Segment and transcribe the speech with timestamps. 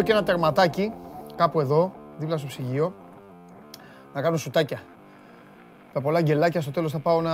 [0.00, 0.92] Θα βάλω και ένα τερματάκι
[1.36, 2.94] κάπου εδώ, δίπλα στο ψυγείο,
[4.14, 4.82] να κάνω σουτάκια.
[5.92, 7.32] Τα πολλά γκελάκια, στο τέλος θα πάω να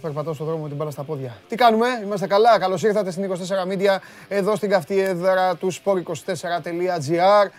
[0.00, 1.36] περπατάω στον δρόμο με την μπάλα στα πόδια.
[1.48, 3.98] Τι κάνουμε, είμαστε καλά, καλώς ήρθατε στην 24 Media,
[4.28, 7.50] εδώ στην καυτή έδρα του sport24.gr.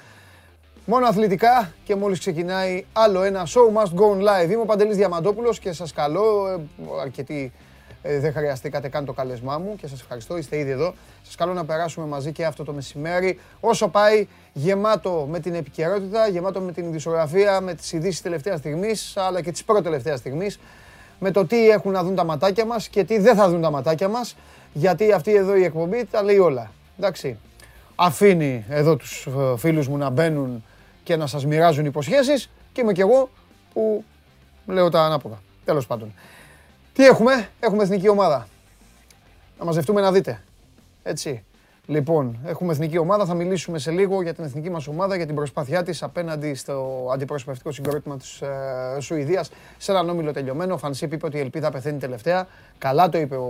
[0.85, 4.49] Μόνο αθλητικά και μόλις ξεκινάει άλλο ένα show must go live.
[4.49, 6.61] Είμαι ο Παντελής Διαμαντόπουλος και σας καλώ, ε,
[7.01, 7.74] αρκετοί ε,
[8.05, 10.93] δεν χρειαστήκατε καν το καλεσμά μου και σας ευχαριστώ, είστε ήδη εδώ.
[11.23, 13.39] Σας καλώ να περάσουμε μαζί και αυτό το μεσημέρι.
[13.59, 19.17] Όσο πάει γεμάτο με την επικαιρότητα, γεμάτο με την ειδησιογραφία, με τις ειδήσεις τελευταίας στιγμής,
[19.17, 20.59] αλλά και τις πρώτη στιγμής,
[21.19, 23.71] με το τι έχουν να δουν τα ματάκια μας και τι δεν θα δουν τα
[23.71, 24.35] ματάκια μας,
[24.73, 26.71] γιατί αυτή εδώ η εκπομπή τα λέει όλα.
[26.97, 27.37] Εντάξει.
[27.95, 30.63] Αφήνει εδώ τους ε, φίλους μου να μπαίνουν
[31.03, 33.29] και να σας μοιράζουν υποσχέσεις και είμαι κι εγώ
[33.73, 34.03] που
[34.65, 35.41] λέω τα ανάποδα.
[35.65, 36.13] Τέλος πάντων.
[36.95, 38.47] Τι έχουμε, έχουμε εθνική ομάδα.
[39.59, 40.41] Να μαζευτούμε να δείτε.
[41.03, 41.43] Έτσι.
[41.85, 43.25] Λοιπόν, έχουμε εθνική ομάδα.
[43.25, 47.07] Θα μιλήσουμε σε λίγο για την εθνική μας ομάδα, για την προσπάθειά της απέναντι στο
[47.13, 48.47] αντιπροσωπευτικό συγκρότημα της ε,
[48.99, 50.73] Σουηδίας σε έναν όμιλο τελειωμένο.
[50.73, 52.47] Ο Φανσίπ είπε ότι η ελπίδα πεθαίνει τελευταία.
[52.77, 53.49] Καλά το είπε ο,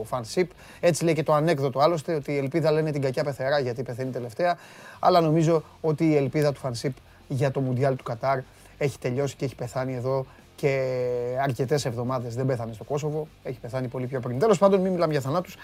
[0.00, 0.50] ο Φανσίπ.
[0.80, 4.10] Έτσι λέει και το ανέκδοτο άλλωστε, ότι η ελπίδα λένε την κακιά πεθερά γιατί πεθαίνει
[4.10, 4.58] τελευταία.
[4.98, 6.96] Αλλά νομίζω ότι η ελπίδα του Φανσίπ
[7.28, 8.38] για το Μουντιάλ του Κατάρ
[8.78, 10.26] έχει τελειώσει και έχει πεθάνει εδώ
[10.62, 13.26] και αρκετές εβδομάδες δεν πέθανε στο Κόσοβο.
[13.42, 14.38] Έχει πεθάνει πολύ πιο πριν.
[14.38, 15.56] Τέλος πάντων, μην μιλάμε για θανάτους.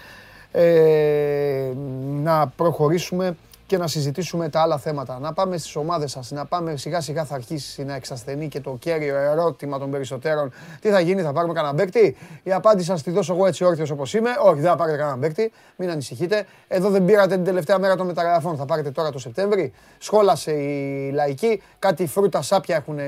[0.53, 1.73] Ε,
[2.23, 3.37] να προχωρήσουμε
[3.69, 5.19] και να συζητήσουμε τα άλλα θέματα.
[5.19, 8.77] Να πάμε στις ομάδες σας, να πάμε σιγά σιγά θα αρχίσει να εξασθενεί και το
[8.78, 10.52] κέριο ερώτημα των περισσότερων.
[10.80, 12.17] Τι θα γίνει, θα πάρουμε κανένα παίκτη.
[12.42, 14.30] Η απάντηση σας τη δώσω εγώ έτσι όρθιος όπως είμαι.
[14.45, 15.52] Όχι, δεν θα πάρετε κανένα παίκτη.
[15.77, 16.46] Μην ανησυχείτε.
[16.68, 18.57] Εδώ δεν πήρατε την τελευταία μέρα των μεταγραφών.
[18.57, 19.73] Θα πάρετε τώρα το Σεπτέμβρη.
[19.98, 21.62] Σχόλασε η λαϊκή.
[21.78, 22.98] Κάτι φρούτα σάπια έχουν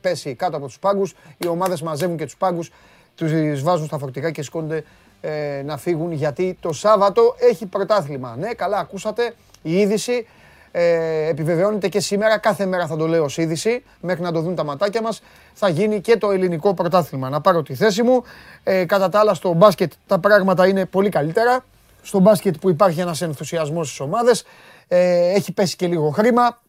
[0.00, 1.14] πέσει κάτω από τους πάγκους.
[1.38, 2.70] Οι ομάδες μαζεύουν και τους πάγκους.
[3.14, 4.84] Τους βάζουν στα φορτικά και σηκώνονται
[5.20, 8.36] ε, να φύγουν γιατί το Σάββατο έχει πρωτάθλημα.
[8.38, 9.34] Ναι, καλά ακούσατε
[9.66, 10.26] η είδηση
[10.70, 14.54] ε, επιβεβαιώνεται και σήμερα, κάθε μέρα θα το λέω ως είδηση, μέχρι να το δουν
[14.54, 15.22] τα ματάκια μας,
[15.52, 17.28] θα γίνει και το ελληνικό πρωτάθλημα.
[17.28, 18.22] Να πάρω τη θέση μου.
[18.64, 21.64] Ε, κατά τα άλλα στο μπάσκετ τα πράγματα είναι πολύ καλύτερα.
[22.02, 24.44] Στο μπάσκετ που υπάρχει ένας ενθουσιασμός στις ομάδες,
[24.88, 26.60] ε, έχει πέσει και λίγο χρήμα.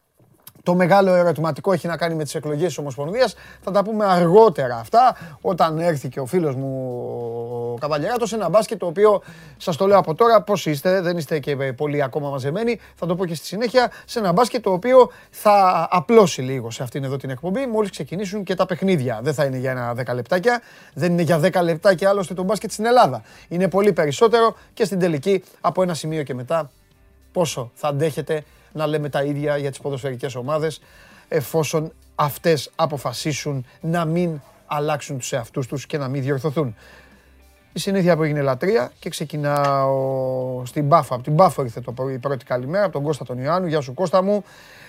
[0.68, 3.36] Το μεγάλο ερωτηματικό έχει να κάνει με τις εκλογές της Ομοσπονδίας.
[3.62, 6.98] Θα τα πούμε αργότερα αυτά, όταν έρθει και ο φίλος μου
[7.74, 9.22] ο Καβαλιαράτος, ένα μπάσκετ το οποίο
[9.58, 13.16] σας το λέω από τώρα, πώς είστε, δεν είστε και πολύ ακόμα μαζεμένοι, θα το
[13.16, 17.18] πω και στη συνέχεια, σε ένα μπάσκετ το οποίο θα απλώσει λίγο σε αυτήν εδώ
[17.18, 19.20] την εκπομπή, μόλις ξεκινήσουν και τα παιχνίδια.
[19.24, 20.62] Δεν θα είναι για ένα 10 λεπτάκια,
[20.94, 23.22] δεν είναι για 10 λεπτάκια άλλωστε το μπάσκετ στην Ελλάδα.
[23.48, 26.72] Είναι πολύ περισσότερο και στην τελική από ένα σημείο και μετά
[27.32, 28.44] πόσο θα αντέχετε
[28.78, 30.82] να λέμε τα ίδια για τις ποδοσφαιρικές ομάδες
[31.28, 36.76] εφόσον αυτές αποφασίσουν να μην αλλάξουν τους εαυτούς τους και να μην διορθωθούν.
[37.74, 41.16] Η συνήθεια που έγινε λατρεία και ξεκινάω στην Πάφα.
[41.16, 43.68] Από την Πάφα ήρθε το η πρώτη καλημέρα, από τον Κώστα τον Ιωάννου.
[43.68, 44.44] Γεια σου Κώστα μου.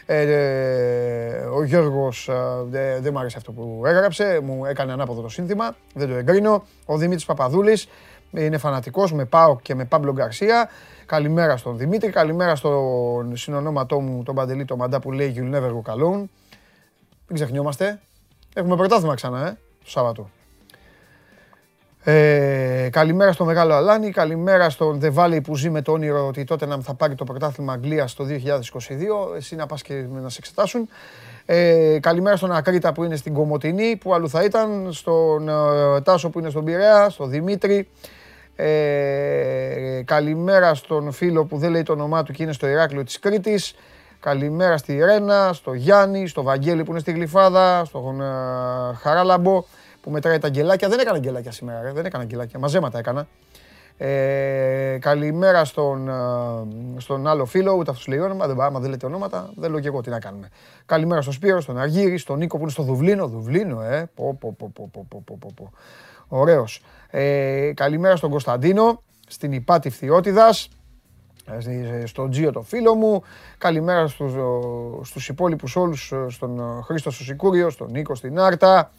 [0.06, 5.28] Ε, ε ο Γιώργος ε, δεν μου άρεσε αυτό που έγραψε, μου έκανε ανάποδο το
[5.28, 6.64] σύνθημα, δεν το εγκρίνω.
[6.84, 7.88] Ο Δημήτρης Παπαδούλης
[8.30, 10.68] είναι φανατικός με Πάο και με Πάμπλο Γκαρσία.
[11.06, 15.70] Καλημέρα στον Δημήτρη, καλημέρα στον συνονόματό μου, τον Παντελή, τον Μαντά που λέει You'll never
[15.70, 16.24] go alone.
[17.26, 18.00] Μην ξεχνιόμαστε.
[18.54, 20.30] Έχουμε πρωτάθλημα ξανά, ε, το Σάββατο.
[22.02, 26.66] Ε, καλημέρα στο Μεγάλο Αλάνι, καλημέρα στον Δεβάλη που ζει με το όνειρο ότι τότε
[26.66, 29.36] να θα πάρει το πρωτάθλημα Αγγλίας το 2022.
[29.36, 30.88] Εσύ να πας και να σε εξετάσουν.
[31.46, 36.30] Ε, καλημέρα στον Ακρίτα που είναι στην Κομωτινή, που αλλού θα ήταν, στον ε, Τάσο
[36.30, 37.88] που είναι στον Πειραιά, στον Δημήτρη,
[38.60, 43.18] ε, καλημέρα στον φίλο που δεν λέει το όνομά του και είναι στο Ηράκλειο της
[43.18, 43.74] Κρήτης.
[44.20, 48.24] Καλημέρα στη Ρένα, στο Γιάννη, στο Βαγγέλη που είναι στη Γλυφάδα, στον ε,
[49.00, 49.64] Χαράλαμπο
[50.00, 50.88] που μετράει τα γκελάκια.
[50.88, 53.26] Δεν έκανα γκελάκια σήμερα, δεν έκανα γκελάκια, μαζέματα έκανα.
[54.00, 59.06] Ε, καλημέρα στον, ε, στον άλλο φίλο, ούτε αυτός λέει όνομα, δεν, άμα δεν λέτε
[59.06, 60.48] ονόματα, δεν λέω και εγώ τι να κάνουμε.
[60.86, 64.54] Καλημέρα στον Σπύρο, στον Αργύρη, στον Νίκο που είναι στο Δουβλίνο, Δουβλίνο, ε, πω, πω,
[64.58, 65.72] πω, πω, πω, πω, πω, πω.
[66.28, 66.82] Ωραίος.
[67.10, 70.68] Ε, καλημέρα στον Κωνσταντίνο, στην Υπάτη Φθιώτιδας,
[72.00, 73.22] ε, στον Τζίο το φίλο μου.
[73.58, 74.32] Καλημέρα στους,
[75.08, 78.90] στους υπόλοιπους όλους, ε, στον Χρήστο στο Σικούριο, στον Νίκο στην Άρτα,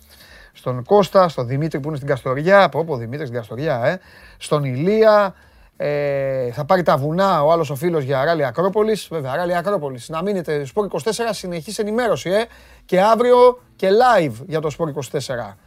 [0.53, 3.99] στον Κώστα, στον Δημήτρη που είναι στην Καστοριά, από όπου Δημήτρη στην Καστοριά, ε,
[4.37, 5.33] στον Ηλία,
[5.77, 9.07] ε, θα πάρει τα βουνά ο άλλος ο φίλος για Αράλη Ακρόπολης.
[9.11, 10.09] Βέβαια, Αράλη Ακρόπολης.
[10.09, 12.45] Να μείνετε Σπορ 24 συνεχής ενημέρωση, ε.
[12.85, 15.57] Και αύριο και live για το Σπορ 24.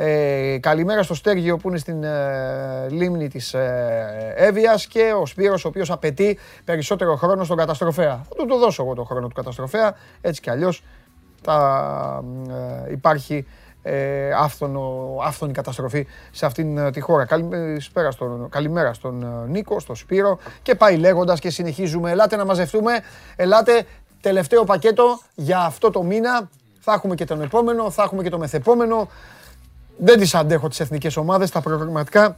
[0.00, 5.64] Ε, καλημέρα στο Στέργιο που είναι στην ε, λίμνη της ε, Εύβοιας και ο Σπύρος
[5.64, 8.24] ο οποίος απαιτεί περισσότερο χρόνο στον καταστροφέα.
[8.28, 10.84] Θα του το δώσω εγώ το χρόνο του καταστροφέα, έτσι κι αλλιώς
[11.42, 12.24] θα
[12.86, 13.46] ε, υπάρχει
[13.82, 17.24] ε, άφθονο, άφθονη καταστροφή σε αυτήν ε, τη χώρα.
[17.24, 22.10] Καλημέρα στον, καλημέρα στον ε, Νίκο, στον Σπύρο και πάει λέγοντας και συνεχίζουμε.
[22.10, 23.00] Ελάτε να μαζευτούμε,
[23.36, 23.86] ελάτε
[24.20, 26.50] τελευταίο πακέτο για αυτό το μήνα.
[26.80, 29.08] Θα έχουμε και τον επόμενο, θα έχουμε και το μεθεπόμενο.
[29.98, 32.36] Δεν τις αντέχω τις εθνικές ομάδες, τα προγραμματικά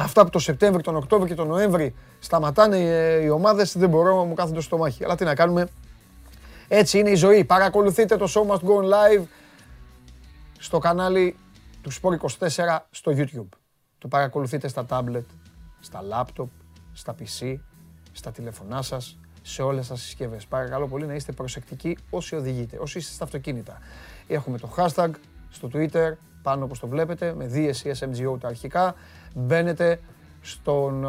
[0.00, 2.76] Αυτά που το Σεπτέμβριο, τον Οκτώβριο και τον Νοέμβρη σταματάνε
[3.22, 5.04] οι ομάδες, δεν μπορώ, μου κάθονται στο μάχη.
[5.04, 5.68] Αλλά τι να κάνουμε,
[6.68, 7.44] έτσι είναι η ζωή.
[7.44, 9.24] Παρακολουθείτε το Show Must Go On Live
[10.58, 11.36] στο κανάλι
[11.82, 13.48] του Sport24 στο YouTube.
[13.98, 15.24] Το παρακολουθείτε στα tablet,
[15.80, 16.48] στα laptop,
[16.92, 17.56] στα PC,
[18.12, 20.46] στα τηλεφωνά σας, σε όλες τις συσκευές.
[20.46, 23.78] Παρακαλώ πολύ να είστε προσεκτικοί όσοι οδηγείτε, όσοι είστε στα αυτοκίνητα.
[24.26, 25.10] Έχουμε το hashtag
[25.50, 26.12] στο Twitter,
[26.48, 28.94] πάνω όπως το βλέπετε, με DSC SMGO τα αρχικά.
[29.34, 30.00] Μπαίνετε
[30.40, 31.06] στον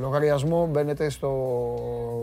[0.00, 1.30] λογαριασμό, μπαίνετε στο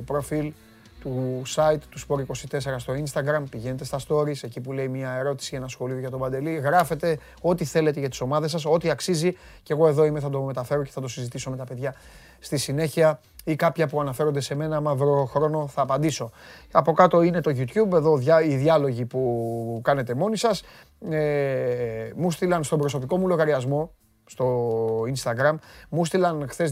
[0.05, 0.53] προφίλ
[1.01, 5.67] του site του Sport24 στο Instagram, πηγαίνετε στα stories, εκεί που λέει μια ερώτηση, ένα
[5.67, 9.31] σχολείο για τον Παντελή, γράφετε ό,τι θέλετε για τις ομάδες σας, ό,τι αξίζει.
[9.63, 11.95] Και εγώ εδώ είμαι, θα το μεταφέρω και θα το συζητήσω με τα παιδιά
[12.39, 13.19] στη συνέχεια.
[13.43, 16.31] Ή κάποια που αναφέρονται σε μένα, άμα βρω χρόνο θα απαντήσω.
[16.71, 20.63] Από κάτω είναι το YouTube, εδώ οι διάλογοι που κάνετε μόνοι σας.
[21.09, 23.91] Ε, μου στείλαν στον προσωπικό μου λογαριασμό,
[24.25, 25.55] στο Instagram,
[25.89, 26.71] μου στείλαν χθες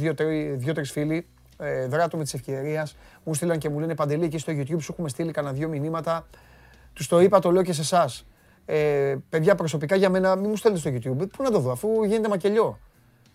[0.57, 1.27] δύο-τρει φίλοι
[1.59, 2.87] ε, δράτω με τη ευκαιρία.
[3.23, 6.27] Μου στείλαν και μου λένε Παντελή, εκεί στο YouTube σου έχουμε στείλει κανένα δύο μηνύματα.
[6.93, 8.25] Τους το είπα, το λέω και σε εσάς.
[8.65, 11.29] Ε, παιδιά, προσωπικά για μένα, μην μου στέλνετε στο YouTube.
[11.37, 12.79] Πού να το δω, αφού γίνεται μακελιό.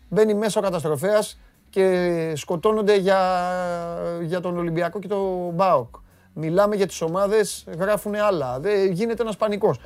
[0.09, 1.41] Μπαίνει μέσα ο καταστροφέας
[1.71, 3.21] και σκοτώνονται για,
[4.23, 5.95] για τον Ολυμπιακό και τον Μπάοκ.
[6.33, 8.59] Μιλάμε για τις ομάδες, γράφουν άλλα.
[8.61, 9.81] Δεν γίνεται ένας πανικός.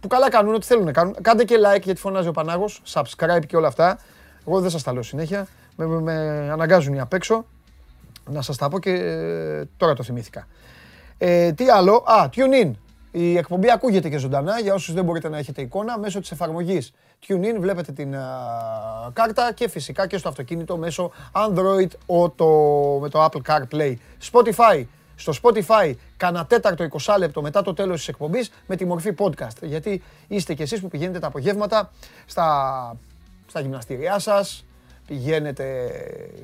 [0.00, 1.16] Που καλά κάνουν, ό,τι θέλουν να κάνουν.
[1.22, 3.98] Κάντε και like γιατί φωνάζει ο Πανάγος, subscribe και όλα αυτά.
[4.46, 5.46] Εγώ δεν σας τα λέω συνέχεια.
[5.76, 6.12] Με, με, με
[6.52, 7.46] αναγκάζουν οι απ' έξω.
[8.30, 10.46] Να σας τα πω και ε, τώρα το θυμήθηκα.
[11.18, 12.70] Ε, τι άλλο, α, tune in.
[13.10, 16.92] Η εκπομπή ακούγεται και ζωντανά για όσους δεν μπορείτε να έχετε εικόνα μέσω της εφαρμογής
[17.28, 18.16] TuneIn βλέπετε την
[19.12, 22.46] κάρτα και φυσικά και στο αυτοκίνητο μέσω Android Auto
[23.00, 23.94] με το Apple CarPlay.
[24.32, 24.84] Spotify.
[25.16, 29.62] Στο Spotify κάνα τέταρτο 20 λεπτό μετά το τέλος της εκπομπής με τη μορφή podcast.
[29.62, 31.90] Γιατί είστε κι εσείς που πηγαίνετε τα απογεύματα
[32.26, 32.96] στα,
[33.46, 34.64] στα γυμναστήριά σας,
[35.06, 35.90] πηγαίνετε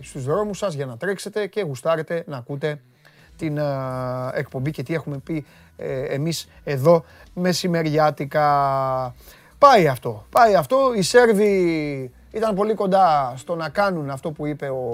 [0.00, 2.80] στους δρόμους σας για να τρέξετε και γουστάρετε να ακούτε
[3.36, 3.58] την
[4.34, 5.46] εκπομπή και τι έχουμε πει
[5.76, 7.04] ε, εμείς εδώ
[7.34, 8.44] μεσημεριάτικα.
[9.58, 10.92] Πάει αυτό, πάει αυτό.
[10.96, 14.84] Οι Σέρβοι ήταν πολύ κοντά στο να κάνουν αυτό που είπε ο,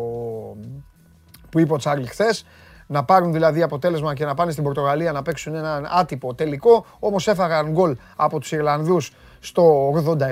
[1.50, 2.46] που είπε ο Τσάρλι χθες,
[2.86, 7.28] να πάρουν δηλαδή αποτέλεσμα και να πάνε στην Πορτογαλία να παίξουν έναν άτυπο τελικό, όμως
[7.28, 10.24] έφαγαν γκολ από τους Ιρλανδούς στο 87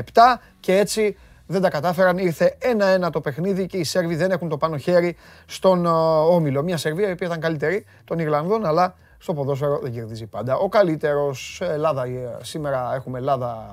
[0.61, 1.17] και έτσι
[1.47, 2.19] δεν τα κατάφεραν.
[2.19, 5.87] Ήρθε ένα-ένα το παιχνίδι και οι Σέρβοι δεν έχουν το πάνω χέρι στον
[6.31, 6.63] όμιλο.
[6.63, 10.57] Μια Σερβία η οποία ήταν καλύτερη των Ιρλανδών, αλλά στο ποδόσφαιρο δεν κερδίζει πάντα.
[10.57, 13.73] Ο καλύτερος Ελλάδα, ε, σήμερα έχουμε Ελλάδα.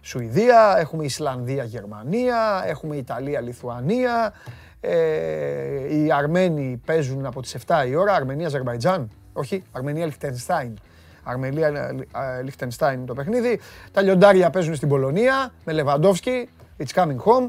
[0.00, 4.32] Σουηδία, έχουμε Ισλανδία, Γερμανία, έχουμε Ιταλία, Λιθουανία.
[4.80, 10.78] Ε, οι Αρμένοι παίζουν από τις 7 η ώρα, Αρμενία, Αζερβαϊτζάν, όχι, Αρμενία, Λιχτενστάιν.
[11.22, 13.60] Αρμενία, ε, Λιχτενστάιν το παιχνίδι.
[13.92, 17.48] Τα λιοντάρια παίζουν στην Πολωνία με Λεβαντόφσκι, It's coming home.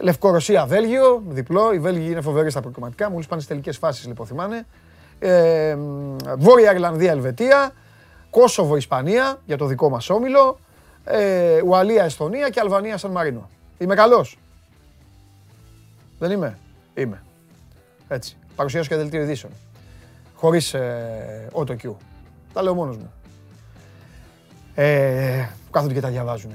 [0.00, 1.72] Λευκορωσία, Βέλγιο, διπλό.
[1.72, 3.10] Οι Βέλγοι είναι φοβεροί στα προκριματικά.
[3.10, 4.66] Μόλις πάνε στις τελικές φάσεις, λοιπόν, θυμάνε.
[5.18, 5.76] Ε,
[6.38, 7.72] Βόρεια Ιρλανδία, Ελβετία.
[8.30, 10.58] Κόσοβο, Ισπανία για το δικό μας όμιλο.
[11.04, 13.50] Ε, Ουαλία, Εσθονία και Αλβανία, Σαν Μαρίνο.
[13.78, 14.38] Είμαι καλός.
[16.18, 16.58] Δεν είμαι.
[16.94, 17.22] Είμαι.
[18.08, 18.36] Έτσι.
[18.56, 19.52] Παρουσιάσω και δελτίο ειδήσεων.
[20.34, 21.76] Χωρίς ε, auto
[22.52, 23.12] Τα λέω μόνος μου.
[24.74, 26.52] Ε, κάθονται και τα διαβάζουν.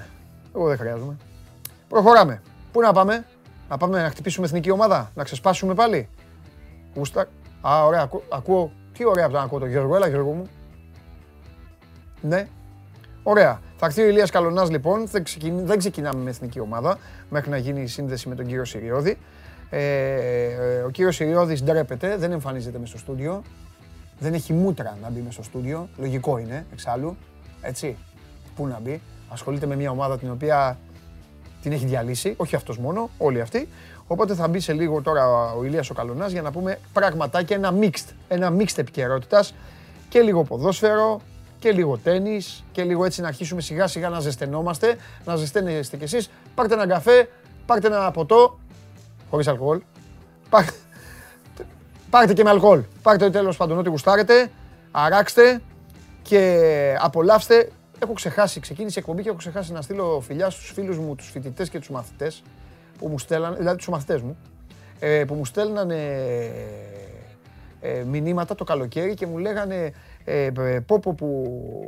[0.55, 1.17] Εγώ δεν χρειάζομαι.
[1.91, 2.41] Προχωράμε.
[2.71, 3.25] Πού να πάμε,
[3.69, 6.09] να πάμε να χτυπήσουμε εθνική ομάδα, να ξεσπάσουμε πάλι;
[6.95, 7.27] Γούστα.
[7.61, 8.71] Α, ωραία, ακούω.
[8.93, 10.49] Τι ωραία που να ακούω το Γιώργο, έλα Γιώργο μου.
[12.21, 12.47] Ναι.
[13.23, 13.61] Ωραία.
[13.77, 16.97] Θα έρθει ο Ηλίας Καλονάς λοιπόν, δεν, δεν ξεκινάμε με εθνική ομάδα,
[17.29, 19.17] μέχρι να γίνει η σύνδεση με τον κύριο Σιριώδη.
[19.69, 23.41] Ε, ο κύριος Σιριώδης ντρέπεται, δεν εμφανίζεται μέσα στο στούντιο.
[24.19, 27.17] Δεν έχει μούτρα να μπει μέσα στο στούντιο, λογικό είναι εξάλλου,
[27.61, 27.97] έτσι.
[28.55, 30.77] Πού να μπει, ασχολείται με μια ομάδα την οποία
[31.61, 33.67] την έχει διαλύσει, όχι αυτός μόνο, όλοι αυτοί.
[34.07, 37.73] Οπότε θα μπει σε λίγο τώρα ο Ηλίας ο Καλονάς για να πούμε πραγματάκια, ένα
[37.81, 39.53] mixed, ένα mixed επικαιρότητας
[40.09, 41.21] και λίγο ποδόσφαιρο
[41.59, 46.03] και λίγο τέννις και λίγο έτσι να αρχίσουμε σιγά σιγά να ζεστενόμαστε, να ζεσταίνεστε κι
[46.03, 46.29] εσείς.
[46.55, 47.29] Πάρτε ένα καφέ,
[47.65, 48.59] πάρτε ένα ποτό,
[49.29, 49.81] χωρίς αλκοόλ,
[50.49, 50.71] πάρτε,
[52.09, 52.83] πάρτε και με αλκοόλ.
[53.01, 54.51] Πάρτε τέλος πάντων ό,τι γουστάρετε,
[54.91, 55.61] αράξτε
[56.21, 56.59] και
[56.99, 57.69] απολαύστε
[58.01, 61.29] έχω ξεχάσει, ξεκίνησε η εκπομπή και έχω ξεχάσει να στείλω φιλιά στους φίλους μου, τους
[61.29, 62.43] φοιτητές και τους μαθητές
[62.97, 64.37] που μου στέλνανε, δηλαδή τους μαθητές μου,
[64.99, 65.95] ε, που μου στέλνανε
[67.81, 69.93] ε, μηνύματα το καλοκαίρι και μου λέγανε
[70.23, 70.49] Ε,
[70.85, 71.45] πόπο που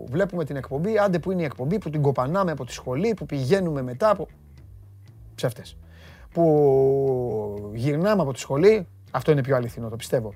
[0.09, 3.25] βλέπουμε την εκπομπή, άντε που είναι η εκπομπή, που την κοπανάμε από τη σχολή, που
[3.25, 4.27] πηγαίνουμε μετά από...
[5.35, 5.77] Ψεύτες.
[6.31, 10.33] Που γυρνάμε από τη σχολή, αυτό είναι πιο αληθινό, το πιστεύω.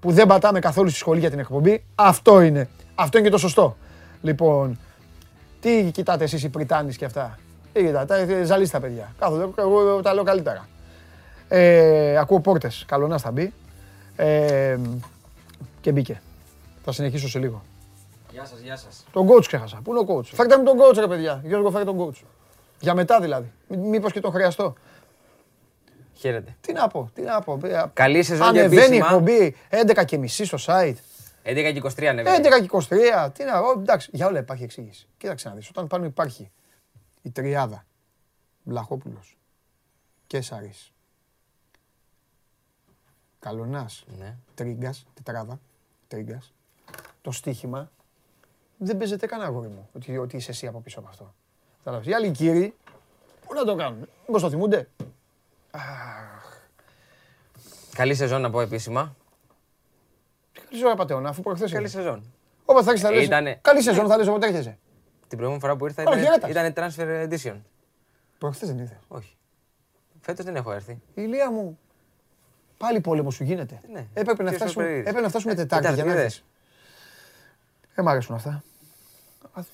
[0.00, 2.68] Που δεν πατάμε καθόλου στη σχολή για την εκπομπή, αυτό είναι.
[2.94, 3.76] Αυτό είναι και το σωστό.
[4.22, 4.78] Λοιπόν,
[5.60, 7.38] τι κοιτάτε εσείς οι Πριτάνης και αυτά;
[7.72, 9.14] Τι κοιτάτε, ζαλίστε τα παιδιά.
[9.18, 10.68] Κάθονται, εγώ τα λέω καλύτερα.
[11.48, 13.52] Ε, ακούω πόρτες, καλονάς θα μπει.
[14.16, 14.78] Ε,
[15.80, 16.20] και μπήκε.
[16.84, 17.62] Θα συνεχίσω σε λίγο.
[18.32, 19.04] Γεια σας, γεια σας.
[19.12, 19.80] Τον coach ξέχασα.
[19.84, 21.42] Πού είναι ο coach; Φέρτε μου τον coach ρε παιδιά.
[21.44, 22.22] Γιώργο φέρτε τον coach.
[22.80, 23.52] Για μετά δηλαδή.
[23.68, 24.74] Μήπως και το χρειαστώ.
[26.14, 26.56] Χαίρετε.
[26.60, 27.60] Τι να πω, τι να πω.
[27.92, 30.94] Καλή σεζόν και Ανεβαίνει η εκπομπή 11 και μισή στο site.
[31.42, 32.48] 11 και 23 ανεβαίνει.
[32.48, 32.68] 11 και
[33.26, 33.30] 23.
[33.32, 35.08] Τι να πω, εντάξει, για όλα υπάρχει εξήγηση.
[35.16, 36.50] Κοίταξε να δεις, όταν πάνω υπάρχει
[37.22, 37.86] η τριάδα,
[38.64, 39.36] Βλαχόπουλος,
[40.26, 40.92] Κέσαρης,
[43.38, 44.36] Καλονάς, Ναι.
[44.54, 45.60] Τρίγκας, τετράδα,
[46.08, 46.52] Τρίγκας,
[47.22, 47.90] το στοίχημα
[48.78, 51.34] δεν παίζεται καν αγόρι μου ότι, ότι είσαι εσύ από πίσω από αυτό.
[51.78, 52.06] Κατάλαβες.
[52.06, 52.74] Οι άλλοι κύριοι,
[53.46, 54.88] πού να το κάνουν, μήπως το θυμούνται;
[57.92, 59.16] Καλή σεζόν να πω επίσημα.
[60.70, 62.02] Καλή σεζόν, Πατεώνα, αφού προχθές Καλή ήρθες.
[62.02, 62.32] σεζόν.
[62.64, 64.78] Όπως θα έχεις θα λες, Ήτανε- καλή σεζόν θα λες όποτε έρχεσαι.
[65.20, 66.94] Την προηγούμενη φορά που ήρθα Ωραία, ήταν, χαιρέτας.
[66.94, 67.60] ήταν transfer edition.
[68.38, 68.98] Προχθές δεν ήρθες.
[69.08, 69.36] Όχι.
[70.20, 70.92] Φέτος δεν έχω έρθει.
[70.92, 71.78] Η Ηλία μου,
[72.78, 73.80] πάλι πόλεμο σου γίνεται.
[73.92, 74.06] Ναι.
[74.14, 75.00] Έπρεπε, να Ποιος το φτάσουμε, περίμενε.
[75.08, 76.44] έπρεπε να φτάσουμε Ε, Τετάρτη για να Τετάρτη, έρθεις.
[77.94, 78.62] Δεν μ' αρέσουν αυτά.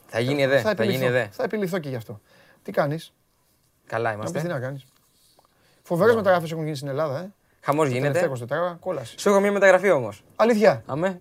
[0.06, 0.60] Θα γίνει εδέ.
[0.60, 1.06] Θα γίνει επιληφθώ.
[1.06, 1.28] εδέ.
[1.32, 2.20] Θα επιληφθώ και γι' αυτό.
[2.62, 3.12] Τι κάνεις,
[3.86, 4.52] Καλά να πεις τι είμαστε.
[4.54, 4.84] να κάνεις.
[5.82, 7.32] Φοβερές μεταγραφές έχουν γίνει στην Ελλάδα, ε.
[7.60, 8.20] Χαμός Τα γίνεται.
[8.20, 9.18] τελευταία 24 κόλαση.
[9.18, 10.24] Σου έχω μια μεταγραφή όμως.
[10.36, 10.82] Αλήθεια.
[10.86, 11.20] Αμέ.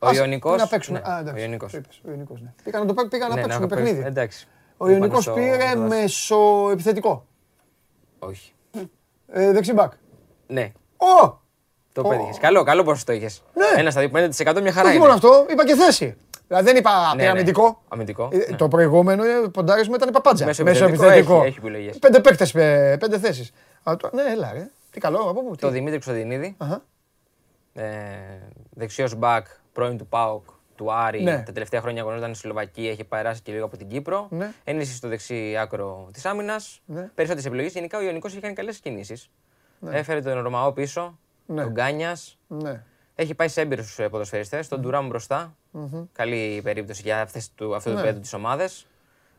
[0.00, 0.60] Ο Ας- Ιωνικός.
[0.60, 0.94] Να παίξουν.
[0.94, 1.40] ναι, Α, εντάξει.
[1.40, 1.72] Ο Ιωνικός.
[1.72, 2.52] Το είπες, Ο Ιωνικός, ναι.
[2.64, 3.94] Πήγαν να το παί- πήγαν να Ναι, παίξουν έχω παιχνίδι.
[3.94, 4.08] παίξει.
[4.08, 4.46] Εντάξει.
[4.76, 7.26] Ο Ιωνικός Πάνω στο- πήρε στο- μεσοεπιθετικό.
[8.18, 8.52] Όχι.
[9.32, 9.92] Ε, Δεξιμπάκ.
[10.46, 10.72] Ναι.
[10.96, 11.38] Ω!
[11.92, 12.08] Το Ω.
[12.08, 12.38] πέτυχες.
[12.38, 13.42] Καλό, καλό ποσοστό είχες.
[13.54, 13.80] Ναι.
[13.80, 14.98] Ένα στα 5% μια χαρά Όχι είναι.
[15.04, 16.16] μόνο αυτό, είπα και θέση.
[16.46, 17.22] Δηλαδή δεν είπα Ναι, ναι.
[17.22, 17.82] πυραμιδικό.
[17.88, 18.28] Αμυντικό.
[18.32, 18.56] Ε, ναι.
[18.56, 20.44] Το προηγούμενο ε, ποντάρισμα ήταν παπάντζα.
[20.44, 21.34] Μέσο Μέσο επιθετικό, επιθετικό.
[21.36, 21.98] έχει- έχει επιλογές.
[21.98, 23.52] Πέντε παίκτες, πέ- πέντε θέσεις.
[23.82, 24.70] Α, το- Ναι, έλα ρε.
[24.96, 25.56] Τι καλό, από πού.
[25.56, 25.72] Το τι.
[25.72, 26.54] Δημήτρη Ξοδινίδη.
[26.58, 26.84] Αχα.
[27.74, 27.84] Ε,
[28.70, 31.22] δεξιός μπακ, πρώην του ΠΑΟΚ, του Άρη.
[31.22, 31.42] Ναι.
[31.42, 34.26] Τα τελευταία χρόνια αγωνιζόταν στη Σλοβακία, έχει περάσει και λίγο από την Κύπρο.
[34.30, 34.52] Ναι.
[34.64, 36.80] Ένιση στο δεξί άκρο της άμυνας.
[36.86, 37.00] Ναι.
[37.14, 37.72] Περισσότερες επιλογές.
[37.72, 39.30] Γενικά ο Ιωνικός έχει κάνει καλές κινήσεις.
[39.90, 41.62] Έφερε τον Ρωμαό πίσω, Ναι.
[41.62, 42.38] τον Γκάνιας.
[42.46, 42.82] Ναι.
[43.14, 45.56] Έχει πάει σε έμπειρους ποδοσφαιριστές, τον Ντουράμ μπροστά.
[46.12, 48.00] Καλή περίπτωση για αυτές του, αυτό το Ναι.
[48.00, 48.86] επίπεδο της ομάδας.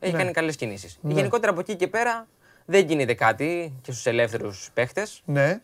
[0.00, 0.18] Έχει Ναι.
[0.18, 0.98] κάνει καλές κινήσεις.
[1.02, 2.26] Γενικότερα από εκεί και πέρα
[2.70, 5.22] δεν γίνεται κάτι και στους ελεύθερους παίχτες.
[5.24, 5.60] Ναι.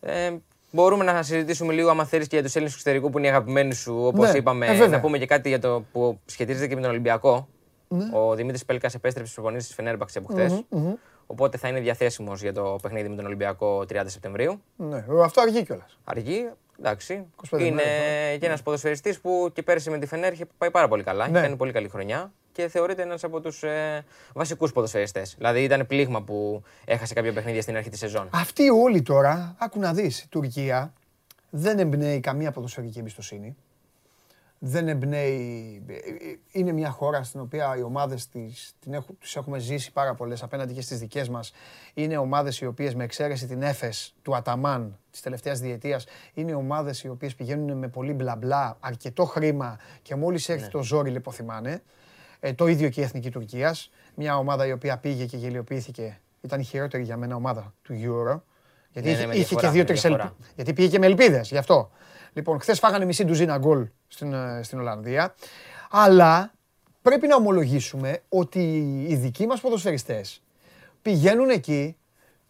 [0.00, 0.32] Ε,
[0.70, 3.30] μπορούμε να συζητήσουμε λίγο, άμα θέλεις, και για τους Έλληνες του εξωτερικού που είναι οι
[3.30, 4.02] αγαπημένοι σου.
[4.06, 4.88] Όπως Ναι, είπαμε, ε, βέβαια.
[4.88, 7.48] να πούμε και κάτι για το που σχετίζεται και με τον Ολυμπιακό.
[7.88, 8.04] Ναι.
[8.12, 10.64] Ο Δημήτρης Πέλκα επέστρεψε στι προπονήσει της Φενέρμπαξ από χτε.
[11.26, 14.62] Οπότε θα είναι διαθέσιμος για το παιχνίδι με τον Ολυμπιακό 30 Σεπτεμβρίου.
[14.76, 14.96] ναι.
[14.96, 15.98] Ε, Αυτό αργεί κιόλας.
[16.04, 17.24] Αργεί, εντάξει.
[17.50, 20.88] 25 είναι μέρες, και ένας ποδοσφαιριστής που και πέρσι με τη Φενέρ είχε πάει πάρα
[20.88, 21.28] πολύ καλά.
[21.28, 21.32] Ναι.
[21.38, 25.34] Έχει κάνει πολύ καλή χρονιά και θεωρείται ένας από τους ε, βασικούς ποδοσφαιριστές.
[25.36, 28.28] Δηλαδή ήταν πλήγμα που έχασε κάποια παιχνίδια στην αρχή της σεζόν.
[28.32, 30.92] Αυτοί όλοι τώρα, άκου να δεις, η Τουρκία
[31.50, 33.56] δεν εμπνέει καμία ποδοσφαιρική εμπιστοσύνη.
[34.58, 35.82] Δεν εμπνέει...
[36.50, 40.42] Είναι μια χώρα στην οποία οι ομάδες της, την έχουν, τις έχουμε ζήσει πάρα πολλές
[40.42, 41.52] απέναντι και στις δικές μας.
[41.94, 47.02] Είναι ομάδες οι οποίες με εξαίρεση την Έφες του Αταμάν της τελευταίας διετίας είναι ομάδες
[47.02, 51.70] οι οποίες πηγαίνουν με πολύ μπλα μπλα, αρκετό χρήμα και μόλις έρθει το ζόρι λιποθυμάνε.
[51.72, 51.80] Ε,
[52.52, 53.90] το ίδιο και η Εθνική Τουρκίας.
[54.14, 56.20] Μια ομάδα η οποία πήγε και γελιοποιήθηκε.
[56.40, 58.40] Ήταν η χειρότερη για μένα ομάδα του Euro.
[58.92, 60.22] Γιατί Ναι, είχε, ναι, με είχε διαφορά, και δύο-τρει με διαφορά.
[60.22, 60.50] ελπίδε.
[60.54, 61.90] Γιατί πήγε και με ελπίδες, γι' αυτό.
[62.32, 65.34] Λοιπόν, χθες φάγανε μισή ντουζίνα γκολ στην, ε, στην Ολλανδία.
[65.90, 66.52] Αλλά
[67.02, 68.60] πρέπει να ομολογήσουμε ότι
[69.08, 70.42] οι δικοί μας ποδοσφαιριστές
[71.02, 71.96] πηγαίνουν εκεί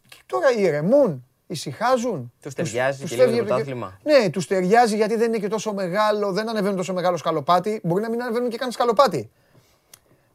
[0.08, 2.32] και τώρα ηρεμούν, ησυχάζουν.
[2.42, 3.98] Τους ταιριάζει και φεύγει λίγο το από πρωτάθλημα.
[4.02, 7.80] Ναι, τους ταιριάζει γιατί δεν είναι και τόσο μεγάλο, δεν ανεβαίνουν τόσο μεγάλο σκαλοπάτι.
[7.82, 9.30] Μπορεί να μην ανεβαίνουν και καν σκαλοπάτι.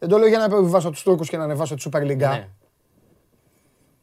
[0.01, 2.17] Δεν το λέω για να επιβάσω τους Τούρκους και να ανεβάσω τη Super League.
[2.17, 2.47] Ναι.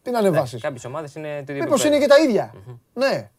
[0.02, 0.60] Τι να ανεβάσεις.
[0.62, 1.94] Κάποιες ομάδες είναι το ίδιο Μήπως επίπεδο.
[1.96, 2.54] είναι και τα ίδια.
[2.94, 3.30] Ναι.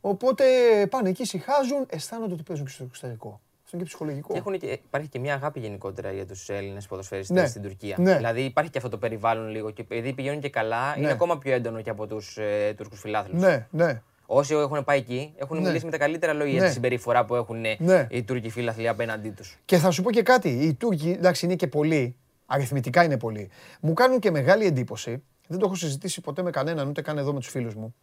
[0.00, 0.44] Οπότε
[0.90, 3.40] πάνε εκεί, ησυχάζουν, αισθάνονται ότι παίζουν και στο εξωτερικό.
[3.64, 4.32] Αυτό είναι και ψυχολογικό.
[4.32, 7.48] Και έχουν και, υπάρχει και μια αγάπη γενικότερα για τους Έλληνες ποδοσφαιριστές Ναι.
[7.48, 7.96] στην Τουρκία.
[7.98, 8.16] Ναι.
[8.16, 11.02] Δηλαδή υπάρχει και αυτό το περιβάλλον λίγο και επειδή πηγαίνουν και καλά, Ναι.
[11.02, 13.40] είναι ακόμα πιο έντονο και από τους ε, Τούρκους φιλάθλους.
[13.42, 14.02] Ναι, ναι.
[14.30, 15.66] Όσοι έχουν πάει εκεί, έχουν Ναι.
[15.66, 16.66] μιλήσει με τα καλύτερα λόγια για Ναι.
[16.68, 18.06] τη συμπεριφορά που έχουν ε, Ναι.
[18.10, 19.58] οι Τούρκοι φίλαθλοι απέναντί τους.
[19.64, 20.48] Και θα σου πω και κάτι.
[20.48, 22.16] Οι Τούρκοι, εντάξει, είναι και πολλοί.
[22.46, 23.50] Αριθμητικά είναι πολλοί.
[23.80, 25.22] Μου κάνουν και μεγάλη εντύπωση.
[25.48, 27.94] Δεν το έχω συζητήσει ποτέ με κανέναν, ούτε καν εδώ με τους φίλους μου.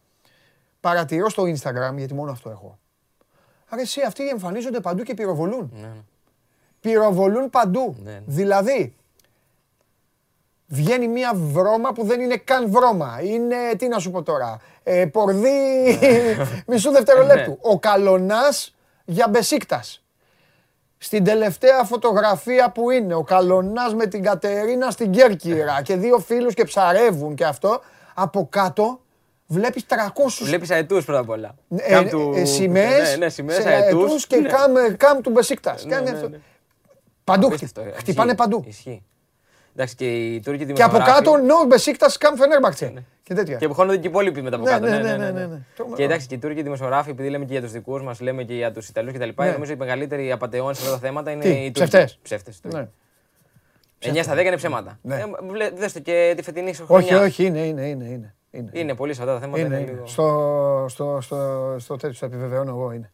[0.80, 2.78] Παρατηρώ στο Instagram, γιατί μόνο αυτό έχω.
[3.68, 5.70] Άρα εσύ αυτοί εμφανίζονται παντού και πυροβολούν.
[5.74, 5.92] Ναι, ναι.
[6.80, 7.96] Πυροβολούν παντού.
[8.02, 8.22] Ναι, ναι.
[8.26, 8.94] Δηλαδή,
[10.66, 13.18] βγαίνει μια βρώμα που δεν είναι καν βρώμα.
[13.22, 15.50] Είναι, τι να σου πω τώρα, ε, πορδί
[16.66, 17.58] μισού δευτερολέπτου.
[17.60, 20.00] Ο καλονάς για μπεσίκτας.
[20.98, 26.54] στην τελευταία φωτογραφία που είναι ο Καλονάς με την Κατερίνα στην Κέρκυρα και δύο φίλους
[26.54, 27.80] και ψαρεύουν και αυτό,
[28.14, 29.00] από κάτω
[29.46, 31.54] βλέπεις 300 Βλέπεις αετούς πρώτα απ' όλα.
[31.76, 34.02] ε, Camp του- ε, σημαίες Ναι, ναι, σημαίες σε αετούς.
[34.02, 34.50] αετούς και Ναι.
[34.50, 35.84] camp- camp του Μπεσίκτας.
[35.84, 36.28] Ναι, Κάνει ναι, αυτό.
[36.28, 36.38] ναι.
[37.24, 37.98] Παντού Απίστευτο, χτυ- ε.
[37.98, 38.64] χτυπάνε Ισχύει, παντού.
[38.66, 39.02] Ισχύει.
[39.78, 41.32] Εντάξει και οι Τούρκοι Και από δημοσιογράφοι- κάτω
[41.64, 43.04] no Μπεσίκτας camp Φενέρμπαχτσε.
[43.22, 43.56] Και τέτοια.
[43.56, 44.86] Και χώνονται και οι υπόλοιποι μετά από Ναι, κάτω.
[44.86, 45.58] ναι, ναι, ναι, ναι, ναι.
[45.96, 48.54] Και εντάξει, και οι Τούρκοι δημοσιογράφοι, επειδή λέμε και για τους δικούς μας, λέμε και
[48.54, 49.28] για τους Ιταλούς κτλ.
[49.36, 49.50] Ναι.
[49.50, 51.72] Νομίζω οι μεγαλύτεροι απαταιώνε σε αυτά τα θέματα είναι Τι, οι Τούρκοι.
[51.72, 52.18] ψευτές.
[52.22, 52.60] Ψεύτες.
[52.62, 52.88] Ναι.
[53.98, 54.98] 9 στα 10 είναι ψέματα.
[55.02, 55.14] Ναι.
[55.14, 57.16] Ε, βλέ- Δες το και τη φετινή χρονιά.
[57.16, 58.04] Όχι, όχι, είναι, είναι, είναι.
[58.04, 58.34] είναι.
[58.50, 58.70] είναι.
[58.72, 59.58] Είναι πολύ σε αυτά τα θέματα.
[59.58, 59.90] Είναι, Είναι, είναι.
[59.92, 60.06] λίγο...
[60.06, 63.10] Στο, στο, στο, στο τέτοιο, στο επιβεβαιώνω εγώ είναι.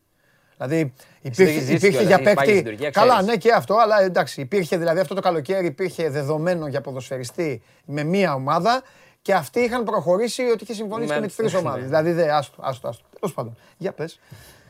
[0.66, 0.92] Δηλαδή
[1.22, 2.50] έχεις υπήρχε, ζήσει υπήρχε κιόλας, για έχεις πάει παίκτη.
[2.52, 3.26] στην Τουρκία, Καλά, ξέρεις.
[3.30, 8.02] ναι και αυτό, αλλά εντάξει, υπήρχε δηλαδή αυτό το καλοκαίρι υπήρχε δεδομένο για ποδοσφαιριστή με
[8.04, 8.82] μία ομάδα
[9.22, 11.58] και αυτοί είχαν προχωρήσει ότι είχε συμφωνήσει Με- και με τις τρεις ναι.
[11.58, 11.84] ομάδες.
[11.84, 13.04] Δηλαδή δε, άστο, άστο, άστο.
[13.20, 13.56] Τέλος πάντων.
[13.76, 14.20] Για πες.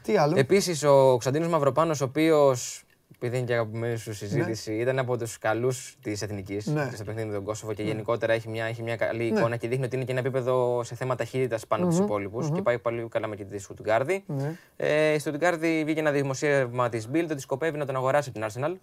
[0.02, 2.82] Τι άλλο; Επίσης, ο Κωνσταντίνο Μαυροπάνος, ο οποίος
[3.26, 4.14] επειδή είναι και αγαπημένη σου Ναι.
[4.16, 6.90] συζήτηση, ήταν από τους καλούς της εθνικής Ναι.
[6.94, 9.84] στο παιχνίδι με τον Κόσοβο και γενικότερα έχει μια, έχει μια καλή εικόνα και δείχνει
[9.84, 13.08] ότι είναι και ένα επίπεδο σε θέμα ταχύτητας πάνω από τους υπόλοιπους και πάει πολύ
[13.08, 14.24] καλά με και τη Στουτγκάρδη.
[14.26, 14.56] Ναι.
[14.76, 18.48] Ε, η Στουτγκάρδη βγήκε ένα δημοσίευμα της Bild ότι σκοπεύει να τον αγοράσει από την
[18.64, 18.76] Arsenal.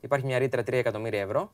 [0.00, 0.06] Αχα.
[0.06, 1.52] Υπάρχει μια ρήτρα 3 εκατομμύρια ευρώ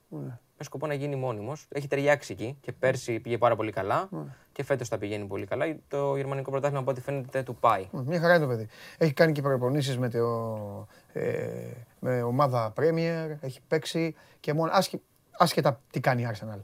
[0.58, 1.66] με σκοπό να γίνει μόνιμος.
[1.68, 4.08] Έχει ταιριάξει εκεί και πέρσι πήγε πάρα πολύ καλά
[4.52, 5.76] και φέτος θα πηγαίνει πολύ καλά.
[5.88, 7.88] Το γερμανικό πρωτάθλημα από ό,τι φαίνεται του πάει.
[7.92, 8.68] Μ, Μια χαρά είναι το παιδί.
[8.98, 14.70] Έχει κάνει και προπονήσεις με, το, ε, με ομάδα Premier, έχει παίξει και μόνο.
[14.74, 15.00] Άσχε,
[15.38, 16.60] άσχετα τι κάνει η Arsenal.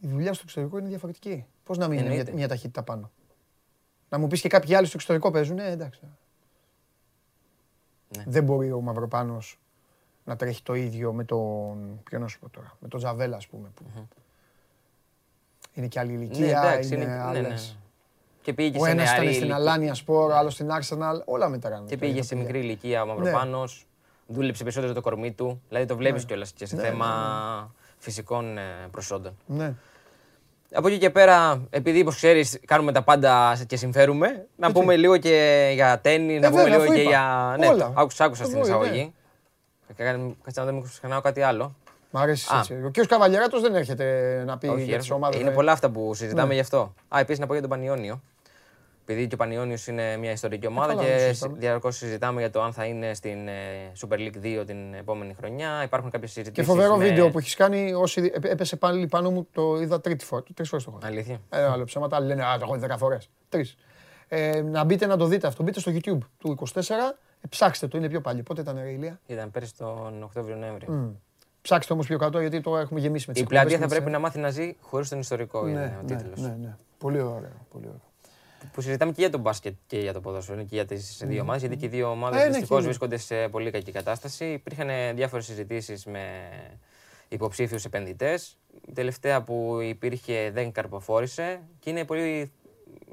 [0.00, 1.46] Η δουλειά στο εξωτερικό είναι διαφορετική.
[1.64, 2.38] Πώς να μην είναι μια, Εννοείται.
[2.38, 3.10] μια ταχύτητα πάνω;
[4.08, 5.56] Να μου πεις και κάποιοι άλλοι στο εξωτερικό παίζουν.
[5.56, 6.00] Ναι, εντάξει.
[8.16, 8.24] Ναι.
[8.26, 9.60] Δεν μπορεί ο Μαυροπάνος
[10.26, 12.00] να τρέχει το ίδιο με τον.
[12.04, 12.76] Ποιο να σου πω τώρα.
[12.80, 13.68] Με τον Τζαβέλα, ας πούμε.
[13.74, 13.82] Που...
[15.74, 16.46] Είναι και άλλη ηλικία.
[16.60, 17.42] Ναι, εντάξει, είναι, είναι- ναι, άλλες.
[17.42, 17.80] ναι.
[18.42, 19.54] Και πήγε και Ο σε ένας νεαρή ήταν στην ηλικία.
[19.56, 21.20] Αλάνια Σπορ, άλλος στην Arsenal.
[21.24, 21.76] Όλα μετράνε.
[21.76, 22.66] Και τώρα πήγε για σε τα μικρή παιδιά.
[22.68, 23.86] ηλικία ο Μαυροπάνος.
[24.26, 25.62] Δούλεψε περισσότερο το κορμί του.
[25.68, 29.36] Δηλαδή το βλέπεις κιόλας και σε Ναι, θέμα φυσικών ε, προσόντων.
[29.46, 29.74] Ναι.
[30.74, 35.16] Από εκεί και πέρα, επειδή όπως ξέρεις, κάνουμε τα πάντα και συμφέρουμε, να πούμε λίγο
[35.18, 37.10] και για τέννη, να πούμε Ε, βέβαια, λίγο αφού και είπα.
[37.10, 37.54] για.
[37.58, 37.92] Ναι, Όλα.
[37.96, 38.70] άκουσα, άκουσα στην Εγώ, ναι.
[38.72, 39.14] εισαγωγή.
[39.96, 41.74] Κάτσε να δεν μου ξεχνάω κάτι άλλο.
[42.10, 42.58] Μ' αρέσει Α.
[42.58, 42.72] έτσι.
[42.74, 43.06] Ο κ.
[43.06, 45.14] Καβαλιαράτος δεν έρχεται να πει Όχι, για τις έρχομαι.
[45.24, 45.40] ομάδες.
[45.40, 45.54] είναι ε.
[45.54, 46.54] πολλά αυτά που συζητάμε Ναι.
[46.54, 46.94] γι' αυτό.
[47.08, 48.20] Α, επίσης να πω για τον Πανιόνιο.
[49.08, 51.58] Επειδή και ο Πανιόνιος είναι μια ιστορική ομάδα καλά, δεν και συζητάμε.
[51.58, 53.52] διαρκώς συζητάμε για το αν θα είναι στην ε,
[54.00, 55.82] Super League 2 την επόμενη χρονιά.
[55.84, 56.66] Υπάρχουν κάποιες συζητήσεις.
[56.66, 57.92] Και φοβερό βίντεο που έχεις κάνει.
[57.94, 60.42] Όσοι έπε- έπεσε πάλι πάνω μου, το είδα τρίτη φορά.
[60.54, 61.00] Τρεις φορές το έχω.
[61.00, 61.06] δει.
[61.06, 61.40] Αλήθεια.
[61.50, 62.16] Ε, άλλο ψέματα.
[62.16, 63.28] Άλλοι λένε Α, το έχω δει 10 φορές.
[63.48, 63.76] Τρεις.
[64.28, 65.62] Ε, να μπείτε να το δείτε αυτό.
[65.62, 67.18] Μπείτε στο YouTube του 24.
[67.46, 68.42] Ε, ψάξτε το, είναι πιο παλιό.
[68.42, 70.92] Πότε ήταν, ρε Ηλία; Ήταν πέρυσι τον Οκτώβριο-Νοέμβριο.
[70.92, 71.10] Μμ.
[71.62, 74.18] Ψάξτε όμως πιο κάτω γιατί τώρα έχουμε γεμίσει με τις Η πλατεία θα πρέπει να
[74.18, 75.62] μάθει να ζει χωρίς τον ιστορικό.
[75.62, 76.40] Ναι, είναι ο ναι, τίτλος.
[76.40, 76.76] ναι, ναι.
[76.98, 77.66] Πολύ ωραίο.
[77.72, 78.00] Πολύ ωραίο.
[78.72, 81.60] Που συζητάμε και για τον μπάσκετ και για το ποδόσφαιρο και για τις δύο ομάδες.
[81.60, 82.84] Γιατί και οι δύο Ε, ομάδες ναι, δυστυχώς και είναι.
[82.84, 84.44] βρίσκονται σε πολύ κακή κατάσταση.
[84.44, 86.20] Υπήρχαν διάφορες συζητήσεις με
[87.28, 88.56] υποψήφιους επενδυτές.
[88.88, 92.52] Η τελευταία που υπήρχε δεν καρποφόρησε και είναι πολύ.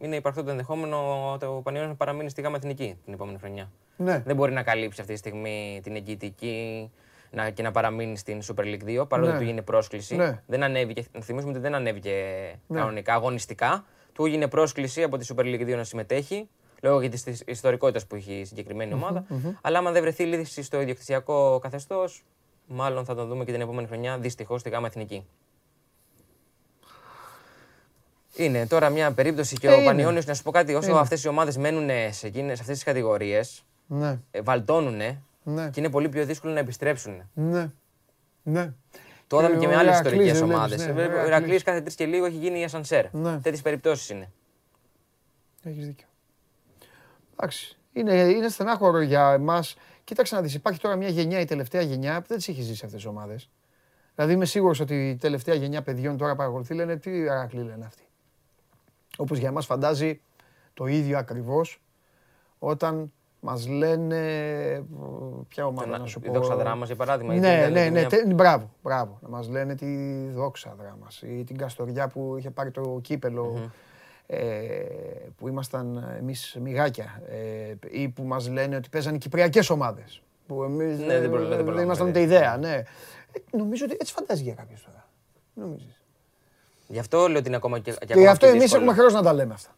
[0.01, 0.97] Είναι υπαρκτό το ενδεχόμενο
[1.39, 3.71] το Πανιόνιο να παραμείνει στη ΓΑΜΑ Εθνική την επόμενη χρονιά.
[3.97, 4.19] Ναι.
[4.25, 6.91] Δεν μπορεί να καλύψει αυτή τη στιγμή την εγγυητική
[7.31, 9.37] να, και να παραμείνει στην Super League 2 παρότι Ναι.
[9.37, 10.15] του έγινε πρόσκληση.
[10.15, 10.41] Ναι.
[10.47, 12.11] Δεν ανέβηκε, να θυμίσουμε ότι δεν ανέβηκε
[12.73, 13.85] κανονικά, αγωνιστικά.
[14.13, 16.49] Του έγινε πρόσκληση από τη Super League 2 να συμμετέχει
[16.81, 19.25] λόγω και της ιστορικότητας που έχει η συγκεκριμένη ομάδα.
[19.61, 22.23] Αλλά άμα δεν βρεθεί λύση στο ιδιοκτησιακό καθεστώς,
[22.67, 25.25] μάλλον θα τον δούμε και την επόμενη χρονιά δυστυχώς στη ΓΑΜΑ Εθνική.
[28.35, 29.85] Είναι τώρα μια περίπτωση και Ε, ο είναι.
[29.85, 30.99] Πανιόνιος, να σου πω κάτι, όσο Είναι.
[30.99, 34.19] αυτές οι ομάδες μένουν σε, εκείνες, σε αυτές τις κατηγορίες, Ναι.
[34.31, 34.95] ε, βαλτώνουν
[35.43, 35.69] Ναι.
[35.69, 37.29] και είναι πολύ πιο δύσκολο να επιστρέψουν.
[37.33, 37.71] Ναι.
[38.43, 38.73] Ναι.
[39.27, 40.75] Το είδαμε Και και με ο άλλες Ηρακλής ιστορικές δεν ομάδες.
[40.85, 41.27] βλέπεις, ναι, ο Ο Ηρακλής.
[41.27, 43.13] Ηρακλής κάθε τρεις και λίγο έχει γίνει η ασανσέρ.
[43.13, 43.39] Ναι.
[43.39, 44.31] Τέτοιες περιπτώσεις είναι.
[45.63, 46.07] Έχεις δίκιο.
[47.33, 47.77] Εντάξει.
[47.93, 49.75] Είναι, είναι στενάχωρο για εμάς.
[50.03, 52.85] Κοίταξε να δεις, υπάρχει τώρα μια γενιά, η τελευταία γενιά που δεν τις έχει ζήσει
[52.85, 53.49] αυτές τι ομάδες.
[54.15, 58.03] Δηλαδή είμαι σίγουρος ότι η τελευταία γενιά παιδιών τώρα παρακολουθεί, λένε τι αρακλή λένε αυτοί.
[59.17, 60.21] Όπως για εμάς φαντάζει
[60.73, 61.81] το ίδιο ακριβώς
[62.59, 63.11] όταν
[63.45, 64.17] μας λένε.
[65.47, 66.33] Ποια ομάδα να σου Η πω.
[66.33, 67.33] δόξα δράμας, για παράδειγμα.
[67.33, 69.17] γιατί Ναι, ήταν ναι, ναι, μια- τε- μπράβο, μπράβο.
[69.21, 69.85] Να μας λένε τη
[70.29, 73.69] δόξα δράμας ή την Καστοριά που είχε πάρει το κυπελο
[74.27, 74.37] ε,
[75.37, 80.21] που ήμασταν εμείς μιγάκια ε, ή που μας λένε ότι παίζανε οι κυπριακές ομάδες.
[80.47, 82.11] Που εμείς Ναι, δεν ε, προ- δεν δεν προλάβαμε, ήμασταν ναι.
[82.11, 82.73] ούτε ιδέα, ναι.
[83.31, 85.07] Ε, νομίζω ότι έτσι φαντάζει για κάποιος τώρα.
[85.53, 86.01] Νομίζεις.
[86.87, 88.81] Γι' αυτό λέω ότι είναι ακόμα και, και, Και ακόμα γι' αυτό πιο εμείς δύσκολο.
[88.83, 89.69] έχουμε χρέος να τα λέμε αυτά.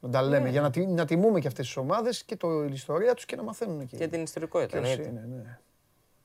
[0.00, 0.48] Να τα λέμε, Ναι.
[0.50, 3.36] για να, τι- να τιμούμε και αυτές τις ομάδες και το, η ιστορία τους και
[3.36, 3.96] να μαθαίνουν εκεί.
[3.96, 4.78] Και την ιστορικότητα.
[4.80, 5.10] Ποιος εννοείται.
[5.10, 5.58] είναι, ναι.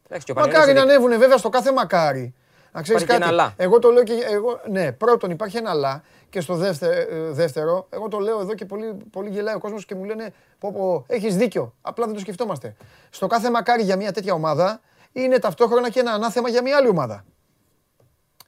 [0.08, 2.34] Εντάξει, και ο Μακάρι Πανιόνιος να είναι- ανέβουν βέβαια στο κάθε μακάρι.
[2.72, 3.34] Να ξέρεις Υπάρχει και κάτι.
[3.36, 3.54] ένα αλλά.
[3.58, 4.14] Εγώ το λέω και.
[4.30, 8.66] Εγώ, ναι, πρώτον υπάρχει ένα αλλά και στο δεύτερο, δεύτερο εγώ το λέω εδώ και
[8.66, 11.74] πολύ, πολύ γελάει ο κόσμος και μου λένε πω, πω έχεις δίκιο.
[11.82, 12.76] Απλά δεν το σκεφτόμαστε.
[13.10, 14.82] Στο κάθε μακάρι για μια τέτοια ομάδα
[15.12, 17.26] είναι ταυτόχρονα και ένα ανάθεμα για μια άλλη ομάδα.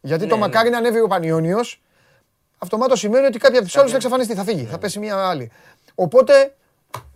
[0.02, 0.42] Γιατί Ναι, το ναι.
[0.42, 1.82] μακάρι να ανέβει ο Πανιόνιος,
[2.66, 5.52] αυτομάτως σημαίνει ότι κάποια από τους άλλους θα εξαφανιστεί, θα φύγει, θα πέσει μια άλλη.
[5.96, 6.56] Οπότε,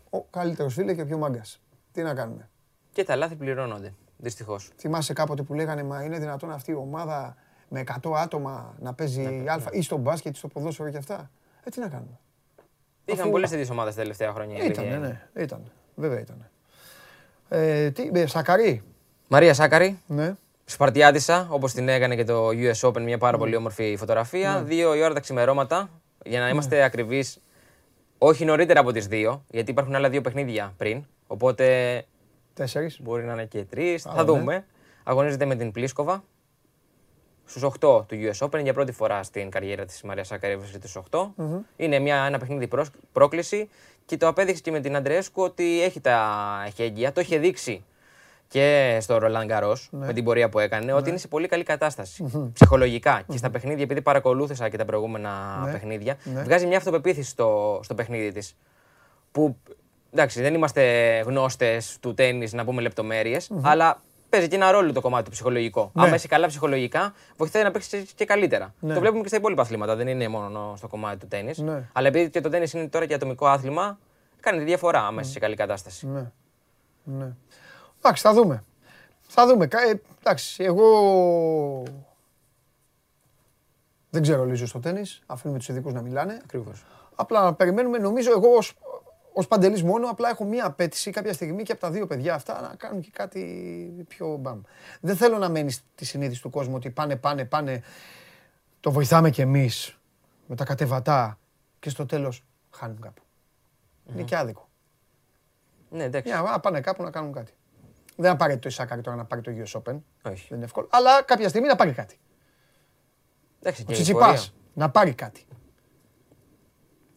[0.10, 1.60] ο καλύτερος φίλε και ο πιο μάγκας.
[1.92, 2.50] Τι να κάνουμε;
[2.92, 3.94] Και τα λάθη πληρώνονται.
[4.18, 4.72] Δυστυχώς.
[4.78, 7.36] Θυμάσαι κάποτε που λέγανε Μα είναι δυνατόν αυτή η ομάδα
[7.70, 11.30] με 100 άτομα να παίζει Ναι, Α ή στο μπάσκετ ή στο ποδόσφαιρο και αυτά.
[11.64, 12.20] Ε, τι να κάνουμε;
[13.06, 14.56] Είχαν Αφού- πολλές τέτοιες ομάδες τα τελευταία χρόνια.
[14.64, 15.30] η Ήταν, αλήθεια ναι, είναι.
[15.44, 15.72] ήταν.
[15.96, 16.50] Βέβαια ήταν.
[17.50, 18.84] Ε, τι, ε, Σακαρή,
[19.28, 20.36] Μαρία Σάκαρη, ναι.
[20.72, 24.64] Σπαρτιάτησα, όπως την έκανε και το US Open, μια πάρα πολύ όμορφη φωτογραφία.
[24.64, 25.90] Δύο η ώρα τα ξημερώματα,
[26.26, 27.40] για να είμαστε ακριβείς,
[28.18, 31.04] όχι νωρίτερα από τις δύο, γιατί υπάρχουν άλλα δύο παιχνίδια πριν.
[31.28, 31.66] Οπότε
[32.54, 33.02] Τέσσερις.
[33.02, 34.06] μπορεί να είναι και τρεις.
[34.06, 34.24] Α, Θα ναι.
[34.24, 34.66] δούμε.
[35.04, 36.24] Αγωνίζεται με την Πλίσκοβα
[37.46, 41.04] στους 8 του US Open για πρώτη φορά στην καριέρα της Μαρία Σάκαρη βρίσκεται στους
[41.12, 41.28] 8.
[41.76, 43.70] Είναι μια, ένα παιχνίδι προς- πρόκληση
[44.06, 46.28] και το απέδειξε και με την Αντρέσκου ότι έχει τα
[46.68, 47.12] εχέγγυα.
[47.12, 47.84] Το είχε δείξει
[48.50, 50.06] και στο Ρολάν Γκαρό Ναι.
[50.06, 52.50] με την πορεία που έκανε ότι είναι σε πολύ καλή κατάσταση.
[52.54, 53.22] Ψυχολογικά.
[53.28, 55.72] Και στα παιχνίδια, επειδή παρακολούθησα και τα προηγούμενα Ναι.
[55.72, 56.42] παιχνίδια, Ναι.
[56.44, 58.56] βγάζει μια αυτοπεποίθηση στο, στο παιχνίδι της.
[59.32, 59.58] Που
[60.14, 60.84] εντάξει, δεν είμαστε
[61.26, 65.92] γνώστες του τέννη να πούμε λεπτομέρειες, αλλά παίζει και ένα ρόλο το κομμάτι του ψυχολογικό.
[65.94, 66.04] Ναι.
[66.06, 68.74] Άμα είσαι καλά ψυχολογικά, βοηθάει να παίξεις και καλύτερα.
[68.80, 68.94] Ναι.
[68.94, 71.52] Το βλέπουμε και στα υπόλοιπα αθλήματα, δεν είναι μόνο στο κομμάτι του τέννη.
[71.58, 71.90] Ναι.
[71.94, 74.00] Αλλά επειδή και το τέννη είναι τώρα και ατομικό άθλημα,
[74.40, 76.08] κάνει τη διαφορά άμα είσαι σε καλή κατάσταση.
[76.08, 76.32] Ναι.
[77.04, 77.28] ναι.
[78.00, 78.64] Εντάξει, θα δούμε.
[79.22, 79.68] Θα δούμε.
[79.68, 80.88] Κα- ε, εντάξει, εγώ
[84.10, 85.22] δεν ξέρω λίγο στο τέννις.
[85.26, 86.40] Αφήνουμε τους ειδικούς να μιλάνε.
[86.44, 86.86] Ακριβώς.
[87.16, 88.74] Απλά να περιμένουμε, νομίζω εγώ ως,
[89.34, 92.62] ως Παντελής μόνο, απλά έχω μία απέτηση κάποια στιγμή και από τα δύο παιδιά αυτά
[92.62, 93.44] να κάνουν και κάτι
[94.08, 94.62] πιο μπαμ.
[95.02, 97.84] Δεν θέλω να μένει στη συνείδηση του κόσμου ότι πάνε, πάνε, πάνε,
[98.80, 99.98] το βοηθάμε κι εμείς
[100.48, 101.40] με τα κατεβατά
[101.80, 103.22] και στο τέλος χάνουν κάπου.
[104.12, 104.70] Είναι και άδικο.
[105.90, 106.32] Ναι, εντάξει.
[106.32, 107.54] Μια, να πάνε κάπου να κάνουν κάτι.
[108.22, 110.00] Δεν είναι απαραίτητο η Σάκαρη τώρα να πάρει το US Open.
[110.32, 110.46] Όχι.
[110.48, 110.88] Δεν είναι εύκολο.
[110.92, 112.20] Αλλά κάποια στιγμή να πάρει κάτι.
[113.62, 114.42] Εντάξει, Ο και η Τσιτσιπάς πορεία.
[114.74, 115.46] να πάρει κάτι.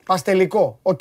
[0.07, 1.01] Πας τελικό, οκ.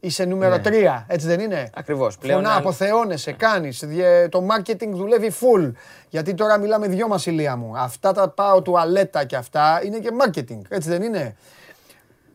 [0.00, 0.62] Είσαι νούμερο Ναι.
[0.62, 2.18] 3, έτσι δεν είναι; Ακριβώς.
[2.18, 3.82] Πλέον Φωνά, αν- αποθεώνεσαι, κάνεις.
[3.86, 5.72] διε- Το marketing δουλεύει full.
[6.08, 7.76] Γιατί τώρα μιλάμε δυο μας ηλία μου.
[7.76, 11.36] Αυτά τα πάω τουαλέτα και αυτά είναι και marketing, έτσι δεν είναι;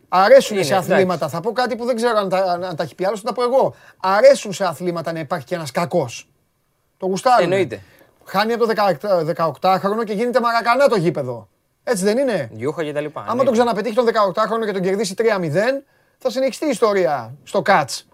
[0.08, 0.92] Αρέσουν Είναι, σε εντάξει.
[0.92, 1.28] αθλήματα.
[1.28, 3.32] Θα πω κάτι που δεν ξέρω αν τα, αν τα έχει πει άλλος, θα τα
[3.32, 3.74] πω εγώ.
[4.00, 6.31] Αρέσουν σε αθλήματα να υπάρχει και ένας κακός.
[7.02, 7.42] Το γουστάρουν.
[7.42, 7.80] Εννοείται.
[8.24, 8.72] Χάνει από το
[9.60, 11.48] 18χρονο και γίνεται μαρακανά το γήπεδο.
[11.84, 13.20] Έτσι δεν είναι; Γιούχα και τα λοιπά.
[13.26, 13.44] Άμα ναι.
[13.44, 15.24] τον ξαναπετύχει τον 18χρονο και τον κερδίσει 3-0,
[16.18, 18.06] θα συνεχιστεί η ιστορία στο κάτς.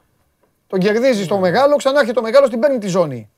[0.66, 1.24] Τον κερδίζει Ναι.
[1.24, 3.31] στο μεγάλο, ξανά έρχεται το μεγάλος, την παίρνει τη ζώνη.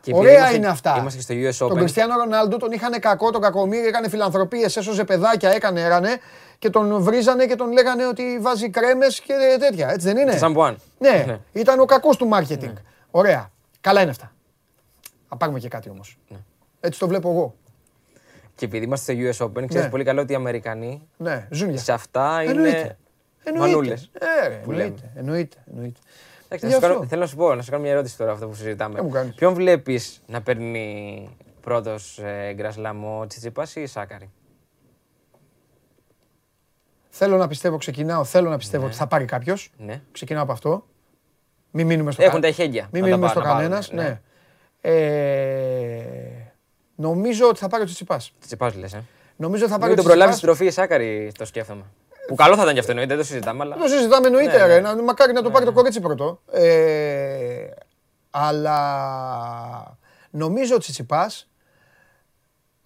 [0.00, 0.96] Και επειδή Ωραία είμαστε- είναι αυτά.
[0.98, 1.80] Είμαστε και στο US Τον Open.
[1.80, 6.16] Κριστιανό Ρονάλντο τον είχαν κακό, τον κακομίρι, έκανε φιλανθρωπίες, έσωζε παιδάκια, έκανε, έρανε
[6.58, 9.90] και τον βρίζανε και τον λέγανε ότι βάζει κρέμες και τέτοια.
[9.90, 10.76] Έτσι δεν είναι; Το Σαμπουάν.
[10.98, 11.38] Ναι, Ναι.
[11.52, 12.72] ήταν ο κακός του marketing.
[13.10, 13.50] Ωραία.
[13.80, 14.31] Καλά είναι αυτά.
[15.32, 16.18] Θα πάρουμε και κάτι όμως.
[16.28, 16.36] Ναι.
[16.80, 17.54] Έτσι το βλέπω εγώ.
[18.54, 19.90] Και επειδή είμαστε στο US Open, ξέρεις Ναι.
[19.90, 22.68] πολύ καλά ότι οι Αμερικανοί Ναι, ζουν για σε αυτά Εννοείται.
[22.78, 22.96] είναι
[23.44, 23.68] Εννοείται.
[23.74, 24.10] μανούλες.
[24.44, 24.82] Ε, ρε, που λέμε.
[24.84, 26.00] εννοείται, εννοείται, εννοείται.
[26.44, 27.06] Εντάξει, Γι' να σου κάνω- αυτό.
[27.06, 28.98] θέλω να σου πω, να σου κάνω μια ερώτηση τώρα αυτό που συζητάμε.
[28.98, 29.34] Ε, μου κάνεις.
[29.34, 31.28] Ποιον βλέπεις να παίρνει
[31.60, 34.30] πρώτος ε, γκρασλάμο Τσιτσιπάς ή Σάκαρη;
[37.08, 39.72] Θέλω να πιστεύω, ξεκινάω, θέλω να πιστεύω ότι θα πάρει κάποιος.
[39.78, 40.00] Ναι.
[40.12, 40.86] Ξεκινάω από αυτό.
[41.70, 42.88] Μην μείνουμε στο Έχουν κα- τα εχέγγυα.
[42.92, 43.90] Μην να τα μείνουμε πά- στο να πάρουν, κανένας.
[43.92, 44.04] Ναι.
[44.06, 44.20] Ε,
[46.94, 48.32] νομίζω ότι θα πάρει ο Τσιτσιπάς.
[48.38, 49.04] Τσιτσιπάς λες, ε.
[49.36, 50.56] Νομίζω ότι θα πάρει Μην ο τον προλάβεις Τσιτσιπάς.
[50.56, 51.82] στην τροφή η Σάκαρη, το σκέφτομαι.
[52.26, 53.76] Που καλό θα ήταν κι αυτό εννοείται, δεν το συζητάμε, αλλά.
[53.76, 54.74] Το συζητάμε εννοείται, Ναι, ρε.
[54.74, 54.80] ναι.
[54.80, 56.40] Να, μακάρι να το πάρει το κορίτσι πρώτο.
[56.52, 57.66] Ε,
[58.30, 59.98] αλλά
[60.30, 61.50] νομίζω ο Τσιτσιπάς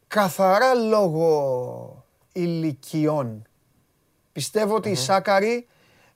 [0.06, 3.46] καθαρά λόγω ηλικιών.
[4.32, 5.66] Πιστεύω ότι η Σάκαρη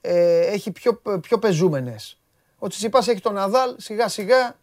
[0.01, 2.21] ε, έχει πιο, πιο πεζούμενες.
[2.59, 4.59] Ο Τσιτσιπάς έχει τον Ναδάλ, σιγά σιγά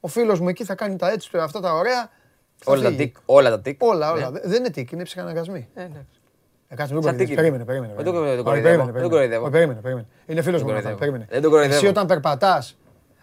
[0.00, 2.10] ο φίλος μου εκεί θα κάνει τα έτσι του, αυτά τα ωραία.
[2.56, 2.98] θα Όλα τα φύγει.
[2.98, 3.16] τικ.
[3.24, 3.82] Όλα τα τικ.
[3.82, 4.30] Όλα, όλα.
[4.30, 4.30] Ναι.
[4.40, 5.68] Δεν- Δεν είναι τικ, είναι ψυχαναγκασμοί.
[5.74, 6.20] Ε, εντάξει.
[6.68, 7.24] Ε, κάτσε, μην Σαν κοροϊδεύεις.
[7.26, 7.34] τίκι.
[7.34, 7.92] Περίμενε, περίμενε.
[7.94, 8.34] Δεν το- περίμενε.
[8.34, 9.38] δεν το Όχι, κοροϊδεύω, περίμενε, δεν το περίμενε.
[9.38, 9.42] κοροϊδεύω.
[9.42, 10.06] Όχι, Περίμενε, περίμενε.
[10.26, 10.76] Είναι φίλος Δεν μου.
[10.76, 10.98] το Ναθάν, κοροϊδεύω.
[10.98, 11.26] Περίμενε.
[11.30, 11.76] Δεν το κοροϊδεύω.
[11.76, 12.76] Εσύ όταν περπατάς,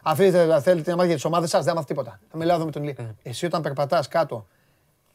[0.04, 2.20] αφήνετε, θέλετε να μάθετε για τις ομάδες σας, δεν μάθετε τίποτα.
[2.32, 2.96] Θα μιλάω εδώ με τον Λί.
[3.24, 4.48] Εσύ όταν περπατάς κάτω,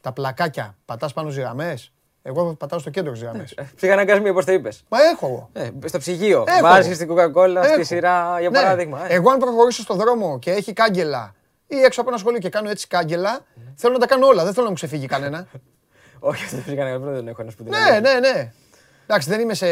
[0.01, 1.93] τα πλακάκια, πατάς πάνω στις γραμμές.
[2.23, 3.53] Εγώ πατάω στο κέντρο στις γραμμές.
[3.53, 4.85] Ε, Ψυχαναγκασμοί, πώ το είπες.
[4.89, 5.49] Μα έχω εγώ.
[5.53, 6.45] Ε, στο ψυγείο.
[6.49, 6.61] Έχω.
[6.61, 7.85] Βάζεις την Coca-Cola στη Έχω.
[7.85, 8.57] σειρά, για Ναι.
[8.61, 9.07] παράδειγμα.
[9.11, 9.15] ε.
[9.15, 11.35] Εγώ αν προχωρήσω στον δρόμο και έχει κάγκελα
[11.77, 13.41] ή έξω από ένα σχολείο και κάνω έτσι κάγκελα,
[13.75, 14.43] θέλω να τα κάνω όλα.
[14.45, 15.47] Δεν θέλω να μου ξεφύγει κανένα.
[16.19, 18.01] Όχι, αυτό το ψυχαναγκασμό δεν έχω να σου πω την Ναι, αλήθεια.
[18.01, 18.53] ναι, ναι.
[19.07, 19.67] Εντάξει, δεν είμαι σε,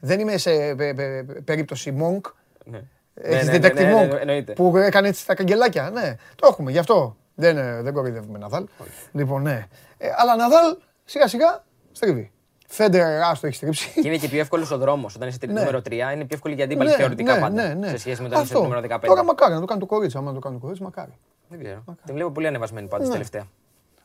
[0.00, 2.30] δεν είμαι σε πε- πε- περίπτωση Monk.
[2.64, 2.80] Ναι.
[3.14, 4.52] Έχεις Ναι, ναι, detective ναι, ναι, Monk ναι, εννοείται.
[4.52, 5.90] που έκανε έτσι τα καγκελάκια.
[5.90, 7.16] Ναι, το έχουμε γι' αυτό.
[7.34, 8.66] Δεν, ε, δεν κοροϊδεύουμε Ναδάλ.
[9.12, 9.66] Λοιπόν, ναι.
[9.98, 12.30] Ε, αλλά Ναδάλ σιγά σιγά στρίβει.
[12.68, 14.00] Φέντερ, άστο έχεις στρίψει.
[14.00, 15.14] Και είναι και πιο εύκολος ο δρόμος.
[15.14, 15.52] Όταν είσαι Ναι.
[15.52, 17.62] νούμερο 3, είναι πιο εύκολη για αντίπαλη Ναι, θεωρητικά ναι, πάντα.
[17.68, 17.88] ναι, ναι.
[17.88, 18.62] Σε σχέση με τον είσαι Αυτό.
[18.62, 19.06] νούμερο 15.
[19.06, 20.16] Τώρα μακάρι να το κάνει το κορίτσι.
[20.16, 21.12] Άμα να το κάνει το κορίτσι, μακάρι.
[21.48, 21.84] Δεν ξέρω.
[22.04, 23.12] Την βλέπω πολύ ανεβασμένη πάντως Ναι.
[23.12, 23.44] τελευταία.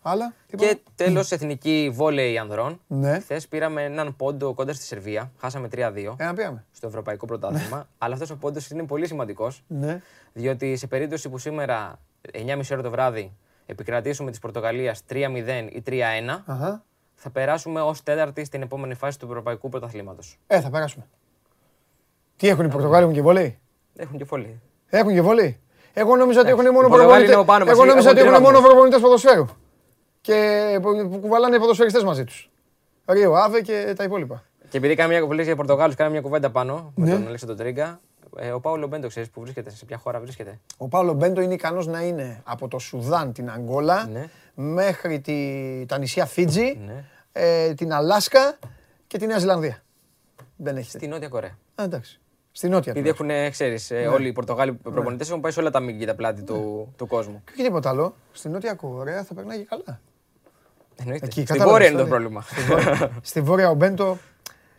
[0.01, 0.33] Αλλά.
[0.47, 0.79] τι Και πάμε.
[0.95, 2.81] τέλος, εθνική βόλεϊ ανδρών.
[2.87, 3.19] Ναι.
[3.19, 5.31] Χθες πήραμε έναν πόντο κοντά στη Σερβία.
[5.39, 6.65] Χάσαμε 3-2 Ένα πήγαμε.
[6.71, 7.87] στο Ευρωπαϊκό Πρωτάθλημα.
[7.97, 9.63] Αλλά αυτός ο πόντος είναι πολύ σημαντικός.
[9.67, 10.01] Ναι.
[10.33, 11.99] Διότι σε περίπτωση που σήμερα
[12.33, 13.31] 9.30 ώρα το βράδυ
[13.65, 16.83] επικρατήσουμε της Πορτογαλίας 3-0 ή 3-1, Αχα.
[17.23, 20.37] Θα περάσουμε ως τέταρτη στην επόμενη φάση του Ευρωπαϊκού Πρωταθλήματος.
[20.47, 21.05] Ε, θα περάσουμε.
[22.37, 23.59] Τι έχουν οι Πορτογάλοι, έχουν και βόλεϊ;
[23.95, 24.61] Έχουν και πολύ.
[24.89, 25.59] Έχουν και βόλεϊ;
[25.93, 27.31] Εγώ νόμιζα ότι έχουν οι μόνο Πορτογάλοι προπονητές.
[27.31, 28.69] είναι ο πάνω μας, Εγώ νόμιζα έχουν ότι έχουν τρία μόνο βαθμούς.
[28.71, 29.45] προπονητές ποδοσφαίρου.
[30.21, 32.49] Και που που κουβαλάνε ποδοσφαιριστές μαζί τους.
[33.05, 34.43] Ρίο, Άβε και τα υπόλοιπα.
[34.69, 37.11] Και επειδή κάναμε μια κουβέντα για Πορτογάλους, κάναμε μια κουβέντα πάνω με Ναι.
[37.13, 37.99] τον Αλέξανδρο Τρίγκα.
[38.37, 41.53] Ε, ο Πάολο Μπέντο, ξέρεις που βρίσκεται, σε ποια χώρα βρίσκεται; Ο Παύλο Μπέντο είναι
[41.53, 44.29] ικανός να είναι από το Σουδάν, την Αγγόλα, Ναι.
[44.53, 45.35] μέχρι τη,
[45.87, 47.03] τα νησιά Φίτζι, Ναι.
[47.31, 48.57] Ε, την Αλάσκα
[49.07, 49.83] και τη Νέα Ζηλανδία.
[50.55, 51.13] Δεν έχεις Στη τέτοια.
[51.13, 51.57] Νότια Κορέα.
[51.75, 52.19] Α, εντάξει.
[52.51, 52.91] Στη νότια.
[52.95, 53.23] Επειδή του.
[53.25, 54.07] έχουν, ξέρεις, Ναι.
[54.07, 57.07] όλοι οι Πορτογάλοι προπονητές έχουν πάει σε όλα τα μήκη και τα πλάτη του, του
[57.07, 57.41] κόσμου.
[57.45, 58.15] Και όχι τίποτα άλλο.
[58.31, 59.99] Στη Νότια Κορέα θα περνάει και καλά.
[60.95, 61.25] Εννοείται.
[61.25, 62.23] Εκεί, Στην κατάλαβες, Βόρεια είναι το δηλαδή.
[62.23, 62.41] πρόβλημα.
[62.41, 64.17] Στη Βόρεια- Στη Βόρεια ο Μπέντο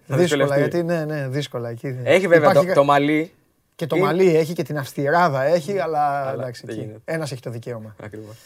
[0.07, 0.77] Θα δύσκολα, δυσκολευτεί.
[0.77, 2.01] γιατί ναι, ναι, δύσκολα εκεί.
[2.05, 3.33] Έχει βέβαια Υπάρχει το, το μαλλί.
[3.75, 6.85] Και το Είναι- μαλλί έχει και την αυστηράδα έχει, αλλά εντάξει, δεν εκεί.
[6.85, 7.01] γίνεται.
[7.05, 7.95] Ένας έχει το δικαίωμα.
[8.03, 8.37] Ακριβώς.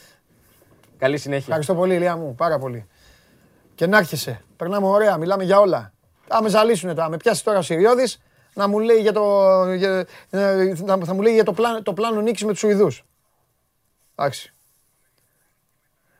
[0.97, 1.43] Καλή συνέχεια.
[1.45, 2.85] Ευχαριστώ πολύ, Ηλία μου, πάρα πολύ.
[3.77, 4.41] Και να έρχεσαι.
[4.55, 5.93] Περνάμε ωραία, μιλάμε για όλα.
[6.27, 8.21] Θα με ζαλίσουνε τώρα, με πιάσεις τώρα ο Συριώδης
[8.53, 11.93] να μου λέει για το, για, ε, να- θα μου λέει για το, πλάνο, το
[11.93, 13.03] πλάνο νίκης με τους Σουηδούς.
[14.15, 14.53] Εντάξει.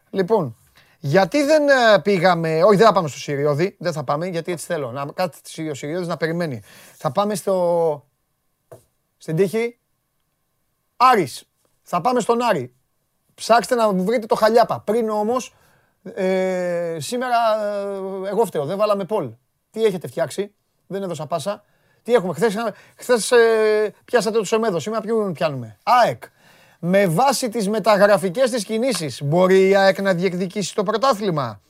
[0.09, 0.57] Λοιπόν,
[0.99, 4.65] γιατί δεν ε, πήγαμε, όχι δεν θα πάμε στο Συριώδη, δεν θα πάμε γιατί έτσι
[4.65, 6.61] θέλω, να κάτσει ο Συριώδης να περιμένει.
[6.95, 8.05] Θα πάμε στο,
[9.17, 9.79] στην τύχη
[10.97, 11.43] Άρης.
[11.83, 12.73] Θα πάμε στον Άρη.
[13.35, 14.79] Ψάξτε να μου βρείτε το χαλιάπα.
[14.79, 15.53] Πριν όμως,
[16.15, 17.37] ε, σήμερα
[18.25, 19.31] ε, εγώ φταίω, δεν βάλαμε πόλ.
[19.71, 20.53] Τι έχετε φτιάξει,
[20.87, 21.63] δεν έδωσα πάσα.
[22.03, 22.55] Τι έχουμε, χθες,
[22.97, 26.23] χθες ε, πιάσατε τους εμέδο, σήμερα ποιον πιάνουμε; ΑΕΚ.
[26.79, 31.61] Με βάση τις μεταγραφικές της κινήσεις, μπορεί η ΑΕΚ να διεκδικήσει το πρωτάθλημα;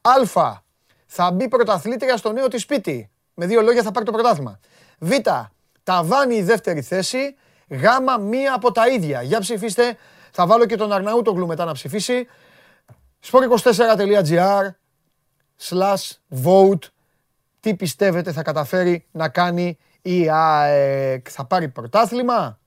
[0.00, 0.62] Α.
[1.06, 3.10] Θα μπει πρωταθλήτρια στο νέο της σπίτι.
[3.34, 4.60] Με δύο λόγια θα πάρει το πρωτάθλημα.
[4.98, 5.10] Β.
[5.82, 7.36] Ταβάνι η δεύτερη θέση.
[7.68, 7.84] Γ.
[8.20, 9.22] Μία από τα ίδια.
[9.22, 9.96] Για ψηφίστε.
[10.30, 12.26] Θα βάλω και τον Αρναούτογλου μετά να ψηφίσει.
[13.30, 14.68] sport24.gr
[15.60, 16.10] slash
[16.44, 16.88] vote.
[17.60, 22.58] Τι πιστεύετε θα καταφέρει να κάνει η ΑΕΚ; Θα πάρει πρωτάθλημα;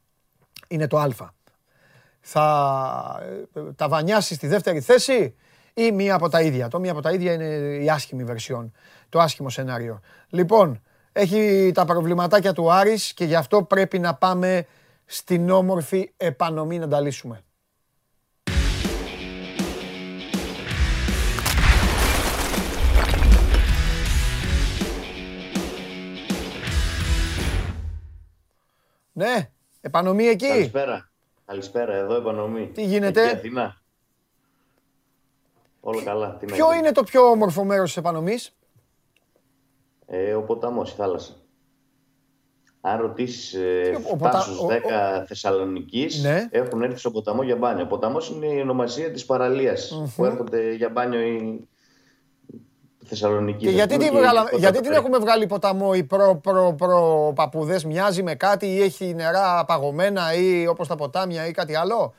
[0.68, 1.08] Είναι το Α
[2.30, 3.22] θα
[3.54, 5.36] ε, τα βανιάσει στη δεύτερη θέση
[5.74, 7.46] ή μία από τα ίδια; Το μία από τα ίδια είναι
[7.84, 8.72] η άσχημη βερσιόν,
[9.10, 10.00] το άσχημο σενάριο.
[10.30, 14.66] Λοιπόν, έχει τα προβληματάκια του Άρης και γι' αυτό πρέπει να πάμε
[15.06, 17.42] στην όμορφη επανομή να τα λύσουμε.
[29.18, 29.50] Ναι,
[29.82, 30.48] επανομή εκεί.
[30.48, 31.10] Καλησπέρα.
[31.46, 32.68] Καλησπέρα, εδώ επανομή.
[32.74, 33.82] Τι γίνεται; Εκεί Αθηνά.
[35.80, 36.36] Όλα καλά.
[36.38, 36.78] Τι να Ποιο γίνει.
[36.78, 38.56] είναι το πιο όμορφο μέρος της επανομής;
[40.06, 41.34] Ε, ο ποταμός, η θάλασσα.
[42.82, 46.48] Αν ρωτήσεις Ποιο- ο ε, ποτα- 7 στους ο- ο- 10 Θεσσαλονική, Ναι.
[46.52, 47.84] έχουν έρθει στο ποταμό για μπάνιο.
[47.84, 51.68] Ο ποταμός είναι η ονομασία της παραλίας που έρχονται για μπάνιο οι
[53.08, 53.66] Θεσσαλονίκη.
[53.66, 58.24] Και γιατί, την, βγάλα- γιατί την έχουμε βγάλει ποταμό οι προ, προ, προ παππούδες, μοιάζει
[58.24, 62.14] με κάτι ή έχει νερά παγωμένα ή όπως τα ποτάμια ή κάτι άλλο;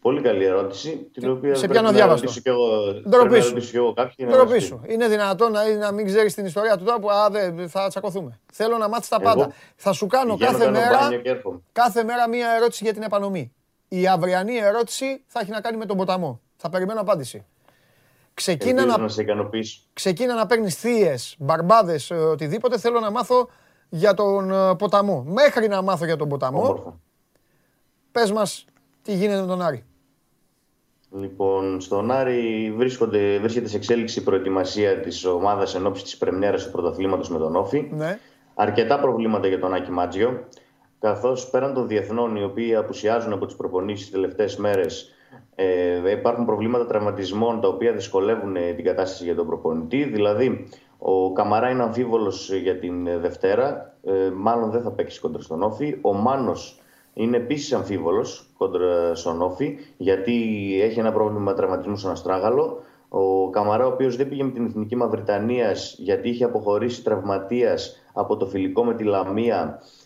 [0.00, 1.08] Πολύ καλή ερώτηση.
[1.12, 3.48] Την οποία σε πρέπει πιάνω να διάβαστο; ρωτήσω κι εγώ, πρέπει να Ντροπή σου.
[3.48, 4.26] ρωτήσω κι εγώ κάποιοι.
[4.28, 4.80] να Ντροπή μας σου.
[4.86, 4.92] πει.
[4.92, 8.40] Είναι δυνατόν να, να μην ξέρεις την ιστορία του τόπου, α, δεν, θα τσακωθούμε.
[8.52, 9.52] Θέλω να μάθεις τα Εγώ πάντα.
[9.76, 11.60] Θα σου κάνω Πηγαίνω, κάθε κάνω μέρα, μπάνιο και έρχομαι.
[11.72, 13.52] κάθε μέρα μία ερώτηση για την επανομή.
[13.88, 16.40] Η αυριανή ερώτηση θα έχει να κάνει με τον ποταμό.
[16.56, 17.44] Θα περιμένω απάντηση.
[18.34, 19.80] Ξεκίνα Ελπίζω να, να σε ικανοποιήσω.
[19.92, 22.78] ξεκίνα να παίρνεις θείες, μπαρμπάδες, οτιδήποτε.
[22.78, 23.48] Θέλω να μάθω
[23.88, 25.22] για τον ε, ποταμό.
[25.26, 27.00] Μέχρι να μάθω για τον ποταμό, Όμορφα.
[28.12, 28.64] πες μας
[29.02, 29.84] τι γίνεται με τον Άρη.
[31.14, 36.64] Λοιπόν, στον Άρη βρίσκονται, βρίσκεται σε εξέλιξη η προετοιμασία της ομάδας εν ώψη της πρεμιέρας
[36.64, 37.88] του πρωταθλήματος με τον Όφη.
[37.92, 38.18] Ναι.
[38.54, 40.48] Αρκετά προβλήματα για τον Άκη Μάτζιο.
[41.00, 45.10] Καθώς πέραν των διεθνών οι οποίοι απουσιάζουν από τις προπονήσεις τις τελευταίες μέρες,
[45.54, 50.04] ε, υπάρχουν προβλήματα τραυματισμών τα οποία δυσκολεύουν ε, την κατάσταση για τον προπονητή.
[50.04, 53.94] Δηλαδή, ο Καμαρά είναι αμφίβολος για την ε, Δευτέρα.
[54.04, 55.98] Ε, μάλλον δεν θα παίξει κόντρα στον Όφη.
[56.00, 56.80] Ο Μάνος
[57.14, 60.32] είναι επίσης αμφίβολος κόντρα στον Όφη, γιατί
[60.82, 62.82] έχει ένα πρόβλημα τραυματισμού στον Αστράγαλο.
[63.08, 68.36] Ο Καμαρά, ο οποίος δεν πήγε με την εθνική Μαυριτανίας γιατί είχε αποχωρήσει τραυματίας από
[68.36, 70.01] το φιλικό με τη Λαμία ε,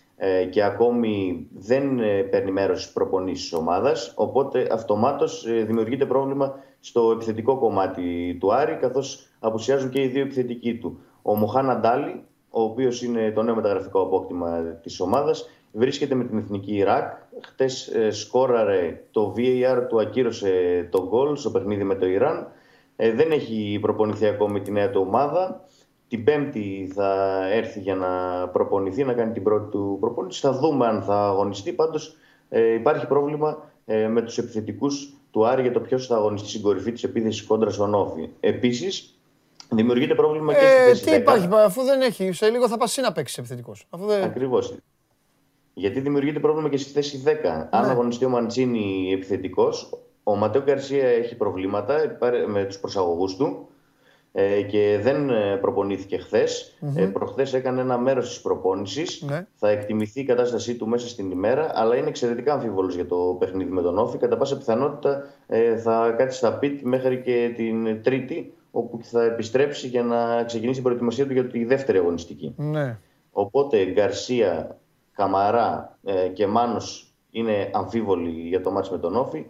[0.50, 6.54] και ακόμη δεν ε, παίρνει μέρος στις προπονήσεις της ομάδας, οπότε αυτομάτως ε, δημιουργείται πρόβλημα
[6.80, 10.98] στο επιθετικό κομμάτι του Άρη, καθώς απουσιάζουν και οι δύο επιθετικοί του.
[11.22, 16.38] Ο Μοχάν Αντάλη, ο οποίος είναι το νέο μεταγραφικό απόκτημα της ομάδας, βρίσκεται με την
[16.38, 17.12] Εθνική Ιράκ.
[17.44, 22.48] Χτες σκόραρε το VAR του, ακύρωσε το γκολ στο παιχνίδι με το Ιράν.
[22.96, 25.64] δεν έχει προπονηθεί ακόμη τη νέα του ομάδα.
[26.08, 28.08] Την Πέμπτη θα έρθει για να
[28.48, 30.40] προπονηθεί, να κάνει την πρώτη του προπόνηση.
[30.40, 31.72] Θα δούμε αν θα αγωνιστεί.
[31.72, 32.16] Πάντως
[32.48, 36.62] ε, υπάρχει πρόβλημα ε, με τους επιθετικούς του Άρη για το ποιος θα αγωνιστεί στην
[36.62, 38.28] κορυφή της επίθεσης κόντρα στον Όφη.
[38.40, 39.18] Επίσης,
[39.70, 41.16] δημιουργείται πρόβλημα και στη ε, θέση Τι 10.
[41.16, 42.32] υπάρχει, αφού δεν έχει.
[42.32, 43.86] Σε λίγο θα πας να παίξεις επιθετικός.
[43.90, 44.22] Δεν...
[44.22, 44.76] Ακριβώς.
[45.74, 47.28] Γιατί δημιουργείται πρόβλημα και στη θέση 10.
[47.42, 47.68] Ναι.
[47.70, 49.90] Αν αγωνιστεί ο Μαντσίνη επιθετικός,
[50.22, 53.68] ο Ματέο Γκαρσία έχει προβλήματα με τους προσαγωγούς του.
[54.38, 56.78] Ε, και δεν ε, προπονήθηκε χθες.
[56.80, 56.96] Mm-hmm.
[56.96, 59.22] Ε, Προχθές έκανε ένα μέρος της προπόνησης.
[59.22, 59.46] Ναι.
[59.54, 63.70] Θα εκτιμηθεί η κατάστασή του μέσα στην ημέρα, αλλά είναι εξαιρετικά αμφίβολος για το παιχνίδι
[63.70, 64.18] με τον Όφη.
[64.18, 65.24] Κατά πάσα πιθανότητα
[65.82, 70.82] θα κάτσει στα πιτ μέχρι και την Τρίτη, όπου θα επιστρέψει για να ξεκινήσει την
[70.82, 72.54] προετοιμασία του για τη δεύτερη αγωνιστική.
[72.56, 72.98] Ναι.
[73.30, 74.78] Οπότε Γκαρσία,
[75.12, 75.98] Καμαρά
[76.32, 79.46] και Μάνος είναι αμφίβολοι για το μάτς με τον Όφη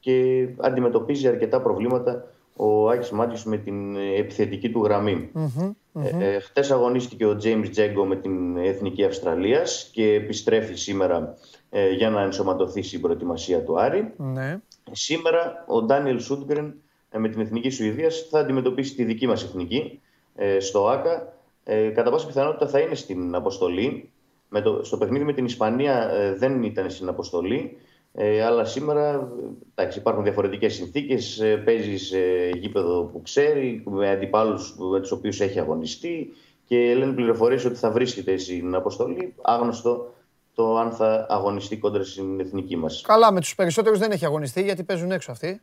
[0.00, 2.24] και αντιμετωπίζει αρκετά προβλήματα
[2.58, 5.30] ο Άκης Μάτιος με την επιθετική του γραμμή.
[5.34, 5.70] Mm-hmm,
[6.02, 11.34] Ε, χτες αγωνίστηκε ο James Τζέγκο με την Εθνική Αυστραλίας και επιστρέφει σήμερα
[11.70, 14.12] ε, για να ενσωματωθεί στην προετοιμασία του Άρη.
[14.16, 14.60] Ναι.
[14.92, 16.74] Σήμερα ο Ντάνιελ Σούντγκρεν
[17.10, 20.00] ε, με την Εθνική Σουηδίας θα αντιμετωπίσει τη δική μας εθνική
[20.34, 21.32] ε, στο ΆΚΑ.
[21.64, 24.10] Ε, κατά πάσα πιθανότητα θα είναι στην αποστολή.
[24.48, 27.76] Με το, στο παιχνίδι με την Ισπανία δεν ήταν στην αποστολή.
[28.12, 29.28] Ε, αλλά σήμερα
[29.74, 32.18] εντάξει, υπάρχουν διαφορετικές συνθήκες, ε, παίζεις σε
[32.54, 36.32] γήπεδο που ξέρει, με αντιπάλους με τους οποίους έχει αγωνιστεί
[36.64, 40.14] και λένε πληροφορίες ότι θα βρίσκεται στην αποστολή, άγνωστο
[40.54, 43.00] το αν θα αγωνιστεί κόντρα στην εθνική μας.
[43.00, 45.60] Καλά, με τους περισσότερους δεν έχει αγωνιστεί γιατί παίζουν έξω αυτοί.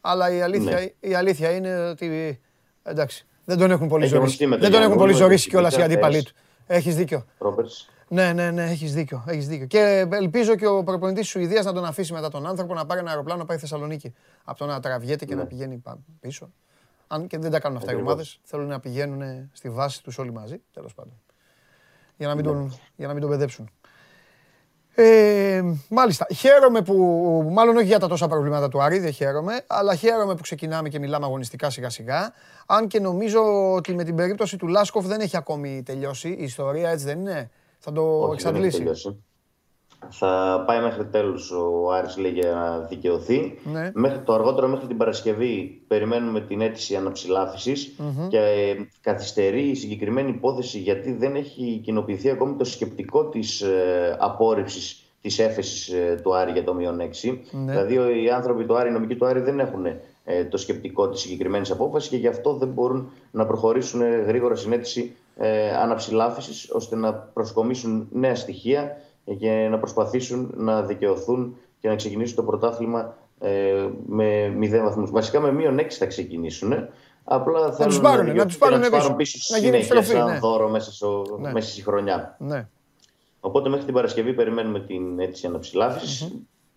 [0.00, 1.08] Αλλά η αλήθεια, ναι.
[1.08, 2.40] η αλήθεια είναι ότι
[2.82, 4.46] εντάξει, δεν τον έχουν πολύ ζωρίσει.
[4.46, 6.32] Δεν τον έχουν πολύ ζωρίσει κιόλας οι αντίπαλοι του.
[6.66, 7.24] Έχεις δίκιο.
[8.12, 9.66] Ναι, ναι, ναι, έχεις δίκιο, έχεις δίκιο.
[9.66, 13.00] Και ελπίζω και ο προπονητής της Σουηδίας να τον αφήσει μετά τον άνθρωπο να πάρει
[13.00, 14.14] ένα αεροπλάνο να πάει Θεσσαλονίκη.
[14.44, 15.48] Από το να τραβιέται και να ναι.
[15.48, 15.82] πηγαίνει
[16.20, 16.52] πίσω.
[17.06, 20.32] Αν και δεν τα κάνουν αυτά οι ομάδες, θέλουν να πηγαίνουν στη βάση τους όλοι
[20.32, 20.62] μαζί.
[20.72, 21.20] Τέλος πάντων.
[22.16, 22.50] Για να μην, ναι.
[22.50, 23.70] τον, για να μην τον παιδέψουν.
[24.94, 26.26] Ε, μάλιστα.
[26.34, 26.94] Χαίρομαι που.
[27.52, 29.64] Μάλλον όχι για τα τόσα προβλήματα του Άρη, δεν χαίρομαι.
[29.66, 32.32] Αλλά χαίρομαι που ξεκινάμε και μιλάμε αγωνιστικά σιγά σιγά.
[32.66, 36.90] Αν και νομίζω ότι με την περίπτωση του Λάσκοφ δεν έχει ακόμη τελειώσει η ιστορία,
[36.90, 38.84] έτσι δεν είναι; Θα το Όχι, εξαντλήσει.
[40.08, 43.58] Θα πάει μέχρι τέλους ο Άρης λέει για να δικαιωθεί.
[43.64, 43.90] Ναι.
[43.94, 46.98] Μέχρι το αργότερο μέχρι την Παρασκευή περιμένουμε την αίτηση
[48.28, 54.16] και ε, καθυστερεί η συγκεκριμένη υπόθεση γιατί δεν έχει κοινοποιηθεί ακόμη το σκεπτικό της ε,
[54.20, 57.38] απόρριψης της έφεσης ε, του Άρη για το μείον 6.
[57.50, 57.72] Ναι.
[57.72, 59.86] Δηλαδή οι άνθρωποι του Άρη, οι νομικοί του Άρη δεν έχουν
[60.24, 64.72] ε, το σκεπτικό της συγκεκριμένης απόφασης και γι' αυτό δεν μπορούν να προχωρήσουν γρήγορα στην
[64.72, 68.96] αίτηση ε, αναψηλάφισης ώστε να προσκομίσουν νέα στοιχεία
[69.38, 75.10] και να προσπαθήσουν να δικαιωθούν και να ξεκινήσουν το πρωτάθλημα ε, με 0 βαθμούς.
[75.10, 76.72] Βασικά με μείον 6 θα ξεκινήσουν.
[77.24, 80.38] Απλά θα τους πάρουν, να, τους πάρουν, να πάρουν πίσω στη συνέχεια σαν ναι.
[80.38, 81.52] δώρο μέσα, στο, ναι.
[81.52, 82.36] μέσα στη χρονιά.
[82.38, 82.68] Ναι.
[83.40, 85.50] Οπότε μέχρι την Παρασκευή περιμένουμε την αίτηση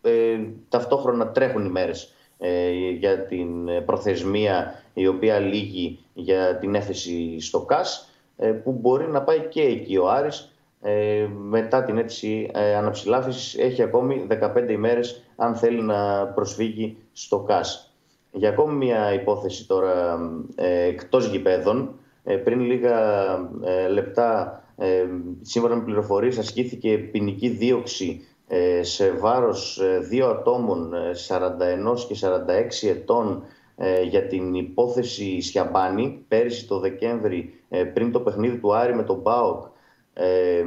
[0.02, 3.48] Ε, ταυτόχρονα τρέχουν οι μέρες ε, για την
[3.86, 8.08] προθεσμία η οποία λύγει για την έφεση στο ΚΑΣ.
[8.44, 13.58] Ε, που μπορεί να πάει και εκεί ο Άρης ε, μετά την αίτηση ε, αναψηλάφισης
[13.58, 17.94] έχει ακόμη 15 ημέρες αν θέλει να προσφύγει στο ΚΑΣ.
[18.32, 20.20] Για ακόμη μια υπόθεση τώρα
[20.56, 23.00] ε, εκτός γηπέδων, ε, πριν λίγα
[23.90, 24.64] λεπτά
[25.42, 28.28] σύμφωνα με πληροφορίες ασκήθηκε ποινική δίωξη
[28.82, 30.94] σε βάρος δύο ατόμων
[31.28, 32.16] 41 και
[32.84, 33.48] 46 ετών ε,
[34.08, 39.24] για την υπόθεση Σιαμπάνη πέρυσι το Δεκέμβρη ε, πριν το παιχνίδι του Άρη με τον
[39.24, 39.64] ΠΑΟΚ
[40.14, 40.64] ε,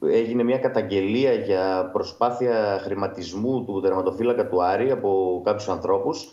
[0.00, 6.32] έγινε μια καταγγελία για προσπάθεια χρηματισμού του τερματοφύλακα του Άρη από κάποιους ανθρώπους.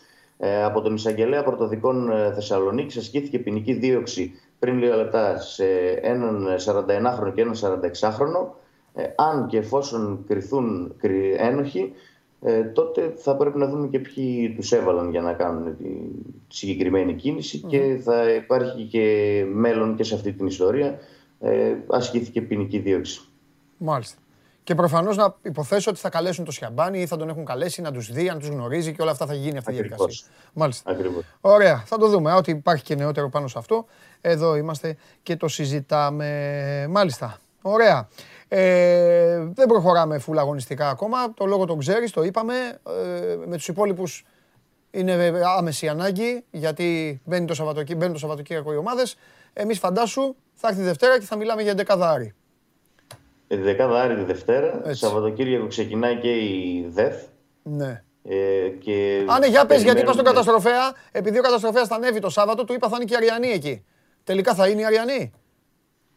[0.66, 5.66] από τον εισαγγελέα πρωτοδικών Θεσσαλονίκης ασκήθηκε ποινική δίωξη πριν λίγα λεπτά σε
[6.02, 8.48] έναν 41χρονο και έναν 46χρονο.
[9.16, 10.96] αν και εφόσον κρυθούν
[11.38, 11.94] ένοχοι,
[12.44, 15.88] ε, τότε θα πρέπει να δούμε και ποιοι τους έβαλαν για να κάνουν τη
[16.48, 17.16] συγκεκριμένη
[17.68, 21.00] και θα υπάρχει και μέλλον και σε αυτή την ιστορία.
[21.40, 23.22] Ε, ασκήθηκε ποινική δίωξη.
[23.78, 24.20] Μάλιστα.
[24.64, 27.92] Και προφανώς να υποθέσω ότι θα καλέσουν το Σιαμπάνι ή θα τον έχουν καλέσει να
[27.92, 30.28] τους δει, αν τους γνωρίζει και όλα αυτά θα γίνει αυτή η διαδικασία.
[30.54, 30.92] Μάλιστα.
[30.92, 31.24] Ακριβώς.
[31.42, 31.84] Ωραία.
[31.86, 32.34] Θα το δούμε.
[32.34, 33.86] Ό,τι υπάρχει και νεότερο πάνω σε αυτό,
[34.22, 36.88] εδώ είμαστε και το συζητάμε.
[36.90, 37.38] Μάλιστα.
[37.62, 38.08] Ωραία.
[38.54, 41.34] Ε, δεν προχωράμε φουλ αγωνιστικά ακόμα.
[41.34, 42.54] Το λόγο τον ξέρεις, το είπαμε.
[42.54, 44.26] Ε, με τους υπόλοιπους
[44.92, 49.18] είναι άμεση ανάγκη γιατί μπαίνει το, Σαββατοκύ, μπαίνει το Σαββατοκύριακο οι ομάδες.
[49.54, 52.34] Εμείς φαντάσου θα έρθει Δευτέρα και θα μιλάμε για 11 Άρη.
[53.48, 54.82] Ε, τη δεκάδα Άρη τη Δευτέρα.
[54.86, 55.00] Έτσι.
[55.00, 57.16] Σαββατοκύριακο ξεκινάει και η ΔΕΘ.
[57.64, 58.04] Ναι.
[58.24, 62.20] Ε, και Α, ναι, για πες, γιατί είπα στον καταστροφέα, επειδή ο καταστροφέας θα ανέβει
[62.20, 63.86] το Σάββατο, του είπα θα είναι και η Αριανή εκεί.
[64.24, 65.32] Τελικά θα είναι η Αριανή.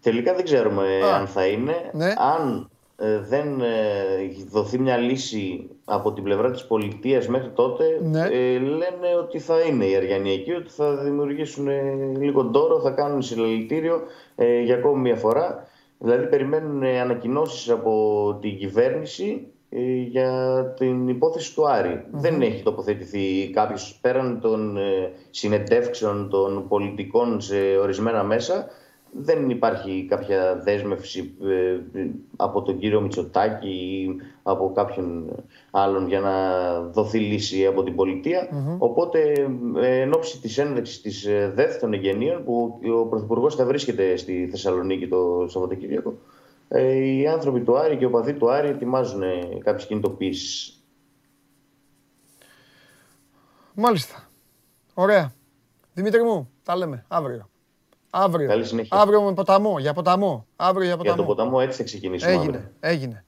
[0.05, 1.75] Τελικά δεν ξέρουμε Α, αν θα είναι.
[1.93, 2.15] Ναι.
[2.37, 8.21] Αν ε, δεν ε, δοθεί μια λύση από την πλευρά της πολιτείας μέχρι τότε, ναι.
[8.21, 11.83] ε, λένε ότι θα είναι η Αριανή εκεί, ότι θα δημιουργήσουν ε,
[12.19, 14.01] λίγο τόρο, θα κάνουν συλλαλητήριο
[14.35, 15.67] ε, για ακόμη μια φορά.
[15.99, 23.51] Δηλαδή περιμένουν ανακοινώσεις από την κυβέρνηση ε, για την υπόθεση του αρη Δεν έχει τοποθετηθεί
[23.51, 28.67] κάποιος πέραν των ε, συνεντεύξεων των πολιτικών σε ορισμένα μέσα.
[29.17, 31.79] Δεν υπάρχει κάποια δέσμευση ε,
[32.37, 35.35] από τον κύριο Μητσοτάκη ή από κάποιον
[35.71, 36.33] άλλον για να
[36.81, 38.49] δοθεί λύση από την πολιτεια
[38.79, 39.49] Οπότε,
[39.81, 45.09] εν ώψη της ένδεξης της ΔΕΘ των εγγενείων, που ο Πρωθυπουργός θα βρίσκεται στη Θεσσαλονίκη
[45.09, 46.15] το Σαββατοκύριακο,
[46.69, 49.23] ε, οι άνθρωποι του Άρη και ο παδί του Άρη ετοιμάζουν
[49.65, 50.83] κάποιες κινητοποίησεις.
[53.75, 54.29] Μάλιστα.
[54.95, 55.33] Ωραία.
[55.95, 57.49] Δημήτρη μου, τα λέμε αύριο.
[58.17, 58.49] Αύριο.
[58.49, 58.99] Καλή συνέχεια.
[59.01, 60.47] Αύριο με ποταμό, για ποταμό.
[60.57, 61.15] Αύριο για ποταμό.
[61.15, 62.71] Για το ποταμό έτσι θα ξεκινήσουμε Έγινε, αύριο.
[62.81, 63.25] έγινε.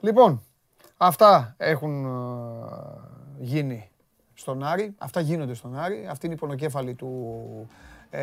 [0.00, 0.42] Λοιπόν,
[0.96, 2.06] αυτά έχουν
[3.38, 3.90] γίνει
[4.34, 4.94] στον Άρη.
[4.98, 6.06] Αυτά γίνονται στον Άρη.
[6.10, 7.08] Αυτή είναι η πονοκέφαλη του
[8.10, 8.22] ε,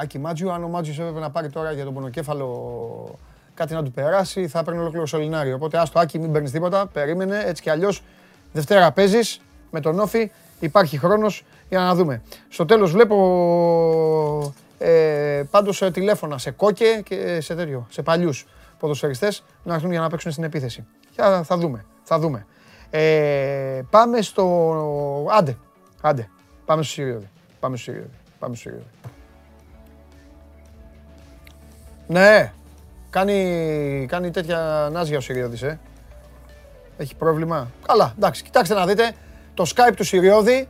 [0.00, 0.52] Άκη Μάτζιου.
[0.52, 3.18] Αν ο Μάτζιος έπρεπε να πάρει τώρα για τον πονοκέφαλο
[3.54, 5.54] κάτι να του περάσει, θα έπαιρνε ολόκληρο σωληνάριο.
[5.54, 6.86] Οπότε άστο Άκη, μην παίρνεις τίποτα.
[6.86, 8.02] Περίμενε έτσι κι αλλιώς.
[8.52, 9.40] Δευτέρα παίζεις
[9.70, 10.30] με τον Όφη.
[10.60, 12.22] Υπάρχει χρόνος για να δούμε.
[12.48, 18.46] Στο τέλος βλέπω ε, πάντως ε, τηλέφωνα σε κόκε και σε τέτοιο, σε παλιούς
[18.78, 20.86] ποδοσφαιριστές να έρθουν για να παίξουν στην επίθεση.
[21.14, 21.84] Για, θα δούμε.
[22.02, 22.46] Θα δούμε.
[22.90, 25.26] Ε, πάμε στο.
[25.38, 25.56] Άντε.
[26.00, 26.28] Άντε.
[26.64, 27.28] Πάμε στο Σιριώδη.
[27.60, 28.16] Πάμε στο Σιριώδη.
[28.38, 28.90] Πάμε στο Σιριώδη.
[32.06, 32.52] Ναι,
[33.10, 35.78] κάνει, κάνει τέτοια νάζια ο Συριώδης, ε.
[36.96, 37.70] Έχει πρόβλημα.
[37.86, 39.14] Καλά, εντάξει, κοιτάξτε να δείτε.
[39.58, 40.68] Το Skype του Συριώδη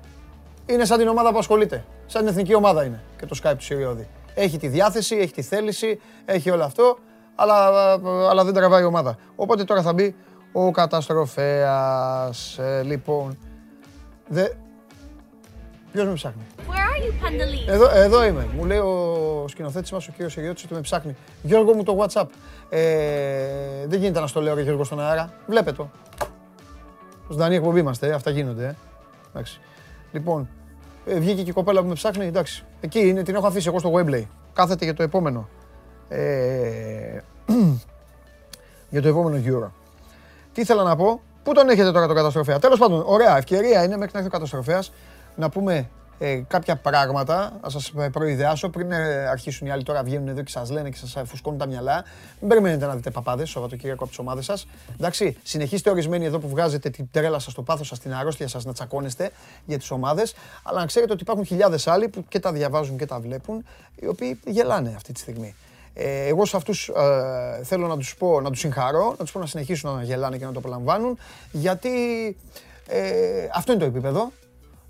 [0.66, 1.84] είναι σαν την ομάδα που ασχολείται.
[2.07, 4.09] Σαν την εθνική ομάδα είναι και το Skype του Συριώδη.
[4.34, 6.99] Έχει τη διάθεση, έχει τη θέληση, έχει όλο αυτό,
[7.34, 7.66] αλλά,
[8.30, 9.18] αλλά δεν τραβάει η ομάδα.
[9.36, 10.14] Οπότε τώρα θα μπει
[10.53, 12.59] ο καταστροφέας.
[12.59, 13.39] Ε, λοιπόν,
[14.28, 14.49] δε...
[15.93, 16.43] ποιος με ψάχνει;
[17.68, 18.49] Εδώ, εδώ είμαι.
[18.57, 21.16] Μου λέει ο σκηνοθέτης μας, ο κύριος Σεριώτης, ότι με ψάχνει.
[21.43, 22.26] Γιώργο μου το WhatsApp.
[22.68, 22.78] Ε,
[23.86, 25.32] δεν γίνεται να στο λέω, Γιώργο, στον αέρα.
[25.47, 25.91] Βλέπε το.
[27.29, 28.64] Ζωντανή εκπομπή είμαστε, ε, αυτά γίνονται.
[28.64, 28.74] Ε.
[29.31, 29.61] Εντάξει.
[30.12, 30.49] Λοιπόν,
[31.07, 32.64] ε, βγήκε και η κοπέλα που με ψάχνει, εντάξει.
[32.81, 34.24] Εκεί είναι, την έχω αφήσει εγώ στο Webley.
[34.53, 35.49] Κάθεται για το επόμενο.
[36.09, 37.18] Ε,
[38.91, 39.72] για το επόμενο γύρο.
[40.53, 42.59] Τι ήθελα να πω, πού τον έχετε τώρα τον καταστροφέα.
[42.59, 44.93] Τέλος πάντων, ωραία ευκαιρία είναι μέχρι να έρθει ο καταστροφέας
[45.37, 50.29] να πούμε ε, κάποια πράγματα, να σας προειδεάσω πριν ε, αρχίσουν οι άλλοι τώρα βγαίνουν
[50.29, 52.05] εδώ και σας λένε και σας φουσκώνουν τα μυαλά.
[52.41, 54.66] Μην περιμένετε να δείτε παπάδες Σαββατοκύριακο από τις ομάδες σας.
[54.95, 58.64] Εντάξει, συνεχίστε ορισμένοι εδώ που βγάζετε την τρέλα σας, το πάθος σας, την αρρώστια σας
[58.64, 59.31] να τσακώνεστε
[59.64, 60.35] για τις ομάδες.
[60.62, 63.64] Αλλά να ξέρετε ότι υπάρχουν χιλιάδες άλλοι που και τα διαβάζουν και τα βλέπουν,
[63.97, 65.55] οι οποίοι γελάνε αυτή τη στιγμή.
[65.95, 69.39] Ε, εγώ σε αυτούς ε, θέλω να τους πω, να τους συγχαρώ, να τους πω
[69.39, 71.19] να συνεχίσουν να γελάνε και να το απολαμβάνουν,
[71.53, 71.91] γιατί
[72.87, 73.01] ε,
[73.55, 74.33] αυτό είναι το επίπεδο.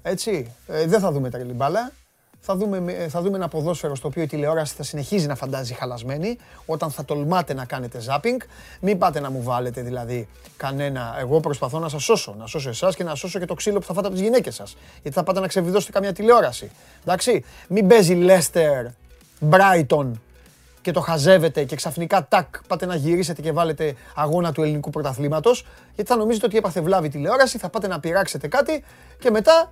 [0.03, 1.93] Έτσι, ε, δεν θα δούμε τρελή μπάλα.
[2.41, 5.75] Θα δούμε, ε, θα δούμε ένα ποδόσφαιρο στο οποίο η τηλεόραση θα συνεχίζει να φαντάζει
[5.75, 8.41] χαλασμένη όταν θα τολμάτε να κάνετε ζάπινγκ.
[8.81, 11.17] Μην πάτε να μου βάλετε δηλαδή κανένα.
[11.19, 12.35] Εγώ προσπαθώ να σας σώσω.
[12.39, 14.55] Να σώσω εσάς και να σώσω και το ξύλο που θα φάτε από τις γυναίκες
[14.55, 14.77] σας.
[15.03, 16.71] Γιατί θα πάτε να ξεβιδώσετε καμιά τηλεόραση.
[17.03, 17.45] Εντάξει.
[17.69, 18.87] Μην παίζει Λέστερ,
[19.51, 20.11] Brighton
[20.81, 25.67] και το χαζεύετε και ξαφνικά τάκ πάτε να γυρίσετε και βάλετε αγώνα του ελληνικού πρωταθλήματος.
[25.95, 28.85] Γιατί θα νομίζετε ότι έπαθε βλάβη τηλεόραση, θα πάτε να πειράξετε κάτι
[29.19, 29.71] και μετά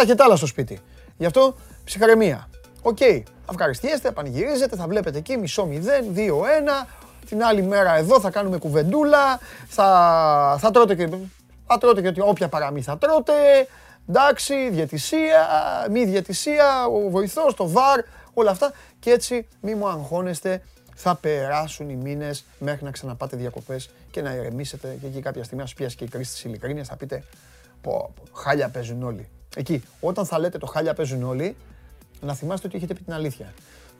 [0.00, 0.78] θα έχετε άλλα στο σπίτι.
[1.16, 2.48] Γι' αυτό ψυχραιμία.
[2.82, 3.22] Ok, okay.
[3.24, 6.86] θα ευχαριστιέστε, πανηγυρίζετε, θα βλέπετε εκεί μισό μηδέν, δύο ένα.
[7.28, 9.86] Την άλλη μέρα εδώ θα κάνουμε κουβεντούλα, θα,
[10.60, 11.08] θα τρώτε και,
[11.66, 13.32] θα τρώτε και όποια παραμή θα τρώτε.
[14.08, 15.48] Εντάξει, διαιτησία,
[15.90, 18.00] μη διαιτησία, ο βοηθός, το VAR,
[18.34, 18.72] όλα αυτά.
[18.98, 20.62] Και έτσι μη μου αγχώνεστε,
[20.94, 24.96] θα περάσουν οι μήνες μέχρι να ξαναπάτε διακοπές και να ηρεμήσετε.
[25.00, 27.24] Και εκεί κάποια στιγμή, α πιάσει και η κρίση της ειλικρίνειας, θα πείτε:
[27.80, 29.28] Πω, χάλια παίζουν όλοι.
[29.56, 31.56] Εκεί, όταν θα λέτε το χάλια παίζουν όλοι,
[32.20, 33.52] να θυμάστε ότι έχετε πει την αλήθεια.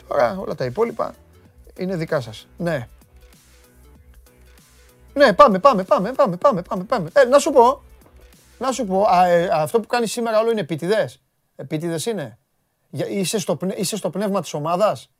[0.09, 1.15] Τώρα όλα τα υπόλοιπα
[1.77, 2.49] είναι δικά σας.
[2.57, 2.89] Ναι.
[5.15, 7.11] Ναι, πάμε, πάμε, πάμε, πάμε, πάμε, πάμε, πάμε.
[7.13, 7.83] Ε, να σου πω,
[8.59, 11.23] να σου πω, ε, αυτό που κάνεις σήμερα όλο είναι επίτηδες.
[11.57, 12.39] Επίτηδες είναι.
[12.91, 15.11] Είσαι στο, είσαι στο πνεύμα της ομάδας.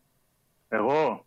[0.69, 1.25] Εγώ.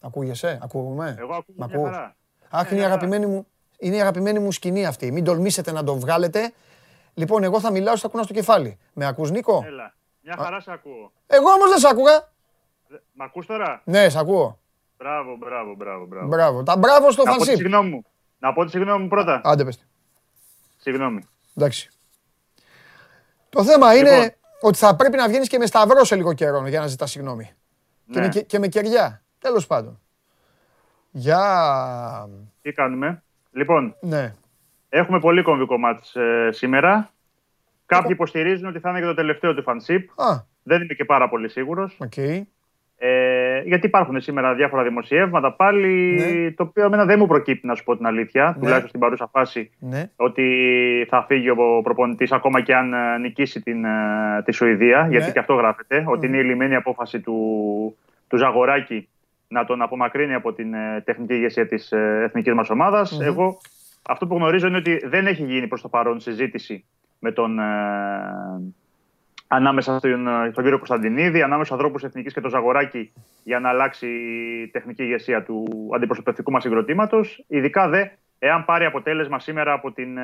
[0.00, 1.16] Ακούγεσαι, ακούγομαι.
[1.18, 2.16] Εγώ ακούω Μ' μια ακούς; χαρά.
[2.48, 3.46] Αχ, είναι η αγαπημένη μου,
[3.78, 5.12] είναι η αγαπημένη μου σκηνή αυτή.
[5.12, 6.52] Μην τολμήσετε να το βγάλετε.
[7.20, 8.78] Λοιπόν, εγώ θα μιλάω στα κουνά στο κεφάλι.
[8.92, 9.94] Με ακούς Νίκο; Έλα.
[10.22, 11.12] Μια χαρά σε ακούω.
[11.26, 12.28] Εγώ όμως δεν σ' άκουγα.
[12.88, 14.58] Δε- Μ' ακούς τώρα; Ναι, σ' ακούω.
[14.98, 16.06] Μπράβο, μπράβο, μπράβο.
[16.06, 16.26] μπράβο.
[16.26, 16.62] Μπράβο.
[16.62, 17.60] Τα μπράβο στο Να πω τη φανσίπ.
[17.62, 18.04] συγγνώμη μου.
[18.38, 19.40] Να πω τη συγγνώμη μου πρώτα.
[19.44, 19.76] Άντε πες.
[19.76, 19.84] τη.
[20.76, 21.22] Συγγνώμη.
[21.54, 21.90] Εντάξει.
[23.48, 24.30] Το θέμα είναι Λοιπόν.
[24.60, 27.44] ότι θα πρέπει να βγαίνεις και με σταυρό σε λίγο καιρό για να ζητάς συγγνώμη.
[28.10, 28.26] Και, Ναι.
[28.26, 29.22] με, και, και με κεριά.
[29.38, 30.00] Τέλος πάντων.
[31.10, 32.28] Για...
[32.62, 34.34] Τι κάνουμε; Λοιπόν, Ναι.
[34.90, 37.10] Έχουμε πολύ κομβικό ματς ε, σήμερα.
[37.86, 40.10] Κάποιοι υποστηρίζουν ότι θα είναι και το τελευταίο του Φαν'τ Σχιπ.
[40.20, 40.24] Α,
[40.62, 41.96] Δεν είμαι και πάρα πολύ σίγουρος.
[42.00, 42.16] οκ.
[43.02, 46.14] Ε, γιατί υπάρχουν σήμερα διάφορα δημοσιεύματα πάλι,
[46.44, 46.50] Ναι.
[46.50, 49.70] το οποίο εμένα δεν μου προκύπτει να σου πω την αλήθεια, τουλάχιστον στην παρούσα φάση,
[49.78, 50.10] Ναι.
[50.16, 50.46] ότι
[51.10, 55.02] θα φύγει ο προπονητής ακόμα και αν ε, νικήσει την, ε, τη Σουηδία.
[55.02, 55.08] Ναι.
[55.16, 57.36] Γιατί και αυτό γράφεται, ότι είναι ειλημμένη απόφαση του,
[58.28, 59.08] του Ζαγοράκη
[59.48, 63.20] να τον απομακρύνει από την ε, τεχνική ηγεσία της ε, εθνικής μας ομάδας.
[63.22, 63.60] Εγώ
[64.08, 66.84] αυτό που γνωρίζω είναι ότι δεν έχει γίνει προς το παρόν συζήτηση
[67.18, 67.58] με τον.
[67.58, 67.64] ε,
[69.52, 73.12] ανάμεσα στον, ε, στον κύριο Κωνσταντινίδη, ανάμεσα στους ανθρώπους Εθνικής και τον Ζαγοράκη
[73.44, 74.06] για να αλλάξει
[74.62, 77.44] η τεχνική ηγεσία του αντιπροσωπευτικού μας συγκροτήματος.
[77.48, 78.04] Ειδικά δε
[78.38, 80.22] εάν πάρει αποτέλεσμα σήμερα από, την, ε,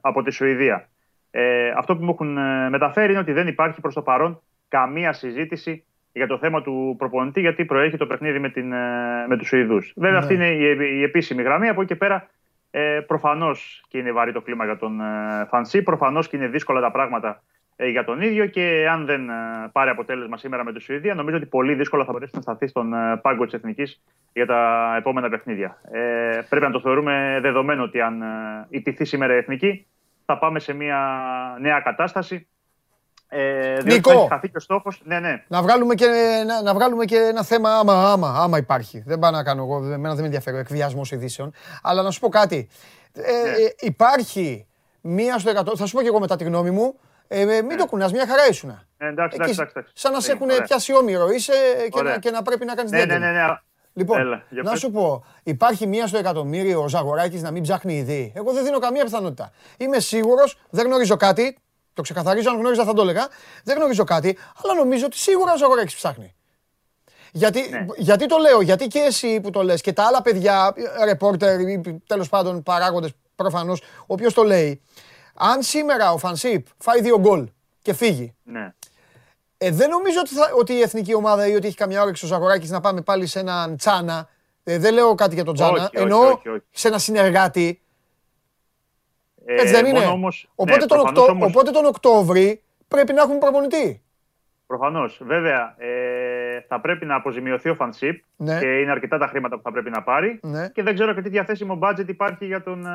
[0.00, 0.88] από τη Σουηδία.
[1.30, 5.12] Ε, αυτό που μου έχουν ε, μεταφέρει είναι ότι δεν υπάρχει προς το παρόν καμία
[5.12, 9.48] συζήτηση για το θέμα του προπονητή, γιατί προέχει το παιχνίδι με, την, ε, με τους
[9.48, 9.92] Σουηδούς.
[9.96, 10.18] Βέβαια, Ναι.
[10.18, 11.68] αυτή είναι η, η επίσημη γραμμή.
[11.68, 12.30] Από εκεί και πέρα,
[12.76, 16.80] ε, προφανώς και είναι βαρύ το κλίμα για τον ε, Φανσί, προφανώς και είναι δύσκολα
[16.80, 17.42] τα πράγματα
[17.76, 19.34] ε, για τον ίδιο και αν δεν ε,
[19.72, 22.94] πάρει αποτέλεσμα σήμερα με τη Σουηδία, νομίζω ότι πολύ δύσκολα θα μπορέσει να σταθεί στον
[22.94, 24.02] ε, πάγκο της Εθνικής
[24.32, 25.80] για τα επόμενα παιχνίδια.
[25.90, 29.86] Ε, πρέπει να το θεωρούμε δεδομένο ότι αν ε, ιτηθεί σήμερα η Εθνική,
[30.24, 30.98] θα πάμε σε μια
[31.60, 32.48] νέα κατάσταση.
[33.36, 34.10] Ε, διότι Νίκο!
[34.10, 35.00] θα έχει χαθεί και ο στόχος.
[35.04, 35.42] Ναι, ναι.
[35.48, 36.06] Να βγάλουμε, και,
[36.46, 39.02] να, να βγάλουμε και ένα θέμα άμα, άμα, άμα υπάρχει.
[39.06, 41.52] Δεν πάω να κάνω εγώ, εμένα δεν με ενδιαφέρει ο εκβιασμός ειδήσεων.
[41.82, 42.68] Αλλά να σου πω κάτι.
[43.12, 43.50] Ε, Ναι.
[43.50, 44.66] ε, υπάρχει
[45.00, 46.94] μία στο εκατό, θα σου πω και εγώ μετά τη γνώμη μου,
[47.28, 48.84] ε, ε, μην το κουνάς, μια χαρά ήσουνα.
[48.98, 49.92] Ε, εντάξει, Ε, εντάξει, και εντάξει, εντάξει.
[49.96, 50.66] Σαν να σε Έγινε, έχουν ωραία.
[50.66, 52.18] πιάσει όμοιρο είσαι και να, Ωραία.
[52.18, 53.26] και να πρέπει να κάνεις Ναι, ναι, διέτημα.
[53.32, 53.58] ναι, ναι.
[53.96, 54.78] Λοιπόν, Έλα, για να πες.
[54.80, 58.32] σου πω, υπάρχει μία στο εκατομμύριο ο Ζαγοράκης να μην ψάχνειειδή.
[58.36, 59.50] Εγώ δεν δίνω καμία πιθανότητα.
[59.76, 61.58] Είμαι σίγουρος, δεν γνωρίζω κάτι,
[61.94, 63.28] το ξεκαθαρίζω, αν γνώριζα θα το έλεγα,
[63.64, 66.34] δεν γνωρίζω κάτι, αλλά νομίζω ότι σίγουρα ο Ζαγοράκης ψάχνει.
[67.32, 67.86] Γιατί, Ναι.
[67.96, 70.74] γιατί το λέω, γιατί και εσύ που το λες και τα άλλα παιδιά,
[71.04, 74.82] ρεπόρτερ ή τέλος πάντων παράγοντες προφανώς, ο οποίος το λέει,
[75.34, 77.48] αν σήμερα ο Φανσίπ φάει δύο γκολ
[77.82, 78.74] και φύγει, ναι.
[79.58, 82.28] ε, δεν νομίζω ότι, θα, ότι η εθνική ομάδα ή ότι έχει καμιά όρεξη ο
[82.28, 84.28] Ζαγοράκης να πάμε πάλι σε έναν Τσάνα.
[84.64, 85.72] Ε, δεν λέω κάτι για τον Τσάνα.
[85.72, 86.62] Όχι, όχι, εννοώ όχι, όχι.
[86.70, 87.82] σε ένα συνεργάτη.
[89.46, 89.98] Ε, Έτσι δεν είναι.
[89.98, 94.02] μόνο Όμως, οπότε, ναι, τον προφανώς Οκτώ- όμως- οπότε τον Οκτώβρη πρέπει να έχουμε προπονητή.
[94.66, 95.20] Προφανώς.
[95.24, 98.58] Βέβαια, ε, θα πρέπει να αποζημιωθεί ο Φανσίπ Ναι.
[98.58, 100.40] και είναι αρκετά τα χρήματα που θα πρέπει να πάρει.
[100.42, 100.68] Ναι.
[100.68, 102.90] Και δεν ξέρω και τι διαθέσιμο budget υπάρχει για τον, ε,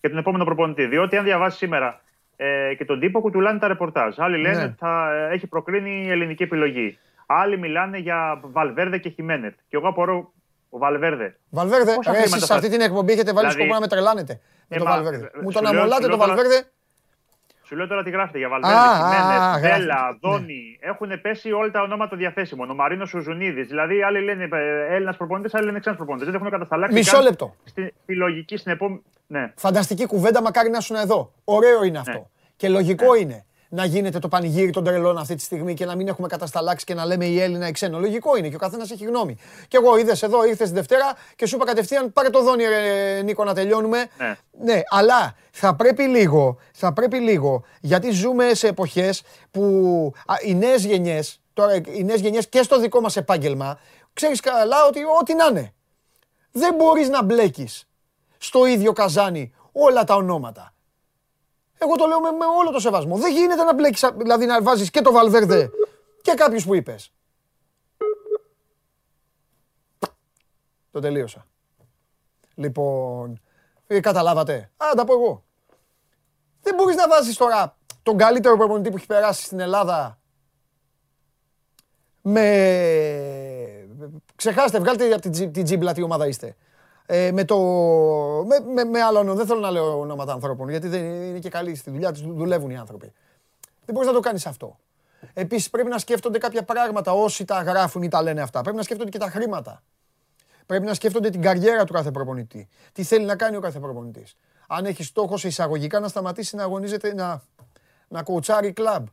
[0.00, 0.86] για τον επόμενο προπονητή.
[0.86, 2.00] Διότι αν διαβάσεις σήμερα
[2.36, 4.18] ε, και τον τύπο, κουτουλάνε τα ρεπορτάζ.
[4.18, 4.64] Άλλοι λένε Ναι.
[4.64, 6.98] ότι θα ε, έχει προκρίνει η ελληνική επιλογή.
[7.26, 9.54] Άλλοι μιλάνε για Βαλβέρδε και Χιμένετ.
[9.68, 10.32] Και εγώ απορώ,
[10.68, 11.36] ο Βαλβέρδε.
[11.50, 13.80] Βαλβέρδε, Πόσα ρε, εσείς χρήματα σε αυτή θα- την εκπομπή έχετε βάλει Δηλαδή- σκοπό να
[13.80, 14.40] με τρελάνετε.
[14.68, 15.24] Με Ε, το μα, Βαλβέρδε.
[15.34, 16.70] ε, Μου σου τον λέω- αμολάτε σου το λέω τώρα- Βαλβέρδε.
[17.66, 19.68] Σου λέω τώρα τι γράφετε για Βαλβέρδε, Α, α, α, Χιμένετ, γράφετε.
[19.78, 20.18] Βέλα, Ναι.
[20.30, 20.78] Δόνι.
[20.80, 22.70] Έχουν πέσει όλα τα ονόματα διαθέσιμων.
[22.70, 23.62] Ο Μαρίνος Σουζουνίδη.
[23.62, 24.48] Δηλαδή, άλλοι λένε
[24.90, 26.26] Έλληνας προπονητής, άλλοι λένε ξένος προπονητής.
[26.30, 26.94] Δεν έχουν κατασταλάξει.
[26.96, 27.54] Μισό καν λεπτό.
[27.64, 29.02] Στη, στη λογική, στην επόμενη.
[29.26, 29.52] Ναι.
[29.56, 31.32] Φανταστική κουβέντα, μακάρι να ήσουν εδώ.
[31.44, 32.10] Ωραίο είναι αυτό.
[32.12, 32.24] Ναι.
[32.56, 33.44] Και λογικό είναι
[33.76, 36.94] να γίνεται το πανηγύρι των τρελών αυτή τη στιγμή και να μην έχουμε κατασταλάξει και
[36.94, 37.98] να λέμε η Έλληνα ή ξένο.
[37.98, 39.36] Λογικό είναι και ο καθένας έχει γνώμη.
[39.68, 43.22] Και εγώ είδες εδώ, ήρθες τη Δευτέρα και σου είπα κατευθείαν πάρε το δόνι, ρε,
[43.22, 44.06] Νίκο, να τελειώνουμε.
[44.18, 44.36] Ναι.
[44.62, 49.62] ναι, αλλά θα πρέπει λίγο, θα πρέπει λίγο, γιατί ζούμε σε εποχές που
[50.26, 53.78] α, οι νέες γενιές, τώρα οι νέες γενιές και στο δικό μας επάγγελμα,
[54.12, 55.72] ξέρεις καλά ότι ό,τι να είναι.
[56.52, 57.88] Δεν μπορείς να μπλέκεις
[58.38, 60.74] στο ίδιο καζάνι όλα τα ονόματα.
[61.78, 63.16] Εγώ το λέω με, με όλο το σεβασμό.
[63.18, 65.70] Δεν γίνεται να μπλέκεις, α- δηλαδή να βάζεις και το Βαλβέρδε
[66.22, 67.10] και κάποιους που είπες.
[70.90, 71.46] Το τελείωσα.
[72.54, 73.40] Λοιπόν,
[73.86, 74.70] ε, καταλάβατε.
[74.76, 75.44] Α, τα πω εγώ.
[76.62, 80.18] Δεν μπορείς να βάζεις τώρα τον καλύτερο προπονητή που έχει περάσει στην Ελλάδα
[82.22, 82.42] με...
[84.36, 86.56] Ξεχάστε, βγάλτε από την, τζι- την τζίμπλα τι ομάδα είστε.
[87.06, 87.58] Ε, με το...
[88.46, 91.48] Με, με, με άλλο όνομα, δεν θέλω να λέω ονόματα ανθρώπων, γιατί δεν είναι και
[91.48, 93.12] καλοί στη δουλειά τους, δουλεύουν οι άνθρωποι.
[93.84, 94.78] Δεν μπορείς να το κάνεις αυτό.
[95.32, 98.60] Επίσης πρέπει να σκέφτονται κάποια πράγματα όσοι τα γράφουν ή τα λένε αυτά.
[98.60, 99.82] Πρέπει να σκέφτονται και τα χρήματα.
[100.66, 102.68] Πρέπει να σκέφτονται την καριέρα του κάθε προπονητή.
[102.92, 104.36] Τι θέλει να κάνει ο κάθε προπονητής.
[104.66, 107.42] Αν έχει στόχο σε εισαγωγικά να σταματήσει να αγωνίζεται, να,
[108.08, 109.06] να κοουτσάρει κλαμπ.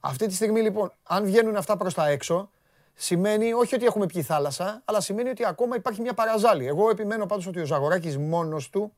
[0.00, 2.50] Αυτή τη στιγμή λοιπόν, αν βγαίνουν αυτά προς τα έξω,
[2.94, 6.66] σημαίνει όχι ότι έχουμε πιει θάλασσα, αλλά σημαίνει ότι ακόμα υπάρχει μια παραζάλη.
[6.66, 8.92] Εγώ επιμένω πάντως ότι ο Ζαγοράκης μόνος του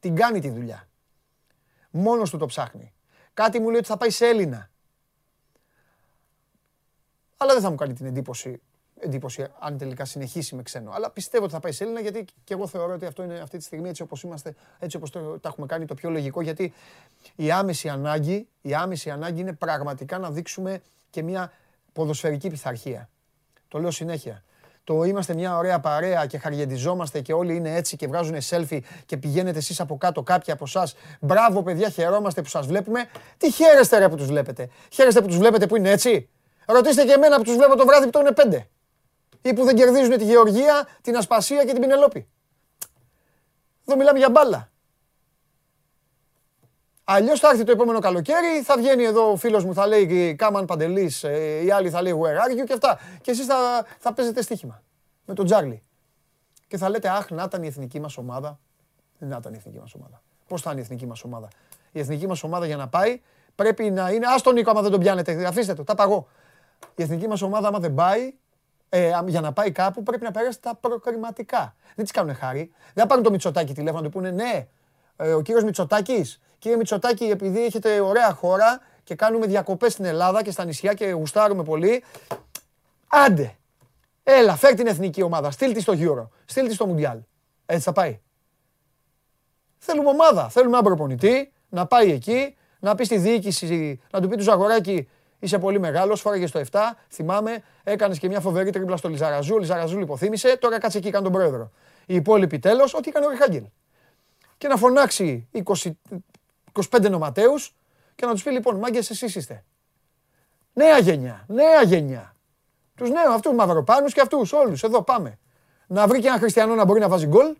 [0.00, 0.88] την κάνει τη δουλειά.
[1.90, 2.92] Μόνος του το ψάχνει.
[3.34, 4.70] Κάτι μου λέει ότι θα πάει σε Έλληνα.
[7.36, 8.60] Αλλά δεν θα μου κάνει την εντύπωση,
[8.98, 10.90] εντύπωση αν τελικά συνεχίσει με ξένο.
[10.90, 13.58] Αλλά πιστεύω ότι θα πάει σε Έλληνα γιατί και εγώ θεωρώ ότι αυτό είναι αυτή
[13.58, 16.40] τη στιγμή έτσι όπως είμαστε, έτσι όπως το, τα έχουμε κάνει το πιο λογικό.
[16.40, 16.72] Γιατί
[17.36, 21.52] η άμεση ανάγκη, η άμεση ανάγκη είναι πραγματικά να δείξουμε και μια
[21.92, 23.08] ποδοσφαιρική πειθαρχία.
[23.68, 24.42] Το λέω συνέχεια.
[24.84, 29.16] Το είμαστε μια ωραία παρέα και χαριεντιζόμαστε και όλοι είναι έτσι και βγάζουν selfie και
[29.16, 30.88] πηγαίνετε εσείς από κάτω κάποιοι από εσά.
[31.20, 33.04] Μπράβο παιδιά, χαιρόμαστε που σας βλέπουμε.
[33.36, 36.28] Τι χαίρεστε ρε που τους βλέπετε; Χαίρεστε που τους βλέπετε που είναι έτσι;
[36.66, 38.68] Ρωτήστε και εμένα που τους βλέπω το βράδυ που το είναι πέντε.
[39.42, 42.28] Ή που δεν κερδίζουν τη Γεωργία, την Ασπασία και την Πινελόπη.
[43.86, 44.70] Εδώ μιλάμε για μπάλα.
[47.08, 50.64] Αλλιώς θα έρθει το επόμενο καλοκαίρι, θα βγαίνει εδώ ο φίλος μου, θα λέει Κάμαν
[50.64, 52.98] Παντελής, ε, η άλλη θα λέει Where are you και αυτά.
[53.20, 53.56] Και εσείς θα,
[53.98, 54.82] θα παίζετε στοίχημα
[55.24, 55.82] με τον Τζάρλι.
[56.68, 58.58] Και θα λέτε Αχ, να ήταν η εθνική μας ομάδα.
[59.18, 60.22] Δεν να ήταν η εθνική μας ομάδα.
[60.48, 61.48] Πώς θα είναι η εθνική μας ομάδα.
[61.92, 63.20] Η εθνική μας ομάδα για να πάει
[63.54, 64.26] πρέπει να είναι.
[64.26, 66.28] Α τον Νίκο, άμα δεν τον πιάνετε, αφήστε το, τα παγώ.
[66.94, 68.34] Η εθνική μας ομάδα, άμα δεν πάει,
[68.88, 71.74] ε, για να πάει κάπου πρέπει να περάσει τα προκριματικά.
[71.94, 72.70] Δεν της κάνουν χάρη.
[72.94, 74.66] Δεν θα πάρουν το Μητσοτάκι τηλέφωνο του πούνε ναι, ε,
[75.16, 80.50] ο κύριος Μητσοτάκης Κύριε Μητσοτάκη, επειδή έχετε ωραία χώρα και κάνουμε διακοπές στην Ελλάδα και
[80.50, 82.04] στα νησιά και γουστάρουμε πολύ,
[83.06, 83.56] άντε,
[84.22, 87.18] έλα, φέρ την εθνική ομάδα, στείλ τη στο Euro, στείλ τη στο Mundial.
[87.66, 88.20] Έτσι θα πάει.
[89.78, 94.36] Θέλουμε ομάδα, θέλουμε έναν προπονητή, να πάει εκεί, να πει στη διοίκηση, να του πει
[94.36, 95.08] του Ζαγοράκη,
[95.38, 99.58] είσαι πολύ μεγάλος, φόραγες στο 7, θυμάμαι, έκανες και μια φοβερή τρίμπλα στο Λιζαραζού, ο
[99.58, 101.70] Λιζαραζού υποθύμησε, τώρα κάτσε εκεί, κάνει τον πρόεδρο.
[102.06, 103.64] Οι υπόλοιποι τέλος, ό,τι έκανε ο Ριχάγγελ.
[104.58, 105.90] Και να φωνάξει 20,
[106.90, 107.74] 25 νοματέους
[108.14, 109.64] και να τους πει λοιπόν μάγκες εσείς είστε.
[110.72, 112.34] Νέα γενιά, νέα γενιά.
[112.94, 115.38] Τους νέους αυτούς μαυροπάνους και αυτούς όλους εδώ πάμε.
[115.86, 117.56] Να βρει και ένα χριστιανό να μπορεί να βάζει γκολ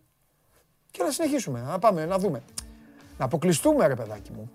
[0.91, 2.43] και να συνεχίσουμε, να πάμε να δούμε.
[3.19, 4.51] Να αποκλειστούμε ρε παιδάκι μου,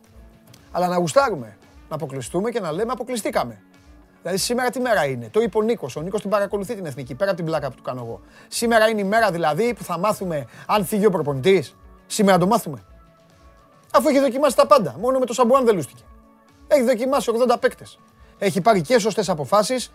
[0.71, 1.57] αλλά να γουστάρουμε.
[1.89, 3.61] Να αποκλειστούμε και να λέμε αποκλειστήκαμε.
[4.21, 5.95] Δηλαδή σήμερα τι μέρα είναι; Το είπε ο Νίκος.
[5.95, 8.21] Ο Νίκος την παρακολουθεί την εθνική πέρα από την πλάκα που του κάνω εγώ.
[8.47, 11.75] Σήμερα είναι η μέρα δηλαδή που θα μάθουμε αν φύγει ο προπονητής.
[12.11, 12.83] Σήμερα το μάθουμε.
[13.93, 14.95] Αφού έχει δοκιμάσει τα πάντα.
[14.99, 16.03] Μόνο με το Σαμπουάν δεν λούστηκε.
[16.67, 17.99] Έχει δοκιμάσει 80 παίκτες.
[18.37, 19.91] Έχει πάρει και σωστές αποφάσεις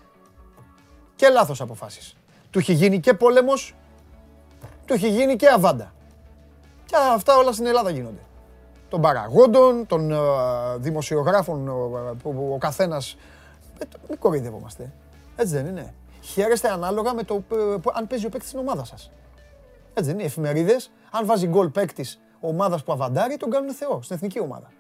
[1.17, 2.17] και λάθος αποφάσεις.
[2.51, 3.75] Του έχει γίνει και πόλεμος,
[4.85, 5.93] του έχει γίνει και αβάντα.
[6.85, 8.23] Και αυτά όλα στην Ελλάδα γίνονται.
[8.89, 10.17] Των παραγόντων, των uh,
[10.79, 13.17] δημοσιογράφων uh, που ο καθένας.
[13.79, 14.93] Ε, μην κοροϊδεύομαστε.
[15.37, 15.95] Έτσι δεν είναι.
[16.21, 17.43] Χαίρεστε ανάλογα με το
[17.93, 19.11] αν παίζει ο παίκτης στην ομάδα σας.
[19.99, 20.23] Έτσι δεν είναι.
[20.23, 24.73] Εφημερίδες, αν βάζει γκολ παίκτης ομάδας που αβαντάρει τον κάνουν Θεό στην εθνική ομάδα.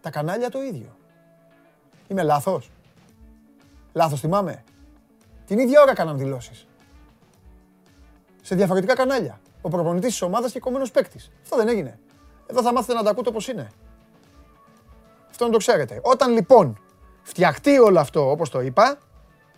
[0.00, 0.96] Τα κανάλια το ίδιο.
[2.08, 2.70] Είμαι λάθος;
[3.92, 4.64] Λάθος θυμάμαι;
[5.46, 6.66] Την ίδια ώρα κάναν δηλώσεις.
[8.42, 9.40] Σε διαφορετικά κανάλια.
[9.62, 11.30] Ο προπονητής της ομάδας και κομμένος παίκτης.
[11.42, 11.98] Αυτό δεν έγινε.
[12.46, 13.70] Εδώ θα μάθετε να τα ακούτε όπως είναι.
[15.30, 16.00] Αυτό να το ξέρετε.
[16.02, 16.78] Όταν λοιπόν
[17.22, 18.98] φτιαχτεί όλο αυτό όπως το είπα,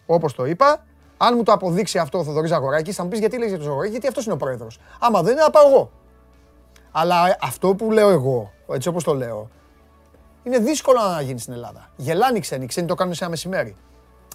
[0.06, 0.84] όπως το είπα,
[1.16, 3.66] αν μου το αποδείξει αυτό ο Θοδωρής Αγοράκη, θα μου πεις γιατί λέει για τον
[3.66, 4.78] Ζαγοράκη, γιατί αυτός είναι ο πρόεδρος.
[5.00, 5.90] Άμα δεν είναι, θα πάω εγώ.
[6.90, 9.48] Αλλά αυτό που λέω εγώ, έτσι όπως το λέω,
[10.42, 11.90] είναι δύσκολο να γίνει στην Ελλάδα.
[11.96, 13.76] Γελάνε οι ξένοι, οι ξένοι το κάνουν σε ένα μεσημέρι.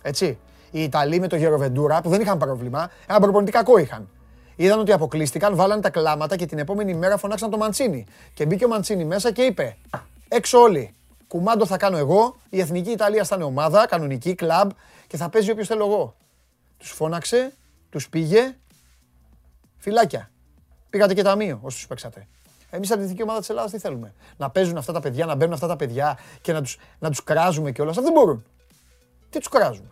[0.02, 0.40] Έτσι.
[0.72, 4.10] Οι Ιταλοί με το Γεροβεντούρα που δεν είχαν πρόβλημα, ένα προπονητή κακό είχαν.
[4.56, 8.06] Είδαν ότι αποκλείστηκαν, βάλανε τα κλάματα και την επόμενη μέρα φωνάξαν το Μαντσίνη.
[8.34, 9.78] Και μπήκε ο Μαντσίνη μέσα και είπε:
[10.28, 10.96] Έξω όλοι.
[11.28, 12.36] Κουμάντο θα κάνω εγώ.
[12.50, 14.70] Η εθνική Ιταλία θα είναι ομάδα, κανονική, κλαμπ
[15.08, 16.16] και θα παίζει όποιος θέλω εγώ.
[16.82, 17.54] Τους φώναξε,
[17.90, 18.56] τους πήγε.
[19.78, 20.32] Φυλάκια.
[20.90, 22.28] Πήγατε και ταμείο όσους παίξατε.
[22.70, 25.54] Εμείς την εθνική ομάδα της Ελλάδας τι θέλουμε; Να παίζουν αυτά τα παιδιά, να μπαίνουν
[25.54, 27.90] αυτά τα παιδιά και να τους να τους κράζουμε κιόλα.
[27.90, 28.46] Αυτό δεν μπορούν.
[29.30, 29.90] Τι τους κράζουμε;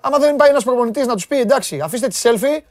[0.00, 2.62] Άμα δεν πάει ένας προπονητής να τους πει εντάξει, αφήστε τη selfie,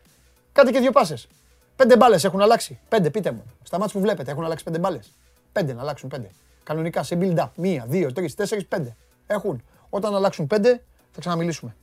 [0.51, 1.27] κάντε και δύο πάσες.
[1.75, 2.79] Πέντε μπάλες έχουν αλλάξει.
[2.89, 3.43] Πέντε, πείτε μου.
[3.63, 5.11] Στα μάτια που βλέπετε έχουν αλλάξει πέντε μπάλες.
[5.51, 6.29] Πέντε να αλλάξουν πέντε.
[6.63, 7.49] Κανονικά σε build-up.
[7.55, 8.95] Μία, δύο, τρεις, τέσσερις, πέντε.
[9.27, 9.63] Έχουν.
[9.89, 11.75] Όταν αλλάξουν πέντε θα ξαναμιλήσουμε.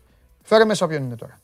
[0.48, 1.38] Φέρε μέσα όποιον είναι τώρα.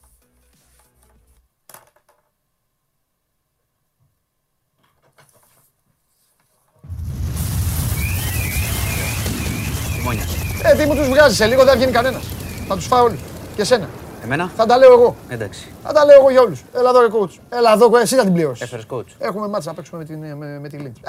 [10.62, 12.24] Ε, τι μου τους βγάζει σε λίγο, δεν βγαίνει κανένας.
[12.68, 13.18] Θα τους φάω όλοι.
[13.54, 13.88] Και εσένα.
[14.22, 15.16] Εμένα; Θα τα λέω εγώ.
[15.28, 15.68] Εντάξει.
[15.82, 16.64] Θα τα λέω εγώ για όλους.
[16.74, 17.38] Έλα εδώ, ρε coach.
[17.48, 18.62] Έλα εδώ, εσύ θα την πληρώσεις.
[18.64, 19.06] Έφερες coach.
[19.18, 21.00] Έχουμε μάτσα να παίξουμε με, την, με, με τη Λίντς.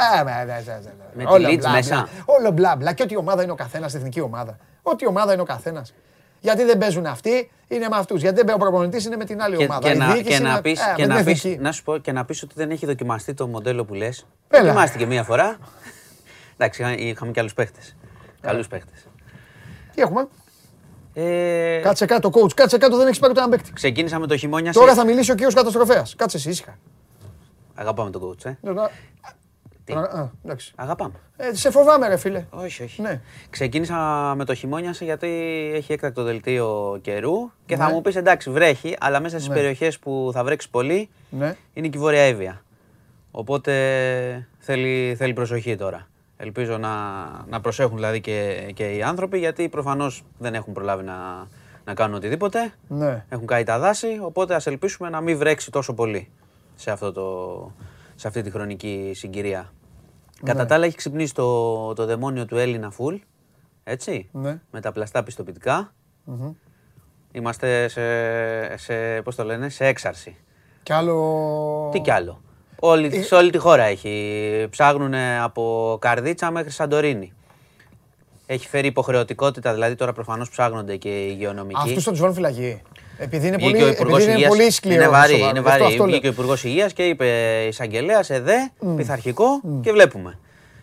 [1.14, 2.08] Με τη Λίντς μέσα.
[2.26, 2.93] Όλο μπλα μπλα.
[2.93, 4.58] Και ό,τι ομάδα είναι ο καθένας, εθνική ομάδα.
[4.82, 5.93] Ό,τι ομάδα είναι ο καθένας.
[6.46, 8.22] Γιατί δεν παίζουν αυτοί, είναι με αυτούς.
[8.22, 9.89] Γιατί δεν παίζει ο προπονητής, είναι με την άλλη ομάδα.
[9.89, 12.54] Και, να, και να πει και να, πεις, να σου πω και να πεις ότι
[12.56, 14.26] δεν έχει δοκιμαστεί το μοντέλο που λες.
[14.50, 15.58] Δοκιμάστηκε μία φορά.
[16.58, 17.96] Εντάξει, είχαμε και άλλους παίχτες.
[18.41, 19.08] Καλούς παίχτες.
[19.96, 20.28] Τι έχουμε;
[21.14, 21.80] Ε...
[21.84, 22.54] Κάτσε κάτω, coach.
[22.54, 23.74] Κάτσε κάτω, δεν έχεις πάρει ούτε ένα παίκτη.
[23.74, 24.72] Ξεκίνησα με το χειμώνια.
[24.72, 26.06] Τώρα θα μιλήσει ο κύριο καταστροφέα.
[26.16, 26.78] Κάτσε εσύ ήσυχα.
[27.76, 28.56] Αγαπάμε τον coach, ε.
[29.93, 30.73] Ναι, Τι; Α, εντάξει.
[30.75, 31.13] Αγαπάμε.
[31.38, 32.45] Ε, σε φοβάμαι, ρε φίλε.
[32.49, 33.01] Όχι, όχι.
[33.01, 33.21] Ναι.
[33.49, 35.27] Ξεκίνησα με το χειμώνια γιατί
[35.73, 37.93] έχει έκτακτο δελτίο καιρού και θα ναι.
[37.93, 39.55] μου πεις εντάξει, βρέχει, αλλά μέσα στις ναι.
[39.55, 41.55] περιοχές που θα βρέξει πολύ ναι.
[41.73, 42.63] είναι και η Βόρεια Εύβοια.
[43.31, 46.07] Οπότε θέλει, θέλει προσοχή τώρα.
[46.38, 46.91] Ελπίζω να,
[47.49, 51.47] να προσέχουν δηλαδή και, και οι άνθρωποι γιατί προφανώς δεν έχουν προλάβει να,
[51.86, 52.73] να κάνουν οτιδήποτε.
[52.88, 53.25] Ναι.
[53.29, 56.29] Έχουν καεί τα δάση, οπότε ας ελπίσουμε να μην βρέξει τόσο πολύ
[56.75, 57.71] σε, αυτό το,
[58.16, 59.74] σε αυτή τη χρονική συγκυρία.
[60.41, 60.51] Ναι.
[60.51, 63.16] Κατά τα άλλα έχει ξυπνήσει το, το δαιμόνιο του Έλληνα Φουλ,
[63.84, 64.61] έτσι, ναι.
[64.72, 65.93] με τα πλαστά πιστοποιητικά.
[66.28, 66.53] Mm-hmm.
[67.32, 70.38] Είμαστε σε, σε, πώς το λένε, σε έξαρση.
[70.84, 71.89] Κι άλλο...
[71.91, 72.41] Τι κι άλλο.
[72.80, 73.22] Όλη, ε...
[73.22, 74.68] Σε όλη τη χώρα έχει.
[74.70, 77.34] Ψάχνουν από Καρδίτσα μέχρι Σαντορίνη.
[78.45, 81.80] Έχει φέρει υποχρεωτικότητα, δηλαδή τώρα προφανώς ψάχνονται και οι υγειονομικοί.
[81.84, 82.82] Αυτούς θα του βάλουν φυλακή.
[83.18, 85.01] Επειδή είναι, πολύ, επειδή είναι πολύ σκληρό.
[85.01, 85.39] Είναι βαρύ.
[85.39, 85.99] Είναι βαρύ.
[86.01, 87.28] Βγήκε ο Υπουργός Υγείας και είπε
[87.68, 88.95] εισαγγελέας, ΕΔΕ, mm.
[88.95, 89.82] πειθαρχικό mm.
[89.82, 90.39] και βλέπουμε.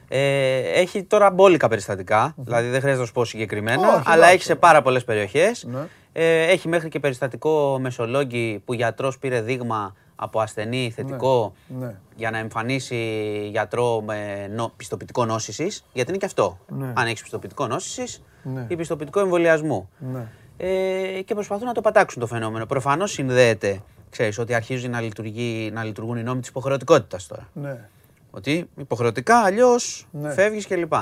[0.09, 2.35] Ε, έχει τώρα μπόλικα περιστατικά, mm.
[2.37, 5.67] δηλαδή δεν χρειάζεται να σου πω συγκεκριμένα, oh, αλλά έχει σε πάρα πολλές περιοχές.
[5.71, 5.81] Ναι.
[6.13, 11.95] Ε, έχει μέχρι και περιστατικό μεσολόγγι που γιατρός πήρε δείγμα από ασθενή θετικό ναι, ναι.
[12.17, 12.97] για να εμφανίσει
[13.51, 15.85] γιατρό με νο, πιστοποιητικό νόσησης.
[15.93, 16.59] Γιατί είναι και αυτό.
[16.69, 16.93] Ναι.
[16.95, 18.67] Αν έχεις πιστοποιητικό νόσησης ναι.
[18.69, 19.89] ή πιστοποιητικό εμβολιασμού.
[20.13, 20.27] Ναι.
[20.57, 22.67] Ε, και προσπαθούν να το πατάξουν το φαινόμενο.
[22.67, 27.49] Προφανώς συνδέεται, ξέρεις, ότι αρχίζουν να, λειτουργεί, να λειτουργούν οι νόμοι της υποχρεωτικότητας τώρα.
[27.53, 27.89] Ναι.
[28.31, 30.33] Ότι υποχρεωτικά αλλιώς ναι.
[30.33, 30.93] φεύγεις κλπ.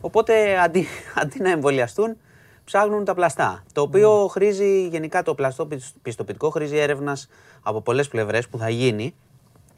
[0.00, 0.86] Οπότε αντί,
[1.22, 2.16] αντί να εμβολιαστούν,
[2.64, 3.64] ψάχνουν τα πλαστά.
[3.72, 4.28] Το οποίο mm.
[4.28, 5.68] χρήζει γενικά το πλαστό
[6.02, 7.28] πιστοποιητικό, χρήζει έρευνας
[7.62, 9.14] από πολλές πλευρές που θα γίνει.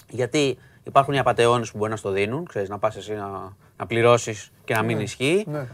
[0.08, 3.86] Γιατί υπάρχουν οι απατεώνες που μπορεί να στο δίνουν, ξέρεις, να πας εσύ να, να
[3.86, 5.02] πληρώσεις και να μην ναι.
[5.02, 5.44] ισχύει.
[5.48, 5.66] Ναι.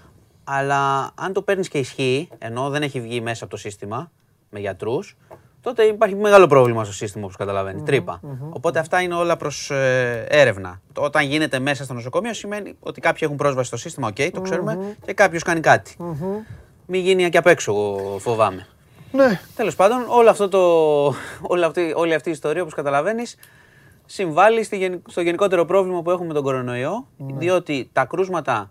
[0.49, 4.11] Αλλά αν το παίρνεις και ισχύει, ενώ δεν έχει βγει μέσα από το σύστημα
[4.51, 5.17] με γιατρούς,
[5.61, 7.83] τότε υπάρχει μεγάλο πρόβλημα στο σύστημα όπως καταλαβαίνεις.
[7.83, 8.21] Τρύπα.
[8.51, 10.81] Οπότε αυτά είναι όλα προς ε, έρευνα.
[10.97, 14.97] Όταν γίνεται μέσα στο νοσοκομείο σημαίνει ότι κάποιοι έχουν πρόσβαση στο σύστημα, οκ, το ξέρουμε,
[15.05, 15.97] και κάποιος κάνει κάτι
[16.87, 18.67] μην γίνει και απ' έξω, φοβάμαι.
[19.13, 19.41] Ναι.
[19.57, 20.59] Τέλος πάντων, όλο αυτό το,
[21.41, 23.37] όλη, αυτή, όλη αυτή η ιστορία, όπως καταλαβαίνεις,
[24.07, 27.07] συμβάλλει στη, στο γενικότερο πρόβλημα που έχουμε με τον κορονοϊό.
[27.17, 27.39] Ναι.
[27.39, 28.71] Διότι τα κρούσματα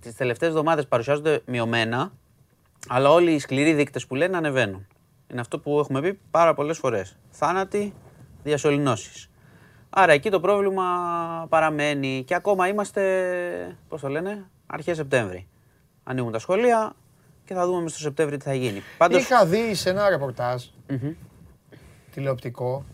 [0.00, 2.12] τις τελευταίες εβδομάδες παρουσιάζονται μειωμένα,
[2.88, 4.86] αλλά όλοι οι σκληροί δείκτες που λένε ανεβαίνουν.
[5.30, 7.16] Είναι αυτό που έχουμε πει πάρα πολλές φορές.
[7.30, 7.94] Θάνατοι,
[8.42, 9.30] διασωληνώσεις.
[9.90, 10.84] Άρα εκεί το πρόβλημα
[11.48, 15.48] παραμένει και ακόμα είμαστε, πώς το λένε, αρχές Σεπτέμβρη
[16.04, 16.92] ανοίγουν τα σχολεία
[17.44, 18.82] και θα δούμε στο Σεπτέμβριο τι θα γίνει.
[18.98, 19.22] Πάντως...
[19.22, 20.64] Είχα δει σε ένα ρεπορτάζ
[22.10, 22.84] τηλεοπτικό,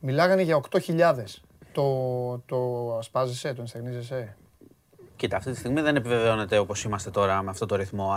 [0.00, 1.14] μιλάγανε για 8.000.
[1.72, 4.36] Το, το ασπάζεσαι, το ενστερνίζεσαι;
[5.22, 8.10] Κοίτα, αυτή τη στιγμή δεν επιβεβαιώνεται όπως είμαστε τώρα με αυτό το ρυθμό,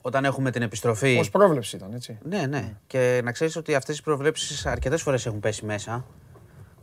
[0.00, 1.22] όταν έχουμε την επιστροφή.
[1.26, 2.18] Ω πρόβλεψη ήταν, έτσι.
[2.22, 2.76] Ναι, ναι.
[2.86, 6.04] Και να ξέρεις ότι αυτές οι προβλέψεις αρκετές φορές έχουν πέσει μέσα.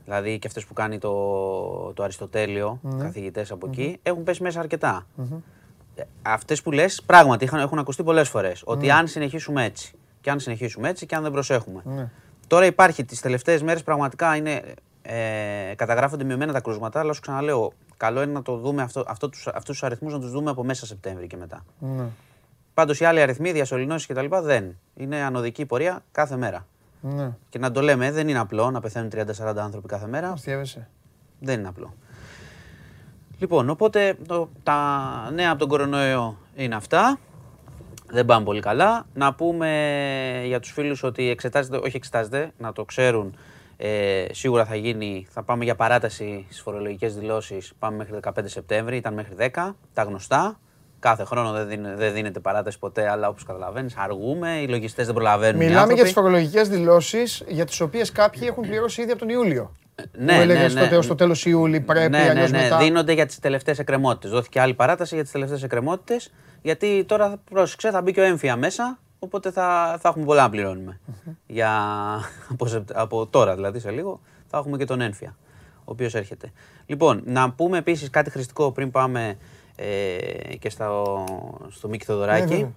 [0.03, 1.13] Δηλαδή και αυτές που κάνει το,
[1.93, 2.97] το Αριστοτέλειο, mm-hmm.
[2.99, 4.67] καθηγητές από εκεί, έχουν πέσει μέσα
[6.21, 8.61] αυτές που λες πράγματι είχαν, έχουν ακουστεί πολλές φορές.
[8.65, 8.93] Ότι ναι.
[8.93, 11.81] αν συνεχίσουμε έτσι και αν συνεχίσουμε έτσι και αν δεν προσέχουμε.
[11.85, 12.09] Ναι.
[12.47, 14.61] Τώρα υπάρχει τις τελευταίες μέρες πραγματικά είναι,
[15.01, 19.29] ε, καταγράφονται μειωμένα τα κρούσματα, αλλά σου ξαναλέω, καλό είναι να το δούμε αυτό, αυτό
[19.29, 21.65] τους, αυτούς τους αριθμούς να τους δούμε από μέσα Σεπτέμβρη και μετά.
[21.79, 22.05] Ναι.
[22.73, 24.25] Πάντως οι άλλοι αριθμοί, διασωληνώσεις κτλ.
[24.41, 24.77] δεν.
[24.95, 26.65] Είναι ανωδική πορεία κάθε μέρα.
[27.01, 27.31] Ναι.
[27.49, 30.33] Και να το λέμε, δεν είναι απλό να πεθαίνουν 30-40 άνθρωποι κάθε μέρα.
[31.39, 31.93] Δεν είναι απλό.
[33.39, 37.19] Λοιπόν, οπότε το, τα νέα από τον κορονοϊό είναι αυτά.
[38.09, 39.05] Δεν πάνε πολύ καλά.
[39.13, 43.37] Να πούμε για τους φίλους ότι εξετάζεται, όχι εξετάζεται, να το ξέρουν,
[43.77, 48.97] ε, σίγουρα θα γίνει, θα πάμε για παράταση στις φορολογικές δηλώσεις, πάμε μέχρι 15 Σεπτέμβρη,
[48.97, 50.59] ήταν μέχρι 10, τα γνωστά.
[50.99, 55.15] Κάθε χρόνο δεν, δίνε, δεν δίνεται παράταση ποτέ, αλλά όπως καταλαβαίνεις αργούμε, οι λογιστές δεν
[55.15, 55.63] προλαβαίνουν.
[55.63, 59.71] Μιλάμε για τις φορολογικές δηλώσεις για τις οποίες κάποιοι έχουν πληρώσει ήδη από τον Ιούλιο.
[60.11, 61.01] Ναι, που έλεγε ναι, ναι.
[61.01, 62.61] στο τέλος Ιούλη πρέπει ναι, ναι, ναι.
[62.61, 62.77] Μετά...
[62.77, 64.31] Δίνονται για τις τελευταίες εκκρεμότητες.
[64.31, 66.33] Δόθηκε άλλη παράταση για τις τελευταίες εκκρεμότητες.
[66.61, 68.99] Γιατί τώρα πρόσεξε, θα μπει και ο έμφυα μέσα.
[69.19, 70.99] Οπότε θα, θα έχουμε πολλά να πληρώνουμε.
[71.47, 71.71] Για,
[72.49, 75.35] από, από τώρα δηλαδή σε λίγο θα έχουμε και τον έμφυα.
[75.79, 76.51] Ο οποίος έρχεται.
[76.85, 79.37] Λοιπόν, να πούμε επίσης κάτι χρηστικό πριν πάμε
[79.75, 81.23] ε, και στο,
[81.69, 82.57] στο Μίκη Θοδωράκη.
[82.57, 82.69] Ναι,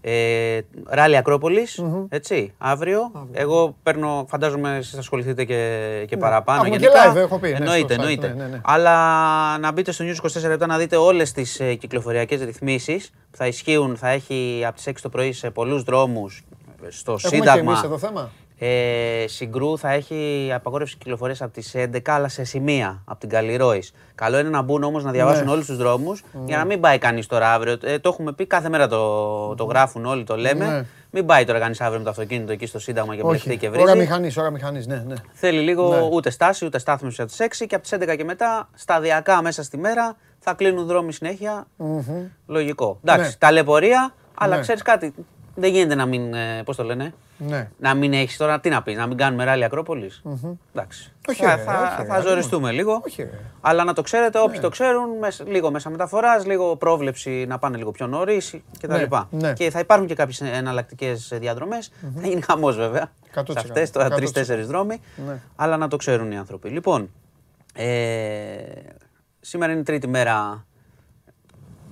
[0.00, 3.28] ε, ράλι Ακρόπολης, έτσι, αύριο.
[3.32, 6.20] Εγώ παίρνω, φαντάζομαι εσείς ασχοληθείτε και, και ναι.
[6.22, 6.58] παραπάνω.
[6.58, 7.02] Έχουμε γενικά.
[7.02, 7.48] και live, έχω πει.
[7.48, 8.34] Ναι, εννοείται, ναι, εννοείται.
[8.36, 12.42] Ναι, ναι, Αλλά να μπείτε στο News 24 λεπτά να δείτε όλες τις ε, κυκλοφοριακές
[12.42, 16.42] ρυθμίσεις που θα ισχύουν, θα έχει από τις 6 το πρωί σε πολλούς δρόμους,
[16.88, 17.62] στο Έχουμε Σύνταγμα.
[17.62, 18.30] Και εμείς εδώ θέμα;
[18.60, 23.92] Ε, Συγκρού θα έχει απαγόρευση κυκλοφορίας από τις 11 αλλά σε σημεία από την Καλλιρόης.
[24.14, 25.50] Καλό είναι να μπουν όμως να διαβάσουν Ναι.
[25.50, 27.76] όλους τους δρόμους για να μην πάει κανείς τώρα αύριο.
[27.82, 30.66] Ε, το έχουμε πει κάθε μέρα το, το γράφουν όλοι, το λέμε.
[30.66, 30.84] Ναι.
[31.10, 33.58] Μην πάει τώρα κανείς αύριο με το αυτοκίνητο εκεί στο Σύνταγμα και μπλεχτεί Όχι.
[33.58, 33.96] και Ώρα βρίζει.
[33.98, 35.14] μηχανής, ώρα μηχανής, ναι, ναι.
[35.32, 36.08] Θέλει λίγο Ναι.
[36.12, 39.62] ούτε στάση ούτε στάθμιση από τις 6 και από τις 11 και μετά σταδιακά μέσα
[39.62, 41.66] στη μέρα θα κλείνουν δρόμοι συνέχεια.
[42.46, 42.98] Λογικό.
[43.04, 43.34] Εντάξει, Ναι.
[43.38, 44.60] ταλαιπωρία, αλλά Ναι.
[44.62, 45.14] ξέρεις κάτι.
[45.60, 46.34] Δεν γίνεται να μην.
[46.64, 47.70] Πώς το λένε, ναι.
[47.78, 50.22] να μην έχεις τώρα, τι να πεις, να μην κάνουμε ράλι Ακρόπολης.
[50.74, 51.12] Εντάξει.
[51.28, 53.00] Όχι, θα, ρε, θα, όχι, ρε, θα ρε, ζοριστούμε λίγο.
[53.06, 53.30] Όχι, ρε.
[53.60, 57.76] Αλλά να το ξέρετε, όποιοι το ξέρουν, μες- λίγο μέσα μεταφοράς, λίγο πρόβλεψη να πάνε
[57.76, 58.94] λίγο πιο νωρίς κτλ.
[58.94, 59.52] Ναι, ναι.
[59.52, 61.92] Και θα υπάρχουν και κάποιες εναλλακτικές διαδρομές.
[62.20, 63.12] Θα γίνει χαμός βέβαια.
[63.34, 63.42] 100%.
[63.52, 64.16] Σε αυτές τώρα 100%.
[64.16, 65.00] τρει-τέσσερι δρόμοι.
[65.26, 65.38] Ναι.
[65.56, 66.68] Αλλά να το ξέρουν οι άνθρωποι.
[66.68, 67.10] Λοιπόν,
[67.74, 68.56] ε,
[69.40, 70.64] σήμερα είναι η τρίτη μέρα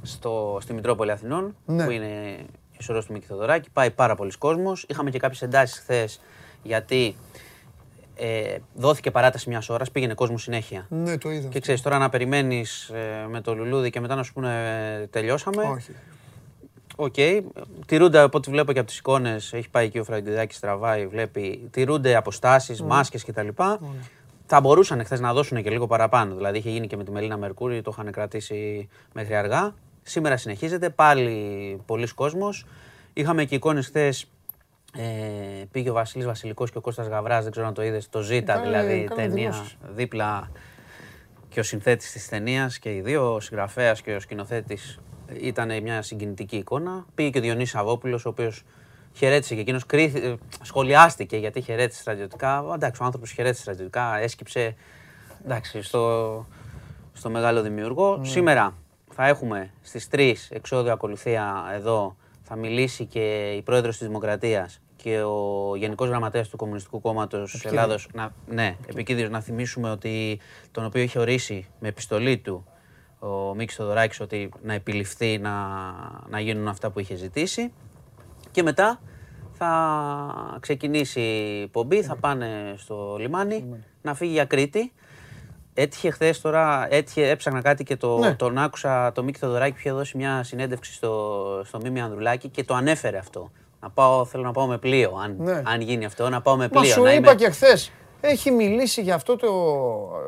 [0.02, 1.84] στο, στη Μητρόπολη Αθηνών, Ναι.
[1.84, 2.36] που είναι
[2.78, 3.70] η σωρός του Μίκη Θοδωράκη.
[3.70, 4.84] Πάει πάρα πολλοί κόσμος.
[4.88, 6.20] Είχαμε και κάποιες εντάσεις χθες
[6.62, 7.16] γιατί
[8.16, 10.86] ε, δόθηκε παράταση μιας ώρας, πήγαινε κόσμος συνέχεια.
[10.88, 11.48] Ναι, το είδα.
[11.48, 12.92] Και ξέρεις τώρα να περιμένεις
[13.28, 15.62] με το λουλούδι και μετά να σου πούνε ε, τελειώσαμε.
[15.62, 15.92] Όχι.
[16.96, 17.14] Οκ.
[17.86, 19.52] Τηρούνται από ό,τι βλέπω και από τις εικόνες.
[19.52, 21.68] Έχει πάει εκεί ο Φραγκιδάκη, τραβάει, βλέπει.
[21.70, 23.48] Τηρούνται αποστάσεις, μάσκες κτλ.
[24.46, 26.34] Θα μπορούσαν χθες να δώσουν και λίγο παραπάνω.
[26.34, 29.74] Δηλαδή είχε γίνει και με τη Μελίνα Μερκούρη, το είχαν κρατήσει μέχρι αργά.
[30.08, 32.66] Σήμερα συνεχίζεται πάλι πολύς κόσμος.
[33.12, 34.30] Είχαμε και εικόνες χθες.
[34.96, 38.20] Ε, πήγε ο Βασίλης Βασιλικός και ο Κώστας Γαβράς, δεν ξέρω αν το είδες, το
[38.20, 39.76] Ζ Κάνε- δηλαδή κάνε ταινία δηλώσεις.
[39.94, 40.50] δίπλα
[41.48, 44.98] και ο συνθέτης της ταινίας και οι δύο, ο συγγραφέας και ο σκηνοθέτης
[45.40, 47.04] ήταν μια συγκινητική εικόνα.
[47.14, 48.62] Πήγε και ο Διονύσης Σαββόπουλος, ο οποίος
[49.12, 52.64] χαιρέτησε και εκείνος, κρίθη- ε, σχολιάστηκε γιατί χαιρέτησε στρατιωτικά.
[52.74, 54.74] Εντάξει, ο άνθρωπος χαιρέτησε στρατιωτικά, έσκυψε
[55.44, 56.46] εντάξει, στο,
[57.12, 58.20] στο μεγάλο δημιουργό.
[58.24, 58.74] Σήμερα
[59.16, 65.22] θα έχουμε στις 3 εξόδιο ακολουθία εδώ, θα μιλήσει και η πρόεδρος της Δημοκρατίας και
[65.22, 68.08] ο Γενικός Γραμματέας του Κομμουνιστικού Κόμματος Ελλάδος.
[68.12, 70.40] Να, ναι, επικίνδυνος να θυμίσουμε ότι
[70.70, 72.66] τον οποίο είχε ορίσει με επιστολή του
[73.18, 75.52] ο Μίκης Θοδωράκης ότι να επιληφθεί να,
[76.28, 77.72] να γίνουν αυτά που είχε ζητήσει.
[78.50, 79.00] Και μετά
[79.52, 84.92] θα ξεκινήσει η πομπή, θα πάνε στο λιμάνι να φύγει για Κρήτη.
[85.78, 88.34] Έτυχε χθες τώρα, έτυχε, έψαχνα κάτι και το, Ναι.
[88.34, 92.64] τον άκουσα το Μίκη Θοδωράκη που είχε δώσει μια συνέντευξη στο, στο Μίμη Ανδρουλάκη και
[92.64, 93.50] το ανέφερε αυτό.
[93.80, 95.62] Να πάω, θέλω να πάω με πλοίο, αν, Ναι.
[95.64, 96.92] αν γίνει αυτό, να πάω με Μα πλοίο.
[96.92, 97.90] σου να είπα είμαι- και χθες.
[98.20, 99.48] Έχει μιλήσει για αυτό, το,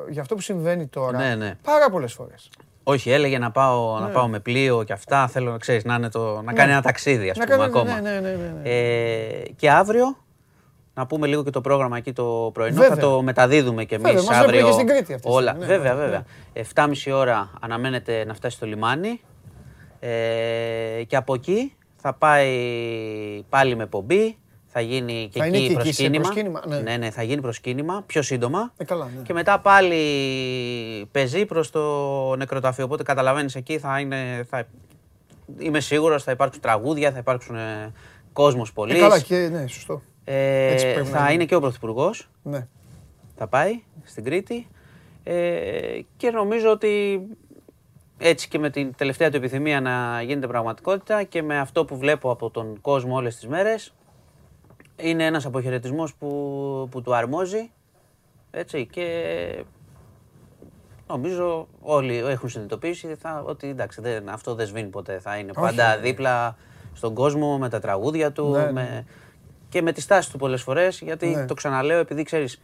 [0.08, 1.54] για αυτό που συμβαίνει τώρα Ναι, ναι.
[1.62, 2.50] πάρα πολλές φορές.
[2.84, 5.28] Όχι, έλεγε να πάω, να πάω με πλοίο και αυτά.
[5.28, 7.44] Θέλω να ξέρεις να, είναι το, να κάνει ένα ταξίδι, ας Ναι.
[7.44, 8.00] Να πούμε, κάνει- ακόμα.
[8.00, 8.70] ναι, ναι, ναι, ναι, ναι.
[8.70, 10.16] Ε, και αύριο,
[10.98, 12.80] να πούμε λίγο και το πρόγραμμα εκεί το πρωινό.
[12.80, 12.94] Βέβαια.
[12.94, 14.48] Θα το μεταδίδουμε κι εμείς Βέβαια, μας αύριο.
[14.48, 15.50] έπαιρνε και στην Κρήτη αυτή τη όλα.
[15.50, 16.00] στιγμή, ναι, βέβαια, ναι.
[16.00, 16.24] βέβαια.
[17.10, 19.20] 7.30 ώρα αναμένεται να φτάσει στο λιμάνι.
[20.00, 22.52] Ε, και από εκεί θα πάει
[23.48, 24.36] πάλι με πομπή.
[24.66, 26.22] Θα γίνει και Θα είναι εκεί και εκεί σε προσκύνημα.
[26.22, 26.80] προσκύνημα, ναι.
[26.80, 28.72] ναι, ναι, θα γίνει προσκύνημα πιο σύντομα.
[28.76, 29.22] Ε, καλά, ναι.
[29.22, 29.96] Και μετά πάλι
[31.10, 31.82] πεζεί προς το
[32.36, 32.84] νεκροταφείο.
[32.84, 34.46] Οπότε καταλαβαίνεις εκεί θα είναι.
[34.50, 34.66] Θα...
[35.58, 37.92] Είμαι σίγουρος θα υπάρξουν τραγούδια, θα υπάρξουν ε,
[38.32, 38.96] κόσμος πολύς.
[38.96, 40.02] Ε, καλά, και ναι, σωστό.
[40.30, 41.32] Έτσι πρέπει να θα είναι.
[41.32, 42.30] είναι και ο Πρωθυπουργός.
[42.42, 42.66] Ναι.
[43.36, 44.66] Θα πάει στην Κρήτη.
[45.24, 47.22] Ε, και νομίζω ότι
[48.18, 52.30] έτσι και με την τελευταία του επιθυμία να γίνεται πραγματικότητα και με αυτό που βλέπω
[52.30, 53.94] από τον κόσμο όλες τις μέρες
[54.96, 57.70] είναι ένας αποχαιρετισμός που, που του αρμόζει
[58.50, 59.64] έτσι και
[61.08, 65.60] νομίζω όλοι έχουν συνειδητοποιήσει θα, ότι εντάξει, δεν, αυτό δεν σβήνει ποτέ, θα είναι Όχι,
[65.60, 66.02] πάντα ναι.
[66.02, 66.56] δίπλα
[66.92, 69.04] στον κόσμο με τα τραγούδια του Ναι, ναι.
[69.72, 71.44] Με, και με τη στάση του πολλές φορές γιατί Ναι.
[71.46, 72.58] το ξαναλέω επειδή ξέρεις ε,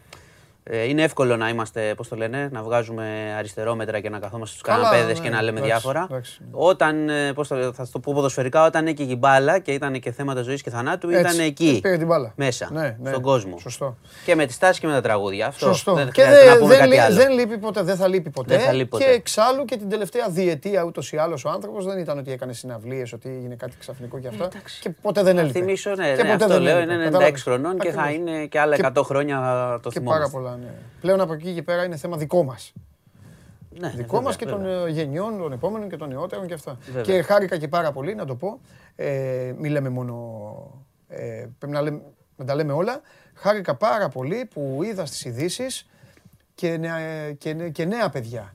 [0.70, 4.82] είναι εύκολο να είμαστε, πώς το λένε, να βγάζουμε αριστερόμετρα και να καθόμαστε στους Καλά,
[4.84, 6.06] καναπέδες ναι, και να λέμε εντάξει, διάφορα.
[6.10, 6.40] εντάξει.
[6.50, 10.00] Όταν, ε, πώς το, λέω, θα το πω ποδοσφαιρικά, όταν έκαιγε η μπάλα και ήταν
[10.00, 11.78] και θέματα ζωής και θανάτου, Έτσι, ήταν εκεί.
[11.82, 12.32] πήρε την μπάλα.
[12.36, 13.58] Μέσα, Ναι, ναι, στον κόσμο.
[13.58, 13.96] σωστό.
[14.24, 15.46] Και με τη στάση και με τα τραγούδια.
[15.46, 15.94] Αυτό Σωστό.
[15.94, 17.14] δεν και χρειάζεται να δεν, πούμε δεν, κάτι λεί- άλλο.
[17.14, 18.56] δεν λείπει ποτέ, δεν θα λείπει ποτέ.
[18.56, 19.04] Δεν θα λείπει ποτέ.
[19.04, 22.52] Και εξάλλου και την τελευταία διετία ούτως ή άλλως ο άνθρωπος δεν ήταν ότι έκανε
[22.52, 24.48] συναυλίες, ότι έγινε κάτι ξαφνικό και αυτά.
[24.80, 25.58] Και ποτέ δεν Να έλειπε.
[25.58, 26.92] θυμίσω, ναι, Και ναι, ποτέ αυτό δεν λέω, έλειπε.
[26.92, 27.42] είναι 96 Κατάλαβες.
[27.42, 28.28] χρονών και θα Ακριβώς.
[28.28, 29.36] είναι και άλλα Και- 100 χρόνια
[29.82, 30.38] το Και πάρα θυμόμαστε.
[30.54, 30.78] Πολλά, ναι.
[31.00, 32.72] Πλέον από εκεί και πέρα είναι θέμα δικό μας.
[33.78, 34.86] Ναι, Δικό βέβαια, μας και των βέβαια.
[34.86, 36.78] ε, γενιών, των επόμενων και των νεότερων και αυτά.
[36.86, 37.02] Βέβαια.
[37.02, 38.60] Και χάρηκα και πάρα πολύ, να το πω.
[38.96, 40.84] Ε, μη λέμε μόνο.
[41.08, 42.00] Ε, πρέπει να, λέμε,
[42.36, 43.00] να τα λέμε όλα.
[43.34, 45.86] Χάρηκα πάρα πολύ που είδα στις ειδήσεις
[46.54, 48.54] και, νέα- και, νε- και νέα παιδιά.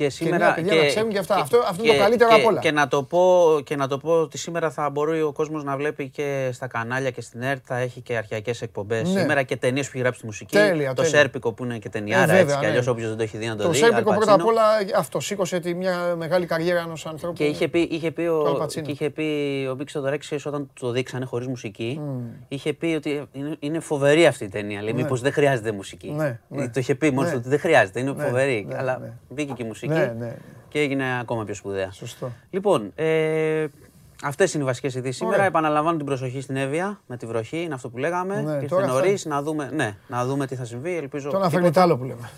[0.00, 0.54] Και σήμερα.
[0.54, 1.34] Και, και, ξέρουν και αυτά.
[1.34, 2.60] αυτό, αυτό είναι το καλύτερο από όλα.
[2.60, 5.76] Και να, το πω, και να το πω ότι σήμερα θα μπορεί ο κόσμος να
[5.76, 9.12] βλέπει και στα κανάλια και στην ΕΡΤ θα έχει και αρχιακέ εκπομπές.
[9.12, 9.20] Ναι.
[9.20, 10.56] Σήμερα και ταινίες που έχει γράψει τη μουσική.
[10.56, 12.32] Τέλεια, το Σέρπικο που είναι και ταινιάρα.
[12.32, 13.80] Ε, έτσι κι αλλιώς όποιος δεν το έχει δει να το, το δει.
[13.80, 14.62] Το Σέρπικο πρώτα απ' όλα
[14.96, 17.34] αυτό σήκωσε μια μεγάλη καριέρα ενός ανθρώπου.
[17.34, 19.22] Και είχε πει, είχε πει ο, και είχε πει
[19.70, 20.02] ο Μπίξο
[20.44, 22.00] όταν το δείξανε χωρίς μουσική,
[22.48, 23.28] είχε πει ότι
[23.58, 24.82] είναι φοβερή αυτή η ταινία.
[24.82, 25.02] Λέει, ναι.
[25.02, 26.10] μήπως δεν χρειάζεται μουσική.
[26.10, 28.68] Ναι, το είχε πει μόνο ότι δεν χρειάζεται, είναι φοβερή.
[28.76, 29.89] Αλλά μπήκε και η μουσική
[30.68, 31.90] και έγινε ακόμα πιο σπουδαία.
[31.90, 32.30] Σωστό.
[32.50, 33.66] Λοιπόν, ε,
[34.22, 35.44] Αυτές είναι οι βασικές ειδήσεις σήμερα.
[35.44, 38.40] Επαναλαμβάνω την προσοχή στην Εύβοια με τη βροχή, είναι αυτό που λέγαμε.
[38.40, 40.96] Ναι, Ήρθε νωρίς να, δούμε, ναι, να δούμε τι θα συμβεί.
[40.96, 41.30] Ελπίζω.
[41.30, 42.30] Το να φέρνει άλλο που λέμε.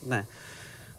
[0.00, 0.24] Ναι.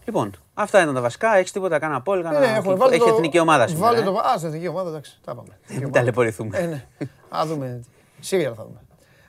[0.05, 1.35] Λοιπόν, αυτά ήταν τα βασικά.
[1.35, 2.39] Έχεις τίποτα, κανένα απόλυτα.
[2.39, 3.13] Ναι, έχουμε, Έχει το...
[3.13, 3.85] εθνική ομάδα σήμερα.
[3.85, 4.11] Βάλτε ε.
[4.11, 4.19] το.
[4.19, 5.19] Α, στην εθνική ομάδα, εντάξει.
[5.25, 5.57] Τα πάμε.
[5.79, 6.57] Μην ταλαιπωρηθούμε.
[6.57, 6.85] Ε, ναι.
[7.29, 7.83] Α δούμε.
[8.19, 8.79] Σίγουρα θα δούμε.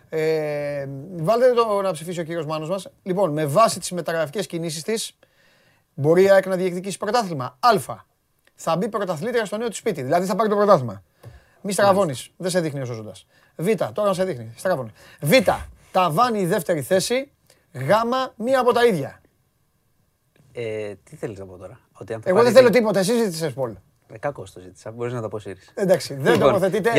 [0.09, 2.89] Ε, βάλτε το να ψηφίσει ο κύριος Μάνος μας.
[3.03, 5.18] Λοιπόν, με βάση τις μεταγραφικές κινήσεις της,
[6.01, 7.59] μπορεί η ΑΕΚ να διεκδικήσει πρωτάθλημα.
[7.61, 7.96] Α.
[8.55, 10.03] Θα μπει πρωταθλήτρια στο νέο της σπίτι.
[10.03, 11.03] Δηλαδή θα πάρει το πρωτάθλημα.
[11.61, 12.30] Μη στραβώνεις.
[12.36, 13.12] Δεν σε δείχνει ο ζώντα.
[13.57, 13.68] Β.
[13.92, 14.53] Τώρα σε δείχνει.
[14.57, 14.90] Στραβώνει.
[15.20, 15.32] Β.
[15.92, 17.30] Ταβάνι η δεύτερη θέση.
[17.72, 17.90] Γ.
[18.36, 19.20] Μία από τα ίδια.
[20.53, 22.98] Ε, τι θέλεις να πω τώρα; Ότι αν Εγώ δεν θέλω τίποτα.
[22.98, 23.74] Εσύ ζήτησες Πολ.
[24.12, 24.90] Ε, Κακό το ζήτησα.
[24.90, 25.70] Μπορείς να το αποσύρεις.
[25.74, 26.14] Εντάξει.
[26.14, 26.90] Δεν λοιπόν, τοποθετείτε.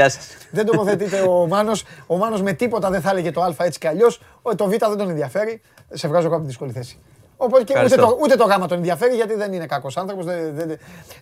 [0.51, 1.83] Δεν τοποθετείτε ο Μάνος.
[2.07, 4.21] Ο Μάνος με τίποτα δεν θα έλεγε το Α έτσι κι αλλιώς.
[4.55, 5.61] Το Β δεν τον ενδιαφέρει.
[5.89, 6.99] Σε βγάζω από δύσκολη θέση.
[7.43, 10.25] Οπότε και ούτε το, ούτε το γάμα τον ενδιαφέρει γιατί δεν είναι κακός άνθρωπος.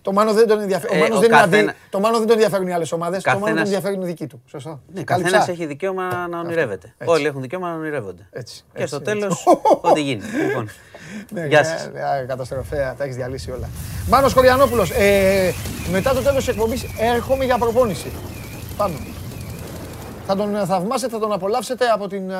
[0.02, 1.00] Το Μάνο δεν τον ενδιαφέρει.
[1.00, 1.74] Ε, ο δεν καθένα...
[1.90, 3.22] το Μάνο δεν τον ενδιαφέρουν οι άλλες ομάδες.
[3.22, 4.42] Το Μάνο τον ενδιαφέρουν οι δικοί του.
[4.46, 4.80] Σωστό.
[4.94, 6.94] Ναι, Καθένας έχει δικαίωμα να ονειρεύεται.
[7.04, 8.28] Όλοι έχουν δικαίωμα να ονειρεύονται.
[8.30, 9.44] Έτσι, και στο τέλος,
[9.90, 10.22] ό,τι γίνει.
[10.46, 10.70] Λοιπόν.
[11.30, 11.90] Ναι, Γεια σας.
[12.26, 13.68] Καταστροφέα, τα έχεις διαλύσει όλα.
[14.08, 15.50] Μάνος Κοριανόπουλο, ε,
[15.90, 18.12] μετά το τέλος της εκπομπής έρχομαι για προπόνηση.
[18.76, 18.96] Πάμε.
[20.32, 22.32] Θα τον θαυμάσετε, θα τον απολαύσετε από την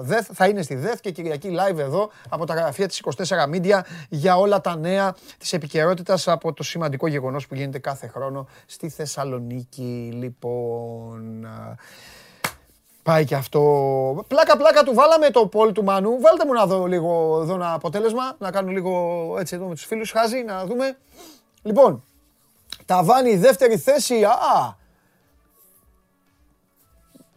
[0.00, 0.26] ΔΕΘ.
[0.32, 4.36] Θα είναι στη ΔΕΘ και Κυριακή live εδώ από τα γραφεία της 24 Media για
[4.36, 10.10] όλα τα νέα της επικαιρότητας από το σημαντικό γεγονός που γίνεται κάθε χρόνο στη Θεσσαλονίκη.
[10.14, 11.48] Λοιπόν,
[13.02, 13.60] πάει και αυτό.
[14.28, 16.20] Πλάκα πλάκα του βάλαμε το πόλ του Μανού.
[16.20, 19.84] Βάλτε μου να δω λίγο εδώ ένα αποτέλεσμα, να κάνω λίγο έτσι εδώ με τους
[19.84, 20.96] φίλους χάζι, να δούμε.
[21.62, 22.04] Λοιπόν,
[22.86, 24.24] ταβάνι δεύτερη θέση.
[24.24, 24.78] Α,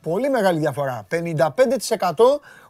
[0.03, 1.07] Πολύ μεγάλη διαφορά.
[1.11, 1.17] 55%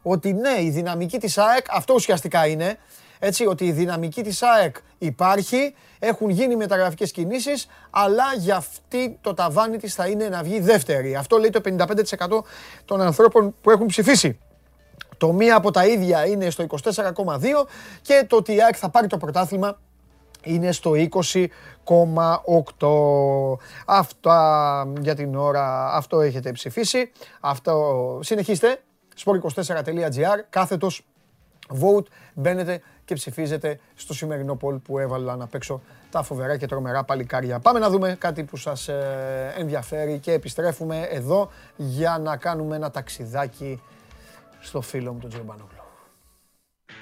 [0.01, 2.77] ότι ναι, η δυναμική της ΑΕΚ, αυτό ουσιαστικά είναι,
[3.19, 9.33] έτσι, ότι η δυναμική της ΑΕΚ υπάρχει, έχουν γίνει μεταγραφικές κινήσεις, αλλά για αυτή το
[9.33, 11.15] ταβάνι της θα είναι να βγει δεύτερη.
[11.15, 12.43] Αυτό λέει το 55%
[12.85, 14.39] των ανθρώπων που έχουν ψηφίσει.
[15.17, 16.65] Το μία από τα ίδια είναι στο
[16.95, 17.65] 24,2
[18.01, 19.79] και το ότι η ΑΕΚ θα πάρει το πρωτάθλημα
[20.43, 21.47] είναι στο 20,8.
[23.85, 27.11] Αυτά για την ώρα, αυτό έχετε ψηφίσει.
[27.39, 28.81] Αυτό, συνεχίστε,
[29.23, 31.05] sport24.gr, κάθετος
[31.81, 35.81] vote, μπαίνετε και ψηφίζετε στο σημερινό poll που έβαλα να παίξω
[36.11, 37.59] τα φοβερά και τρομερά παλικάρια.
[37.59, 42.91] Πάμε να δούμε κάτι που σας ε, ενδιαφέρει και επιστρέφουμε εδώ για να κάνουμε ένα
[42.91, 43.81] ταξιδάκι
[44.59, 45.72] στο φίλο μου τον Τζιομπανόγλου.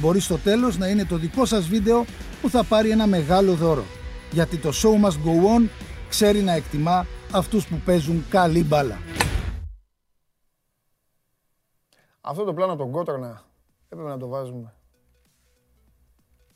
[0.00, 2.04] μπορεί στο τέλος να είναι το δικό σας βίντεο
[2.40, 3.84] που θα πάρει ένα μεγάλο δώρο.
[4.32, 5.68] Γιατί το show must go on
[6.08, 8.98] ξέρει να εκτιμά αυτούς που παίζουν καλή μπάλα.
[12.20, 13.42] Αυτό το πλάνο τον Κότρονα
[13.88, 14.74] έπρεπε να το βάζουμε.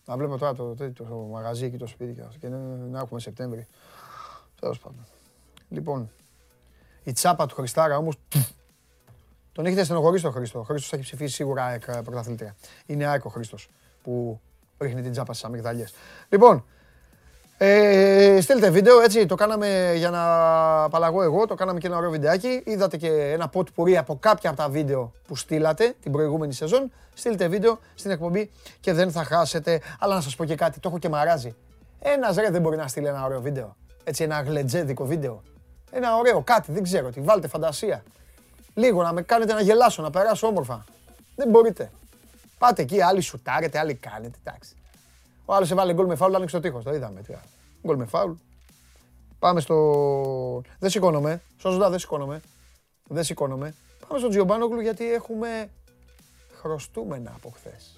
[0.07, 3.21] Να βλέπω τώρα το, το, το, το μαγαζί και το σπίτι και να, να έχουμε
[3.21, 3.67] Σεπτέμβρη.
[4.61, 5.07] Τέλος πάντων.
[5.69, 6.11] Λοιπόν,
[7.03, 8.17] η τσάπα του Χριστάρα όμως
[9.57, 10.59] τον έχετε στενοχωρήσει τον Χρήστο.
[10.59, 12.57] Ο Χρήστο έχει ψηφίσει σίγουρα ΑΕΚ ε, πρωταθλήτρια.
[12.87, 13.69] Είναι ΑΕΚ ο Χρήστος
[14.03, 14.41] που
[14.79, 15.95] ρίχνει την τσάπα στις αμυγδαλιές.
[16.29, 16.65] Λοιπόν,
[17.59, 20.23] ε, στείλτε βίντεο, έτσι, το κάναμε για να
[20.83, 22.63] απαλλαγώ εγώ, το κάναμε και ένα ωραίο βιντεάκι.
[22.65, 26.93] Είδατε και ένα πότ πουρί από κάποια από τα βίντεο που στείλατε την προηγούμενη σεζόν.
[27.15, 28.51] Στείλτε βίντεο στην εκπομπή
[28.81, 29.81] και δεν θα χάσετε.
[29.99, 31.55] Αλλά να σας πω και κάτι, το έχω και μαράζει.
[32.01, 33.77] Ένας ρε δεν μπορεί να στείλει ένα ωραίο βίντεο.
[34.05, 35.43] Έτσι, ένα γλετζέδικο βίντεο.
[35.91, 38.03] Ένα ωραίο κάτι, δεν ξέρω τι, βάλτε φαντασία.
[38.77, 40.85] Λίγο να με κάνετε να γελάσω, να περάσω όμορφα.
[41.37, 41.91] Δεν μπορείτε.
[42.59, 44.77] Πάτε εκεί, άλλοι σουτάρετε, άλλοι κάνετε, εντάξει.
[45.45, 47.23] Ο άλλος έβαλε γκολ με φάουλ, άνοιξε το τείχος, το είδαμε.
[47.87, 48.33] Γκολ με φάουλ.
[49.39, 50.63] Πάμε στο...
[50.79, 52.41] Δεν σηκώνομαι, σωστά δεν σηκώνομαι.
[53.09, 53.75] Δεν σηκώνομαι.
[54.09, 55.71] Πάμε στο Τζιομπάνογλου γιατί έχουμε
[56.53, 57.96] χρωστούμενα από χθες.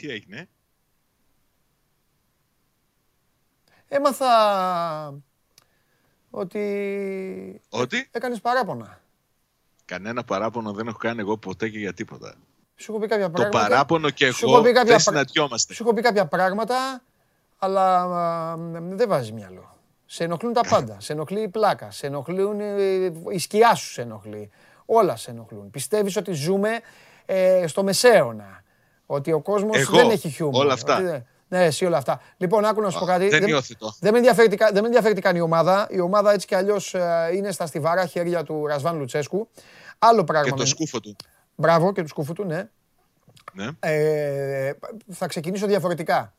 [0.00, 0.48] Τι έγινε;
[3.88, 5.14] Έμαθα
[6.30, 9.00] ότι, Ότι; έκανες παράπονα.
[9.84, 12.34] κανένα παράπονο δεν έχω κάνει εγώ ποτέ και για τίποτα.
[12.76, 13.58] Σου έχω πει κάποια Το πράγματα.
[13.68, 15.74] παράπονο και Σου εγώ έχω πει κάποια δεν πρα- συναντιόμαστε.
[15.74, 17.02] Σου έχω πει κάποια πράγματα,
[17.58, 19.78] αλλά α, δεν βάζει μυαλό.
[20.06, 21.00] Σε ενοχλούν τα πάντα.
[21.00, 21.90] Σε ενοχλεί η πλάκα.
[21.90, 24.50] Σε ενοχλούν ε, η σκιά σου σε ενοχλεί.
[24.86, 25.70] Όλα σε ενοχλούν.
[25.70, 26.80] Πιστεύεις ότι ζούμε
[27.26, 28.59] ε, στο μεσαίωνα.
[29.12, 30.64] Ότι ο κόσμος Εγώ, δεν έχει χιούμορ.
[30.64, 30.94] όλα αυτά.
[30.96, 32.20] Ότι δεν- Ναι, εσύ όλα αυτά.
[32.36, 33.28] Λοιπόν, άκου να σου πω Α, κάτι.
[33.28, 33.94] δεν υιοθετώ.
[34.00, 35.86] δεν, με ενδιαφέρει, τι κα- δεν με ενδιαφέρει τι κάνει η ομάδα.
[35.90, 36.94] Η ομάδα έτσι κι αλλιώς
[37.34, 39.48] είναι στα στιβαρά χέρια του Ρασβάν Λουτσέσκου.
[39.98, 40.44] Άλλο πράγμα.
[40.44, 41.16] Και το με- σκούφο του.
[41.54, 42.68] Μπράβο και του σκούφου του, ναι.
[43.52, 43.66] Ναι.
[43.80, 44.72] Ε,
[45.10, 46.34] θα ξεκινήσω διαφορετικά.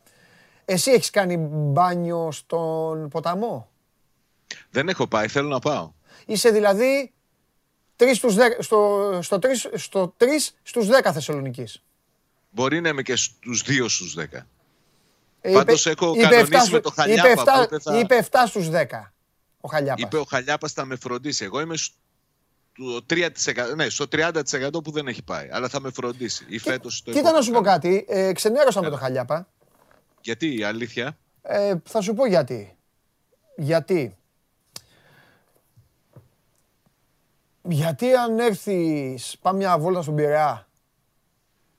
[0.66, 3.70] Εσύ έχεις κάνει μπάνιο στον ποταμό;
[4.70, 5.92] Δεν έχω πάει, θέλω να πάω.
[6.26, 7.14] Είσαι δηλαδή
[7.96, 11.84] 3 στους 10, στο, στο, 3, στο 3 στους 10 Θεσσαλονικής.
[12.52, 14.48] Μπορεί να είμαι και στους 2 στους 10.
[15.42, 18.00] Ε, Πάντως είπε- έχω είπε κανονίσει 7 με το στου- Χαλιάπα, Είπε 7, οπότε θα-
[18.00, 19.14] είπε 7 στους 10
[19.62, 20.02] ο Χαλιάπας.
[20.04, 21.44] Είπε ο Χαλιάπας θα με φροντίσει.
[21.44, 25.50] Εγώ είμαι στο 3%, ναι, στο 30% που δεν έχει πάει.
[25.52, 26.46] Αλλά θα με φροντίσει.
[26.48, 27.68] Ή φέτος το Κοίτα έχω να σου πω κάνει.
[27.68, 28.06] κάτι.
[28.08, 29.48] Ε, ξενέρωσα με το Χαλιάπα.
[30.22, 32.76] Γιατί η αλήθεια; Ε, θα σου πω γιατί.
[33.56, 34.16] Γιατί.
[37.64, 40.68] Γιατί αν έρθεις, πάμε μια βόλτα στον Πειραιά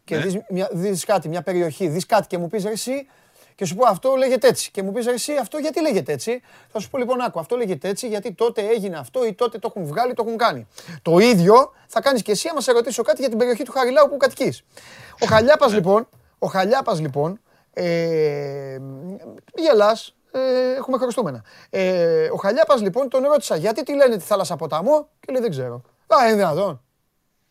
[0.05, 0.23] και Ναι.
[0.23, 3.07] δεις, μια, δεις κάτι, μια περιοχή, δεις κάτι και μου πεις ρε εσύ
[3.55, 6.43] και σου πω αυτό λέγεται έτσι και μου πεις ρε εσύ αυτό γιατί λέγεται έτσι.
[6.73, 9.73] Θα σου πω λοιπόν άκου αυτό λέγεται έτσι γιατί τότε έγινε αυτό ή τότε το
[9.75, 10.67] έχουν βγάλει, το έχουν κάνει.
[11.03, 14.09] Το ίδιο θα κάνεις και εσύ άμα σε ρωτήσω κάτι για την περιοχή του Χαριλάου
[14.09, 14.63] που κατοικείς.
[15.21, 17.41] Ο Χαλιάπας λοιπόν, ο Χαλιάπας λοιπόν,
[17.73, 18.79] ε,
[19.55, 21.45] γελάς, ε, έχουμε χαριστούμενα.
[21.71, 25.51] Ε, ο Χαλιάπας λοιπόν τον ρώτησα γιατί τη λένε τη θάλασσα ποταμό και λέει δεν
[25.51, 25.83] ξέρω.
[26.07, 26.83] Α, είναι δυνατόν.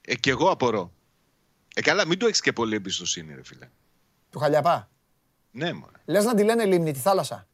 [0.07, 0.91] Ε, και εγώ απορώ.
[1.75, 3.69] Ε, καλά, μην του έχεις και πολύ εμπιστοσύνη, ρε φίλε.
[4.29, 4.89] Του Χαλιαπά.
[5.51, 5.97] Ναι, μωρέ.
[6.05, 7.47] Λες να τη λένε λίμνη τη θάλασσα.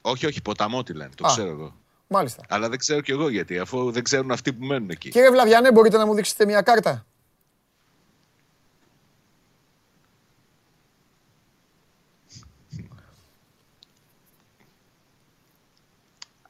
[0.00, 1.10] Όχι, όχι, ποταμό τη λένε.
[1.16, 1.30] Το Α.
[1.30, 1.74] ξέρω εγώ.
[2.06, 2.42] Μάλιστα.
[2.48, 5.10] Αλλά δεν ξέρω κι εγώ γιατί, αφού δεν ξέρουν αυτοί που μένουν εκεί.
[5.10, 7.06] Κύριε Βλαβιανέ, μπορείτε να μου δείξετε μια κάρτα;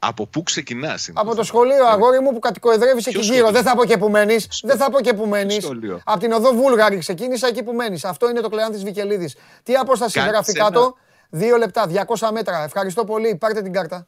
[0.03, 3.35] Από πού ξεκινάς, Από το σχολείο, αγόρι μου, που κατοικοεδρεύεις εκεί Ποιο γύρω.
[3.37, 4.49] σχολείο; Δεν θα πω και που μένεις.
[4.63, 5.63] Δεν θα πω και που μένεις.
[5.65, 8.05] σχολείο; Από την οδό Βούλγαρη ξεκίνησα εκεί που μένεις.
[8.05, 9.37] Αυτό είναι το κλεάνθης Βικελίδης.
[9.63, 10.95] Τι απόσταση Κάνεις γράφει ένα- κάτω;
[11.31, 12.63] Δύο λεπτά, 200 μέτρα.
[12.65, 13.37] Ευχαριστώ πολύ.
[13.37, 14.07] Πάρτε την κάρτα.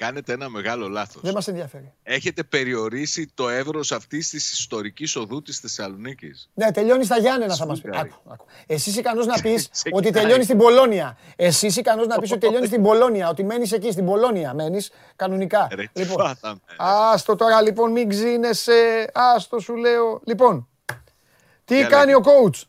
[0.00, 1.22] Κάνετε ένα μεγάλο λάθος.
[1.22, 1.92] Δεν μας ενδιαφέρει.
[2.02, 6.50] Έχετε περιορίσει το εύρος αυτής της ιστορικής οδού της Θεσσαλονίκης.
[6.54, 7.88] Ναι, τελειώνει στα Γιάννενα, θα μας πει.
[7.88, 8.10] Σφουγγάρι.
[8.14, 8.44] Άκου, άκου.
[8.66, 10.02] Εσύ είσαι ικανός να πεις Ξεκινάει.
[10.02, 11.18] ότι τελειώνει στην Πολώνια.
[11.36, 14.54] Εσύ είσαι ικανός να πεις ότι τελειώνει στην Πολώνια, ότι μένεις εκεί στην Πολώνια.
[14.54, 15.68] Μένεις κανονικά.
[15.74, 16.74] Ρε, τι λοιπόν, φάθαμε, ρε.
[16.78, 19.10] άστο τώρα λοιπόν, μην ξύνεσαι.
[19.14, 20.20] Άστο σου λέω.
[20.24, 20.68] Λοιπόν,
[21.64, 22.16] τι Για κάνει λέγε.
[22.16, 22.60] ο coach;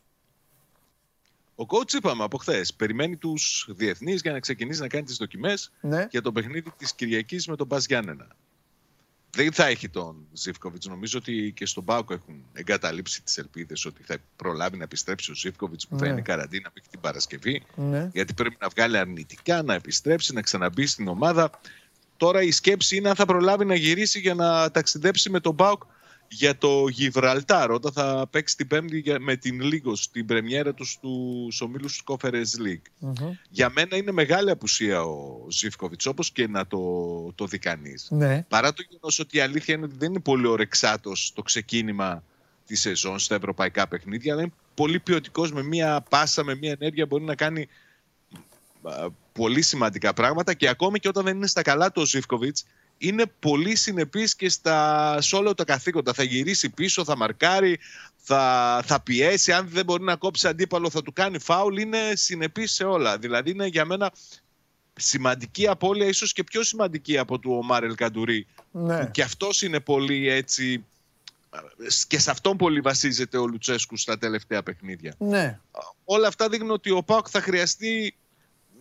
[1.62, 2.74] Ο coach είπαμε από χθες.
[2.74, 6.06] Περιμένει τους διεθνείς για να ξεκινήσει να κάνει τις δοκιμές Ναι.
[6.10, 8.26] για το παιχνίδι της Κυριακής με τον Μπας Γιάννενα.
[9.30, 10.86] Δεν θα έχει τον Ζήφκοβιτς.
[10.86, 15.34] Νομίζω ότι και στον Πάοκ έχουν εγκαταλείψει τις ελπίδες ότι θα προλάβει να επιστρέψει ο
[15.34, 16.10] Ζήφκοβιτς που θα Ναι.
[16.10, 17.62] είναι καραντίνα μέχρι την Παρασκευή.
[17.74, 18.10] Ναι.
[18.12, 21.60] Γιατί πρέπει να βγάλει αρνητικά, να επιστρέψει, να ξαναμπεί στην ομάδα.
[22.16, 25.82] Τώρα η σκέψη είναι αν θα προλάβει να γυρίσει για να ταξιδέψει με τον Πάοκ
[26.34, 30.90] για το Γιβραλτάρ όταν θα παίξει την Πέμπτη για- με την Λίγος στην πρεμιέρα τους
[30.90, 33.12] στους ομίλους του Conference League.
[33.50, 36.78] Για μένα είναι μεγάλη απουσία ο Ζήφκοβιτς όπως και να το,
[37.34, 38.06] το δει κανείς.
[38.10, 38.44] Ναι.
[38.48, 42.22] Παρά το γεγονός ότι η αλήθεια είναι ότι δεν είναι πολύ ορεξάτος το ξεκίνημα
[42.66, 47.06] της σεζόν στα ευρωπαϊκά παιχνίδια, αλλά είναι πολύ ποιοτικός με μία πάσα, με μία ενέργεια
[47.06, 47.68] μπορεί να κάνει
[48.82, 52.64] α, πολύ σημαντικά πράγματα και ακόμη και όταν δεν είναι στα καλά του ο Ζήφκοβιτς
[53.02, 56.12] είναι πολύ συνεπής και στα, σε όλα τα καθήκοντα.
[56.12, 57.78] Θα γυρίσει πίσω, θα μαρκάρει,
[58.16, 59.52] θα, θα πιέσει.
[59.52, 61.76] Αν δεν μπορεί να κόψει αντίπαλο θα του κάνει φάουλ.
[61.76, 63.18] Είναι συνεπής σε όλα.
[63.18, 64.12] Δηλαδή είναι για μένα
[64.96, 68.46] σημαντική απώλεια, ίσως και πιο σημαντική από του ο Μάρελ Καντουρί.
[68.70, 69.08] Ναι.
[69.12, 70.84] Και αυτός είναι πολύ έτσι...
[72.06, 75.14] Και σε αυτόν πολύ βασίζεται ο Λουτσέσκου στα τελευταία παιχνίδια.
[75.18, 75.60] Ναι.
[76.04, 78.16] Όλα αυτά δείχνουν ότι ο Πάοκ θα χρειαστεί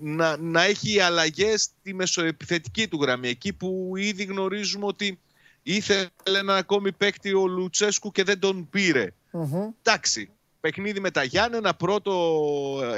[0.02, 3.28] να, να έχει αλλαγές στη μεσοεπιθετική του γραμμή.
[3.28, 5.20] Εκεί που ήδη γνωρίζουμε ότι
[5.64, 9.14] ήθελε ένα ακόμη παίκτη ο Λουτσέσκου και δεν τον πήρε.
[9.32, 9.70] Μμμ.
[9.82, 10.30] Εντάξει,
[10.60, 12.14] παιχνίδι με τα Γιάννενα, πρώτο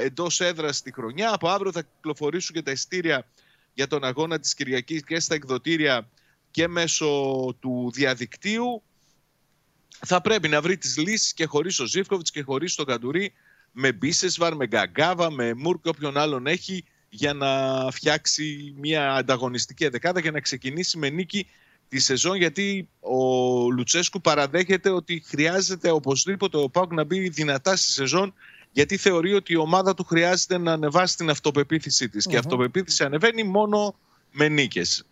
[0.00, 1.32] εντός έδρας στη χρονιά.
[1.32, 3.26] Από αύριο θα κυκλοφορήσουν και τα ειστήρια
[3.74, 6.08] για τον αγώνα της Κυριακής και στα εκδοτήρια
[6.50, 7.06] και μέσω
[7.60, 8.82] του διαδικτύου.
[10.06, 13.32] Θα πρέπει να βρει τις λύσεις και χωρίς ο Ζήφκοβιτς και χωρίς τον Καντουρί
[13.72, 16.84] με Μπίσεσβαρ, με Γκαγκάβα, με Μουρ και όποιον άλλον έχει
[17.14, 17.50] για να
[17.90, 21.46] φτιάξει μια ανταγωνιστική δεκάδα και να ξεκινήσει με νίκη
[21.88, 23.16] τη σεζόν γιατί ο
[23.70, 28.34] Λουτσέσκου παραδέχεται ότι χρειάζεται οπωσδήποτε ο Πάουκ να μπει δυνατά στη σεζόν
[28.72, 32.26] γιατί θεωρεί ότι η ομάδα του χρειάζεται να ανεβάσει την αυτοπεποίθησή της.
[32.26, 33.94] Και η αυτοπεποίθηση ανεβαίνει μόνο
[34.30, 35.04] με νίκες.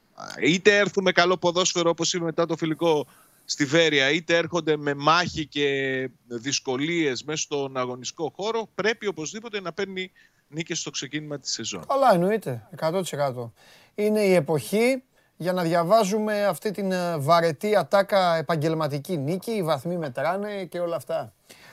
[0.43, 3.07] Είτε έρθουμε καλό ποδόσφαιρο όπως είπε μετά το φιλικό
[3.45, 9.73] στη Βέρεια, είτε έρχονται με μάχη και δυσκολίες μέσα στον αγωνιστικό χώρο, πρέπει οπωσδήποτε να
[9.73, 10.11] παίρνει
[10.53, 11.85] νίκες στο ξεκίνημα της σεζόν.
[11.87, 13.51] Καλά εννοείται, 100%.
[13.95, 15.03] Είναι η εποχή
[15.37, 20.97] για να διαβάζουμε αυτή την ε, βαρετή ατάκα επαγγελματική νίκη, οι βαθμοί μετράνε και όλα
[20.97, 21.33] αυτά.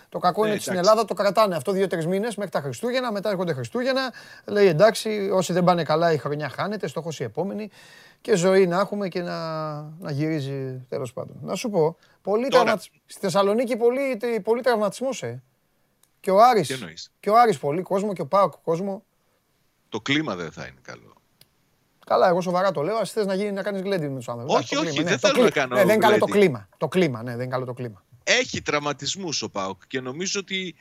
[0.10, 3.12] Το κακό είναι ότι στην Ελλάδα το κρατάνε αυτό δύο-τρεις μήνες μέχρι τα Χριστούγεννα.
[3.12, 4.14] Μετά έρχονται Χριστούγεννα.
[4.46, 6.88] Λέει εντάξει, όσοι δεν πάνε καλά η χρονιά χάνεται.
[6.88, 7.70] Στόχος η επόμενη.
[8.22, 11.38] Και ζωή να έχουμε και να, να γυρίζει τέλος πάντων.
[11.42, 12.48] Να σου πω, πολύ
[13.06, 15.44] στη Θεσσαλονίκη πολύ, πολύ τραυματισμός, ε.
[16.20, 19.04] Και ο Άρης, και ο Άρης πολύ κόσμο και ο Πάοκ κόσμο.
[19.90, 21.14] Το κλίμα δεν θα είναι καλό.
[22.06, 22.98] Καλά, εγώ σοβαρά το λέω.
[22.98, 24.54] Α θες να, γίνει, να κάνεις γλέντι με τους άνθρωπου.
[24.54, 25.10] Όχι, όχι, ναι.
[25.10, 25.76] δεν θέλω να κάνω.
[25.76, 26.70] Ναι, δεν είναι καλό το κλίμα.
[26.78, 28.04] Το κλίμα, ναι, δεν είναι καλό το κλίμα.
[28.24, 30.76] Έχει τραυματισμούς ο Πάοκ και νομίζω ότι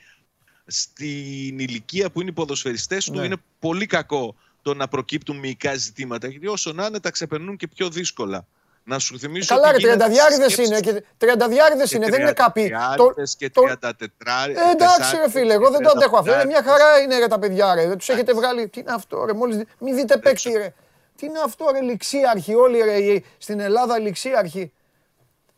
[0.67, 3.25] στην ηλικία που είναι οι ποδοσφαιριστές του ναι.
[3.25, 6.29] είναι πολύ κακό το να προκύπτουν μυϊκά ζητήματα.
[6.29, 8.47] Γιατί όσο να είναι, τα ξεπερνούν και πιο δύσκολα.
[8.89, 9.55] Να σου θυμίσω.
[9.55, 10.81] Καλά, ρε, τριανταδιάριδες είναι.
[10.81, 12.73] Και τριανταδιάριδες είναι, δεν είναι κάποιοι.
[12.97, 13.89] Το, και 34.
[13.89, 16.33] Ε, εντάξει, ρε φίλε, εγώ δεν το αντέχω αυτό.
[16.33, 17.97] Είναι μια χαρά είναι ρε τα παιδιά, ρε.
[17.97, 18.69] Τους έχετε βγάλει.
[18.69, 19.33] Τι είναι αυτό, ρε.
[19.33, 19.63] Μόλις.
[19.79, 20.75] Μην δείτε παίκτη, ρε.
[21.17, 23.23] Τι είναι αυτό, ρε, ληξίαρχοι όλοι, ρε.
[23.39, 24.73] Στην Ελλάδα ληξίαρχοι.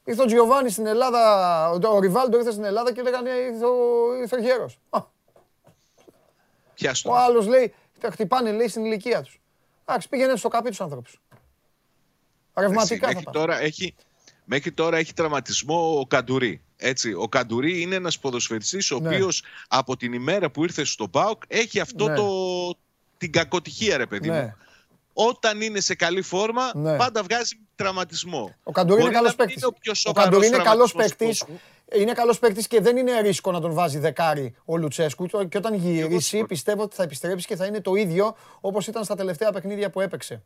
[0.05, 3.75] Ήρθε ο Τζιοβάνι στην Ελλάδα, ο Ριβάλντο ήρθε στην Ελλάδα και λέγανε ήρθε ο,
[4.21, 4.79] ήρθε ο γέρος.
[7.05, 9.41] Ο άλλος λέει, τα χτυπάνε λέει στην ηλικία τους.
[9.85, 11.21] Εντάξει, πήγαινε στο καπί τους άνθρωπους.
[12.61, 13.95] Ρευματικά μέχρι τώρα έχει,
[14.45, 16.61] Μέχρι τώρα έχει τραυματισμό ο Καντουρί.
[16.77, 19.09] Έτσι, ο Καντουρί είναι ένας ποδοσφαιριστής ο ναι.
[19.09, 22.15] οποίος από την ημέρα που ήρθε στο ΠΑΟΚ έχει αυτό ναι.
[22.15, 22.27] το,
[23.19, 24.43] την κακοτυχία ρε παιδί ναι.
[24.43, 24.55] μου
[25.13, 26.97] όταν είναι σε καλή φόρμα, ναι.
[26.97, 28.55] πάντα βγάζει τραυματισμό.
[28.63, 29.65] Ο Καντουρί είναι καλός παίκτης.
[30.05, 31.45] Ο Καντουρί είναι καλός παίκτης.
[31.93, 35.27] Είναι καλός παίκτης και δεν είναι ρίσκο να τον βάζει δεκάρι ο Λουτσέσκου.
[35.27, 39.15] Και όταν γυρίσει, πιστεύω ότι θα επιστρέψει και θα είναι το ίδιο όπως ήταν στα
[39.15, 40.43] τελευταία παιχνίδια που έπαιξε.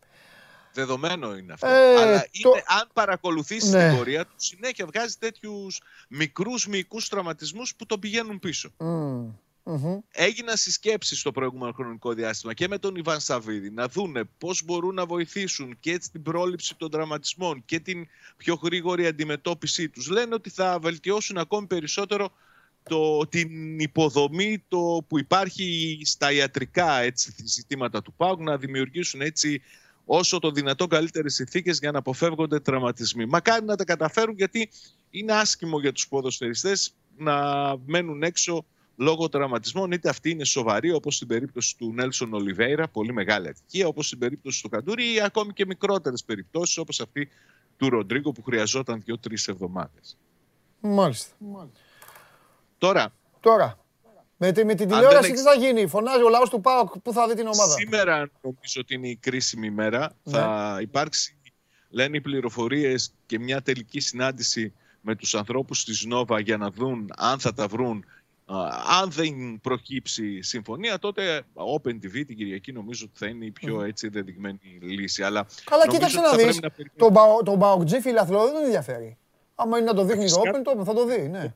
[0.74, 1.66] Δεδομένο είναι αυτό.
[1.66, 3.88] Ε, Αλλά είναι, αν παρακολουθήσει ναι.
[3.88, 8.70] την πορεία του, συνέχεια βγάζει τέτοιους μικρούς μυϊκούς τραυματισμούς που τον πηγαίνουν πίσω.
[8.78, 9.34] Mm.
[9.66, 9.98] Mm-hmm.
[10.10, 14.94] Έγιναν συσκέψεις στο προηγούμενο χρονικό διάστημα και με τον Ιβάν Σαββίδη να δούνε πώς μπορούν
[14.94, 18.06] να βοηθήσουν και την πρόληψη των δραματισμών και την
[18.36, 20.08] πιο γρήγορη αντιμετώπιση τους.
[20.08, 22.32] Λένε ότι θα βελτιώσουν ακόμη περισσότερο
[22.82, 29.62] το, την υποδομή το, που υπάρχει στα ιατρικά έτσι, ζητήματα του ΠΑΟΚ να δημιουργήσουν έτσι
[30.04, 33.26] όσο το δυνατόν καλύτερες συνθήκες για να αποφεύγονται τραυματισμοί.
[33.26, 34.70] Μακάρι να τα καταφέρουν γιατί
[35.10, 37.34] είναι άσχημο για τους ποδοσφαιριστές να
[37.86, 38.64] μένουν έξω
[38.96, 43.86] λόγω τραυματισμών, είτε αυτή είναι σοβαρή, όπως στην περίπτωση του Νέλσον Ολιβέηρα, πολύ μεγάλη ατυχία,
[43.86, 47.28] όπως στην περίπτωση του Καντούρη, ή ακόμη και μικρότερες περιπτώσεις, όπως αυτή
[47.76, 50.18] του Ροντρίγκο που χρειαζόταν δύο-τρεις εβδομάδες.
[50.80, 51.34] Μάλιστα.
[52.78, 53.14] Τώρα.
[53.40, 53.83] Τώρα.
[54.52, 57.34] Με, με την τηλεόραση τι θα γίνει, φωνάζει ο λαός του ΠΑΟΚ, πού θα δει
[57.34, 60.12] την ομάδα; Σήμερα νομίζω ότι είναι η κρίσιμη μέρα.
[60.22, 60.38] Ναι.
[60.38, 61.36] Θα υπάρξει,
[61.90, 67.12] λένε οι πληροφορίες και μια τελική συνάντηση με τους ανθρώπους της Νόβα για να δουν
[67.16, 68.04] αν θα τα βρουν
[69.00, 73.82] αν δεν προκύψει συμφωνία, τότε Open TV την Κυριακή νομίζω ότι θα είναι η πιο
[73.82, 75.22] έτσι δεδειγμένη λύση.
[75.22, 77.12] Αλλά Καλά, κοίταξε να δεις, να τον,
[77.44, 79.16] τον Μπαοκτζή φιλαθλό δεν τον ενδιαφέρει.
[79.54, 81.54] Άμα είναι να το δείχνει το Open, το, θα το δει, ναι.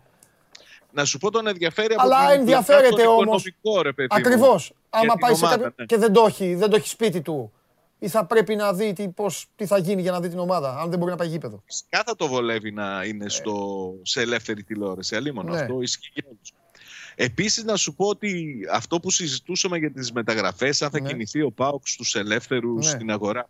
[0.98, 3.44] Να σου πω τον ενδιαφέρει από Αλλά ενδιαφέρεται όμως.
[4.08, 4.72] Ακριβώς.
[4.90, 5.84] Άμα πάει σε κάποιο ναι.
[5.84, 7.52] και δεν το, έχει, δεν το έχει σπίτι του,
[7.98, 10.78] ή θα πρέπει να δει τι, πώς, τι θα γίνει για να δει την ομάδα,
[10.80, 11.62] αν δεν μπορεί να πάει γήπεδο.
[11.66, 15.16] Φυσικά το βολεύει να είναι στο, σε ελεύθερη τηλεόραση.
[15.16, 15.60] Αλλήμον ναι.
[15.60, 16.52] αυτό ισχύει για όλους.
[17.14, 21.08] Επίσης να σου πω ότι αυτό που συζητούσαμε για τις μεταγραφές, αν θα ναι.
[21.08, 22.90] κινηθεί ο ΠΑΟΚ στους ελεύθερους ναι.
[22.90, 23.48] στην αγορά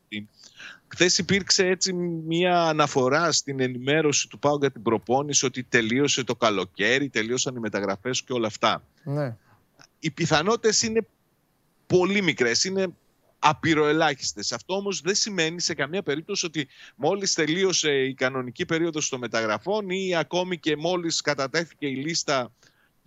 [0.89, 6.36] Χθες υπήρξε έτσι μια αναφορά στην ενημέρωση του ΠΑΟΚ για την προπόνηση ότι τελείωσε το
[6.36, 8.82] καλοκαίρι, τελείωσαν οι μεταγραφές και όλα αυτά.
[9.05, 9.36] Ναι.
[9.98, 11.06] Οι πιθανότητες είναι
[11.86, 12.89] πολύ μικρές, είναι
[13.39, 14.52] απειροελάχιστες.
[14.52, 19.90] Αυτό όμως δεν σημαίνει σε καμία περίπτωση ότι μόλις τελείωσε η κανονική περίοδος των μεταγραφών
[19.90, 22.52] ή ακόμη και μόλις κατατέθηκε η λίστα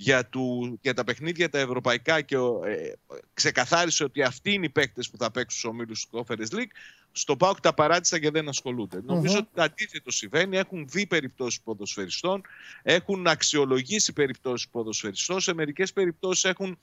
[0.02, 2.94] για, του, για τα παιχνίδια τα ευρωπαϊκά και ε,
[3.34, 6.72] ξεκαθάρισε ότι αυτοί είναι οι παίκτες που θα παίξουν στους ομίλους του Conference League,
[7.12, 8.98] στο ΠΑΟΚ τα παράτησαν και δεν ασχολούνται.
[8.98, 9.04] Mm-hmm.
[9.04, 10.58] Νομίζω ότι το αντίθετο συμβαίνει.
[10.58, 12.42] Έχουν δει περιπτώσεις ποδοσφαιριστών,
[12.84, 16.78] έχουν αξιολογήσει περιπτώσεις ποδοσφαιριστών, σε μερικές περιπτώσεις έχουν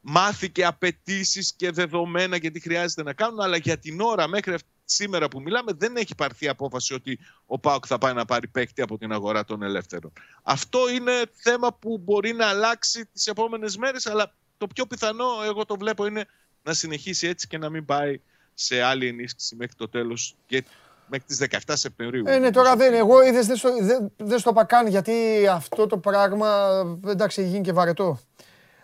[0.00, 4.54] μάθει και απαιτήσεις και δεδομένα γιατί χρειάζεται να κάνουν, αλλά για την ώρα μέχρι
[4.84, 8.82] σήμερα που μιλάμε δεν έχει πάρθει απόφαση ότι ο ΠΑΟΚ θα πάει να πάρει παίκτη
[8.82, 10.12] από την αγορά των ελεύθερων.
[10.42, 15.64] Αυτό είναι θέμα που μπορεί να αλλάξει τις επόμενες μέρες, αλλά το πιο πιθανό εγώ
[15.64, 16.26] το βλέπω είναι
[16.62, 18.20] να συνεχίσει έτσι και να μην πάει
[18.54, 20.64] σε άλλη ενίσχυση μέχρι το τέλος και
[21.06, 22.24] μέχρι τις 17 Σεπτεμβρίου.
[22.26, 25.86] Ε, ναι, τώρα δεν Εγώ είδες δεν στο, δεν, δεν στο είπα καν γιατί αυτό
[25.86, 28.20] το πράγμα εντάξει γίνει και βαρετό.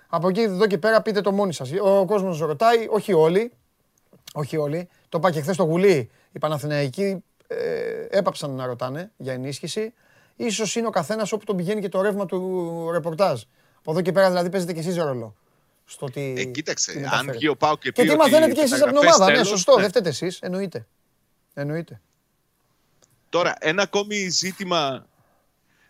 [0.09, 1.71] Από εκεί εδώ και πέρα πείτε το μόνοι σας.
[1.81, 3.53] Ο κόσμος ρωτάει, όχι όλοι,
[4.35, 4.89] όχι όλοι.
[5.09, 6.11] Το είπα και χθες στο Γουλή.
[6.33, 7.57] Οι Παναθηναϊκοί ε,
[8.11, 9.93] έπαψαν να ρωτάνε για ενίσχυση.
[10.37, 13.43] Ίσως είναι ο καθένας όπου τον πηγαίνει και το ρεύμα του ρεπορτάζ.
[13.79, 15.37] Από εδώ και πέρα δηλαδή παίζετε και εσείς ρόλο.
[15.85, 18.61] Στο ότι Ε, κοίταξε, αν βγει ο Πάο και πει και τι ότι μαθαίνετε και
[18.61, 19.31] εσείς από την μεταγραφές ομάδα.
[19.31, 19.81] Ναι, τέλος, σωστό, ναι.
[19.81, 20.39] δεν φταίτε εσείς.
[20.39, 20.87] Εννοείται.
[21.55, 22.01] Εννοείται.
[23.29, 25.07] Τώρα, ένα ακόμη ζήτημα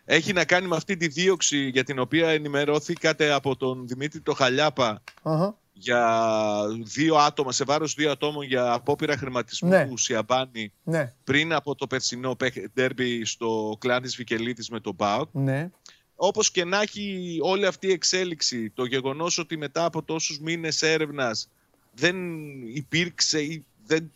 [0.05, 4.33] έχει να κάνει με αυτή τη δίωξη για την οποία ενημερώθηκατε από τον Δημήτρη το
[4.33, 5.57] Χαλιάπα Αχα.
[5.81, 9.87] Για δύο άτομα, σε βάρος δύο ατόμων για απόπειρα χρηματισμού Ναι.
[9.87, 12.37] του Σιαμπάνη Ναι, πριν από το περσινό
[12.73, 15.29] ντέρμπι στο κλάν της Βικελίτης με τον ΠΑΟΚ.
[15.31, 15.69] ναι.
[16.21, 20.81] Όπως και να έχει όλη αυτή η εξέλιξη, το γεγονός ότι μετά από τόσους μήνες
[20.81, 21.49] έρευνας
[21.93, 22.15] δεν
[22.67, 24.11] υπήρξε ή δεν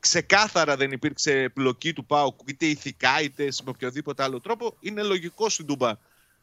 [0.00, 5.48] ξεκάθαρα δεν υπήρξε εμπλοκή του ΠΑΟΚ είτε ηθικά είτε με οποιοδήποτε άλλο τρόπο, είναι λογικό
[5.48, 5.92] στην Τούμπα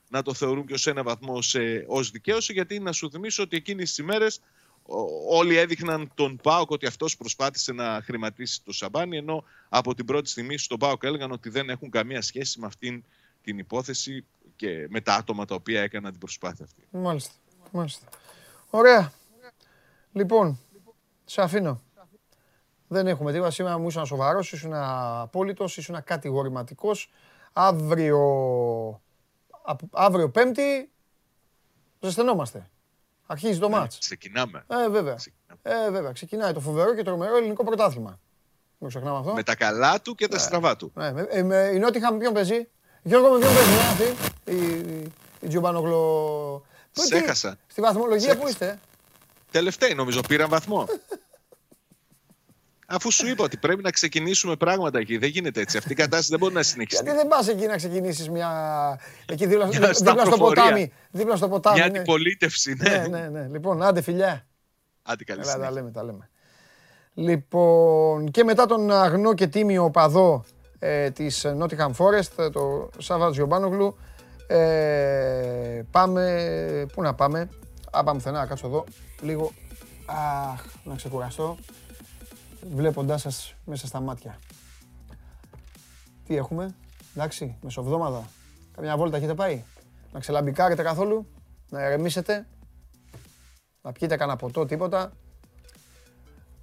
[0.09, 3.55] να το θεωρούν και ως ένα βαθμό σε, ως δικαίωση γιατί να σου θυμίσω ότι
[3.57, 4.41] εκείνες τις ημέρες
[4.85, 10.05] ο- όλοι έδειχναν τον ΠΑΟΚ ότι αυτός προσπάθησε να χρηματίσει το Σαμπάνι ενώ από την
[10.05, 13.03] πρώτη στιγμή στον ΠΑΟΚ έλεγαν ότι δεν έχουν καμία σχέση με αυτήν
[13.43, 14.25] την υπόθεση
[14.55, 16.87] και με τα άτομα τα οποία έκαναν την προσπάθεια αυτή.
[16.91, 17.31] Μάλιστα.
[17.71, 18.07] Μάλιστα.
[18.69, 19.11] Ωραία.
[20.11, 20.59] Λοιπόν,
[21.25, 21.81] σε αφήνω.
[22.87, 23.51] Δεν έχουμε τίποτα.
[23.51, 27.09] Σήμερα μου ήσουν σοβαρός, ήσουν απόλυτος, ήσουν κατηγορηματικός.
[27.53, 28.19] Αύριο,
[28.89, 29.04] απ-
[29.91, 30.89] αύριο Πέμπτη,
[31.99, 32.69] ζεσθενόμαστε.
[33.25, 33.97] Αρχίζει το μάτς.
[33.97, 34.63] Ξεκινάμε.
[34.67, 35.15] Ε, βέβαια.
[35.15, 35.87] Ξεκινάμε.
[35.87, 36.11] Ε, βέβαια.
[36.11, 38.19] Ξεκινάει το φοβερό και τρομερό ελληνικό πρωτάθλημα.
[38.77, 39.33] Μην ξεχνάμε αυτό.
[39.33, 40.91] Με τα καλά του και τα στραβά του.
[40.95, 42.67] Ναι, με- ε, με- η Νότιχαμ ποιον παίζει;
[43.03, 44.15] Γιώργο με ποιον παίζει ναι, αυτή;
[44.51, 45.99] Η, η Τζιομπάνογλο.
[46.93, 47.57] Πού- Σε τι- έχασα.
[47.67, 48.79] Στη βαθμολογία Σε που είστε;
[49.51, 50.85] Τελευταίοι νομίζω πήραν βαθμό.
[52.85, 55.17] Αφού σου είπα ότι πρέπει να ξεκινήσουμε πράγματα εκεί.
[55.17, 55.77] Δεν γίνεται έτσι.
[55.77, 57.03] Αυτή η κατάσταση δεν μπορεί να συνεχιστεί.
[57.03, 58.49] Γιατί δεν πας εκεί να ξεκινήσεις μια...
[59.25, 60.63] Εκεί δίπλα, Μια δίπλα στο σταυροφορία.
[60.63, 60.91] ποτάμι.
[61.11, 61.77] Δίπλα στο ποτάμι.
[61.79, 61.97] Μια ναι.
[61.97, 62.89] αντιπολίτευση, ναι.
[62.89, 63.47] Ναι, ναι, ναι.
[63.51, 64.45] Λοιπόν, άντε φιλιά.
[65.01, 65.75] Άντε καλή Έλα, τα συνέχεια.
[65.75, 66.29] λέμε, τα λέμε.
[67.13, 70.45] Λοιπόν, και μετά τον αγνό και τίμιο οπαδό
[70.79, 73.97] ε, της Nottingham Forest, το Σάββατο Γιωμπάνογλου,
[74.47, 77.49] ε, πάμε, πού να πάμε,
[77.91, 78.83] α, πάμε πουθενά, να κάτσω εδώ,
[79.21, 79.51] λίγο,
[80.05, 81.57] αχ, να ξεκουραστώ,
[82.73, 84.39] βλέποντάς σας μέσα στα μάτια.
[86.25, 86.75] Τι έχουμε,
[87.15, 88.29] εντάξει, μεσοβδόμαδα,
[88.75, 89.63] καμιά βόλτα έχετε πάει,
[90.11, 91.27] να ξελαμπικάρετε καθόλου,
[91.69, 92.47] να ερεμήσετε,
[93.81, 95.11] να πιείτε κανένα ποτό, τίποτα;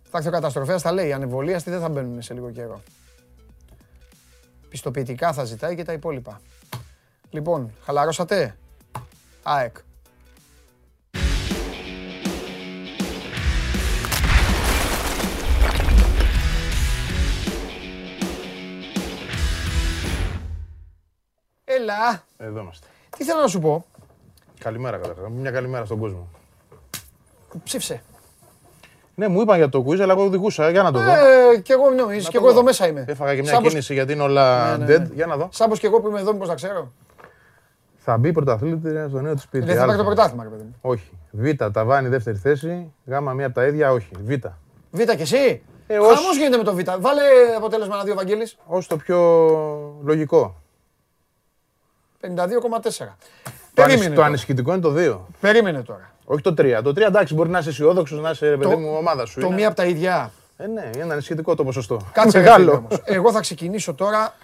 [0.02, 1.08] Θα έρθει ο καταστροφέας, τα λέει.
[1.08, 2.82] Οι ανεμβολίαστοι δεν θα μπαίνουν σε λίγο καιρό.
[4.68, 6.40] Πιστοποιητικά θα ζητάει και τα υπόλοιπα.
[7.30, 8.56] Λοιπόν, χαλαρώσατε;
[9.42, 9.76] ΑΕΚ.
[21.92, 22.86] Έλα, Εδώ είμαστε.
[23.16, 23.84] τι θέλω να σου πω.
[24.58, 25.28] Καλημέρα καταρχά.
[25.30, 26.28] Μια καλημέρα στον κόσμο.
[27.64, 28.02] Ψήφισε.
[29.14, 30.70] Ναι, μου είπαν για το quiz, αλλά εγώ οδηγούσα.
[30.70, 31.10] Για να το δω.
[31.10, 32.52] Ε, κι εγώ νομίζεις, Να κι το εγώ δω.
[32.52, 33.04] εδώ μέσα είμαι.
[33.08, 35.00] Έφαγα και μια Σάμπος- κίνηση γιατί είναι όλα Ναι, ναι, dead.
[35.00, 35.08] ναι.
[35.14, 35.48] Για να δω.
[35.52, 36.92] Σάμπος κι εγώ που είμαι εδώ, μήπως να ξέρω.
[37.96, 39.64] Θα μπει πρωταθλήτρια στο νέο της σπίτι.
[39.64, 40.06] Δεν θα πάρει το Α.
[40.06, 40.74] πρωτάθλημα, ρε παιδί μου.
[40.80, 41.10] Όχι.
[41.30, 42.92] Β, ταβάνι, δεύτερη θέση.
[43.04, 44.08] Γ, μία από τα ίδια, όχι.
[44.24, 44.30] Β.
[44.90, 45.62] Β και εσύ.
[45.86, 46.78] Ε, ως- Χαμός γίνεται με το Β.
[47.00, 47.22] Βάλε
[47.56, 48.56] αποτέλεσμα ένα δύο Βαγγέλης.
[48.66, 49.18] Ω το πιο
[50.04, 50.61] λογικό.
[52.22, 52.28] 52,4.
[52.50, 53.08] Το, ανησ-
[53.74, 54.26] Περίμενε, το τώρα.
[54.26, 55.18] ανησυχητικό είναι το 2.
[55.40, 56.10] Περίμενε τώρα.
[56.24, 56.80] Όχι το 3.
[56.82, 59.40] Το 3 εντάξει, μπορεί να είσαι αισιόδοξος, να είσαι ρε παιδί Το- μου ομάδα σου.
[59.40, 60.32] Το είναι- μία από τα ίδια.
[60.56, 62.00] Ε, ναι, είναι ανησυχητικό το ποσοστό.
[62.12, 62.64] Κάτσε ρε Μεγάλο.
[62.64, 63.00] φίλε όμως.
[63.04, 64.34] Εγώ θα ξεκινήσω τώρα,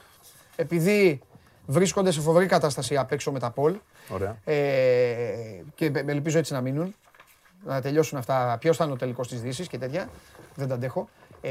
[0.56, 1.20] επειδή
[1.66, 3.74] βρίσκονται σε φοβερή κατάσταση απ' έξω με τα Πολ
[4.08, 4.36] Ωραία.
[4.44, 4.54] ε,
[5.74, 6.94] και με- με ελπίζω έτσι να μείνουν,
[7.64, 8.56] να τελειώσουν αυτά.
[8.60, 10.08] Ποιος θα είναι ο τελικός της Δύσης και τέτοια.
[10.54, 11.08] Δεν τα αντέχω.
[11.40, 11.50] Ε,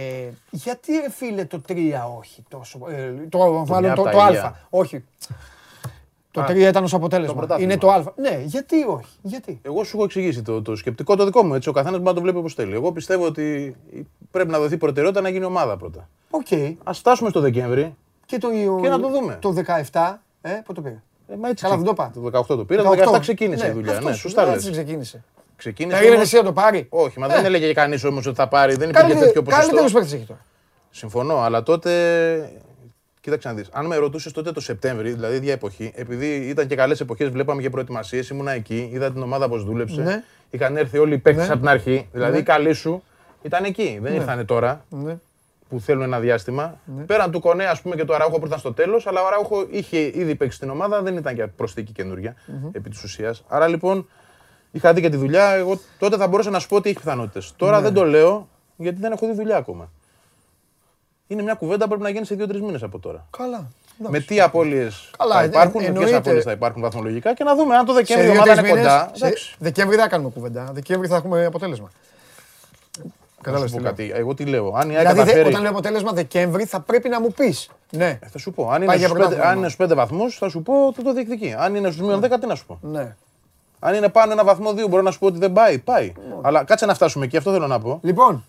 [0.50, 2.80] γιατί ρε φίλε το 3 όχι τόσο.
[2.90, 3.38] Ε, το,
[3.68, 4.30] μάλλον μια το, απ' το, τα α.
[4.30, 4.60] ίδια.
[4.70, 5.04] Όχι.
[6.46, 7.34] Το Α, 3 ήταν ως αποτέλεσμα.
[7.36, 7.72] πρωτάθλημα.
[7.72, 8.04] Είναι το α.
[8.16, 9.06] Ναι, γιατί όχι.
[9.22, 9.60] Γιατί.
[9.62, 11.54] Εγώ σου έχω εξηγήσει το, το σκεπτικό το δικό μου.
[11.54, 12.74] Έτσι, ο καθένας μπορεί να το βλέπει όπως θέλει.
[12.74, 13.76] Εγώ πιστεύω ότι
[14.32, 16.10] πρέπει να δοθεί προτεραιότητα να γίνει ομάδα πρώτα.
[16.30, 16.48] Οκ.
[16.84, 17.96] Α φτάσουμε στο Δεκέμβρη.
[18.26, 18.50] Και, το,
[18.82, 19.38] Και να το δούμε.
[19.42, 19.54] Το
[19.92, 22.32] 17, ε, πού το πήρε; Ε, μα έτσι Καλά, ξε- δεν το είπα.
[22.32, 23.92] Το 18 το πήρα, το 17 ξεκίνησε η δουλειά.
[23.92, 24.72] αυτός Ναι, σου- σωστά έτσι λες.
[24.78, 25.24] ξεκίνησε.
[25.56, 25.96] Ξεκίνησε.
[25.96, 27.30] Περίμενε όμως- εσύ να το πάρει; Όχι, μα Ε.
[27.30, 28.76] δεν έλεγε κανείς όμως ότι θα πάρει.
[28.76, 30.00] Δεν υπήρχε τέτοιο Καλύτερου ποσοστό.
[30.00, 30.40] παίκτε έχει τώρα.
[30.92, 31.92] Συμφωνώ, αλλά τότε.
[33.28, 33.70] Κοίταξε να δεις.
[33.72, 37.62] Αν με ρωτούσες τότε το Σεπτέμβρη, δηλαδή ίδια εποχή, επειδή ήταν και καλές εποχές, βλέπαμε
[37.62, 40.02] και προετοιμασίες, ήμουνα εκεί, είδα την ομάδα πώς δούλεψε.
[40.02, 40.24] Ναι.
[40.50, 41.52] Είχαν έρθει όλοι οι παίκτες Ναι.
[41.54, 42.08] από την αρχή.
[42.12, 42.38] Δηλαδή Ναι.
[42.38, 43.04] οι καλοί σου
[43.42, 44.00] ήταν εκεί.
[44.02, 45.18] Δεν ήρθαν τώρα Ναι.
[45.70, 46.80] που θέλουν ένα διάστημα.
[47.06, 49.68] Πέραν του Κονέ, ας πούμε, και του Αράουχο που ήταν στο τέλος, αλλά ο Αράουχο
[49.70, 52.36] είχε ήδη παίξει στην ομάδα, δεν ήταν και προσθήκη καινούργια
[52.72, 53.44] επί της ουσίας.
[53.48, 54.08] Άρα λοιπόν
[54.72, 55.50] είχα δει και τη δουλειά.
[55.50, 57.54] Εγώ τότε θα μπορούσα να σου πω ότι έχει πιθανότητες.
[57.56, 58.48] Τώρα δεν το λέω
[58.78, 59.92] γιατί δεν έχω δει δουλειά ακόμα.
[61.28, 63.26] Είναι μια κουβέντα που πρέπει να γίνει σε δύο-τρεις μήνες από τώρα.
[63.38, 63.66] Καλά.
[63.98, 66.16] με τι απώλειες Καλά, θα ε, υπάρχουν, με ποιες εννοείται.
[66.18, 68.78] απώλειες θα υπάρχουν βαθμολογικά και να δούμε αν το Σε Δεκέμβρη η δύο-τρεις ομάδα είναι
[68.78, 69.12] μήνες, κοντά.
[69.14, 69.56] σε εντάξει.
[69.60, 70.70] Δεκέμβρη δεν θα κάνουμε κουβέντα.
[70.74, 71.92] Δεκέμβρη θα έχουμε αποτέλεσμα.
[72.98, 73.92] Να σου Κατάλαβες πω τι λέω.
[73.92, 74.12] κάτι.
[74.20, 74.74] Εγώ τι λέω.
[74.76, 75.48] Αν η ΑΕΚ Δηλαδή, δε- καταφέρει.
[75.50, 77.70] όταν λέω αποτέλεσμα Δεκέμβρη, θα πρέπει να μου πεις.
[77.92, 78.64] Ναι, Ε, Θα σου πω.
[78.64, 79.50] Αν Πάει είναι για στους πέντε, πρωτάθλημα.
[79.52, 81.56] αν είναι στους πέντε βαθμούς, θα σου πω ότι το διεκδικεί.
[81.58, 82.80] Αν είναι στους μείον 10, τι να σου πω.
[82.82, 83.16] ναι.
[83.80, 85.78] Αν είναι πάνω ένα βαθμό, δύο, μπορώ να σου πω ότι δεν πάει.
[85.80, 86.14] Πάει.
[86.42, 88.00] Αλλά κάτσε να φτάσουμε εκεί, αυτό θέλω να πω.
[88.04, 88.46] Λοιπόν,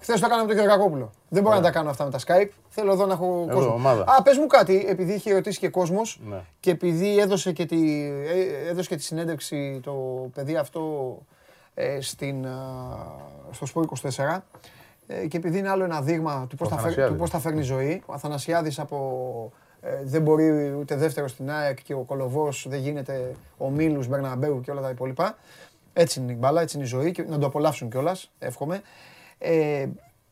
[0.00, 1.10] χθες το έκανα με τον Γεωργακόπουλο.
[1.28, 2.48] Δεν μπορώ να τα κάνω αυτά με τα Skype.
[2.68, 3.72] Θέλω εδώ να έχω κόσμο.
[3.72, 4.04] ομάδα.
[4.08, 6.40] Α, πες μου κάτι, επειδή είχε ρωτήσει και κόσμος Ναι.
[6.60, 9.92] και επειδή έδωσε και, τη, ε, έδωσε και τη συνέντευξη το
[10.34, 11.16] παιδί αυτό
[11.74, 12.52] ε, στην, α,
[13.50, 14.44] στο Σπορ 24.
[15.06, 17.12] ε, και επειδή είναι άλλο ένα δείγμα του πώς, Ο θα, φέρ, Αθανασιάδης.
[17.12, 18.02] του πώς θα φέρνει ζωή.
[18.06, 23.34] Ο Αθανασιάδης από ε, δεν μπορεί ούτε δεύτερο στην ΑΕΚ και ο Κολοβός δεν γίνεται
[23.58, 25.36] ο Μίλους, Μπερναμπέου και όλα τα υπόλοιπα.
[25.92, 28.82] Έτσι είναι η μπάλα, έτσι είναι η ζωή και να το απολαύσουν κιόλας, εύχομαι.
[29.38, 29.86] Ε,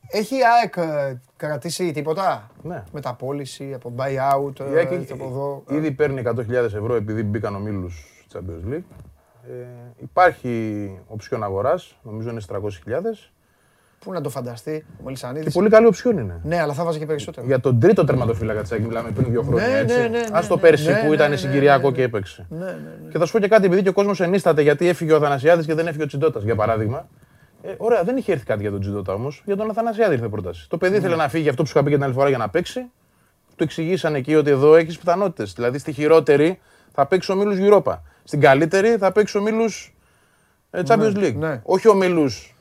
[0.09, 2.83] έχει η ΑΕΚ ε, κρατήσει τίποτα; Ναι.
[2.93, 5.63] μεταπόληση, από buyout, Η ΑΕΚ ε, από εδώ.
[5.71, 8.83] ήδη παίρνει 100.000 ευρώ επειδή μπήκαν ο Μίλου στη Champions League.
[9.49, 9.65] Ε,
[10.03, 12.55] υπάρχει οψιόν αγοράς, νομίζω είναι στι
[12.87, 13.31] 300.000.
[13.99, 15.55] Πού να το φανταστεί, ο Και Μελισανίδης.
[15.55, 16.41] πολύ καλή οψιόν είναι.
[16.45, 17.47] Ναι, αλλά θα βάζα και περισσότερο.
[17.47, 19.67] Για τον τρίτο τερματοφύλακα της ΑΕΚ μιλάμε πριν δύο χρόνια.
[19.67, 19.97] Ναι, έτσι.
[19.97, 22.03] ναι, ναι, ναι, Ας το ναι, πέρσι ναι, που ναι, ήταν ναι, συγκυριακό ναι, και
[22.03, 22.47] έπαιξε.
[22.49, 23.11] Ναι, ναι, ναι.
[23.11, 25.67] Και θα σου πω και κάτι, επειδή και ο κόσμος ενίσταται γιατί έφυγε ο Αθανασιάδης
[25.67, 27.09] και δεν έφυγε ο Τσιντότα, για παράδειγμα.
[27.67, 29.43] Ε, ωραία, δεν είχε έρθει κάτι για τον Τσιντότα όμως.
[29.45, 30.69] Για τον Αθανασιάδη ήρθε πρόταση.
[30.69, 30.99] Το παιδί Ναι.
[30.99, 32.81] ήθελε να φύγει αυτό που σου είχα πει και την άλλη φορά για να παίξει.
[33.57, 35.53] Του εξηγήσαν εκεί ότι εδώ έχεις πιθανότητες.
[35.53, 36.61] Δηλαδή στη χειρότερη
[36.95, 37.99] θα παίξει ο Μίλους Europa.
[38.25, 39.95] Στην καλύτερη θα παίξει ο Μίλους
[40.71, 41.35] ε, Champions League.
[41.35, 41.61] ναι.
[41.65, 42.55] Όχι ο Μίλους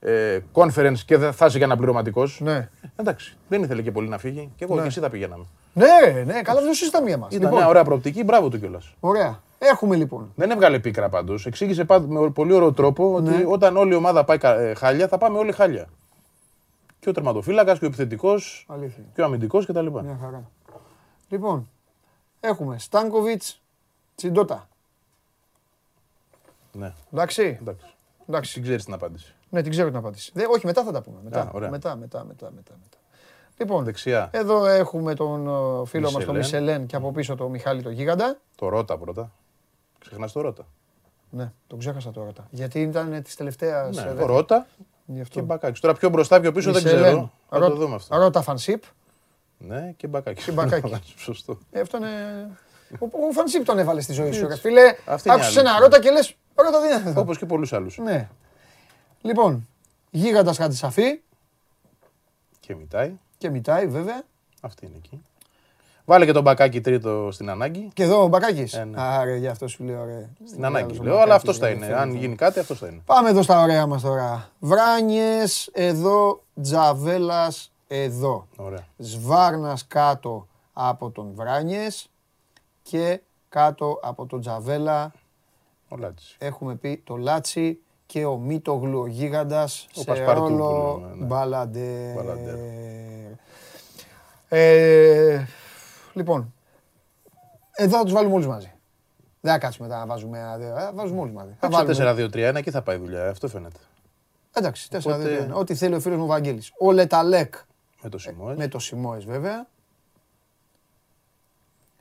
[0.00, 2.40] ε, conference και δεν θα είσαι και αναπληρωματικός.
[2.42, 2.68] Ναι.
[2.96, 4.52] Εντάξει, δεν ήθελε και πολύ να φύγει.
[4.56, 5.44] Και εγώ και εσύ θα πηγαίναμε.
[5.72, 7.34] Ναι, ναι, καλά, δεν το συζητάμε για μας.
[7.34, 8.94] Ήταν μια ωραία προοπτική, μπράβο του κιόλας.
[9.00, 9.40] Ωραία.
[9.58, 10.32] Έχουμε λοιπόν.
[10.34, 11.46] Δεν έβγαλε πίκρα πάντως.
[11.46, 13.44] Εξήγησε πάντως με πολύ ωραίο τρόπο ότι Ναι.
[13.46, 15.88] όταν όλη η ομάδα πάει κα- ε, χάλια, θα πάμε όλοι χάλια.
[17.00, 19.04] Και ο τερματοφύλακας και ο επιθετικός Αλήθεια.
[19.14, 19.86] και ο αμυντικός κτλ.
[19.86, 20.50] Μια χαρά.
[21.28, 21.68] Λοιπόν,
[22.40, 23.60] έχουμε Στάνκοβιτς,
[24.14, 24.68] Τσιντότα.
[26.72, 27.58] Ναι, Εντάξει.
[27.60, 27.84] εντάξει.
[28.28, 28.52] Εντάξει.
[28.52, 29.34] Την ξέρεις την απάντηση.
[29.50, 30.30] Ναι, την ξέρω την απάντηση.
[30.34, 31.16] Δε, όχι, μετά θα τα πούμε.
[31.24, 31.70] Μετά, Α, ωραία.
[31.70, 32.96] μετά, μετά, μετά, μετά, μετά.
[33.58, 34.28] Λοιπόν, Δεξιά.
[34.32, 35.46] εδώ έχουμε τον
[35.82, 36.64] ε, φίλο μας τον Μισελέν.
[36.66, 38.36] Μισελέν και από πίσω τον Μιχάλη τον Γίγαντα.
[38.56, 39.30] Το Ρότα πρώτα.
[40.06, 40.66] Ξεχνάς το Ρότα.
[41.30, 42.32] Ναι, τον ξέχασα τώρα.
[42.50, 43.96] Γιατί ήταν της τελευταίας.
[43.96, 44.66] Ναι, το Ρότα
[45.06, 45.42] Γι' και αυτό.
[45.42, 45.80] μπακάκι.
[45.80, 47.02] Τώρα πιο μπροστά, πιο πίσω δεν Μισελέν.
[47.04, 47.32] ξέρω.
[47.48, 48.16] Θα το Ρω- δούμε αυτό.
[48.16, 48.82] Ρώτα Φανσίπ.
[49.58, 50.42] Ναι, και μπακάκι.
[50.44, 51.02] Και μπακάκι.
[51.16, 51.58] Σωστό.
[51.70, 52.10] Ε, Αυτό είναι.
[52.98, 54.46] Ο, ο Φανσίπ τον έβαλε στη ζωή σου.
[54.48, 55.84] ρε Φίλε, Αυτή είναι η άκουσες ένα αλήθεια.
[55.84, 56.36] ρώτα και λες.
[56.54, 57.20] Ρώτα δεν είναι αυτό.
[57.20, 57.98] Όπως και πολλούς άλλους.
[57.98, 58.28] Ναι.
[59.22, 59.68] Λοιπόν,
[60.10, 61.20] γίγαντας Χατζησαφή
[62.60, 63.12] Και μητάει.
[63.38, 64.22] και μητάει βέβαια.
[64.60, 65.22] Αυτή είναι εκεί.
[66.08, 67.88] Βάλε και τον μπακάκι τρίτο στην ανάγκη.
[67.92, 68.74] Και εδώ ο Μπακάκης.
[68.74, 69.00] Ε, ναι.
[69.00, 70.04] Άρε, γι' αυτό σου λέω.
[70.04, 70.28] Ρε.
[70.46, 71.86] Στην ανάγκη λέω, αλλά αυτό θα είναι.
[71.86, 73.00] Αν γίνει κάτι, αυτό θα είναι.
[73.04, 74.48] Πάμε εδώ στα ωραία μας τώρα.
[74.58, 78.46] Βράνιες εδώ, Τζαβέλας εδώ.
[78.56, 78.86] Ωραία.
[78.96, 82.10] Σβάρνας κάτω από τον Βράνιες
[82.82, 85.12] και κάτω από τον Τζαβέλα
[85.88, 86.36] Ο Λάτσης.
[86.38, 91.14] έχουμε πει το Λάτσι και ο Μίτογλου ο γίγαντας Ο σε Πασπαρτού που ρόλο λέμε,
[91.14, 91.24] ναι.
[91.24, 92.14] μπαλαντέρ.
[92.14, 92.54] Μπαλαντέρ.
[94.48, 95.46] Ε,
[96.16, 96.54] λοιπόν,
[97.72, 98.72] εδώ θα τους βάλουμε όλους μαζί.
[99.40, 100.38] Δεν θα κάτσουμε μετά να βάζουμε,
[100.76, 101.56] θα βάζουμε όλους μαζί.
[101.60, 103.28] Θα βάλουμε- Κάτσε 4-2-3-1 εκεί θα πάει η δουλειά.
[103.28, 103.78] Αυτό φαίνεται.
[104.52, 106.72] Εντάξει, 4 Οπότε- 2 Ό,τι θέλει ο φίλος μου Βαγγέλης.
[106.78, 107.54] Ο Λεταλέκ
[108.02, 108.54] Με το Σιμόε.
[108.56, 109.66] με το Σιμόες βέβαια.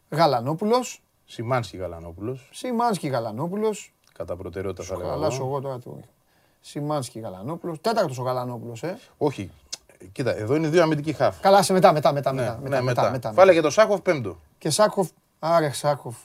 [0.09, 1.01] Γαλανόπουλος.
[1.25, 2.49] Σιμάνσκι Γαλανόπουλος.
[2.53, 3.93] Σιμάνσκι Γαλανόπουλος.
[4.13, 5.13] Κατά προτεραιότητα θα λέγαμε.
[5.13, 5.99] Χαλάσω εγώ τώρα το.
[6.61, 7.81] Σιμάνσκι Γαλανόπουλος.
[7.81, 8.99] Τέταρτος ο Γαλανόπουλος, ε.
[9.17, 9.51] Όχι.
[10.11, 11.39] Κοίτα, εδώ είναι δύο αμυντικοί χαφ.
[11.39, 13.31] Καλά, σε μετά, μετά, μετά, Ναι, μετά, ναι, μετά, μετά, μετά.
[13.33, 14.39] Βάλε και το Σάχοφ πέμπτο.
[14.57, 15.07] Και Σάκοφ,
[15.39, 16.15] άρε Σάκοφ,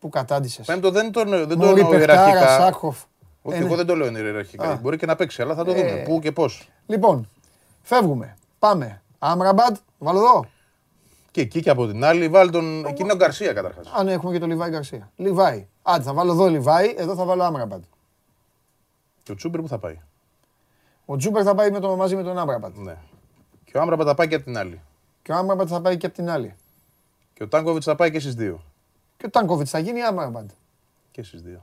[0.00, 0.66] που κατάντησες.
[0.66, 2.64] Πέμπτο δεν τον, δεν το Μωρή εννοώ παιχτάρα ιεραρχικά.
[2.64, 2.98] Σάκοφ.
[3.42, 3.66] Όχι, Ε, ναι.
[3.66, 4.68] εγώ δεν το λέω ιεραρχικά.
[4.70, 4.76] Α.
[4.76, 5.74] Μπορεί και να παίξει, αλλά θα το Ε.
[5.74, 6.02] δούμε.
[6.06, 6.68] Πού και πώς.
[6.86, 7.28] Λοιπόν,
[7.82, 8.36] φεύγουμε.
[8.58, 9.02] Πάμε.
[9.18, 10.46] Άμραμπαντ, βάλω εδώ.
[11.30, 12.84] Και εκεί και από την άλλη, βάλει τον.
[12.86, 13.86] Εκείνο ο Γκαρσία καταρχάς.
[13.98, 15.10] Α, ναι, έχουμε και τον Λιβάη Γκαρσία.
[15.16, 15.66] Λιβάη.
[15.82, 17.82] Άντε, θα βάλω εδώ Λιβάη, εδώ θα βάλω Άμραμπαντ.
[19.22, 19.98] Και ο Τσούμπερ που θα πάει.
[21.06, 22.76] Ο Τζούπερ θα πάει με το, μαζί με τον Άμραμπαντ.
[22.76, 22.96] Ναι.
[23.64, 24.80] Και ο Άμραμπα θα πάει και από την άλλη.
[25.22, 26.54] Και ο Άμραμπαντ θα πάει και από την άλλη.
[27.34, 28.62] Και ο Τάνκοβιτς θα πάει και στις δύο.
[29.16, 30.50] Και ο Τάνκοβιτς θα γίνει Άμραμπαντ.
[31.10, 31.62] Και στις δύο.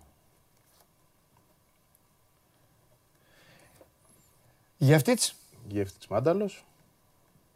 [4.77, 5.21] Γεύτιτ,
[5.67, 6.65] Γεύτη Μάνταλος.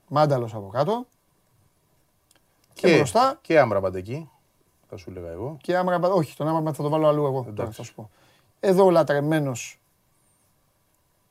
[0.07, 1.05] Μάνταλος από κάτω.
[2.73, 3.39] Και, Και, μπροστά.
[3.41, 4.29] και Άμραμπαντ εκεί.
[4.89, 5.57] Θα σου έλεγα εγώ.
[5.61, 6.11] Και Άμραμπαντ.
[6.11, 7.39] Όχι, τον Άμραμπαντ θα το βάλω αλλού εγώ.
[7.39, 7.71] Τώρα Εντάξει.
[7.77, 8.09] θα σου πω.
[8.59, 9.79] Εδώ ο λατρεμένος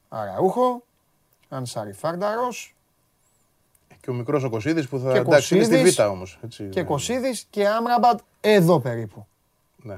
[0.08, 0.82] Αραούχο.
[1.48, 2.74] Ανσάρι Φάρνταρος.
[4.00, 5.12] Και ο μικρός ο Κωσίδης που θα.
[5.12, 5.96] Και εντάξει, είναι στη Κωσίδης.
[5.96, 6.38] Β όμως.
[6.70, 9.26] Και Κωσίδης και Άμραμπαντ εδώ περίπου.
[9.76, 9.96] Ναι.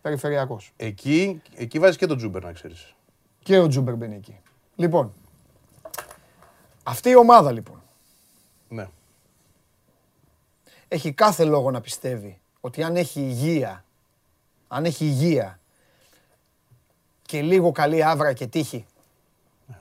[0.00, 0.72] Περιφερειακός.
[0.76, 2.94] Εκεί, εκεί βάζεις και τον Τζούμπερ να ξέρεις.
[3.42, 4.40] Και ο Τζούμπερ μπαίνει εκεί.
[4.76, 5.12] Λοιπόν,
[6.82, 7.82] αυτή η ομάδα λοιπόν
[8.68, 8.88] Ναι.
[10.88, 13.84] έχει κάθε λόγο να πιστεύει ότι αν έχει υγεία,
[14.68, 15.60] αν έχει υγεία
[17.22, 18.97] και λίγο καλή άβρα και τύχη, Ε,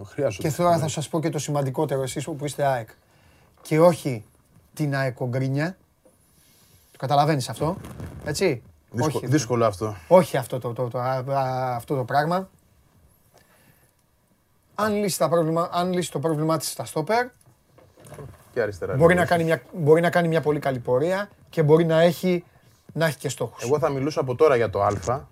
[0.05, 0.49] Χρειάζονται.
[0.49, 2.89] και τώρα θα σας πω και το σημαντικότερο εσείς που είστε ΑΕΚ
[3.61, 4.23] και όχι
[4.73, 5.77] την αεκογκρίνια,
[6.91, 7.77] το καταλαβαίνεις αυτό,
[8.26, 8.61] έτσι,
[8.91, 9.95] Δύσκολο, όχι, δύσκολο αυτό.
[10.07, 12.49] όχι αυτό το, το, το, α- α- αυτό το πράγμα.
[14.76, 17.27] Αν λύσει, τα πρόβλημα, αν λύσει το πρόβλημά της στα στόπερ,
[18.53, 18.95] Και αριστερά.
[18.95, 19.19] μπορεί λίγο.
[19.19, 22.43] να, κάνει μια, μπορεί να κάνει μια πολύ καλή πορεία και μπορεί να έχει,
[22.93, 23.64] να έχει και στόχους.
[23.64, 25.27] Εγώ θα μιλούσα από τώρα για το Α.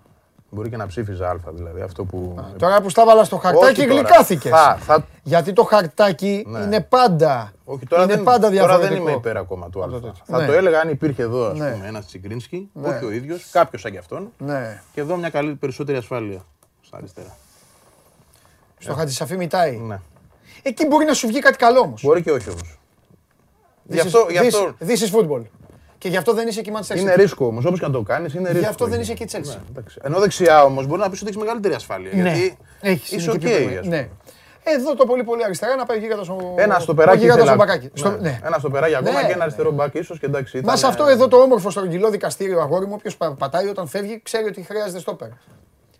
[0.50, 1.80] Μπορεί και να ψήφιζα Α δηλαδή.
[1.80, 2.44] Αυτό που.
[2.58, 4.00] Τώρα που στα βάλα στο χαρτάκι Όχι τώρα.
[4.00, 4.50] γλυκάθηκες.
[4.50, 5.06] Θα, θα...
[5.22, 6.58] Γιατί το χαρτάκι Ναι.
[6.58, 8.88] είναι πάντα, Όχι, τώρα, είναι δεν, πάντα τώρα διαφορετικό.
[8.88, 9.88] δεν είμαι υπέρ ακόμα του Α.
[9.88, 10.22] το τέτοιο.
[10.24, 10.46] Θα Ναι.
[10.46, 11.70] το έλεγα αν υπήρχε εδώ ας Ναι.
[11.70, 12.88] πούμε, ένας Τσιγκρίνσκι, Ναι.
[12.88, 14.32] όχι ο ίδιος, κάποιος σαν κι αυτόν.
[14.38, 14.82] Ναι.
[14.92, 16.44] Και εδώ μια καλή περισσότερη ασφάλεια
[16.80, 17.36] στα αριστερά.
[18.78, 19.76] Στο Χατζησαφή μητάει.
[19.76, 20.00] Ναι.
[20.62, 22.02] Εκεί μπορεί να σου βγει κάτι καλό όμως.
[22.02, 22.78] Μπορεί και όχι όμως.
[23.82, 25.42] Γι' This αυτό, is- γι' αυτό this- This is football.
[26.06, 27.16] Και γι' αυτό δεν είσαι εκεί Manchester είναι City.
[27.18, 27.64] ρίσκο όμως.
[27.64, 28.58] Όπως και να το κάνεις, είναι ρίσκο.
[28.60, 29.12] Γι' αυτό δεν εκεί.
[29.12, 29.56] είσαι εκεί Chelsea.
[29.56, 29.98] Ναι, εντάξει.
[30.02, 32.10] Ενώ δεξιά όμως μπορεί να πεις ότι έχεις μεγαλύτερη ασφάλεια.
[32.14, 33.38] Ναι, Γιατί έχεις, είσαι είναι οκ.
[33.38, 33.80] και πιο ας πολύ.
[33.80, 33.96] πούμε.
[33.96, 34.08] Ναι.
[34.62, 37.16] Εδώ το πολύ πολύ αριστερά να πάει γίγαντα στο Ένα στο περάκι.
[37.16, 37.90] ο γίγαντας ήθελα- στο μπακάκι.
[37.94, 38.16] Στο- Ναι.
[38.16, 38.40] ναι.
[38.44, 39.26] Ένα στο περάκι ακόμα Ναι.
[39.26, 40.54] και ένα αριστερό μπακ ίσως και εντάξει.
[40.56, 44.20] Μα ήταν- σε αυτό εδώ το όμορφο στρογγυλό δικαστήριο αγόρι μου, όποιος πατάει όταν φεύγει,
[44.22, 45.28] ξέρει ότι χρειάζεται στόπερ.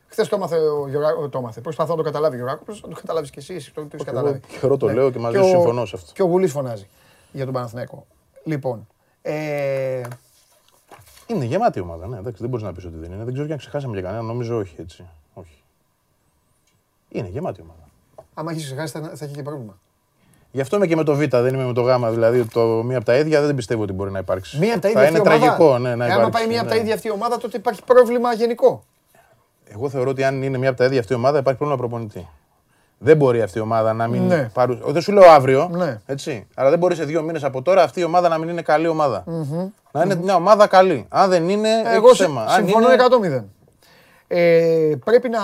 [0.09, 1.29] Χθες το έμαθε ο Γιωργάκο.
[1.29, 1.61] Το έμαθε.
[1.61, 2.63] Προσπαθώ να το καταλάβει ο Γιωργάκο.
[2.83, 3.55] Να το καταλάβεις κι εσύ.
[3.55, 4.41] εσύ το έχεις Εγώ καταλάβει.
[4.61, 4.93] καιρό το Ναι.
[4.93, 6.11] λέω και μαζί ο- σου συμφωνώ σε αυτό.
[6.15, 6.87] Και ο Γουλής φωνάζει
[7.33, 8.07] για τον Παναθηναϊκό.
[8.45, 8.87] Λοιπόν.
[9.29, 10.03] Ε,
[11.27, 12.17] Είναι γεμάτη η ομάδα, ναι.
[12.19, 13.25] Εντάξει, δεν μπορείς να πεις ότι δεν είναι.
[13.25, 14.23] Δεν ξέρω και αν ξεχάσαμε για κανένα.
[14.23, 15.05] Νομίζω όχι έτσι.
[15.35, 15.63] Όχι.
[17.09, 17.89] Είναι γεμάτη η ομάδα.
[18.35, 19.79] άμα έχεις ξεχάσει, θα, θα έχει και πρόβλημα.
[20.51, 22.11] Γι' αυτό είμαι και με το Β, δεν είμαι με το Γ.
[22.11, 24.59] Δηλαδή το μία από τα ίδια δεν πιστεύω ότι μπορεί να υπάρξει.
[24.59, 26.21] Μία από τα ίδια Θα αυτή είναι η ομάδα; τραγικό, ναι, να Ε, υπάρξει.
[26.21, 26.81] Άμα πάει μία από τα ναι.
[26.81, 28.85] ίδια αυτή η ομάδα, τότε υπάρχει πρόβλημα γενικό.
[29.65, 32.29] Εγώ θεωρώ ότι αν είναι μία από τα ίδια αυτή η ομάδα υπάρχει πρόβλημα προπονητή.
[32.99, 34.23] Δεν μπορεί αυτή η ομάδα να μην.
[34.27, 34.49] Ναι.
[34.53, 34.93] Παρου...
[34.93, 35.69] Δεν σου λέω αύριο.
[35.73, 36.01] Ναι.
[36.07, 36.47] Έτσι.
[36.55, 38.87] Αλλά δεν μπορεί σε δύο μήνες από τώρα αυτή η ομάδα να μην είναι καλή
[38.87, 39.25] ομάδα.
[39.93, 41.07] Να είναι μια ομάδα καλή.
[41.09, 42.43] Αν δεν είναι, Εγώ έχει συ- θέμα.
[42.43, 43.45] Αν συμφωνώ είναι- 100%.
[44.29, 45.41] Ε, πρέπει, να,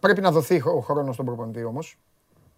[0.00, 1.98] πρέπει να δοθεί ο χρόνος στον προπονητή όμως.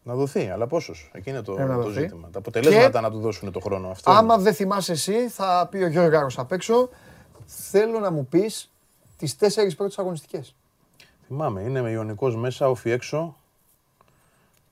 [0.03, 1.11] Να δοθεί, αλλά πόσος.
[1.15, 2.01] Εκεί είναι το, Πρέπει να το δοθεί.
[2.01, 2.29] ζήτημα.
[2.33, 3.89] Τα αποτελέσματα Και- να του δώσουν το χρόνο.
[3.89, 4.43] Αυτό Άμα είναι.
[4.43, 6.89] δεν θυμάσαι εσύ, θα πει ο Γιώργος απ' έξω,
[7.47, 8.71] θέλω να μου πεις
[9.17, 10.55] τις τέσσερις πρώτες αγωνιστικές.
[11.27, 13.37] Θυμάμαι, είναι με Ιωνικός μέσα, όφι έξω.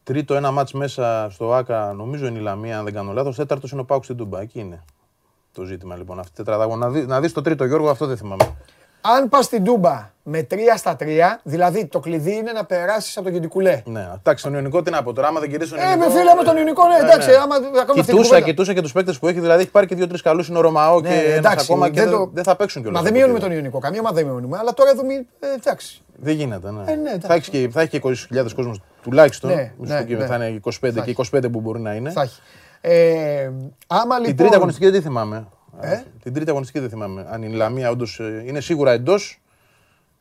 [0.04, 3.36] Τρίτο ένα μάτς μέσα στο ΆΚΑ, νομίζω είναι η Λαμία, αν δεν κάνω λάθος.
[3.36, 4.40] Τέταρτος είναι ο Πάουκ στην Τούμπα.
[4.40, 4.82] Εκεί είναι
[5.52, 6.18] το ζήτημα λοιπόν.
[6.18, 6.76] Αυτή η τετραδάγω.
[6.76, 8.54] Να, δει, να δεις το τρίτο Γιώργο, αυτό δεν θυμάμαι.
[9.00, 11.04] Αν πας στην Τούμπα με 3 στα 3,
[11.42, 13.82] δηλαδή το κλειδί είναι να περάσεις από τον Κεντικουλέ.
[13.86, 16.04] Ναι, εντάξει, τον Ιωνικό τι να πω τώρα, άμα δεν κερδίσει τον Ε, Ιωνικό.
[16.08, 18.40] με φίλε με τον Ιωνικό, ναι, εντάξει, άμα θα κάνουμε αυτή την Κοιτούσα, κουβέντα.
[18.46, 20.48] κοιτούσα και τους παίκτες που έχει, δηλαδή έχει πάρει και δύο-τρεις καλούς.
[20.48, 22.82] Είναι ο Ρωμαό Ναι, και ένας εντάξει, ακόμα και δεν δεν, το- δεν θα παίξουν
[22.82, 23.00] κιόλας.
[23.00, 26.02] Μα δεν μειώνουμε τον Ιωνικό, καμία ομάδα δεν μειώνουμε, αλλά τώρα εδώ μη- ε, εντάξει.
[26.16, 26.92] Δεν γίνεται, ναι.
[26.92, 27.26] Ε, ναι, εντάξει.
[27.26, 29.50] θα, έχεις και, θα έχει και 20.000 κόσμος τουλάχιστον.
[29.50, 30.26] Ναι, Μη σου ναι, πω και ναι.
[30.26, 31.14] Θα είναι 25 Θα και έχει.
[31.32, 32.10] 25 που μπορεί να είναι.
[32.10, 32.40] Θα έχει.
[32.80, 33.50] Ε,
[33.86, 34.24] άμα λοιπόν.
[34.24, 35.46] Την τρίτη αγωνιστική δεν τη θυμάμαι.
[35.80, 37.26] Ε; Την τρίτη αγωνιστική δεν θυμάμαι.
[37.30, 39.40] Αν είναι η Λαμία, όντως είναι σίγουρα εντός.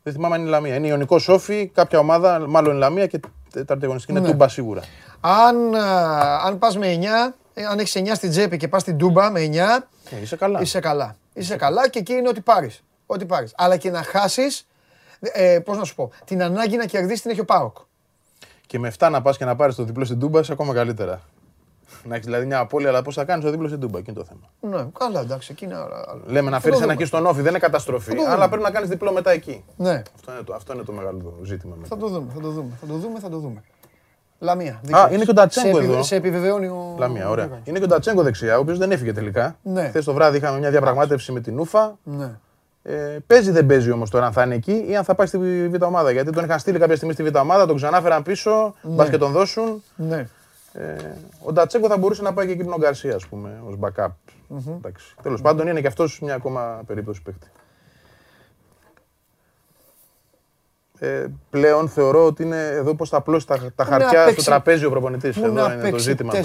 [0.03, 0.75] Δεν θυμάμαι αν είναι η Λαμία.
[0.75, 3.19] Είναι Ιωνικό Σόφι, κάποια ομάδα, μάλλον η Λαμία και
[3.53, 4.31] τέταρτη αγωνιστική είναι Ναι.
[4.31, 4.81] Τούμπα σίγουρα.
[5.21, 8.97] Αν, α, αν πας με 9, ε, αν έχεις 9 στην τσέπη και πας στην
[8.97, 10.61] Τούμπα με 9, Ε, είσαι καλά.
[10.61, 11.15] είσαι καλά.
[11.33, 12.83] Είσαι καλά και εκεί είναι ό,τι πάρεις.
[13.05, 13.53] Ό,τι πάρεις.
[13.57, 14.67] Αλλά και να χάσεις,
[15.19, 17.77] ε, πώς να σου πω, την ανάγκη να κερδίσεις την έχει ο ΠΑΟΚ.
[18.71, 21.21] Και με 7 να πας και να πάρεις το διπλό στην Τούμπα, είσαι ακόμα καλύτερα.
[22.03, 24.19] Να έχεις δηλαδή μια απώλεια, αλλά πώς θα κάνεις το διπλό στην Τούμπα, εκεί είναι
[24.19, 24.75] το θέμα.
[24.77, 25.93] Ναι, καλά, εντάξει, εκεί είναι άλλο.
[26.07, 26.21] άλλο.
[26.25, 26.93] Λέμε να Θα φέρει το ένα δούμε.
[26.93, 28.09] εκεί στον όφη, δεν είναι καταστροφή.
[28.09, 28.33] Θα το δούμε.
[28.33, 29.63] Αλλά πρέπει να κάνεις διπλό μετά εκεί.
[29.77, 31.75] Ναι, Αυτό είναι το, αυτό είναι το μεγάλο ζήτημα.
[31.75, 31.87] μετά.
[31.87, 33.63] θα το δούμε, θα το δούμε, θα το δούμε, θα το δούμε.
[34.39, 34.71] Λαμία.
[34.73, 35.23] Α, δίκιο είναι έχεις.
[35.25, 36.03] και ο Ντατσέγκο Σε επιβε- εδώ.
[36.03, 36.95] Σε επιβεβαιώνει ο...
[36.97, 37.45] Λαμία, ωραία.
[37.45, 37.67] Γιώργος.
[37.67, 39.55] Είναι και ο Ντατσέγκο δεξιά, ο οποίος δεν έφυγε τελικά.
[39.63, 39.87] Ναι.
[39.87, 41.97] Χθες το βράδυ είχαμε μια διαπραγμάτευση με την Ούφα.
[42.03, 42.39] Ναι.
[42.83, 45.67] Ε, παίζει δεν παίζει όμως τώρα αν θα είναι εκεί ή αν θα πάει στη
[45.69, 46.11] Β' ομάδα.
[46.11, 49.31] Γιατί τον είχαν στείλει κάποια στιγμή στη Β' ομάδα, τον ξανάφεραν πίσω, μπας και τον
[49.31, 49.83] δώσουν.
[49.95, 50.27] Ναι.
[50.73, 50.95] Ε,
[51.43, 54.07] ο Ντατσέγκο θα μπορούσε να πάει και εκεί με τον Γκαρσία, ας πούμε, ως backup.
[54.67, 55.15] Εντάξει.
[55.21, 57.47] Τέλος πάντων είναι και αυτός μια ακόμα περίπτωση παίκτη.
[60.99, 64.49] Ε, πλέον θεωρώ ότι είναι εδώ πώ θα απλώσει τα, τα να χαρτιά παίξει- στο
[64.51, 65.37] τραπέζι ο προπονητής.
[65.39, 66.43] Πού Εδώ να είναι το παίξει ζήτημα τώρα.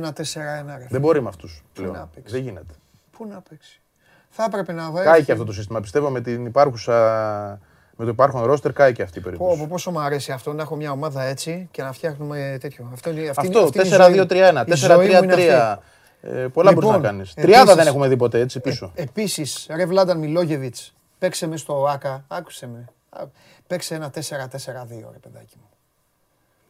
[0.00, 0.86] 4-1, 4-1 ρε.
[0.90, 1.92] Δεν μπορεί με αυτούς πλέον.
[1.92, 2.32] να παίξει.
[2.34, 2.74] Δεν γίνεται.
[3.10, 3.80] Πού να παίξει.
[4.30, 5.04] Θα έπρεπε να βρει.
[5.04, 5.80] Κάει και αυτό το σύστημα.
[5.80, 7.60] Πιστεύω με την υπάρχουσα.
[8.00, 9.60] Με το υπάρχον ρόστερ κάει και αυτή η Πω, περίπτωση.
[9.60, 12.88] πω, πόσο μου αρέσει αυτό να έχω μια ομάδα έτσι και να φτιάχνουμε τέτοιο.
[12.92, 15.70] Αυτό είναι, αυτή, Αυτό, αυτή είναι η ζωή- 4-2-3-1, η ζωή μου είναι 4-3-3.
[15.70, 15.82] αυτή.
[16.20, 17.30] Ε, πολλά μπορείς να Λοιπόν, κάνεις.
[17.30, 18.92] επίσης- Τριάδα δεν έχουμε δει ποτέ έτσι πίσω.
[18.94, 22.84] Ε, Επίσης, ρε Βλάνταν Μιλόγεβιτς, παίξε μες στο ΆΚΑ, άκουσε με.
[23.10, 23.22] Α,
[23.66, 25.68] Παίξε ένα 4-4-2 ρε παιδάκι μου.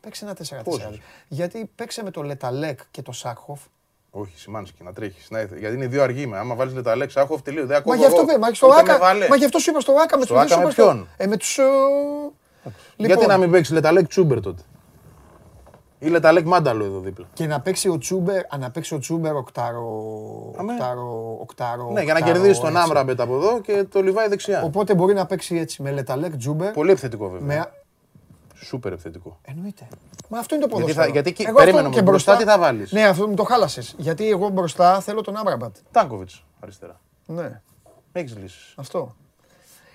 [0.00, 0.62] Παίξε ένα 4-4-2.
[0.64, 3.60] Πόσους; Γιατί παίξε με το Λεταλέκ και το Σάκχοφ.
[4.20, 5.28] Όχι, Σιμάνσκι να τρέχεις.
[5.58, 6.38] Γιατί είναι δύο αργοί με.
[6.38, 7.60] Άμα βάλεις λεταλέξ, άχοφ τελείω.
[7.60, 8.26] Δεν Μα ακούω γι' αυτό εγώ.
[8.26, 8.98] πέ, μα στο Ούτε με ΆΚΑ.
[8.98, 9.28] βάλε.
[9.28, 11.08] Μα γι' αυτό σου είπα στο ΆΚΑ με Στο τους ΆΚΑ με δύο σούπερ ποιον;
[11.16, 11.58] Ε, με τους...
[11.58, 11.62] ε,
[12.96, 14.62] Γιατί λοιπόν, να μην παίξει λεταλέκ τσούμπερ τότε;
[15.98, 19.34] Ή Λεταλέκ Μάνταλο εδώ δίπλα; Και να παίξει ο Τσούμπερ, αν να παίξει ο Τσούμπερ
[19.36, 19.86] οκτάρο.
[20.58, 20.72] Αμέ.
[20.72, 21.36] Οκτάρο.
[21.40, 22.82] οκτάρο Ναι, για να οκτάρο, κερδίσει τον έτσι.
[22.82, 24.62] Άμραμπετ από εδώ και το Λιβάη δεξιά.
[24.64, 26.72] Οπότε μπορεί να παίξει έτσι με Λεταλέκ, Τζούμπερ.
[26.72, 27.72] Πολύ επιθετικό βέβαια.
[28.58, 28.64] Με...
[28.66, 29.38] Σούπερ επιθετικό.
[29.42, 29.88] Εννοείται.
[30.28, 31.06] Μα αυτό είναι το Γιατί ποδόσφαιρο.
[31.06, 33.44] θα- γιατί εκεί- Εγώ περίμενε αυτό όμως, μπροστά τι θα βάλεις; Ναι, αυτό μου το
[33.44, 33.94] χάλασες.
[33.98, 35.76] Γιατί εγώ μπροστά θέλω τον Άμραμπατ.
[35.90, 37.00] Τάνκοβιτς αριστερά.
[37.26, 37.60] Ναι,
[38.12, 38.72] Έχεις λύσεις.
[38.76, 39.14] αυτό.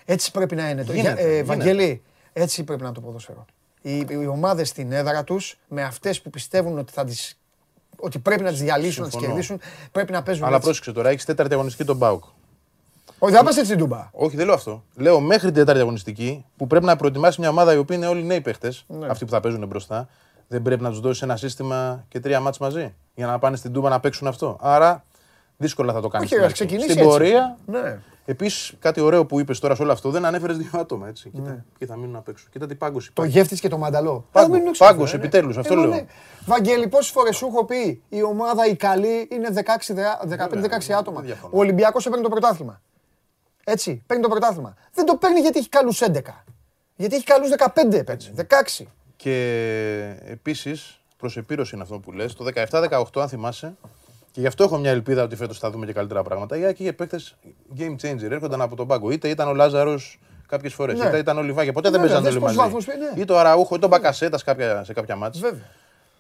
[0.05, 0.83] Έτσι πρέπει να είναι.
[0.83, 1.43] Το- Γίνεται, Για- ε, γίνεται.
[1.43, 2.01] Βαγγέλη,
[2.33, 3.45] έτσι πρέπει να είναι το ποδόσφαιρο.
[3.81, 7.39] Οι, οι ομάδες στην έδρα τους, με αυτές που πιστεύουν ότι, θα τις,
[7.99, 9.25] ότι πρέπει να τις διαλύσουν, να τις Συμφωνώ.
[9.41, 9.59] κερδίσουν,
[9.91, 10.43] πρέπει να παίζουν.
[10.45, 10.65] Αλλά έτσι.
[10.67, 12.23] πρόσεξε τώρα, έχεις τέταρτη αγωνιστική τον Μπάουκ.
[13.19, 14.09] Όχι, δεν πας έτσι στην Τούμπα.
[14.11, 14.83] Όχι, δεν λέω αυτό.
[14.95, 18.23] Λέω μέχρι την τέταρτη αγωνιστική που πρέπει να προετοιμάσει μια ομάδα η οποία είναι όλοι
[18.23, 19.07] νέοι παίχτες, Ναι.
[19.07, 20.07] αυτοί που θα παίζουν μπροστά.
[20.47, 23.73] Δεν πρέπει να τους δώσεις ένα σύστημα και τρία μάτς μαζί για να πάνε στην
[23.73, 24.57] Τούμπα να παίξουν αυτό.
[24.61, 25.03] Άρα
[25.57, 26.31] δύσκολα θα το κάνεις.
[26.31, 27.09] Όχι, ας ξεκινήσει Στην έτσι.
[27.11, 27.57] πορεία.
[27.65, 27.99] Ναι.
[28.25, 31.29] Επίσης, κάτι ωραίο που είπες τώρα σε όλο αυτό, δεν ανέφερες δύο άτομα έτσι.
[31.29, 32.47] Κοίτα, και θα μείνουν απ' έξω.
[32.51, 33.31] Κοίτα τι πάγκος Το υπάρχει.
[33.37, 34.25] γεύτης και το μανταλό.
[34.31, 35.25] Πάγκο, Α, μην είναι έξω, πάγκος, βέβαια, ναι.
[35.27, 35.93] επιτέλους, αυτό Ε, μα λέω.
[35.93, 36.05] ναι.
[36.45, 41.17] Βαγγέλη, πόσες φορές σου έχω πει η ομάδα η καλή είναι 15-16 άτομα.
[41.19, 41.51] δεν διαφωνώ.
[41.53, 42.81] Ο Ολυμπιακός παίρνει το πρωτάθλημα.
[43.63, 44.73] Έτσι, παίρνει το πρωτάθλημα.
[44.93, 46.43] Δεν το παίρνει γιατί έχει καλούς 11.
[46.95, 48.31] Γιατί έχει καλούς 15 παίρνει.
[48.79, 48.85] 16.
[49.15, 49.33] Και
[50.25, 53.75] επίσης, προς επίρρωση είναι αυτό που λες, το 17-18, αν θυμάσαι,
[54.31, 56.57] και γι' αυτό έχω μια ελπίδα ότι φέτος θα δούμε και καλύτερα πράγματα.
[56.57, 57.19] Η Άκη είχε παίχτε
[57.77, 59.11] game changer, έρχονταν από τον πάγκο.
[59.11, 61.05] Είτε ήταν ο Λάζαρος κάποιες φορές, Ναι.
[61.05, 61.71] είτε ήταν ο Λιβάκη.
[61.71, 62.69] Ποτέ δεν Βέβαια, παίζανε δες όλοι πόσους μαζί.
[62.69, 63.21] βαθμούς παίρνει, ναι.
[63.21, 64.43] Ή το Αραούχο, ή τον Μπακασέτας
[64.83, 65.41] σε κάποια μάτια.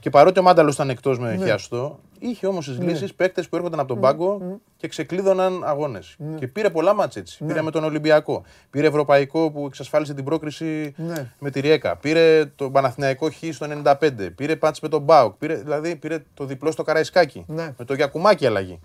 [0.03, 0.09] Βέβαια.
[0.09, 1.43] Και παρότι ο Μάνταλος ήταν εκτός με Ναι.
[1.43, 6.15] χιαστό, είχε όμως τις λύσει παίκτες που έρχονταν από τον πάγκο και ξεκλείδωναν αγώνες.
[6.39, 7.43] Και πήρε πολλά μάτς έτσι.
[7.45, 8.43] Πήρε με τον Ολυμπιακό.
[8.69, 11.31] Πήρε Ευρωπαϊκό που εξασφάλισε την πρόκριση Ναι.
[11.39, 11.95] με τη Ριέκα.
[11.97, 14.29] Πήρε το Παναθηναϊκό Χ στο 95.
[14.35, 15.33] Πήρε πάτς με τον Μπάουκ.
[15.37, 17.43] Πήρε, δηλαδή πήρε το διπλό στο Καραϊσκάκι.
[17.47, 17.73] Ναι.
[17.77, 18.79] Με το Γιακουμάκι αλλαγή.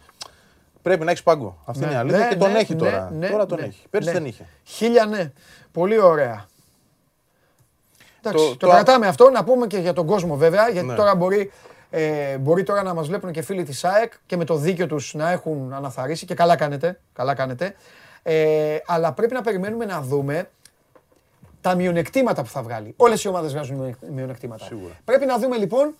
[0.83, 1.59] Πρέπει να έχεις πάγκο.
[1.65, 3.11] Αυτή είναι η αλήθεια Ναι, και τον ναι, έχει ναι, τώρα.
[3.19, 3.83] ναι, τώρα τον ναι, έχει.
[3.91, 4.15] Πέρσι ναι.
[4.15, 4.47] δεν είχε.
[4.65, 5.33] Χίλια ναι.
[5.73, 6.47] Πολύ ωραία.
[8.23, 10.95] Εντάξει, Το- το, το- κρατάμε αυτό, να πούμε και για τον κόσμο βέβαια, γιατί Ναι.
[10.95, 11.53] τώρα μπορεί,
[11.91, 15.15] ε, μπορεί τώρα να μας βλέπουν και φίλοι της ΑΕΚ και με το δίκιο τους
[15.15, 17.75] να έχουν αναθαρίσει και καλά κάνετε, καλά κάνετε.
[18.23, 20.49] Ε, αλλά πρέπει να περιμένουμε να δούμε
[21.61, 22.95] τα μειονεκτήματα που θα βγάλει.
[22.97, 24.65] Όλες οι ομάδες βγάζουν μειονεκ- μειονεκτήματα.
[24.65, 24.93] Σίγουρα.
[25.05, 25.95] Πρέπει να δούμε λοιπόν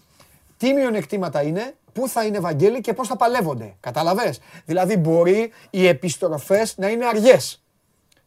[0.57, 3.75] τι μειονεκτήματα είναι, πού θα είναι Βαγγέλη και πώς θα παλεύονται.
[3.81, 4.41] Κατάλαβες.
[4.65, 7.63] Δηλαδή μπορεί οι επιστροφές να είναι αργές.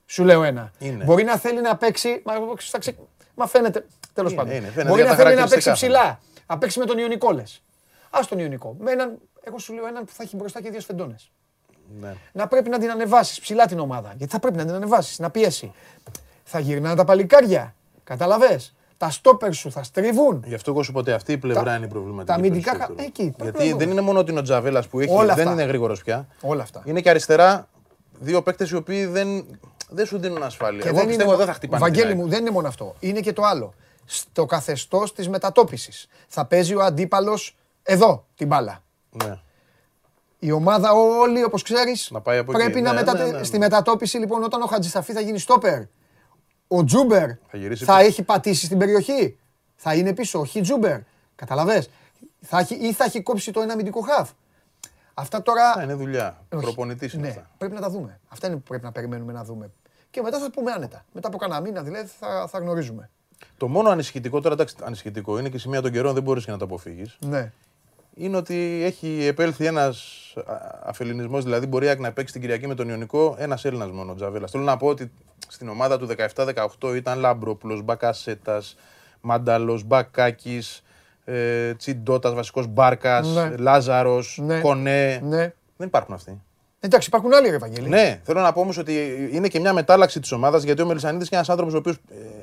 [0.06, 0.72] Σου λέω ένα.
[0.80, 1.04] Είναι.
[1.04, 2.22] Μπορεί να θέλει να παίξει.
[2.26, 2.96] Μα, θα ξε...
[3.42, 3.86] μα φαίνεται.
[4.14, 4.56] Τέλος Είναι, πάντων.
[4.56, 6.20] είναι, φαίνεται μπορεί για να τα θέλει να παίξει χαρακτηριστικά ψηλά.
[6.48, 7.42] Να παίξει με τον Ιωνικό λε.
[8.10, 8.76] Α τον Ιωνικό.
[8.80, 11.32] Με έναν, εγώ σου λέω έναν που θα έχει μπροστά και δύο σφεντώνες.
[12.02, 12.14] Ναι.
[12.32, 14.14] Να πρέπει να την ανεβάσεις ψηλά την ομάδα.
[14.18, 15.74] Γιατί θα πρέπει να την ανεβάσεις, να πιέσει.
[16.44, 17.76] Θα γυρνάνε τα παλικάρια.
[18.04, 18.60] Καταλαβέ.
[18.98, 20.44] Τα στόπερ σου θα στρίβουν.
[20.48, 22.26] Γι' αυτό εγώ σου πω ότι αυτή η πλευρά Τα- είναι η προβληματική.
[22.28, 22.98] τα αμυντικά περισσότερο.
[23.00, 23.84] χα- εκεί, πρέπει να Γιατί δούμε.
[23.84, 25.52] δεν είναι μόνο ότι είναι ο Τζαβέλα που έχει, Όλα δεν αυτά.
[25.52, 26.28] είναι γρήγορος πια.
[26.42, 26.82] Όλα αυτά.
[26.86, 27.68] Είναι και αριστερά
[28.22, 29.46] δύο παίκτες οι οποίοι δεν,
[29.90, 30.84] δεν σου δίνουν ασφάλεια.
[30.86, 31.82] Εγώ πιστεύω είναι- δεν θα χτυπάνε.
[31.82, 32.32] Βαγγέλη την μου, ΑΕΚ.
[32.32, 32.96] δεν είναι μόνο αυτό.
[33.00, 33.74] Είναι και το άλλο.
[34.06, 36.08] Στο καθεστώς της μετατόπισης.
[36.28, 38.84] Θα παίζει ο αντίπαλος εδώ την μπάλα.
[39.24, 39.40] Ναι.
[40.40, 42.82] Η ομάδα όλη, όπως ξέρεις, Να πάει από πρέπει εκεί.
[42.82, 43.14] να Ναι, μετα...
[43.18, 43.44] ναι, ναι, ναι.
[43.44, 45.82] Στη μετατόπιση, λοιπόν, όταν ο Χατζησαφή θα γίνει στόπερ,
[46.68, 48.08] ο Τζούμπερ Θα γυρίσει θα πίσω.
[48.08, 49.38] έχει πατήσει στην περιοχή.
[49.76, 50.98] Θα είναι πίσω, όχι Τζούμπερ.
[51.36, 51.90] Καταλαβες.
[52.42, 54.30] Θα έχει, ή θα έχει κόψει το ένα αμυντικό χαφ.
[55.14, 55.72] Αυτά τώρα.
[55.78, 56.38] Α, είναι δουλειά.
[56.50, 56.64] Όχι.
[56.64, 57.50] Προπονητής είναι ναι, αυτά.
[57.58, 58.20] Πρέπει να τα δούμε.
[58.28, 59.72] Αυτά είναι που πρέπει να περιμένουμε να δούμε.
[60.10, 61.06] Και μετά θα πούμε άνετα.
[61.14, 63.10] Μετά από κανένα μήνα δηλαδή θα, θα γνωρίζουμε.
[63.58, 66.58] Το μόνο ανησυχητικό, τώρα εντάξει, ανησυχητικό είναι και σημεία των καιρών δεν μπορείς και να
[66.58, 67.18] το αποφύγεις.
[67.20, 67.52] Ναι.
[68.14, 70.04] Είναι ότι έχει επέλθει ένας
[70.84, 74.12] αφελινισμός, δηλαδή μπορεί η ΑΕΚ να παίξει την Κυριακή με τον Ιωνικό ένας Έλληνας μόνο,
[74.12, 74.48] ο Τζαβέλα.
[74.48, 75.12] Θέλω να πω ότι
[75.48, 76.08] στην ομάδα του
[76.80, 78.76] 17-18 ήταν Λάμπροπουλο, Μπακασέτας,
[79.22, 80.84] Μάνταλο, Μπακάκης,
[81.26, 83.56] ε, Τσιντότα, βασικός Μπάρκας, Ναι.
[83.58, 84.60] Λάζαρος, Ναι.
[84.60, 85.20] Κονέ.
[85.24, 85.54] ναι.
[85.78, 86.42] Δεν υπάρχουν αυτοί.
[86.84, 87.90] Εντάξει, υπάρχουν άλλοι, ρε Ευαγγέλη.
[87.90, 88.94] Ναι, θέλω να πω όμως ότι
[89.32, 91.98] είναι και μια μετάλλαξη της ομάδας γιατί ο Μελισανίδης είναι ένας άνθρωπος ο οποίος.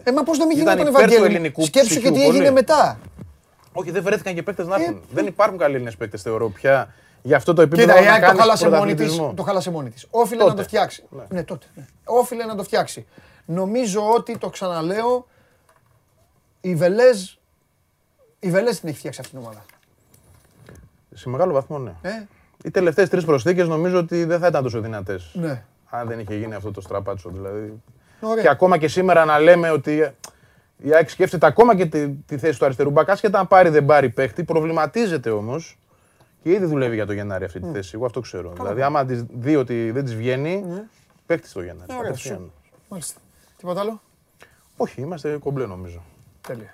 [0.04, 1.34] Ε, μα πώς να μην γίνει Ήταν με τον υπέρ του Ευαγγέλη.
[1.34, 2.50] ελληνικού Σκέψου και στοιχείου τι έγινε πολύ.
[2.52, 2.98] μετά.
[3.72, 5.02] Όχι, δεν βρέθηκαν και παίκτες να Ε, έρθουν.
[5.10, 6.94] δεν υπάρχουν καλοί Έλληνες παίκτες, θεωρώ πια.
[7.22, 8.84] Για αυτό το επίπεδο Κοίτα, η να ΑΕΚ το κάνεις χάλασε μόνη τη.
[8.86, 9.34] πρωταθλητισμό.
[9.34, 10.02] Το χάλασε μόνη τη.
[10.10, 10.50] Όφιλε Τότε.
[10.50, 11.04] να το φτιάξει.
[11.28, 11.66] Ναι, τότε.
[11.74, 11.84] ναι.
[12.04, 13.06] Όφιλε να το φτιάξει.
[13.44, 15.26] Νομίζω ότι το ξαναλέω.
[16.60, 17.18] Η Βελέζ.
[18.40, 19.64] Η Βελέζ την έχει φτιάξει αυτή την ομάδα.
[21.14, 21.94] Σε μεγάλο βαθμό, ναι.
[22.02, 22.10] Ε,
[22.64, 25.30] Οι τελευταίες τρεις προσθήκες νομίζω ότι δεν θα ήταν τόσο δυνατές.
[25.34, 25.64] ναι.
[25.90, 27.30] Αν δεν είχε γίνει αυτό το στραπάτσο.
[27.30, 27.82] Δηλαδή.
[28.20, 28.42] Ωραία.
[28.42, 30.12] Και ακόμα και σήμερα να λέμε ότι
[30.76, 33.10] η ΑΕΚ σκέφτεται ακόμα και τη, τη θέση του αριστερού μπακ.
[33.10, 35.78] Άσχετα αν πάρει δεν πάρει παίχτη, προβληματίζεται όμως
[36.42, 37.90] και ήδη δουλεύει για το Γενάρη αυτή τη θέση.
[37.94, 38.52] Εγώ αυτό ξέρω.
[38.56, 40.64] Δηλαδή, άμα της δει ότι δεν της βγαίνει,
[41.26, 41.86] παίχτη το Γενάρη.
[41.88, 42.36] Ε, ωραία, κατευθείαν.
[42.38, 42.52] σου.
[42.88, 43.20] Μάλιστα.
[43.56, 44.00] Τίποτα άλλο;
[44.76, 46.02] Όχι, είμαστε κομπλέ νομίζω.
[46.40, 46.72] Τέλεια.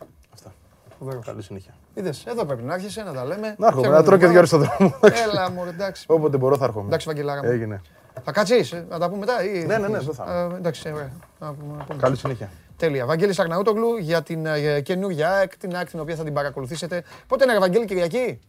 [1.09, 1.13] Αυτά.
[1.13, 1.27] Φοβερός.
[1.27, 1.75] Καλή συνέχεια.
[1.95, 3.55] Είδες, εδώ πρέπει να έρχεσαι να τα λέμε.
[3.59, 4.75] Να έρχομαι, Φτιάχνουμε να τρώω και την δύο ώρες ομάδα.
[4.75, 5.15] στον δρόμο.
[5.31, 6.05] Έλα μου, εντάξει.
[6.09, 6.87] Όποτε μπορώ θα έρχομαι.
[6.87, 7.51] Εντάξει, Βαγγελάρα μου.
[7.51, 7.81] Έγινε.
[8.25, 9.65] Θα κάτσεις, ε, να τα πούμε μετά ή...
[9.65, 10.49] Ναι, ναι, ναι, δεν θα.
[10.53, 11.11] Ε, Εντάξει, ωραία.
[11.39, 11.99] Να πούμε- να πούμε.
[12.01, 12.51] Καλή συνέχεια.
[12.77, 13.07] Τέλεια.
[13.07, 17.03] Βαγγέλης Αγναούτογλου για την ε, καινούργια ΑΕΚ, την ΑΕΚ την οποία θα την παρακολουθήσετε.
[17.27, 18.41] Πότε είναι, Βαγγέλη, Κυριακή;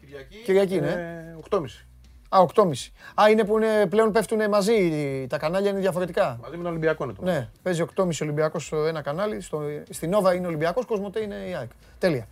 [0.00, 0.88] Κυριακή, Κυριακή είναι.
[1.50, 1.60] Ε, 8.30.
[2.32, 2.70] Α, 8.30.
[3.22, 4.76] Α, είναι που είναι, πλέον πέφτουν μαζί,
[5.28, 6.38] τα κανάλια είναι διαφορετικά.
[6.42, 7.22] Μαζί με τον Ολυμπιακό είναι το.
[7.22, 11.70] Ναι, παίζει 8.30 Ολυμπιακός ένα κανάλι, στο, στην Νόβα είναι Ολυμπιακός, Κοσμοτέ είναι η ΑΕΚ.
[11.98, 12.26] Τέλεια.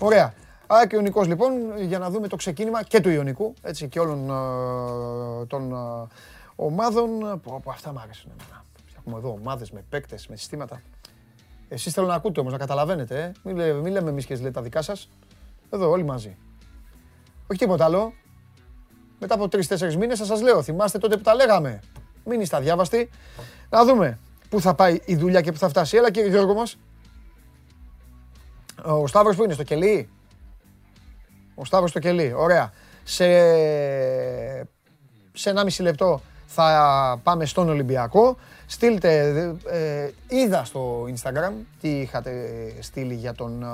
[0.00, 0.34] Ωραία.
[0.66, 5.46] ΑΕΚ Ιωνικός λοιπόν, για να δούμε το ξεκίνημα και του Ιωνικού, έτσι, και όλων ε,
[5.46, 6.06] των ε,
[6.56, 7.18] ομάδων.
[7.20, 8.64] Πω, πω, αυτά μου άρεσαν εμένα.
[8.98, 10.82] Έχουμε εδώ ομάδες με παίκτες, με συστήματα.
[11.68, 13.22] Εσείς θέλω να ακούτε όμως, να καταλαβαίνετε.
[13.22, 13.32] Ε.
[13.42, 15.08] Μην, λέ- μην λέμε εμείς και λέτε τα δικά σας.
[15.70, 16.36] Εδώ όλοι μαζί.
[17.50, 18.12] Όχι τίποτα άλλο.
[19.18, 20.62] Μετά από τρει-τέσσερι μήνες θα σας λέω.
[20.62, 21.80] Θυμάστε τότε που τα λέγαμε.
[22.24, 23.10] Μην είστε αδιάβαστοι.
[23.70, 24.18] Να δούμε
[24.48, 25.96] πού θα πάει η δουλειά και πού θα φτάσει.
[25.96, 26.78] Έλα κύριε Γιώργο μας.
[28.82, 30.08] Ο Σταύρος που είναι, στο κελί.
[31.54, 32.32] Ο Σταύρος στο κελί.
[32.36, 32.72] Ωραία.
[33.04, 33.26] Σε,
[35.32, 38.36] σε 1,5 λεπτό θα πάμε στον Ολυμπιακό.
[38.66, 39.34] Στείλτε,
[39.66, 42.32] ε, είδα στο Instagram τι είχατε
[42.80, 43.66] στείλει για τον, ε,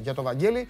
[0.00, 0.68] για τον Βαγγέλη,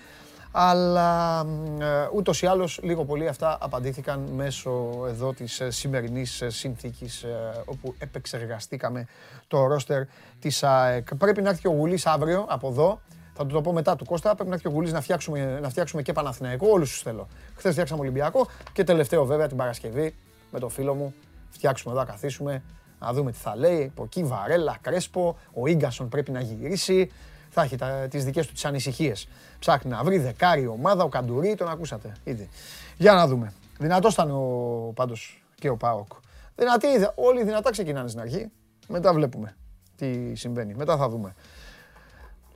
[0.61, 1.41] αλλά
[1.81, 7.23] ε, ούτως ή άλλως λίγο πολύ αυτά απαντήθηκαν μέσω εδώ της ε, σημερινής ε, συνθήκης
[7.23, 9.07] ε, όπου επεξεργαστήκαμε
[9.49, 10.03] το ρόστερ
[10.41, 11.15] της ΑΕΚ.
[11.15, 13.01] Πρέπει να έρθει και ο Γουλής αύριο από εδώ,
[13.35, 14.35] θα του το πω μετά του Κώστα.
[14.35, 16.69] Πρέπει να έρθει και ο Γουλής να φτιάξουμε, να φτιάξουμε και Παναθηναϊκό.
[16.71, 17.29] Όλους τους θέλω.
[17.55, 20.15] Χθες φτιάξαμε Ολυμπιακό και τελευταίο βέβαια την Παρασκευή
[20.51, 21.15] με το φίλο μου.
[21.49, 22.63] Φτιάξουμε εδώ, να καθίσουμε,
[23.01, 23.91] να δούμε τι θα λέει.
[23.93, 27.11] Από εκεί Βαρέλα, Κρέσπο, ο Ίγκασον πρέπει να γυρίσει.
[27.59, 29.29] Θα έχει τα, τις δικές του τις ανησυχίες.
[29.59, 32.49] Ψάχνει να βρει δεκάρι ομάδα, ο Καντουρί, τον ακούσατε ήδη.
[32.97, 33.53] Για να δούμε.
[33.79, 36.13] Δυνατός ήταν ο, πάντως και ο Πάοκ.
[36.57, 38.51] Δυνατή, όλοι δυνατά ξεκινάνε στην αρχή.
[38.89, 39.57] Μετά βλέπουμε
[39.97, 40.75] τι συμβαίνει.
[40.75, 41.35] Μετά θα δούμε.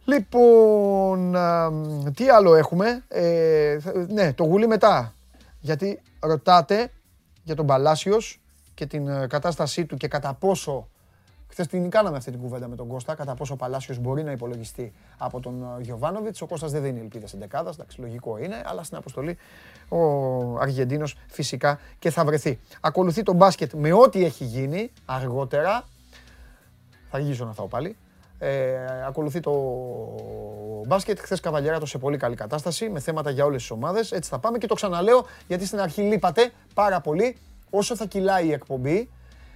[0.05, 1.71] Λοιπόν, α,
[2.15, 5.15] τι άλλο έχουμε; Ε, θα- ναι, το γουλί μετά.
[5.61, 6.91] Γιατί ρωτάτε
[7.43, 8.41] για τον Παλάσιος
[8.75, 10.89] και την ε, κατάστασή του και κατά πόσο
[11.53, 14.31] Χθες την κάναμε αυτή την κουβέντα με τον Κώστα, κατά πόσο ο Παλάσιος μπορεί να
[14.31, 16.43] υπολογιστεί από τον ε, Γιωβάνοβιτς.
[16.43, 19.39] Ο Κώστας δεν δίνει ελπίδα στην δεκάδα, εντάξει, λογικό είναι, αλλά στην αποστολή
[19.89, 19.99] ο
[20.59, 22.59] Αργεντίνος φυσικά και θα βρεθεί.
[22.81, 25.85] Ακολουθεί το μπάσκετ με ό,τι έχει γίνει αργότερα.
[27.11, 27.97] Θα αργήσω να φάω πάλι.
[28.39, 29.53] Ε, ακολουθεί το
[30.87, 31.19] μπάσκετ.
[31.21, 34.13] Χθες Καβαλιέράτο σε πολύ καλή κατάσταση με θέματα για όλες τις ομάδες.
[34.13, 37.37] Έτσι θα πάμε και το ξαναλέω γιατί στην αρχή λείπατε πάρα πολύ.
[37.71, 39.11] Όσο θα κυλάει η εκπομπή,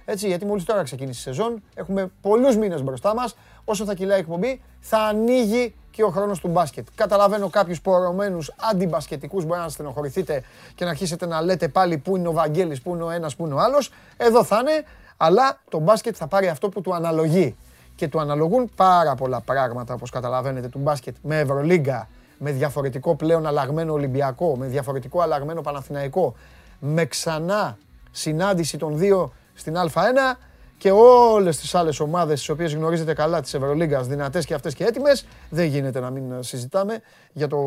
[0.09, 3.35] έτσι, γιατί μόλις τώρα ξεκίνησε η σεζόν, έχουμε πολλούς μήνες μπροστά μας.
[3.65, 6.87] Όσο θα κυλάει η εκπομπή, θα ανοίγει και ο χρόνος του μπάσκετ.
[6.95, 10.43] Καταλαβαίνω κάποιους πορωμένους αντιμπασκετικούς μπορεί να στενοχωρηθείτε
[10.75, 13.45] και να αρχίσετε να λέτε πάλι πού είναι ο Βαγγέλης, πού είναι ο ένας, πού
[13.45, 13.91] είναι ο άλλος.
[14.17, 14.83] Εδώ θα είναι,
[15.17, 17.55] αλλά το μπάσκετ θα πάρει αυτό που του αναλογεί.
[17.95, 22.07] Και του αναλογούν πάρα πολλά πράγματα, όπως καταλαβαίνετε, του μπάσκετ με Ευρωλίγκα,
[22.37, 26.35] με διαφορετικό πλέον αλλαγμένο Ολυμπιακό, με διαφορετικό αλλαγμένο Παναθηναϊκό,
[26.79, 27.77] με ξανά
[28.11, 30.37] συνάντηση των δύο στην Α1
[30.77, 34.83] και όλες τις άλλες ομάδες τις οποίες γνωρίζετε καλά τη Ευρωλίγκας, δυνατές και αυτές και
[34.83, 35.25] έτοιμες.
[35.49, 37.01] Δεν γίνεται να μην συζητάμε
[37.33, 37.57] για το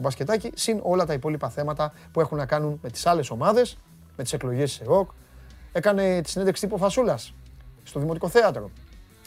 [0.00, 0.50] μπασκετάκι.
[0.54, 3.78] Συν όλα τα υπόλοιπα θέματα που έχουν να κάνουν με τις άλλες ομάδες,
[4.16, 5.10] με τις εκλογές τη ΕΟΚ.
[5.72, 7.34] Έκανε τη συνέντευξη τύπου Φασούλας
[7.82, 8.70] στο Δημοτικό Θέατρο.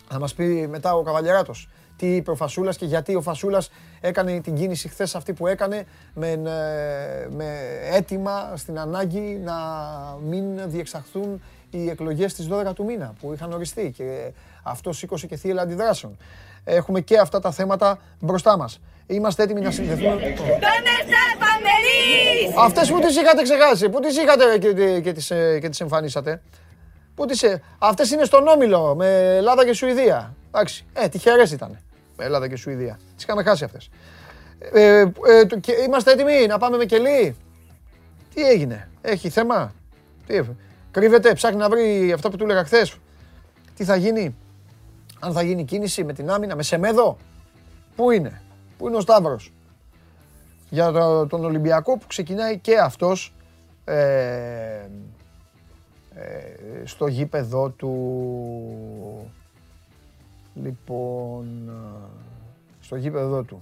[0.09, 1.69] Θα μας πει μετά ο Καβαλιεράτος
[1.99, 5.85] τι είπε ο Φασούλας και γιατί ο Φασούλας έκανε την κίνηση χθες αυτή που έκανε
[6.13, 9.55] με, ε, με αίτημα στην ανάγκη να
[10.27, 13.91] μην διεξαχθούν οι εκλογές στι 12 του μήνα που είχαν οριστεί.
[13.97, 14.31] Και
[14.63, 16.17] αυτό σήκωσε και θύελα αντιδράσεων.
[16.63, 18.79] Έχουμε και αυτά τα θέματα μπροστά μας.
[19.07, 20.35] Είμαστε έτοιμοι να συνδεθούμε.
[22.57, 26.41] Αυτές που τις είχατε ξεχάσει, που τις είχατε και, και, τις, ε, και τις εμφανίσατε.
[27.15, 30.35] Πού τις, ε, αυτές είναι στον Όμιλο με Ελλάδα και Σουηδία.
[30.47, 31.79] Εντάξει, ε, τυχερές ήταν
[32.17, 32.99] με Ελλάδα και Σουηδία.
[33.15, 33.89] Τις είχαμε χάσει αυτές.
[34.73, 37.35] Ε, ε, το- και είμαστε έτοιμοι να πάμε με κελί.
[38.33, 39.73] Τι έγινε, έχει θέμα;
[40.27, 40.43] Τι, ε,
[40.99, 42.95] κρύβεται, ψάχνει να βρει αυτό που του έλεγα χθες.
[43.75, 44.35] Τι θα γίνει,
[45.19, 47.17] αν θα γίνει κίνηση με την άμυνα, με Σεμέδο;
[47.95, 48.41] Πού είναι,
[48.77, 49.53] πού είναι ο Σταύρος;
[50.69, 53.33] Για το- τον Ολυμπιακό που ξεκινάει και αυτός
[53.85, 54.89] ε,
[56.13, 59.31] ε, στο γήπεδο του
[60.53, 62.07] λοιπόν ε,
[62.79, 63.61] στο γήπεδο του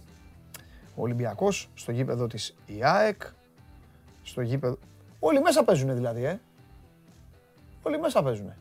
[0.95, 3.21] ο Ολυμπιακός στο γήπεδο της ΙΑΕΚ
[4.23, 4.77] στο γήπεδο
[5.19, 6.39] όλοι μέσα παίζουν δηλαδή ε
[7.87, 8.53] όλοι μέσα παίζουν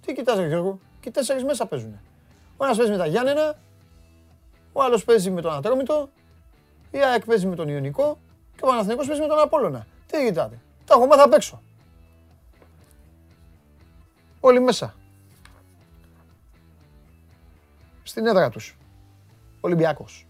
[0.00, 2.00] τι κοιτάς ρε Γιώργο; Και οι τέσσερις μέσα παίζουν
[2.56, 3.58] ο ένας παίζει με τα Γιάννενα
[4.72, 6.10] ο άλλος παίζει με τον Ατρόμητο
[6.90, 8.18] η ΑΕΚ παίζει με τον Ιωνικό
[8.56, 9.86] και ο Παναθηναϊκός παίζει με τον Απόλλωνα.
[10.06, 10.60] Τι κοιτάτε.
[10.84, 11.62] Τα έχω μάθει απ' έξω.
[14.40, 14.94] Όλοι μέσα.
[18.02, 18.78] Στην έδρα τους.
[19.60, 20.26] Ολυμπιακός.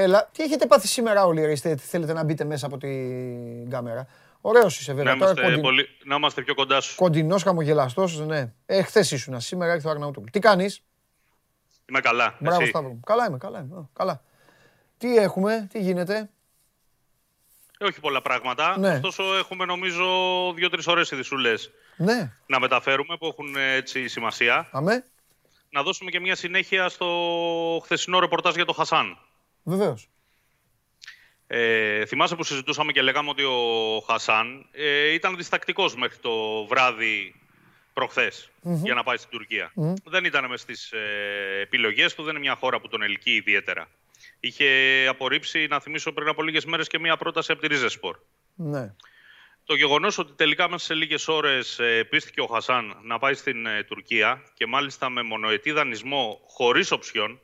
[0.00, 4.06] Έλα, τι έχετε πάθει σήμερα όλοι, ρε, είστε, θέλετε να μπείτε μέσα από την κάμερα.
[4.40, 5.12] Ωραίος είσαι βέβαια.
[5.14, 5.88] Να Τώρα είμαστε, κοντιν- πολύ...
[6.04, 6.96] να είμαστε πιο κοντά σου.
[6.96, 8.52] Κοντινός, χαμογελαστός, ναι.
[8.66, 10.30] Ε, χθες ήσουν, σήμερα ήρθε ο Αρναούτογλου.
[10.32, 10.82] Τι κάνεις,
[11.88, 12.36] Είμαι καλά.
[12.40, 13.00] μπράβο Εσύ; Σταύρο μου.
[13.06, 13.76] Καλά είμαι, καλά είμαι.
[13.76, 14.22] Α, Καλά.
[14.98, 16.28] Τι έχουμε, τι γίνεται;
[17.78, 18.78] Ε, όχι πολλά πράγματα.
[18.78, 18.94] Ναι.
[18.94, 20.04] Ωστόσο, έχουμε νομίζω
[20.54, 21.54] δύο-τρεις ωραίε ειδισούλε
[21.96, 24.68] Ναι, να μεταφέρουμε που έχουν ε, έτσι σημασία.
[24.72, 25.04] αμέ,
[25.70, 27.06] Να δώσουμε και μια συνέχεια στο
[27.84, 29.18] χθεσινό ρεπορτάζ για το Χασάν.
[29.68, 30.08] Βεβαίως.
[31.46, 37.34] Ε, θυμάσαι που συζητούσαμε και λέγαμε ότι ο Χασάν ε, ήταν διστακτικός μέχρι το βράδυ
[37.92, 39.72] προχθες για να πάει στην τουρκια
[40.04, 43.88] Δεν ήταν μες στις ε, επιλογές του, δεν είναι μια χώρα που τον ελκύει ιδιαίτερα.
[44.40, 44.66] Είχε
[45.08, 48.16] απορρίψει, να θυμίσω πριν από λίγες μέρες, και μια πρόταση από τη Ρίζεσπορ.
[48.54, 48.94] Ναι.
[49.64, 53.66] Το γεγονός ότι τελικά μέσα σε λίγες ώρες ε, πίστηκε ο Χασάν να πάει στην
[53.66, 57.40] ε, Τουρκία και μάλιστα με μονοετή δανεισμό χωρίς οψιόν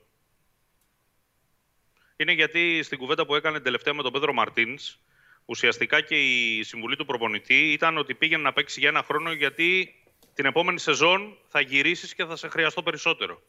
[2.16, 4.99] είναι γιατί στην κουβέντα που έκανε τελευταία με τον Πέδρο Μαρτίνς
[5.45, 9.95] ουσιαστικά και η συμβουλή του προπονητή ήταν ότι πήγαινε να παίξει για ένα χρόνο γιατί
[10.35, 13.43] την επόμενη σεζόν θα γυρίσεις και θα σε χρειαστώ περισσότερο.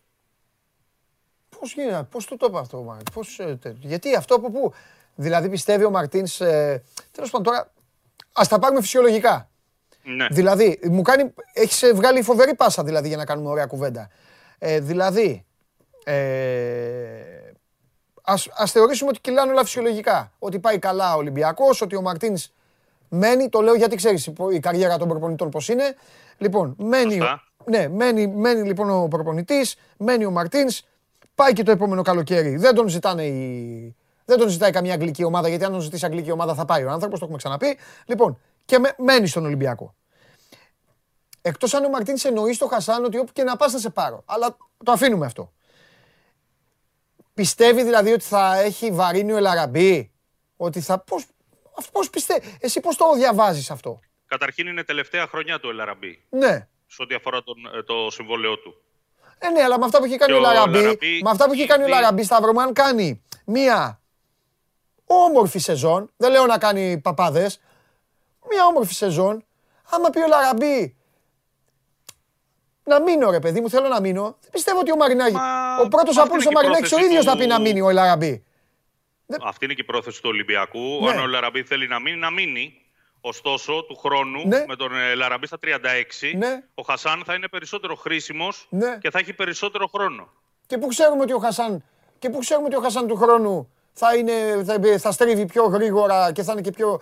[1.60, 4.52] Πώς γίνεται, πώς του το είπε αυτό ο Μάρτιν, πώς, ε, τε- γιατί αυτό από
[4.52, 4.74] πού,
[5.16, 7.72] δηλαδή πιστεύει ο Μαρτίνς, ε, τέλος πάντων τώρα,
[8.34, 9.50] ας τα πάρουμε φυσιολογικά.
[10.04, 10.28] Ναι.
[10.32, 14.10] Δηλαδή, μου κάνει, έχεις ε, βγάλει φοβερή πάσα δηλαδή για να κάνουμε ωραία κουβέντα.
[14.60, 15.46] Ε, δηλαδή,
[16.04, 17.35] ε,
[18.26, 20.32] ας, ας θεωρήσουμε ότι κυλάνε όλα φυσιολογικά.
[20.40, 22.50] Ότι πάει καλά ο Ολυμπιακός, ότι ο Μαρτίνς
[23.10, 25.96] μένει, το λέω γιατί ξέρεις η πο- η καριέρα των προπονητών πώς είναι.
[26.38, 27.44] Λοιπόν, μένει, Σωστά.
[27.66, 30.82] ναι, μένει, μένει λοιπόν ο προπονητής, μένει ο Μαρτίνς,
[31.36, 32.56] πάει και το επόμενο καλοκαίρι.
[32.56, 33.96] Δεν τον ζητάνε οι...
[34.26, 36.90] Δεν τον ζητάει καμία αγγλική ομάδα, γιατί αν τον ζητήσει αγγλική ομάδα θα πάει ο
[36.90, 37.78] άνθρωπος, το έχουμε ξαναπεί.
[38.06, 39.94] Λοιπόν, και με- μένει στον Ολυμπιακό.
[41.42, 44.22] Εκτός αν ο Μαρτίνς εννοείς στο Χασάν ότι όπου και να πας θα σε πάρω.
[44.26, 45.52] Αλλά το αφήνουμε αυτό.
[47.40, 50.12] Πιστεύει δηλαδή ότι θα έχει βαρύνει ο Ελαραμπή;
[50.58, 51.00] Ότι θα...
[51.00, 51.26] Πώς,
[51.78, 52.58] αυτό πώς πιστεύει.
[52.60, 56.68] Εσύ πώς το διαβάζεις αυτό; Καταρχήν είναι τελευταία χρονιά του Ελαραμπή Ναι.
[56.88, 58.82] σε ό,τι αφορά τον, ε, το συμβόλαιό του.
[59.38, 61.46] Ε, ναι, αλλά με αυτά που έχει κάνει Και ο ο Λαραμπή, Λαραμπή με αυτά
[61.46, 64.02] που έχει κάνει ο ήδη- Λαραμπή, Σταύρο μου, αν κάνει μία
[65.06, 67.60] όμορφη σεζόν, δεν λέω να κάνει παπάδες,
[68.50, 69.46] μία όμορφη σεζόν,
[69.90, 70.96] άμα πει ο Λαραμπή
[72.86, 75.88] να μείνω ρε παιδί μου, θέλω να μείνω, δεν πιστεύω ότι ο Μαρινάκη, Μα ο
[75.88, 77.48] πρώτος αυτή από όλους ο είναι και η Μαρινάκης ο πρόθεση ίδιος θα του- πει
[77.48, 78.44] να μείνει ο Λαραμπή.
[79.44, 81.00] Αυτή είναι και η πρόθεση του Ολυμπιακού.
[81.02, 81.10] Ναι.
[81.12, 82.80] Αν ο Λαραμπή θέλει να μείνει, να μείνει.
[83.22, 84.64] Ωστόσο, του χρόνου, Ναι.
[84.68, 86.64] με τον ε, Λαραμπή στα 36, Ναι.
[86.74, 88.98] ο Χασάν θα είναι περισσότερο χρήσιμος Ναι.
[89.02, 90.30] και θα έχει περισσότερο χρόνο.
[90.68, 91.84] Και πού ξέρουμε ότι ο Χασάν,
[92.20, 94.34] και πού ξέρουμε ότι ο Χασάν του χρόνου θα, είναι,
[94.66, 97.02] θα, θα στρίβει πιο γρήγορα και θα είναι και πιο...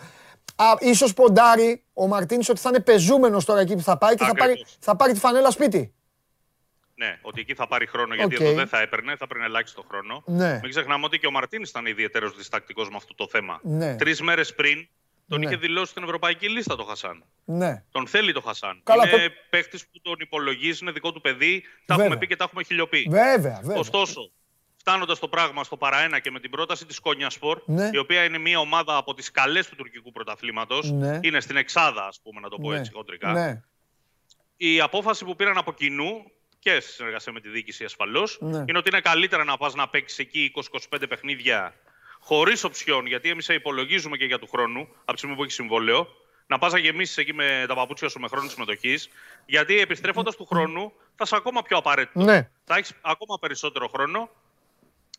[0.56, 4.24] Α, ίσως ποντάρει ο Μαρτίνς ότι θα είναι πεζούμενος τώρα εκεί που θα πάει και
[4.26, 4.78] θα πάρει, Ακριβώς.
[4.80, 5.94] θα πάρει τη φανέλα σπίτι.
[6.96, 8.42] Ναι, ότι εκεί θα πάρει χρόνο γιατί Οκ.
[8.42, 10.24] εδώ δεν θα έπαιρνε, θα παίρνει ελάχιστο χρόνο.
[10.26, 10.60] Ναι.
[10.62, 13.60] Μην ξεχνάμε ότι και ο Μαρτίνης ήταν ιδιαίτερος διστακτικός με αυτό το θέμα.
[13.64, 13.96] Ναι.
[13.96, 14.88] Τρεις μέρες πριν
[15.28, 15.46] τον Ναι.
[15.46, 17.24] είχε δηλώσει στην ευρωπαϊκή λίστα το Χασάν.
[17.46, 17.84] Ναι.
[17.92, 18.80] Τον θέλει το Χασάν.
[18.84, 21.62] Καλά, είναι το- παίχτη που τον υπολογίζει, είναι δικό του παιδί.
[21.62, 22.04] Τα Βέβαια.
[22.06, 23.08] έχουμε πει και τα έχουμε χιλιοποιεί.
[23.10, 23.78] Βέβαια, βέβαια.
[23.78, 24.32] Ωστόσο,
[24.85, 27.89] φτάνοντας το πράγμα στο παραένα και με την πρόταση της Κόνιασπορ, Ναι.
[27.93, 31.19] η οποία είναι μια ομάδα από τις καλές του τουρκικού πρωταθλήματος, Ναι.
[31.22, 32.77] είναι στην Εξάδα, ας πούμε, να το πω ναι.
[32.77, 33.31] έτσι χοντρικά.
[33.31, 33.61] Ναι.
[34.57, 38.64] Η απόφαση που πήραν από κοινού και σε συνεργασία με τη διοίκηση ασφαλώς, Ναι.
[38.68, 41.73] είναι ότι είναι καλύτερα να πας να παίξεις εκεί 20-25 παιχνίδια
[42.19, 45.51] χωρίς οψιόν, γιατί εμείς σε υπολογίζουμε και για του χρόνου, από τη στιγμή που έχει
[45.51, 46.07] συμβόλαιο,
[46.47, 49.10] να πας να γεμίσεις εκεί με τα παπούτσια σου με χρόνο συμμετοχής,
[49.45, 52.23] γιατί επιστρέφοντας του χρόνου θα είσαι ακόμα πιο απαραίτητο.
[52.23, 52.49] Ναι.
[52.65, 54.30] Θα έχεις ακόμα περισσότερο χρόνο.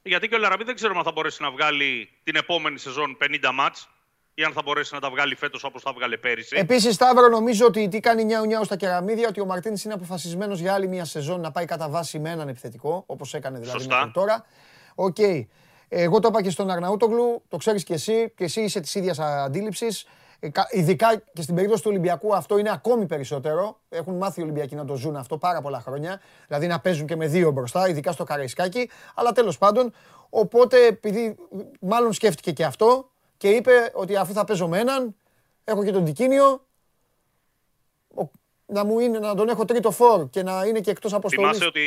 [0.06, 3.16] Γιατί και ο Ελ Αραμπί δεν ξέρουμε αν θα μπορέσει να βγάλει την επόμενη σεζόν
[3.20, 3.88] 50 ματς
[4.34, 6.56] ή αν θα μπορέσει να τα βγάλει φέτος όπως τα βγάλε πέρυσι.
[6.58, 10.60] Επίσης, Σταύρο, νομίζω ότι τι κάνει νιάου νιάου στα κεραμίδια, ότι ο Μαρτίνς είναι αποφασισμένος
[10.60, 13.96] για άλλη μια σεζόν να πάει κατά βάση με έναν επιθετικό, όπως έκανε δηλαδή Σωστά.
[13.96, 14.44] μέχρι τώρα.
[14.94, 15.16] ΟΚ.
[15.88, 19.18] Εγώ το είπα και στον Αρναούτογλου, το ξέρεις και εσύ, και εσύ είσαι της ίδιας
[19.18, 20.06] αντίληψης.
[20.70, 23.80] Ειδικά και στην περίπτωση του Ολυμπιακού αυτό είναι ακόμη περισσότερο.
[23.88, 26.20] Έχουν μάθει οι Ολυμπιακοί να το ζουν αυτό πάρα πολλά χρόνια.
[26.46, 28.90] Δηλαδή να παίζουν και με δύο μπροστά, ειδικά στο Καραϊσκάκι.
[29.14, 29.92] Αλλά τέλος πάντων,
[30.30, 31.36] οπότε επειδή
[31.80, 35.14] μάλλον σκέφτηκε και αυτό και είπε ότι αφού θα παίζω με έναν,
[35.64, 36.66] έχω και τον Τικίνιο,
[38.14, 38.30] ο-
[38.66, 41.50] να μου είναι να τον έχω τρίτο φόρ και να είναι και εκτός αποστολής.
[41.50, 41.82] Θυμάσαι ότι,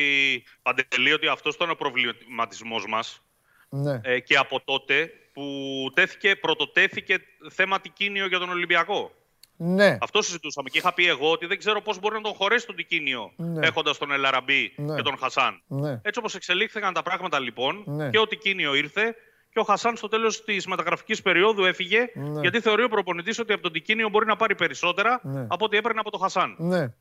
[0.61, 3.21] Παντελή, ότι αυτός ήταν ο προβληματισμός μας
[3.69, 3.99] Ναι.
[4.03, 7.17] ε, και από τότε που τέθηκε, πρωτοτέθηκε
[7.49, 9.11] θέμα Τικίνιο για τον Ολυμπιακό.
[9.57, 9.97] Ναι.
[10.01, 12.75] Αυτό συζητούσαμε και είχα πει εγώ ότι δεν ξέρω πώς μπορεί να τον χωρέσει τον
[12.75, 13.67] Τικίνιο Ναι.
[13.67, 14.95] έχοντας τον Ελαραμπή Ναι.
[14.95, 15.61] και τον Χασάν.
[15.67, 15.91] Ναι.
[15.91, 18.09] Έτσι όπως εξελίχθηκαν τα πράγματα λοιπόν Ναι.
[18.09, 19.15] και ο Τικίνιο ήρθε
[19.49, 22.39] και ο Χασάν στο τέλος της μεταγραφικής περίοδου έφυγε Ναι.
[22.41, 25.45] γιατί θεωρεί ο προπονητής ότι από τον Τικίνιο μπορεί να πάρει περισσότερα Ναι.
[25.49, 26.55] από ό,τι έπαιρνε από τον Χασάν.
[26.57, 26.93] Ναι.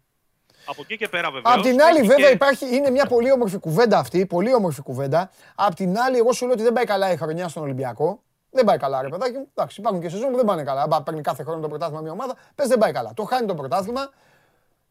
[0.66, 1.54] Από εκεί και πέρα βέβαια.
[1.54, 4.26] Απ' την άλλη, βέβαια, υπάρχει, είναι μια πολύ όμορφη κουβέντα αυτή.
[4.26, 5.30] Πολύ όμορφη κουβέντα.
[5.54, 8.20] Απ' την άλλη, εγώ σου λέω ότι δεν πάει καλά η χρονιά στον Ολυμπιακό.
[8.50, 9.48] Δεν πάει καλά, ρε παιδάκι μου.
[9.54, 10.86] Εντάξει, υπάρχουν και σεζόν που δεν πάνε καλά.
[10.90, 13.12] Αν παίρνει κάθε χρόνο το πρωτάθλημα μια ομάδα, πες δεν πάει καλά.
[13.14, 14.10] Το χάνει το πρωτάθλημα.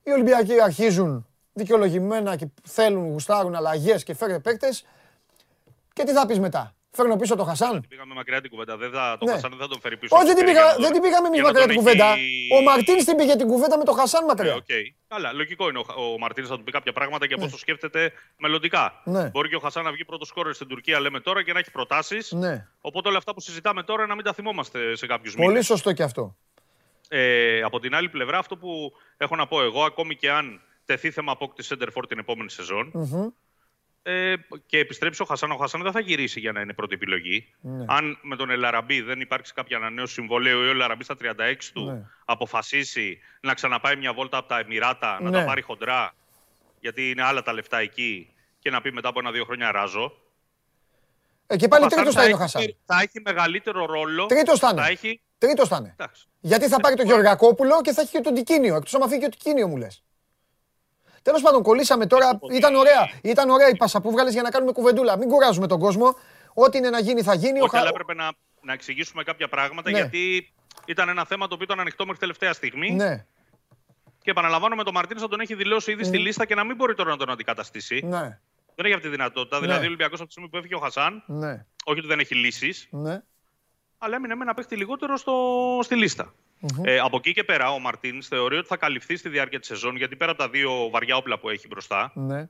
[0.04, 4.86] Οι Ολυμπιακοί αρχίζουν δικαιολογημένα και θέλουν, γουστάρουν αλλαγές και φέρνουν παίκτες.
[5.94, 7.86] Και τι θα πεις μετά; Φέρνω πίσω το Χασάν.
[7.90, 8.78] Πήγαμε μακριά την κουβέντα.
[8.78, 9.32] Δεν θα, το Ναι.
[9.32, 10.16] Χασάν δεν θα τον φέρει πίσω.
[10.16, 10.84] Όχι, δεν στην την, πήγα, περίοδο.
[10.84, 12.06] δεν την πήγαμε εμείς Για να μακριά τον την κουβέντα.
[12.14, 14.56] έχει- Ο Μαρτίνς την πήγε την κουβέντα με το Χασάν Ε, μακριά.
[14.56, 14.66] ΟΚ.
[15.08, 15.80] Καλά, λογικό είναι.
[15.80, 19.02] Ο, ο Μαρτίνς θα του πει κάποια πράγματα και πώς το σκέφτεται μελλοντικά.
[19.04, 19.30] Ναι.
[19.30, 21.72] Μπορεί και ο Χασάν να βγει πρώτος σκόρερ στην Τουρκία, λέμε τώρα, και να έχει
[21.72, 22.32] προτάσεις.
[22.32, 22.68] Ναι.
[22.82, 25.50] Οπότε όλα αυτά που συζητάμε τώρα να μην τα θυμόμαστε σε κάποιους μήνες.
[25.52, 26.36] Πολύ σωστό και αυτό.
[27.10, 31.12] Ε, από την άλλη πλευρά, αυτό που έχω να πω εγώ, ακόμη και αν τεθεί
[31.12, 32.92] θέμα απόκτησης σέντερ φορ την επόμενη σεζόν,
[34.08, 34.34] ε,
[34.66, 37.54] και επιστρέψει ο Χασάν, ο Χασάν δεν θα γυρίσει για να είναι πρώτη επιλογή.
[37.62, 37.86] Ναι.
[37.88, 41.86] Αν με τον Ελαραμπή δεν υπάρξει κάποια ανανέωση συμβολέου ή ο Ελαραμπής στα 36 του
[41.86, 42.02] Ναι.
[42.26, 45.38] αποφασίσει να ξαναπάει μια βόλτα από τα Εμμυράτα, να Ναι.
[45.40, 46.14] τα πάρει χοντρά,
[46.80, 50.18] γιατί είναι άλλα τα λεφτά εκεί, και να πει μετά από ένα-δύο χρόνια ράζω.
[51.48, 52.76] Ε, και πάλι ο Χασάν τρίτο θα είναι ο έχει- Χασάν.
[52.86, 54.26] Θα έχει μεγαλύτερο ρόλο.
[54.26, 54.82] Τρίτος θα είναι.
[54.82, 55.22] Θα έχει.
[55.38, 55.96] Τρίτος θα είναι.
[55.98, 56.26] Εντάξει.
[56.40, 58.76] Γιατί θα πάρει το Γεωργακόπουλο και θα έχει και τον Τικίνιο.
[58.76, 60.04] Εκτός αν φύγει και ο Τικίνιο μου λες.
[61.26, 62.40] Τέλος πάντων, κολλήσαμε τώρα.
[62.52, 63.10] Ήταν ωραία.
[63.22, 65.18] Ήταν ωραία η πάσα που βγάλες για να κάνουμε κουβεντούλα.
[65.18, 66.16] Μην κουράζουμε τον κόσμο.
[66.54, 67.60] Ό,τι είναι να γίνει θα γίνει.
[67.60, 68.32] Ο Όχι, Χα- αλλά έπρεπε να,
[68.62, 69.98] να εξηγήσουμε κάποια πράγματα Ναι.
[69.98, 70.54] γιατί
[70.86, 72.92] ήταν ένα θέμα το οποίο ήταν ανοιχτό μέχρι τελευταία στιγμή.
[72.92, 73.26] Ναι,
[74.24, 76.76] Και επαναλαμβάνω με τον Μαρτίνες να τον έχει δηλώσει ήδη στη λίστα και να μην
[76.76, 78.02] μπορεί τώρα να τον αντικαταστήσει.
[78.06, 78.40] ναι,
[78.76, 79.60] Δεν έχει αυτή τη δυνατότητα.
[79.60, 79.66] Ναι.
[79.66, 82.36] Δηλαδή, ο Ολυμπιακός από τη στιγμή που έφυγε ο Χασάν, ναι, όχι ότι δεν έχει
[82.36, 83.22] λύσεις, ναι.
[84.06, 85.36] Αλλά έμεινε με ένα παίχτη λιγότερο στο,
[85.84, 86.34] στη λιστα
[86.84, 89.96] Ε, από εκεί και πέρα, ο Μαρτίνς θεωρεί ότι θα καλυφθεί στη διάρκεια της σεζόν,
[89.96, 92.50] γιατί πέρα από τα δύο βαριά όπλα που έχει μπροστά, ναι.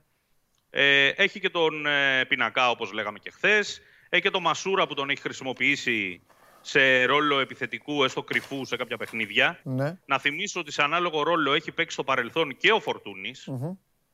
[0.70, 3.80] ε, έχει και τον ε, Πινακά, όπως λέγαμε και χθες.
[4.08, 6.22] Έχει και τον Μασούρα που τον έχει χρησιμοποιήσει
[6.60, 9.60] σε ρόλο επιθετικού, έστω κρυφού σε κάποια παιχνίδια.
[9.62, 9.98] ναι.
[10.06, 13.34] Να θυμίσω ότι σε ανάλογο ρόλο έχει παίξει στο παρελθόν και ο φορτουνη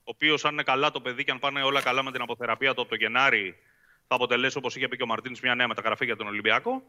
[0.05, 2.75] ο οποίος, αν είναι καλά το παιδί και αν πάνε όλα καλά με την αποθεραπεία
[2.75, 3.55] του από το Γενάρη,
[4.07, 6.83] θα αποτελέσει, όπως είχε πει και ο Μαρτίνη, μια νέα μεταγραφή για τον Ολυμπιακό.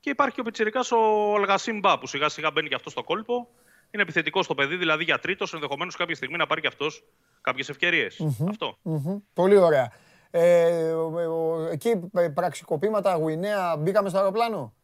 [0.00, 3.02] Και υπάρχει και ο πιτσιρικάς ο Αλγκασίμ Μπα, που σιγά σιγά μπαίνει και αυτός στο
[3.04, 3.48] κόλπο.
[3.90, 7.04] Είναι επιθετικός στο παιδί, δηλαδή για τρίτος, ενδεχομένως κάποια στιγμή να πάρει και αυτός
[7.40, 7.68] κάποιες
[8.48, 8.76] Αυτό.
[8.82, 9.18] Μμμ.
[9.34, 9.92] Πολύ ωραία.
[10.30, 14.74] Ε, ο- ο- εκεί ε, πραξικοπήματα, Γουινέα, μπήκαμε στο αεροπλάνο;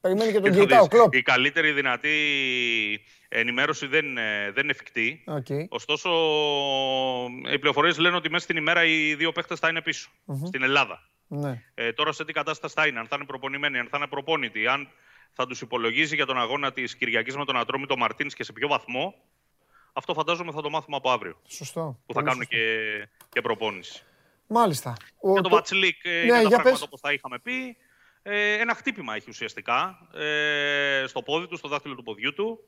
[0.00, 1.14] Περιμένει και τον Και θα Κεϊτά, ο δεις, Κλόπ.
[1.14, 2.14] Η καλύτερη δυνατή
[3.28, 5.22] ενημέρωση δεν, είναι- δεν είναι εφικτή.
[5.26, 5.46] ΟΚ.
[5.68, 6.10] Ωστόσο,
[7.52, 10.10] οι πληροφορίες λένε ότι μέσα στην ημέρα οι δύο παίχτες θα είναι πίσω,
[10.46, 11.08] στην Ελλάδα.
[11.26, 11.62] Ναι.
[11.74, 14.66] Ε, τώρα σε τι κατάσταση θα είναι, αν θα είναι προπονημένοι, αν θα είναι προπόνητοι,
[14.66, 14.88] αν
[15.32, 18.68] θα τους υπολογίζει για τον αγώνα της Κυριακής με τον Ατρόμητο Μαρτίνς και σε ποιο
[18.68, 19.14] βαθμό.
[19.92, 21.80] Αυτό φαντάζομαι θα το μάθουμε από αύριο, Σωστό.
[22.06, 22.56] που θα Πολύ κάνουν σωστό.
[22.56, 24.02] και, και προπόνηση.
[24.46, 24.96] Μάλιστα.
[25.20, 26.82] Ο- Για τον το- Βατσλίκ ε, Ναι, είναι τα για πράγματα πες.
[26.82, 27.76] όπως θα είχαμε πει.
[28.30, 32.60] Ε, ένα χτύπημα έχει ουσιαστικά ε, στο πόδι του, στο δάχτυλο του ποδιού του.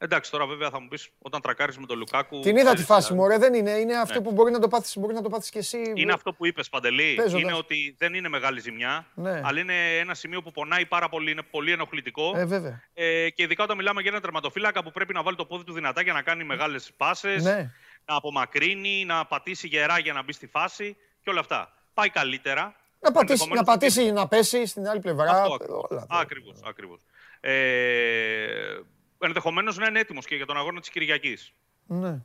[0.00, 2.40] Εντάξει, τώρα βέβαια θα μου πεις όταν τρακάρεις με τον Λουκάκου...
[2.40, 3.70] Την είδα τη ξέρεις, φάση ε, μου, ρε, δεν είναι.
[3.70, 4.24] Είναι αυτό Ναι.
[4.24, 5.92] που μπορεί να το πάθεις, μπορεί να το πάθεις και εσύ.
[5.94, 7.14] Είναι αυτό που είπες, Παντελή.
[7.14, 7.40] Παίζοντας.
[7.42, 9.40] Είναι ότι δεν είναι μεγάλη ζημιά, Ναι.
[9.44, 12.32] αλλά είναι ένα σημείο που πονάει πάρα πολύ, είναι πολύ ενοχλητικό.
[12.36, 12.82] Ε, βέβαια.
[12.94, 15.72] Ε, και ειδικά όταν μιλάμε για ένα τερματοφύλακα που πρέπει να βάλει το πόδι του
[15.72, 17.70] δυνατά για να κάνει μεγάλες πάσες, Ναι.
[18.04, 21.72] να απομακρύνει, να πατήσει γερά για να μπει στη φάση και όλα αυτά.
[21.94, 22.76] Πάει καλύτερα.
[23.00, 25.30] Να πατήσει, Ενδεχομένως να, ότι- πατήσει, να πέσει στην άλλη πλευρά.
[25.42, 26.06] Αυτό όλα.
[26.08, 26.54] ακριβώς.
[26.64, 27.00] Ακριβώς,
[27.40, 28.78] Ε,
[29.18, 31.52] ενδεχομένως να είναι έτοιμος και για τον αγώνα της Κυριακής.
[31.86, 32.18] Ναι.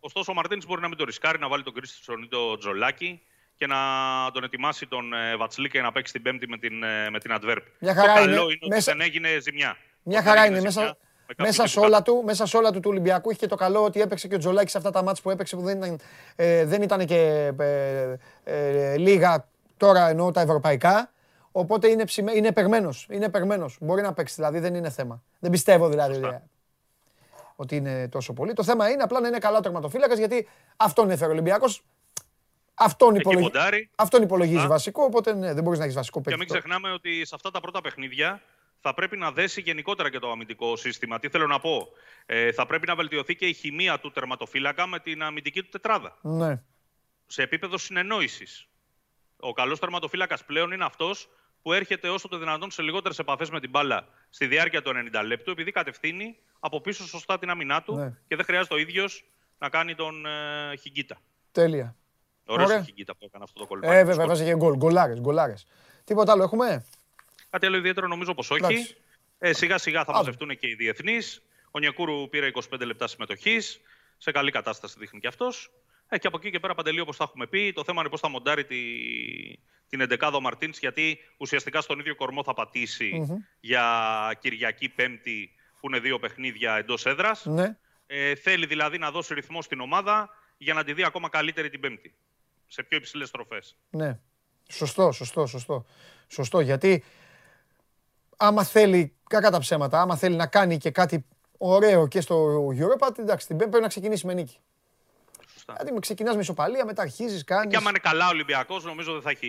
[0.00, 3.22] Ωστόσο, ο Μαρτίνης μπορεί να μην το ρισκάρει, να βάλει τον Κρίστισον ή τον Τζολάκη
[3.56, 3.76] και να
[4.32, 7.30] τον ετοιμάσει τον ε, Βατσλίκ και να παίξει την Πέμπτη με την, ε, με την
[7.34, 7.56] Adverb.
[7.78, 8.32] Μια το χαρά καλό είναι.
[8.32, 9.76] είναι, ότι Μέσα- δεν έγινε ζημιά.
[10.02, 10.70] Μια Δεν χαρά έγινε είναι.
[10.70, 13.30] ζημιά Μέσα, με κάποιο μέσα, σε τύπου όλα του, μέσα σε όλα του του Ολυμπιακού
[13.30, 15.56] έχει και το καλό ότι έπαιξε και ο Τζολάκης σε αυτά τα μάτια που έπαιξε
[15.56, 16.00] που δεν ήταν,
[16.36, 19.48] ε, δεν ήταν και ε, ε, λίγα
[19.78, 21.12] τώρα εννοώ τα ευρωπαϊκά.
[21.52, 23.76] Οπότε είναι, ψημε, είναι περμένος, είναι περμένος.
[23.80, 25.22] Μπορεί να παίξει δηλαδή, δεν είναι θέμα.
[25.38, 26.42] Δεν πιστεύω δηλαδή ότι,
[27.56, 28.52] ότι είναι τόσο πολύ.
[28.52, 31.82] Το θέμα είναι απλά να είναι καλά ο τερματοφύλακας γιατί αυτόν έφερε ο Ολυμπιακός.
[32.74, 33.42] Αυτόν, Εκεί υπολογι...
[33.42, 33.90] ποντάρει.
[33.94, 34.72] αυτόν υπολογίζει Σωστά.
[34.72, 36.38] βασικό, οπότε ναι, δεν μπορείς να έχεις βασικό Και παίκτη.
[36.38, 36.60] μην τώρα.
[36.60, 38.42] ξεχνάμε ότι σε αυτά τα πρώτα παιχνίδια
[38.80, 41.18] θα πρέπει να δέσει γενικότερα και το αμυντικό σύστημα.
[41.18, 41.88] Τι θέλω να πω;
[42.26, 46.18] Ε, θα πρέπει να βελτιωθεί και η χημεία του τερματοφύλακα με την αμυντική του τετράδα.
[46.20, 46.62] Ναι.
[47.26, 48.68] σε επίπεδο συνεννόησης.
[49.40, 51.28] Ο καλός τερματοφύλακα πλέον είναι αυτός
[51.62, 55.22] που έρχεται όσο το δυνατόν σε λιγότερες επαφές με την μπάλα στη διάρκεια του 90
[55.26, 58.12] λεπτού, επειδή κατευθύνει από πίσω σωστά την άμυνά του Ναι.
[58.28, 59.24] και δεν χρειάζεται ο ίδιος
[59.58, 61.16] να κάνει τον ε, Χιγκίτα.
[61.52, 61.96] Τέλεια.
[62.46, 62.80] Ωραίος Ωραία.
[62.80, 63.94] ο Χιγκίτα που έκανε αυτό το κολπάκι.
[63.94, 64.74] Ε, βέβαια, βάζει και γκολ.
[64.76, 65.66] Γκολάρες, γκολάρες.
[66.04, 66.84] Τίποτα άλλο έχουμε;
[67.50, 68.64] Κάτι άλλο ιδιαίτερο νομίζω πως όχι.
[68.64, 68.96] Εντάξει.
[69.38, 70.18] Ε, σιγά σιγά θα Άντε.
[70.18, 71.42] μαζευτούν και οι διεθνείς.
[71.70, 73.80] Ο Νιακούρου πήρε 25 λεπτά συμμετοχής.
[74.18, 75.70] Σε καλή κατάσταση δείχνει και αυτός.
[76.08, 78.20] Ε, και από εκεί και πέρα παντελή, όπως τα έχουμε πει, το θέμα είναι πώς
[78.20, 78.76] θα μοντάρει τη,
[79.88, 83.84] την 11 ο Μαρτίνς, γιατί ουσιαστικά στον ίδιο κορμό θα πατησει για
[84.40, 87.44] Κυριακή Πέμπτη, που είναι δύο παιχνίδια εντός έδρας.
[87.44, 87.76] Ναι.
[88.06, 91.80] Ε, θέλει δηλαδή να δώσει ρυθμό στην ομάδα για να τη δει ακόμα καλύτερη την
[91.80, 92.14] Πέμπτη.
[92.66, 93.76] Σε πιο υψηλές στροφές.
[93.90, 94.18] Ναι.
[94.68, 95.86] Σωστό, σωστό, σωστό.
[96.28, 97.04] Σωστό, γιατί
[98.36, 101.26] άμα θέλει, κακά τα ψέματα, άμα θέλει να κάνει και κάτι
[101.58, 104.58] ωραίο και στο Europa, εντάξει, την Πέμπτη πρέπει να ξεκινήσει με νίκη.
[105.68, 105.84] Σωστά.
[105.84, 107.70] Δηλαδή με ξεκινάς με ισοπαλία, μετά αρχίζεις, κάνεις...
[107.70, 109.48] Και άμα είναι καλά ο Ολυμπιακός, νομίζω δεν, θα έχει,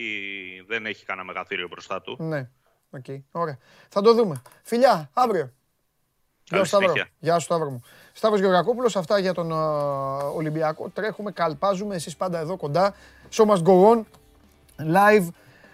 [0.67, 2.17] δεν έχει κανένα μεγαθήριο μπροστά του.
[2.19, 2.49] Ναι,
[2.89, 3.57] ΟΚ, ωραία.
[3.89, 4.41] Θα το δούμε.
[4.63, 5.51] Φιλιά, αύριο.
[6.43, 6.87] Γεια Καλή σου Σταύρο.
[6.87, 7.11] συνέχεια.
[7.19, 7.81] Γεια σου Σταύρο μου.
[8.13, 10.89] Σταύρος Γεωργακόπουλος, αυτά για τον α, Ολυμπιακό.
[10.89, 12.95] Τρέχουμε, καλπάζουμε, εσείς πάντα εδώ κοντά.
[13.31, 14.03] Show must go on,
[14.77, 15.27] live,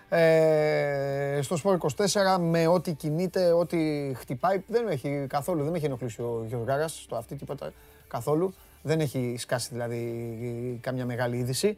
[0.10, 1.78] ε, στο Sport
[2.36, 4.64] 24 με ό,τι κινείται, ό,τι χτυπάει.
[4.68, 7.72] Δεν με έχει καθόλου, δεν με έχει ενοχλήσει ο Γεωργάρας στο αυτή τίποτα
[8.08, 8.54] καθόλου.
[8.88, 11.78] Δεν έχει σκάσει δηλαδή καμιά μεγάλη είδηση.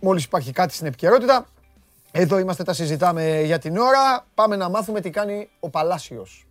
[0.00, 1.46] Μόλις υπάρχει κάτι στην επικαιρότητα,
[2.10, 4.26] εδώ είμαστε, τα συζητάμε για την ώρα.
[4.34, 6.46] Πάμε να μάθουμε τι κάνει ο Παλάσιος.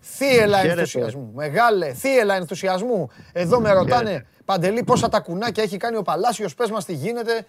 [0.00, 0.80] Θύελα Χαίρετε.
[0.80, 1.30] ενθουσιασμού.
[1.34, 3.10] Μεγάλε, θύελα ενθουσιασμού.
[3.32, 7.46] Εδώ με ρωτάνε, Παντελή, πόσα τα κουνάκια έχει κάνει ο Παλάσιος, πες μας τι γίνεται.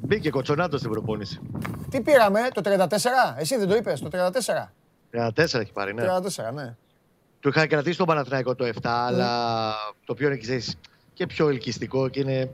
[0.00, 1.40] Μπήκε κοτσονάτο στην προπόνηση.
[1.90, 2.86] Τι πήραμε, το 34,
[3.38, 4.72] εσύ δεν το είπες, το 34.
[5.10, 6.04] 34 έχει πάρει, ναι.
[6.48, 6.76] 34, ναι.
[7.40, 9.72] Του είχα κρατήσει τον Παναθηναϊκό το 7, αλλά
[10.04, 10.76] το πιο είναι ξέρεις,
[11.14, 12.50] και πιο ελκυστικό και είναι,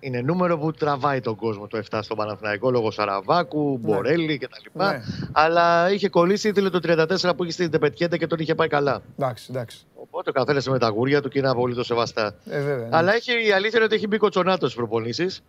[0.00, 4.84] είναι νούμερο που τραβάει τον κόσμο το 7 στον Παναθηναϊκό λόγω Σαραβάκου, Μπορέλη κτλ.
[4.84, 5.00] Ναι.
[5.32, 9.02] Αλλά είχε κολλήσει, ήθελε το 34 που είχε στην Τεπετιέτε και τον είχε πάει καλά.
[9.18, 9.86] Εντάξει, εντάξει.
[9.94, 12.34] Οπότε ο καθένας με τα γούρια του και είναι απολύτως σεβαστά.
[12.44, 12.88] Ε, βέβαια.
[12.88, 12.96] ναι.
[12.96, 15.42] Αλλά έχει, η αλήθεια είναι ότι έχει μπει κοτσονάτος στις προπονήσεις.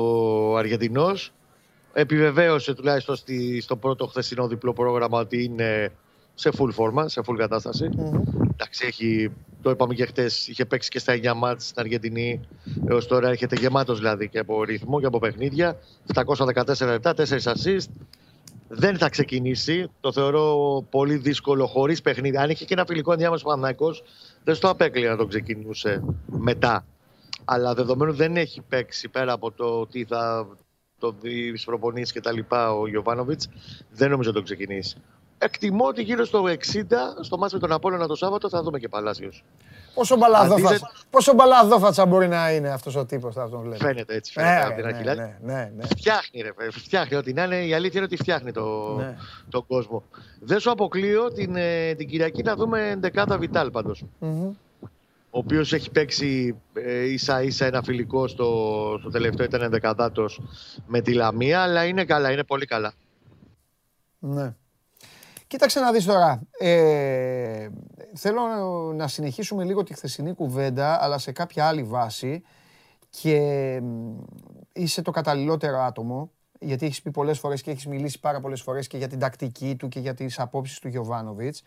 [0.00, 1.32] Ο Αργεντινός.
[1.92, 5.92] Επιβεβαίωσε τουλάχιστον στη, στο πρώτο χθεσινό διπλό πρόγραμμα ότι είναι
[6.34, 7.88] σε full φόρμα, σε full κατάσταση.
[8.52, 12.40] Εντάξει, έχει, το είπαμε και χθε, είχε παίξει και στα 9 μάτς στην Αργεντινή.
[12.86, 15.78] Έως τώρα έρχεται γεμάτος δηλαδή και από ρυθμό και από παιχνίδια.
[16.14, 17.88] 714 λεπτά, 4 assist.
[18.68, 19.90] Δεν θα ξεκινήσει.
[20.00, 22.36] Το θεωρώ πολύ δύσκολο χωρίς παιχνίδι.
[22.36, 23.94] Αν είχε και ένα φιλικό ενδιάμεσο Παναθυναϊκό,
[24.44, 26.84] δεν στο απέκλεια να τον ξεκινούσε μετά.
[27.50, 30.46] Αλλά δεδομένου δεν έχει παίξει πέρα από το τι θα
[30.98, 33.48] το δεις στι προπονήσει και τα λοιπά ο Γιωβάνοβιτς,
[33.90, 34.96] δεν νομίζω να τον ξεκινήσει.
[35.38, 36.54] Εκτιμώ ότι γύρω στο 60,
[37.20, 39.44] στο μάτι με τον Απόλλωνα το Σάββατο, θα δούμε και Παλάσιος.
[39.94, 43.84] Πόσο μπαλαδόφατσα, Αντίθετα- πόσο μπαλαδόφατσα μπορεί να είναι αυτός ο τύπος, θα τον βλέπει.
[43.84, 44.32] Φαίνεται έτσι.
[44.36, 45.20] Ε, Φαίνεται από την ναι, αρχή.
[45.20, 45.84] ναι, ναι, ναι.
[45.86, 47.64] Φτιάχνει, ρε, παιδί, φτιάχνει ό,τι να είναι.
[47.64, 49.16] Η αλήθεια είναι ότι φτιάχνει το, Ναι.
[49.50, 50.02] τον κόσμο.
[50.40, 54.04] Δεν σου αποκλείω την, ε, την Κυριακή να δούμε δεκάδα Βιτάλ πάντως.
[54.18, 54.50] Μμμ.
[55.30, 60.26] Ο οποίος έχει παίξει ε, ίσα ίσα ένα φιλικό στο, στο τελευταίο, ήταν δεκαδάτο
[60.86, 62.92] με τη Λαμία, αλλά είναι καλά, είναι πολύ καλά.
[64.18, 64.54] Ναι.
[65.46, 66.40] Κοίταξε να δεις τώρα.
[66.58, 67.68] Ε,
[68.14, 68.42] θέλω
[68.94, 72.42] να συνεχίσουμε λίγο τη χθεσινή κουβέντα, αλλά σε κάποια άλλη βάση.
[73.10, 73.38] Και
[73.82, 74.16] μ,
[74.72, 76.30] είσαι το καταλληλότερο άτομο,
[76.60, 79.76] γιατί έχεις πει πολλές φορές και έχεις μιλήσει πάρα πολλές φορές και για την τακτική
[79.76, 81.62] του και για τις απόψεις του Γιωβάνοβιτς.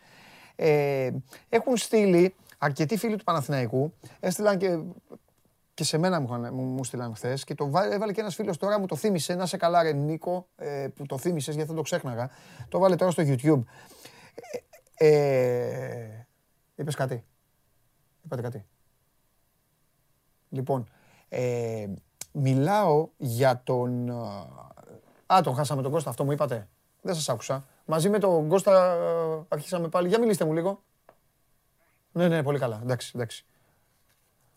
[0.55, 1.09] Ε,
[1.49, 4.79] έχουν στείλει αρκετοί φίλοι του Παναθηναϊκού, έστειλαν και
[5.73, 8.35] και σε μένα μου, είχαν- μου, μου στείλαν χθες και το βά- έβαλε και ένας
[8.35, 9.35] φίλος τώρα, μου το θύμισε.
[9.35, 12.29] Να σε καλά, ρε Νίκο, ε, που το θύμισες γιατί δεν το ξέχναγα.
[12.69, 13.61] Το βάλε τώρα στο YouTube.
[14.97, 16.27] Ε, ε,
[16.75, 17.23] είπες κάτι.
[18.25, 18.65] Είπατε κάτι.
[20.49, 20.89] Λοιπόν,
[21.29, 21.87] ε,
[22.31, 24.09] μιλάω για τον...
[24.09, 24.13] ε,
[25.33, 26.69] Α, τον χάσαμε τον Κώστα, αυτό μου είπατε.
[27.01, 27.65] Δεν σας άκουσα.
[27.85, 30.07] Μαζί με τον Κώστα ε, αρχίσαμε πάλι.
[30.07, 30.83] Για μιλήστε μου λίγο.
[32.11, 32.79] Ναι, ναι, πολύ καλά.
[32.83, 33.45] Εντάξει, εντάξει.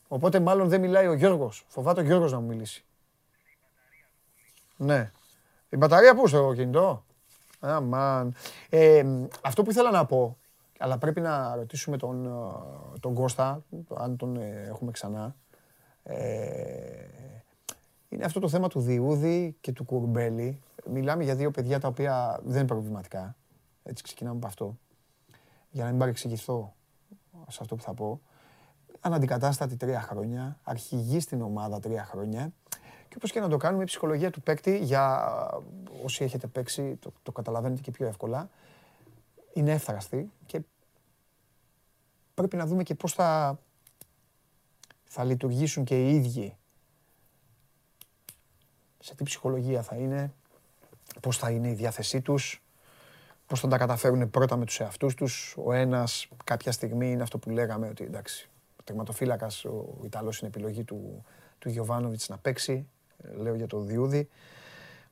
[0.09, 1.65] Οπότε μάλλον δεν μιλάει ο Γιώργος.
[1.69, 2.85] Φοβάται ο Γιώργος να μου μιλήσει.
[4.77, 5.11] Ναι.
[5.69, 7.05] Η μπαταρία πού στο κινητό;
[7.61, 8.35] Αμάν.
[8.69, 9.05] Ε,
[9.43, 10.39] αυτό που ήθελα να πω,
[10.79, 13.65] αλλά πρέπει να ρωτήσουμε τον, ε, τον Κώστα,
[13.97, 15.37] αν τον ε, έχουμε ξανά.
[16.03, 17.09] Ε,
[18.09, 20.61] είναι αυτό το θέμα του Διούδη και του Κουρμπέλη.
[20.91, 23.37] Μιλάμε για δύο παιδιά τα οποία δεν είναι προβληματικά.
[23.83, 24.79] Έτσι ξεκινάμε από αυτό.
[25.71, 26.75] Για να μην παρεξηγηθώ
[27.49, 28.21] σε αυτό που θα πω.
[29.01, 32.53] Αναντικατάστατη τρία χρόνια, αρχηγή στην ομάδα τρία χρόνια.
[33.09, 35.35] Και όπως και να το κάνουμε, η ψυχολογία του παίκτη, για
[36.05, 38.51] όσοι έχετε παίξει, το, το καταλαβαίνετε και πιο εύκολα,
[39.53, 40.61] είναι εύθραστη και
[42.35, 43.59] πρέπει να δούμε και πώς θα,
[45.05, 46.57] θα λειτουργήσουν και οι ίδιοι.
[48.99, 50.33] Σε τι ψυχολογία θα είναι,
[51.21, 52.64] πώς θα είναι η διάθεσή τους,
[53.47, 55.55] πώς θα τα καταφέρουν πρώτα με τους εαυτούς τους.
[55.65, 58.49] Ο ένας κάποια στιγμή είναι αυτό που λέγαμε ότι εντάξει,
[58.81, 61.25] ο τερματοφύλακας, ο Ιταλός είναι επιλογή του,
[61.59, 62.87] του Γιωβάνοβιτς να παίξει,
[63.25, 64.29] ε, λέω για το Διούδη,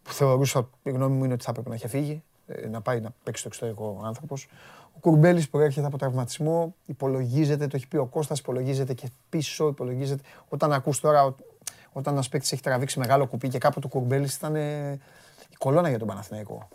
[0.03, 3.01] που θεωρούσα, η γνώμη μου είναι ότι θα έπρεπε να είχε φύγει, ε, να πάει
[3.01, 4.49] να παίξει στο εξωτερικό ο άνθρωπος.
[4.95, 10.23] Ο Κουρμπέλης προέρχεται από τραυματισμό, υπολογίζεται, το έχει πει ο Κώστας, υπολογίζεται και πίσω, υπολογίζεται.
[10.49, 11.35] Όταν ακούς τώρα, ο-
[11.93, 14.93] όταν ένας παίκτης έχει τραβήξει μεγάλο κουπί και κάποτε ο Κουρμπέλης ήταν ε,
[15.49, 16.69] η κολόνα για τον Παναθηναϊκό.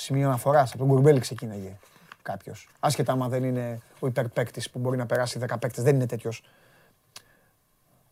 [0.00, 1.76] Σημείο αναφοράς, από τον Κουρμπέλη ξεκίναγε
[2.22, 2.68] κάποιος.
[2.80, 6.42] Άσχετα άμα δεν είναι ο υπερπαίκτης που μπορεί να περάσει 10 παίκτες, δεν είναι τέτοιος.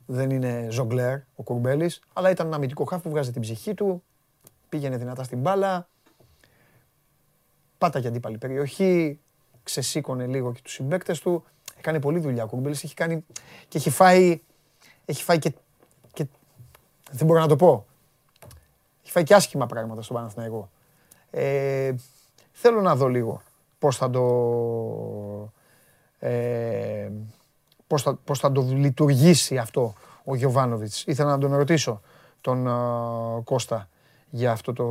[0.07, 4.03] Δεν είναι ζογκλέρ ο Κουρμπέλης, αλλά ήταν ένα αμυντικό χάφ που βγάζει την ψυχή του,
[4.69, 5.89] πήγαινε δυνατά στην μπάλα,
[7.79, 9.21] πάταγε αντίπαλη περιοχή,
[9.63, 11.45] ξεσήκωνε λίγο και τους συμπαίκτες του.
[11.79, 13.25] Έκανε πολλή δουλειά ο Κουρμπέλης, έχει κάνει
[13.69, 14.43] και έχει φάει,
[15.05, 15.55] έχει φάει και,
[16.13, 16.27] και
[17.11, 17.87] δεν μπορώ να το πω.
[19.03, 20.71] Έχει φάει και άσχημα πράγματα στον Παναθηναϊκό.
[21.39, 21.95] Ε,
[22.53, 23.43] θέλω να δω λίγο
[23.79, 24.23] πώς θα το,
[26.19, 27.11] ε,
[27.87, 29.95] πώς θα, πώς θα το λειτουργήσει αυτό
[30.25, 31.05] ο Γιωβάνοβιτς.
[31.07, 32.01] Ήθελα να τον ρωτήσω
[32.41, 33.89] τον α, Κώστα
[34.31, 34.87] για αυτό το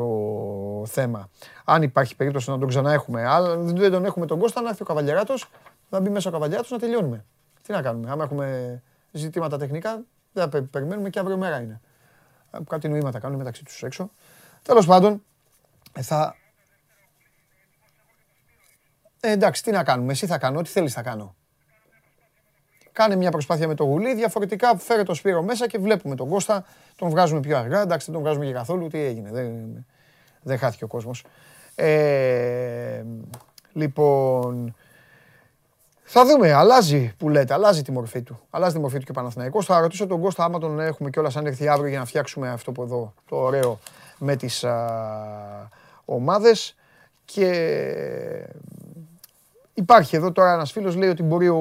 [0.85, 1.29] θέμα.
[1.63, 3.25] Αν υπάρχει περίπτωση να τον ξαναέχουμε.
[3.27, 5.49] Αλλά δεν τον έχουμε τον Κώστα, να έρθει ο Καβαλιαράτος,
[5.89, 7.25] να μπει μέσα ο Καβαλιαράτος να τελειώνουμε.
[7.61, 8.11] Τι να κάνουμε.
[8.11, 8.81] Άμα έχουμε
[9.11, 10.01] ζητήματα τεχνικά,
[10.33, 11.81] δεν θα πε- περιμένουμε και αύριο μέρα είναι.
[12.51, 14.09] Ε, Κάτι νοήματα κάνουν μεταξύ τους έξω.
[14.61, 15.17] Τέλος πάντων, ε,
[16.01, 16.35] θα...
[19.19, 20.11] Ε, εντάξει, τι να κάνουμε.
[20.11, 21.35] Εσύ θα κάνω, ό,τι θέλεις θα κάνω.
[22.91, 26.65] Κάνε μια προσπάθεια με το γουλί, διαφορετικά φέρε το Σπύρο μέσα και βλέπουμε τον Κώστα,
[26.95, 29.85] τον βγάζουμε πιο αργά, εντάξει δεν τον βγάζουμε και καθόλου, τι έγινε, δεν,
[30.41, 31.23] δεν χάθηκε ο κόσμος.
[31.75, 33.03] Ε,
[33.73, 34.75] λοιπόν,
[36.07, 38.39] θα δούμε, αλλάζει που λέτε, αλλάζει τη μορφή του.
[38.49, 39.65] Αλλάζει τη μορφή του και ο Παναθηναϊκός.
[39.65, 42.71] Θα ρωτήσω τον Κώστα άμα τον έχουμε κιόλας αν έρθει αύριο για να φτιάξουμε αυτό
[42.71, 43.79] που εδώ, το ωραίο
[44.17, 45.69] με τις α,
[46.05, 46.75] ομάδες.
[47.25, 47.49] Και
[49.73, 51.57] υπάρχει εδώ τώρα ένας φίλος λέει ότι μπορεί ο,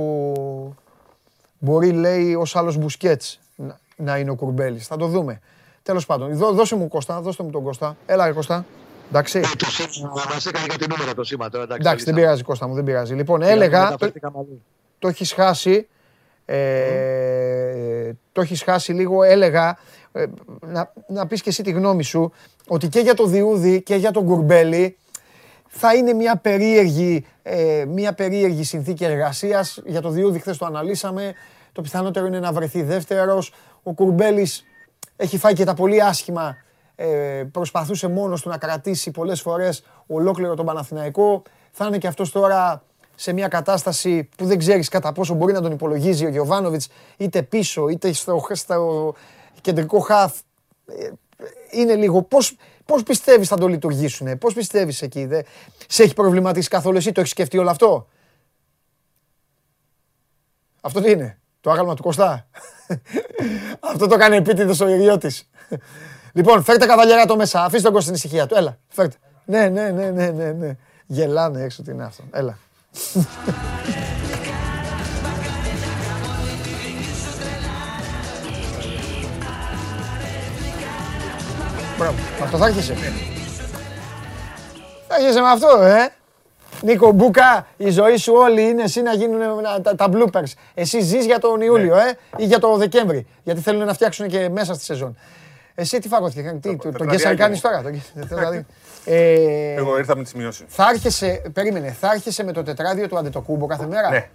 [1.65, 4.87] Μπορεί, λέει, ως άλλος Μπουσκέτς να, να είναι ο Κουρμπέλης.
[4.87, 5.41] Θα το δούμε.
[5.83, 7.97] Τέλος πάντων, δώ, δώσε μου Κώστα, δώστε μου τον Κώστα.
[8.07, 8.65] Έλα, ρε Κώστα.
[9.09, 9.41] Εντάξει.
[9.41, 11.65] Το σήμα μας έκανε κάτι νούμερα το σήμα τώρα.
[11.65, 12.21] Εντάξει, Εντάξει, δεν λύσαμε.
[12.21, 13.15] πειράζει Κώστα μου, δεν πειράζει.
[13.15, 14.63] Λοιπόν, Πήραμε, έλεγα, το, μεταφέρθηκαμε αλλού.
[14.99, 15.89] το έχεις χάσει.
[16.45, 19.77] Ε, το έχεις χάσει λίγο, έλεγα, ε,
[20.61, 22.33] να, να πεις και εσύ τη γνώμη σου,
[22.69, 24.97] ότι και για το Διούδη και για τον Κουρμπέλη
[25.77, 29.81] θα είναι μια περίεργη, ε, μια περίεργη συνθήκη εργασίας.
[29.87, 31.35] Για το Διούδη χθες το αναλύσαμε.
[31.73, 33.53] Το πιθανότερο είναι να βρεθεί δεύτερος.
[33.83, 34.65] Ο Κουρμπέλης
[35.17, 36.57] έχει φάει και τα πολύ άσχημα.
[36.97, 37.07] Ε,
[37.53, 41.43] προσπαθούσε μόνος του να κρατήσει πολλές φορές ολόκληρο τον Παναθηναϊκό.
[41.71, 42.83] Θα είναι και αυτός τώρα
[43.15, 47.43] σε μια κατάσταση που δεν ξέρεις κατά πόσο μπορεί να τον υπολογίζει ο Γιωβάνοβιτς είτε
[47.43, 49.15] πίσω είτε στο, στο
[49.65, 50.39] κεντρικό χαφ.
[50.87, 51.11] Ε,
[51.71, 55.43] είναι λίγο πώς, πώς πιστεύεις θα το λειτουργήσουν, πώς πιστεύεις εκεί, δε,
[55.89, 58.09] σε έχει προβληματίσει καθόλου εσύ, το έχεις σκεφτεί όλο αυτό;
[60.81, 62.47] Αυτό τι είναι, το άγαλμα του Κωστά;
[63.93, 65.51] αυτό το κάνει επίτηδες ο Ιριώτης.
[66.33, 69.17] λοιπόν, φέρτε καβαλιέρα το μέσα, αφήστε τον Κώστα στην ησυχία του, έλα, φέρτε.
[69.45, 70.77] Ναι, ναι, ναι, ναι, ναι, ναι.
[71.07, 72.59] Γελάνε έξω, τι είναι αυτό, έλα.
[81.99, 82.15] Μπράβο.
[82.43, 82.95] Αυτό θα άρχισε.
[85.09, 86.09] Θα άρχισε με αυτό, ε.
[86.83, 90.53] Νίκο Μπούκα, η ζωή σου όλη είναι εσύ να γίνουν να- τα, τα bloopers.
[90.75, 93.27] Εσύ ζεις για τον Ιούλιο, ε, ή για τον Δεκέμβρη.
[93.43, 95.17] Γιατί θέλουν να φτιάξουν και μέσα στη σεζόν.
[95.75, 97.71] Εσύ τι φάγωθηκε, τι, το, τον τετραδιάκι Γκέσσαρ κάνεις μου.
[97.71, 97.83] τώρα.
[97.83, 98.67] τον Γκέσσαρ, δηλαδή.
[99.05, 100.65] Ε, Εγώ ήρθα με τις σημειώσεις.
[100.69, 104.29] θα άρχισε, περίμενε, θα άρχισε με το τετράδιο του Αντετοκούμπο κάθε μέρα; Ναι.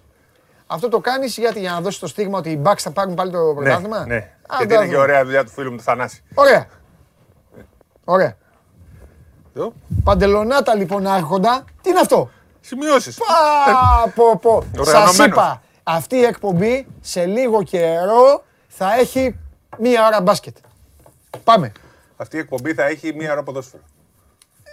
[0.67, 3.31] Αυτό το κάνεις γιατί για να δώσεις το στίγμα ότι οι Bucks θα πάρουν πάλι
[3.31, 4.19] το πρωτάθλημα; Ναι, ναι.
[4.47, 5.03] Α, Γιατί τα είναι και δούμε.
[5.03, 6.23] ωραία δουλειά του φίλου μου του Θανάση.
[6.33, 6.65] Ωραία.
[8.09, 8.37] Ωραία.
[9.55, 9.73] Εδώ.
[10.03, 11.63] Παντελονάτα λοιπόν άρχοντα.
[11.81, 12.29] Τι είναι αυτό;
[12.61, 13.17] Σημειώσεις.
[13.17, 14.63] Πα, πω, πω.
[14.75, 15.25] Σας Οργανωμένος.
[15.25, 19.35] είπα, αυτή η εκπομπή σε λίγο καιρό θα έχει
[19.77, 20.57] μία ώρα μπάσκετ.
[21.43, 21.71] Πάμε.
[22.17, 23.83] Αυτή η εκπομπή θα έχει μία ώρα ποδόσφαιρο.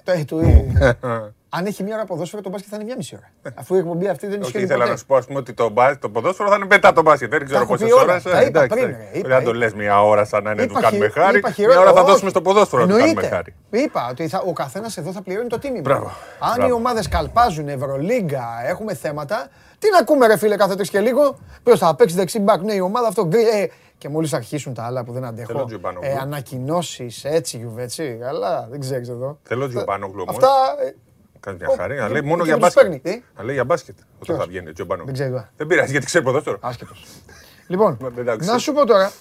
[0.04, 3.52] Το- ε, του- Αν έχει μία ώρα ποδόσφαιρο, το μπάσκετ θα είναι μία μισή ώρα.
[3.54, 4.90] Αφού η εκπομπή αυτή δεν Όχι, ισχύει ήθελα ποτέ.
[4.90, 7.30] να σου πω ας πούμε, ότι το, μπα- το ποδόσφαιρο θα είναι μετά το μπάσκετ.
[7.30, 8.02] Δεν ξέρω έχω πόσες πει όλα.
[8.02, 8.22] ώρες.
[8.22, 9.08] Τα είπα πριν, ρε.
[9.12, 9.58] Είπα, Δεν το είπα.
[9.58, 11.38] λες μία ώρα σαν να είναι του Είπα κάνουμε χει- χάρη.
[11.38, 12.10] είπα Μία χειρότερα, ώρα θα όχι.
[12.10, 13.34] δώσουμε στο ποδόσφαιρο να του κάνουμε Εννοείται.
[13.34, 13.54] χάρη.
[13.70, 15.80] Είπα ότι θα, ο καθένας εδώ θα πληρώνει το τίμημα.
[15.80, 16.06] Μπράβο.
[16.38, 16.74] Αν οι Μπράβο.
[16.74, 19.48] ομάδες καλπάζουν, Ευρωλίγκα, έχουμε θέματα,
[19.78, 21.38] τι να ακούμε, ρε φίλε, κάθε τρει και λίγο.
[21.62, 23.26] Ποιος θα παίξει δεξί μπακ, ναι, η ομάδα αυτό.
[23.26, 23.66] γκρι- Ε,
[23.98, 25.46] και μόλις αρχίσουν τα άλλα που δεν αντέχω.
[25.52, 26.08] Θέλω Τζιομπάνογλου.
[26.10, 28.16] Ε, Ανακοινώσεις έτσι, γιουβέτσι.
[28.20, 29.38] Καλά, δεν ξέρεις εδώ.
[29.42, 30.34] Θέλω Τζιομπάνογλου όμως.
[30.42, 30.50] Αυτά.
[31.46, 31.96] Ε, Κάνει μια Ω, χαρή.
[31.96, 32.82] Να και- λέει μόνο και για τους μπάσκετ.
[32.82, 33.94] παίρνει, τι; Να λέει για μπάσκετ.
[33.98, 35.04] Όταν Ποιος; θα βγαίνει ο Τζομπάνο.
[35.04, 35.36] Δεν ξέρω.
[35.36, 35.50] ε.
[35.56, 36.58] Δεν πειράζει γιατί ξέρει ποδόσφαιρο.
[36.60, 37.06] Άσχετος.
[37.66, 38.48] λοιπόν, Εντάξει.
[38.50, 39.12] να σου πω τώρα.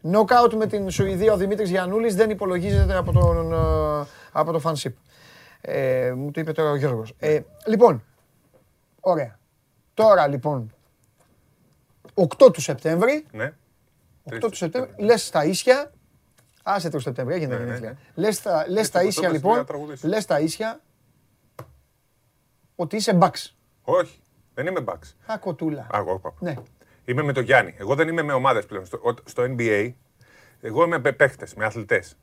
[0.00, 4.96] Νοκάουτ με την Σουηδία ο Δημήτρης Γιαννούλης δεν υπολογίζεται από, τον, ε, από το φανσίπ.
[5.60, 7.14] Ε, μου το είπε τώρα ο Γιώργος.
[7.18, 8.04] Ε, λοιπόν,
[9.00, 9.38] ωραία.
[9.94, 10.72] Τώρα λοιπόν,
[12.14, 13.52] 8 του Σεπτέμβρη, Ναι.
[14.30, 15.90] 8 του Σεπτέμβρη, λες στα ίσια,
[16.62, 17.90] άσε το Σεπτέμβρη, έγινε Ναι, τα ναι, γενέθλια.
[18.14, 18.22] ναι.
[18.22, 20.08] Λες στα, λες Έτσι, τα το ίσια είπες, λοιπόν, να τραγουδήσεις.
[20.08, 20.80] λες τα ίσια,
[22.76, 23.56] ότι είσαι μπαξ.
[23.82, 24.20] Όχι,
[24.54, 25.16] δεν είμαι μπαξ.
[25.32, 25.82] Α, κοτούλα.
[25.82, 26.34] Α, εγώ είπα.
[26.38, 26.54] Ναι.
[27.04, 27.74] Είμαι με τον Γιάννη.
[27.78, 28.86] Εγώ δεν είμαι με ομάδες πλέον.
[28.86, 29.92] Στο, ο- στο NBA,
[30.60, 32.16] εγώ είμαι με παίχτε, με αθλητές.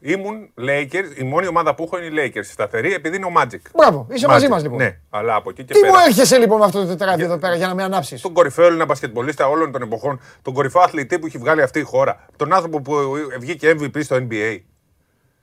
[0.00, 2.44] Ήμουν Lakers, η μόνη ομάδα που έχω είναι οι Lakers.
[2.44, 3.60] Σταθερή επειδή είναι ο Magic.
[3.74, 4.78] Μπράβο, είσαι μαζί Magic, μας, λοιπόν.
[4.78, 5.92] Ναι, αλλά από εκεί και Τι πέρα.
[5.92, 8.66] μου έρχεσαι λοιπόν με αυτό το τετράδι εδώ πέρα για να με ανάψεις; Τον κορυφαίο
[8.66, 12.52] Έλληνα μπασκετμπολίστα όλων των εποχών, τον κορυφαίο αθλητή που έχει βγάλει αυτή η χώρα, τον
[12.54, 12.94] άνθρωπο που
[13.38, 14.58] βγήκε MVP στο NBA.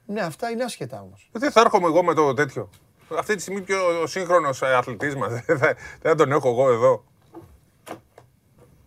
[0.06, 1.30] Ναι, αυτά είναι άσχετα όμως.
[1.32, 2.70] Δεν θα έρχομαι εγώ με το τέτοιο.
[3.18, 3.78] Αυτή τη στιγμή πιο
[4.08, 5.32] σύγχρονος αθλητής μας.
[5.46, 5.66] Δεν θα,
[6.02, 7.04] δεν θα τον έχω εγώ εδώ.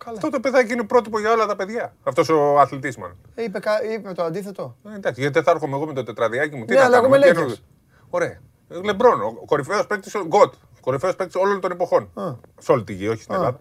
[0.06, 0.16] Καλά.
[0.16, 1.94] Αυτό το παιδάκι είναι πρότυπο για όλα τα παιδιά.
[2.02, 3.16] Αυτός ο αθλητής, μάλλον.
[3.34, 4.76] Ε, είπε, κα- είπε το αντίθετο.
[4.92, 6.64] Ε, εντάξει, γιατί δεν θα έρχομαι εγώ με το τετραδιάκι μου.
[6.64, 7.54] Τι Ναι, να αλλά κάνουμε, εγώ τι με εννοώ.
[7.56, 7.60] Lakers.
[8.10, 8.40] Ωραία.
[8.68, 10.54] Λεμπρόν, ο κορυφαίος παίκτης, γκοτ.
[10.80, 12.10] Κορυφαίος παίκτης όλων των εποχών.
[12.14, 12.32] Α.
[12.58, 13.36] Σε όλη τη γη, όχι στην Α.
[13.36, 13.60] Ελλάδα.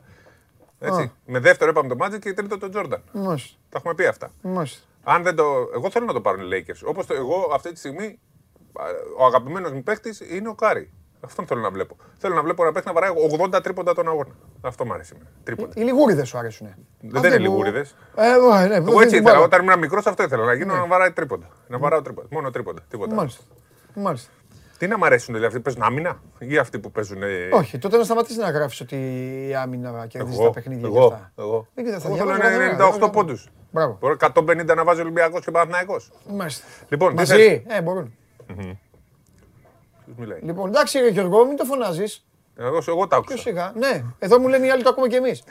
[0.80, 1.11] Έτσι.
[1.26, 2.99] Με δεύτερο είπαμε το Magic και τρίτο τον Jordan.
[3.11, 3.57] Μάλιστα.
[3.69, 4.31] Τα έχουμε πει αυτά.
[4.41, 4.80] Μάλιστα.
[5.03, 5.43] Αν δεν το...
[5.76, 6.81] Εγώ θέλω να το πάρουν οι Lakers.
[6.85, 8.19] Όπως εγώ αυτή τη στιγμή,
[8.73, 8.84] α,
[9.17, 10.91] ο αγαπημένος μου παίκτης είναι ο Κάρι.
[11.20, 11.96] Αυτόν θέλω να βλέπω.
[12.18, 13.10] Θέλω να βλέπω ένα παίκτη να βαράει
[13.56, 14.30] 80 τρίποντα τον αγώνα.
[14.62, 15.12] Αυτό μου αρέσει.
[15.16, 15.30] εμένα.
[15.44, 15.72] Τρίποντα.
[15.76, 16.68] Οι λιγούριδες σου αρέσουν.
[17.02, 17.96] Δεν είναι λιγούριδες.
[18.16, 19.22] Ε, ε, ναι, Εγώ δεν έτσι την ήθελα.
[19.32, 19.44] πάρω.
[19.44, 20.46] Όταν ήμουν μικρός, αυτό ήθελα.
[20.46, 21.46] Να γίνω να βαράει τρίποντα.
[21.68, 22.28] Να βαράω τρίποντα.
[22.32, 22.82] Μόνο τρίποντα.
[22.90, 23.10] Τίποτα.
[23.12, 23.20] άλλο.
[23.20, 23.44] Μάλιστα.
[23.96, 24.30] Μάλιστα.
[24.78, 27.24] Τι να μ' αρέσουν, δηλαδή αυτοί που παίζουν άμυνα; Ή αυτοί που παίζουν.
[27.24, 28.96] ε, Όχι, τότε να σταματήσεις να γράφεις ότι
[29.50, 31.32] η άμυνα κερδίζει Εγώ, τα παιχνίδια και εγώ, αυτά.
[31.38, 31.68] εγώ.
[31.74, 33.10] Δεν ξέρω, θα Εγώ διαβάζω θέλω κάθε μέρα, 98 διαβάζω.
[33.10, 33.50] πόντους.
[33.72, 33.98] Μπράβο.
[34.00, 36.12] Μπορεί 150 να βάζει Ολυμπιακός και Παναθηναϊκός.
[36.30, 36.66] Μάλιστα.
[36.90, 38.14] Λοιπόν, τι θες; Μαζί, ε, μπορούν.
[40.06, 40.40] Ποιος μιλάει.
[40.41, 42.26] Λοιπόν, εντάξει, ρε Γιώργο, μην το φωνάζεις.
[42.57, 43.38] Εγώ, εγώ τα Πιο άκουσα.
[43.38, 43.72] σιγά.
[43.76, 45.44] Ναι, εδώ μου λένε οι άλλοι το ακούμε κι εμείς.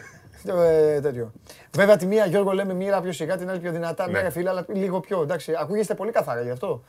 [0.46, 1.32] Ε, τέτοιο.
[1.72, 4.06] Βέβαια, τη μία Γιώργο λέμε μία πιο σιγά, την άλλη πιο δυνατά.
[4.06, 4.20] Ναι, Ναι.
[4.20, 5.22] ρε φίλε, αλλά λίγο πιο.
[5.22, 6.84] Εντάξει, ακούγεστε πολύ καθαρά γι' αυτό.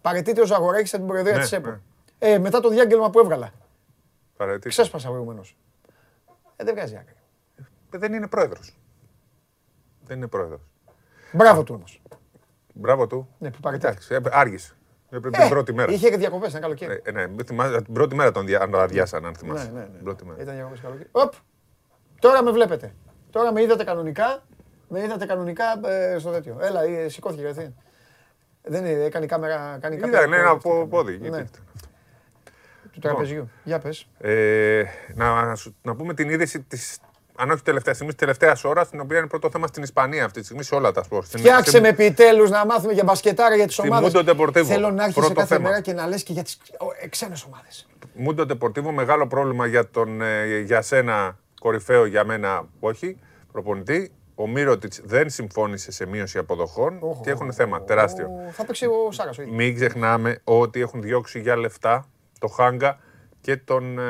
[0.00, 1.68] Παρετείται ο Ζαγοράκη από την προεδρία Ναι, της ΕΠΟ.
[1.70, 1.78] ναι.
[2.18, 3.50] Ε, μετά το διάγγελμα που έβγαλα.
[4.36, 4.68] Παρατήρησα.
[4.82, 5.56] Ξέσπασα προηγουμένως.
[6.56, 7.14] Ε, δεν βγάζει άκρη.
[7.90, 8.76] Ε, Δεν είναι πρόεδρος.
[10.04, 10.60] Δεν είναι πρόεδρος.
[11.32, 12.02] Μπράβο του όμως.
[12.74, 13.28] Μπράβο του.
[13.38, 13.88] Ναι, που παρετείται.
[13.88, 14.72] Εντάξει, ε, άργησε.
[15.10, 15.92] Έπρεπε την πρώτη μέρα.
[15.92, 17.00] Είχε και διακοπές, ένα καλοκαίρι.
[17.04, 19.64] Ε, ναι, μην θυμάσαι, την πρώτη μέρα τον δια- αν αδειάσαν, αν θυμάσαι.
[19.66, 19.86] Ναι, ναι, ναι.
[19.94, 20.42] Την πρώτη μέρα.
[20.42, 21.08] Ήταν διακοπές καλοκαίρι.
[21.12, 21.32] Οπ.
[22.20, 22.94] Τώρα με βλέπετε.
[23.30, 24.42] Τώρα με είδατε κανονικά.
[24.88, 26.56] Με είδατε κανονικά ε, στο τέτοιο.
[26.60, 27.74] Έλα, ε, σηκώθηκε κατευθείαν.
[28.62, 29.78] Δεν είναι, έκανε η κάμερα.
[29.80, 31.18] Κάνει κάποια- Είδα, ναι, ένα πο- πόδι.
[31.18, 31.28] Ναι.
[31.28, 31.50] γιατί-
[32.92, 33.50] Του τραπεζιού.
[33.64, 34.08] Για πες.
[34.18, 34.82] Ε,
[35.14, 36.98] να, σου- να πούμε την είδηση της.
[37.40, 40.38] Αν όχι τελευταία στιγμή, της τελευταίας ώρας, την οποία είναι πρώτο θέμα στην Ισπανία αυτή
[40.38, 41.24] τη στιγμή σε όλα τα σπορ.
[41.24, 44.12] Στην- Φτιάξε στην- με επιτέλους να μάθουμε για μπασκετάρα για τις Στη ομάδες.
[44.14, 44.64] Mundo Deportivo.
[44.64, 45.68] Θέλω να έρχεσαι Πρώτο κάθε θέμα.
[45.68, 46.58] μέρα και να λες και για τις
[47.08, 47.86] ξένες ομάδες.
[48.14, 53.18] Μούντο Ντεπορτίβο, μεγάλο πρόβλημα για, τον, ε, για σένα, κορυφαίο για μένα όχι,
[53.52, 54.12] προπονητή.
[54.34, 58.28] Ο Μύρωτιτς δεν συμφώνησε σε μείωση αποδοχών και έχουν θέμα τεράστιο.
[58.52, 59.56] Θα παίξει ο Σάρας ο ίδιος.
[59.56, 62.06] Μην ξεχνάμε ότι έχουν διώξει για λεφτά
[62.38, 62.98] το Χάγκα
[63.40, 64.02] και τον ε,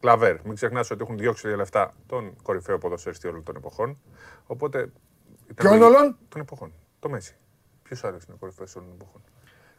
[0.00, 0.36] Κλαβέρ.
[0.44, 3.98] Μην ξεχνάς ότι έχουν διώξει για λεφτά τον κορυφαίο ποδοσφαιριστή όλων των εποχών.
[4.46, 4.78] Οπότε.
[4.78, 4.90] ήταν
[5.54, 6.72] Ποιον λογικό- όλων; Των εποχών.
[7.00, 7.36] Το Μέση.
[7.82, 9.20] Ποιος άλλο είναι ο κορυφαίο όλων των εποχών;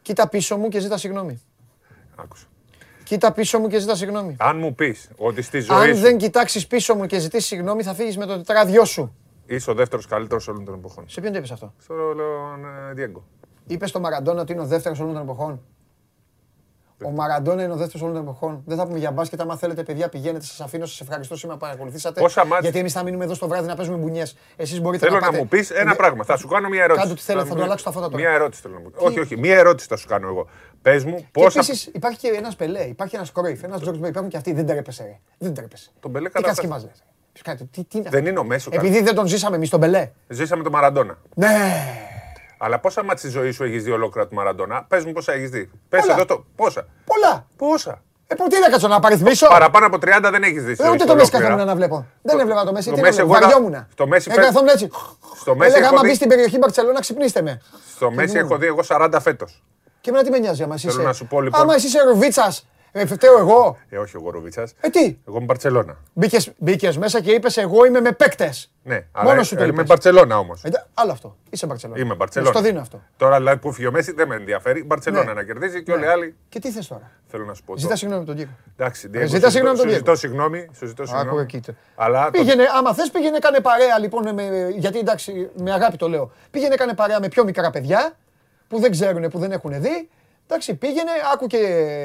[0.02, 1.40] Κοίτα πίσω μου και ζήτα συγγνώμη.
[2.16, 2.46] Άκουσα.
[3.04, 4.36] Κοίτα πίσω μου και ζήτα συγγνώμη.
[4.38, 7.82] Αν μου πεις ότι στη ζωή Αν σου δεν κοιτάξεις πίσω μου και ζητήσεις συγγνώμη,
[7.82, 9.14] θα φύγεις με το τετράδιό σου.
[9.46, 11.08] είσαι ο δεύτερος καλύτερος όλων των εποχών.
[11.08, 12.18] Σε ποιον το είπες αυτό; Στον
[12.90, 13.24] ε, Διέγκο.
[13.66, 15.62] Είπες στο Μαραντόνα ότι είναι ο δεύτερος όλων των εποχών.
[17.04, 18.62] Ο Μαραντόνα είναι ο δεύτερος όλων των εποχών.
[18.66, 19.40] Δεν θα πούμε για μπάσκετ.
[19.40, 20.44] Άμα θέλετε, παιδιά, πηγαίνετε.
[20.44, 20.86] Σας αφήνω.
[20.86, 22.20] Σας ευχαριστώ σήμερα που παρακολουθήσατε.
[22.20, 24.36] Πόσα μάτς- Γιατί εμείς θα μείνουμε εδώ στο βράδυ να παίζουμε μπουνιές.
[24.56, 25.38] Εσείς μπορείτε Θέλω να να πάτε.
[25.42, 26.24] μου πεις ένα Ε, πράγμα.
[26.24, 27.00] Θα σου κάνω μια ερώτηση.
[27.00, 28.22] Κάντε ό,τι θέλετε, θα μου- το αλλάξω τα φώτα τώρα.
[28.22, 29.36] Μια ερώτηση θέλω να μου Όχι, όχι.
[29.38, 30.48] Μια ερώτηση θα σου κάνω εγώ.
[30.82, 31.58] Πες μου Και πόσα.
[31.60, 34.52] επίσης υπάρχει και ένας Πελέ, υπάρχει ένας Κρόιφ, ένας Τζορτζ Υπάρχουν και αυτοί.
[34.52, 35.02] Δεν τρέπεσαι.
[35.02, 35.18] Ρε.
[35.38, 35.90] Δεν τρέπεσαι.
[36.00, 36.66] Τον Πελέ Τι κάτσε καταφέρει.
[36.68, 37.02] και μας λες.
[37.32, 38.72] Ποιος κάνει, τι, τι είναι Δεν αυτό; είναι ο Μέσος.
[38.72, 40.10] Επειδή δεν τον ζήσαμε εμείς τον Πελέ.
[40.28, 41.18] Ζήσαμε τον Μαραντόνα.
[41.34, 41.48] Ναι.
[42.62, 45.50] Αλλά πόσα μάτια στη ζωής σου έχεις δει ολόκληρα του Μαραντόνα; Πες μου πόσα έχεις
[45.50, 45.70] δει.
[45.88, 46.12] Πες Πολλά.
[46.12, 46.44] εδώ το.
[46.56, 46.86] Πόσα.
[47.04, 47.46] Πολλά.
[47.56, 48.02] Πόσα.
[48.26, 50.74] Ε, πω, τι να κάτσω να παριθμίσω; Παραπάνω από 30 δεν έχεις δει.
[50.74, 51.42] στη Ε, ζωή ούτε σου το Μέση ολόκληρα.
[51.48, 52.06] καθόμουν να βλέπω.
[52.22, 52.88] Δεν έβλεπα το Μέση.
[52.88, 53.38] το Τι Μέση να βλέπω.
[53.38, 53.88] εγώ τα- Βαριόμουνα.
[53.92, 54.90] στο Μέση Ε, φε- καθόμουν έτσι.
[55.40, 57.60] Στο Μέση Έλεγα, έχω άμα δει- μπεις στην περιοχή Μπαρσελόνα, ξυπνήστε με.
[57.96, 59.62] Στο Μέση έχω δει εγώ 40 φέτος.
[60.00, 61.06] Και εμένα τι με νοιάζει άμα εσύ Θέλω είσαι.
[61.08, 63.76] να σου πω, λοιπόν- Άμα εσύ είσαι Ρουβίτσας, ε, φταίω εγώ.
[63.88, 64.62] Ε, όχι ο Γοροβίτσα.
[64.80, 65.96] Ε, τι; Εγώ είμαι Μπαρσελόνα.
[66.12, 68.70] Μπήκες, μπήκες μέσα και είπες εγώ είμαι με παίκτες.
[68.82, 69.86] Ναι, Μόνος αλλά σου το είμαι είπες.
[69.86, 70.64] Μπαρσελόνα όμως.
[70.64, 71.36] Ε, άλλο αυτό.
[71.50, 72.00] Είσαι Μπαρσελόνα.
[72.00, 72.52] Είμαι Μπαρσελόνα.
[72.52, 73.02] Στο δίνω αυτό.
[73.16, 74.84] Τώρα δηλαδή που φύγει ο Μέση δεν με ενδιαφέρει.
[74.84, 75.32] Μπαρσελόνα Ναι.
[75.32, 76.10] να κερδίζει και όλοι οι Ναι.
[76.12, 76.34] άλλοι.
[76.48, 77.76] Και τι θες τώρα; Θέλω να σου πω.
[77.76, 78.70] Ζητάς το- συγγνώμη από τον Diego.
[78.76, 79.96] Εντάξει, Ε, Diego, ζητάς σου συγγνώμη ζητώ- τον σου Diego.
[79.98, 80.68] ζητώ συγγνώμη.
[80.76, 81.40] Σου ζητώ Άκου συγγνώμη.
[81.42, 81.72] εκεί το.
[81.94, 86.08] Αλλά το- Πήγαινε, άμα θες πήγαινε κάνε παρέα λοιπόν, με, γιατί εντάξει με αγάπη το
[86.08, 86.30] λέω.
[86.50, 88.12] Πήγαινε κάνε παρέα με πιο μικρά παιδιά
[88.68, 90.08] που δεν ξέρουν, που δεν έχουν δει.
[90.52, 91.56] Εντάξει, πήγαινε, άκου και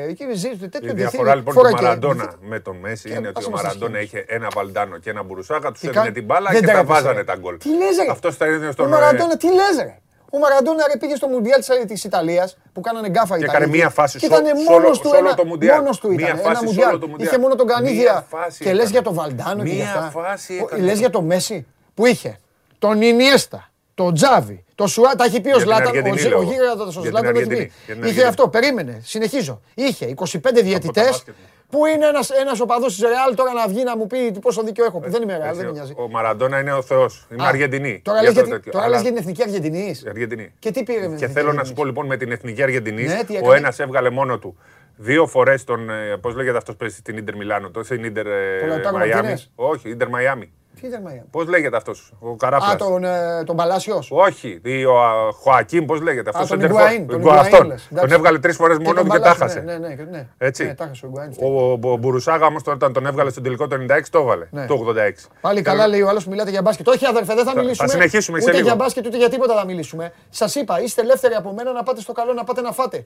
[0.09, 3.13] εκεί ζει τέτοιο Η διεθνή- διαφορά λοιπόν φορά του και- Μαραντόνα με τον Μέση Και
[3.15, 4.19] είναι ότι άσε ο μας τα Μαραντόνα σχέδια.
[4.22, 6.72] είχε ένα βαλντάνο και ένα μπουρουσάκα, τους Τι έδινε κα- την μπάλα δεν και τα
[6.73, 7.23] τρέπεσαι, βάζανε ρε.
[7.23, 7.57] τα γκολ.
[7.57, 8.11] Τι λες, ρε.
[8.11, 8.88] Αυτό θα είναι Ο στον.
[8.89, 9.97] Μαραντόνα, τι λες ρε.
[10.31, 13.63] Ο Μαραντόνα ρε, πήγε στο Μουντιάλ της Ιταλίας που κάνανε γκάφα οι Και Ιταλοί.
[13.63, 15.35] έκανε μία φάση Και σε- ήταν σε μόνος όλο- του σε όλο ένα.
[15.35, 15.80] το Μουντιάλ.
[15.80, 16.35] Μόνος του Μία ήταν.
[16.38, 16.89] φάση Ένα σε Μουντιάλ.
[16.89, 17.27] όλο το Μουντιάλ.
[17.30, 18.26] Είχε μόνο τον Μία Κανίδια.
[18.30, 18.89] φάση Και λες έκανε.
[18.91, 20.09] για τον Βαλντάνο και Μία για αυτά.
[20.19, 20.81] φάση Ο- έκανε.
[20.84, 22.39] Λες για τον Μέση που είχε
[22.80, 25.88] τον Ινιέστα, τον Τζάβι, τον Σουά, τα έχει πει ο Για την Ζλάταν.
[25.88, 26.38] Αργεντινή Ο, λέω.
[26.38, 27.65] ο γίγαντας ο Για την Ζλάταν το έχει Αργεντινή.
[27.65, 27.72] πει.
[27.85, 28.27] Για την Είχε Αργεντινή.
[28.27, 28.99] αυτό, περίμενε.
[29.03, 29.61] Συνεχίζω.
[29.73, 31.02] Είχε 25 διαιτητέ.
[31.03, 31.34] μπάσκετ.
[31.69, 34.85] Πού είναι ένα ένας οπαδό τη Ρεάλ τώρα να βγει να μου πει πόσο δίκιο
[34.85, 34.99] έχω.
[34.99, 35.93] που δεν είμαι Ρεάλ, δεν με νοιάζει.
[35.97, 37.06] Ο Μαραντόνα είναι ο Θεό.
[37.31, 38.02] Είμαι Α, Αργεντινή.
[38.03, 38.72] Τώρα Για λες το για, τέτοιο.
[38.72, 39.95] τώρα Αλλά- λες για την εθνική Αργεντινή.
[40.07, 40.52] Αργεντινή.
[40.60, 41.80] Και τι πήρε με την Και εθνική θέλω να σου Αργεντινής?
[41.80, 43.56] πω λοιπόν με την εθνική Αργεντινή, Ναι, τι ο έκανε?
[43.57, 44.57] ένα έβγαλε μόνο του
[44.97, 45.89] δύο φορέ τον.
[46.22, 48.23] Πώ λέγεται αυτό που παίζει στην ντερ Μιλάνο, το στην ντερ
[48.60, 49.14] Το Λαουτάρο Μαϊάμι.
[49.14, 49.52] Μαρτίνες?
[49.56, 50.52] Όχι, ντερ Μαϊάμι.
[50.81, 51.27] Τι ήταν Μαϊάμι.
[51.31, 52.69] Πώς λέγεται αυτός, ο Καράφλα.
[52.72, 54.07] Α, τον, ε, τον Παλάσιος.
[54.11, 56.57] Όχι, ή ο α, Χωακίν, πώς λέγεται Α, αυτό.
[56.57, 57.68] τον Ιγκουαΐν, τον Ιγκουαΐν Αυτόν.
[57.68, 57.88] λες.
[57.88, 58.15] Τον Εντάξει.
[58.15, 59.60] έβγαλε τρεις φορές Και μόνο τον του και τα Παλάσιο, χάσε.
[59.60, 60.27] Ναι, ναι, ναι, ναι.
[60.38, 60.65] Έτσι.
[60.65, 61.49] Ναι, τα χάσε ο Ιγκουαΐν.
[61.81, 64.47] Ο, ο Μπουρουσάγα όμως όταν τον έβγαλε στον τελικό το 96 το έβαλε.
[64.52, 64.65] Ναι.
[64.65, 65.27] Το 86.
[65.41, 66.88] Πάλι καλά λέει ο άλλος που μιλάτε για μπάσκετ.
[66.88, 67.88] Όχι, αδερφέ, δεν θα, Θα- μιλήσουμε.
[67.88, 68.68] θα συνεχίσουμε σε ούτε λίγο.
[68.68, 70.11] για μπάσκετ ούτε για τίποτα θα μιλήσουμε.
[70.30, 73.06] Σας είπα, είστε ελεύθεροι από μένα να πάτε στο καλό να πάτε να φάτε.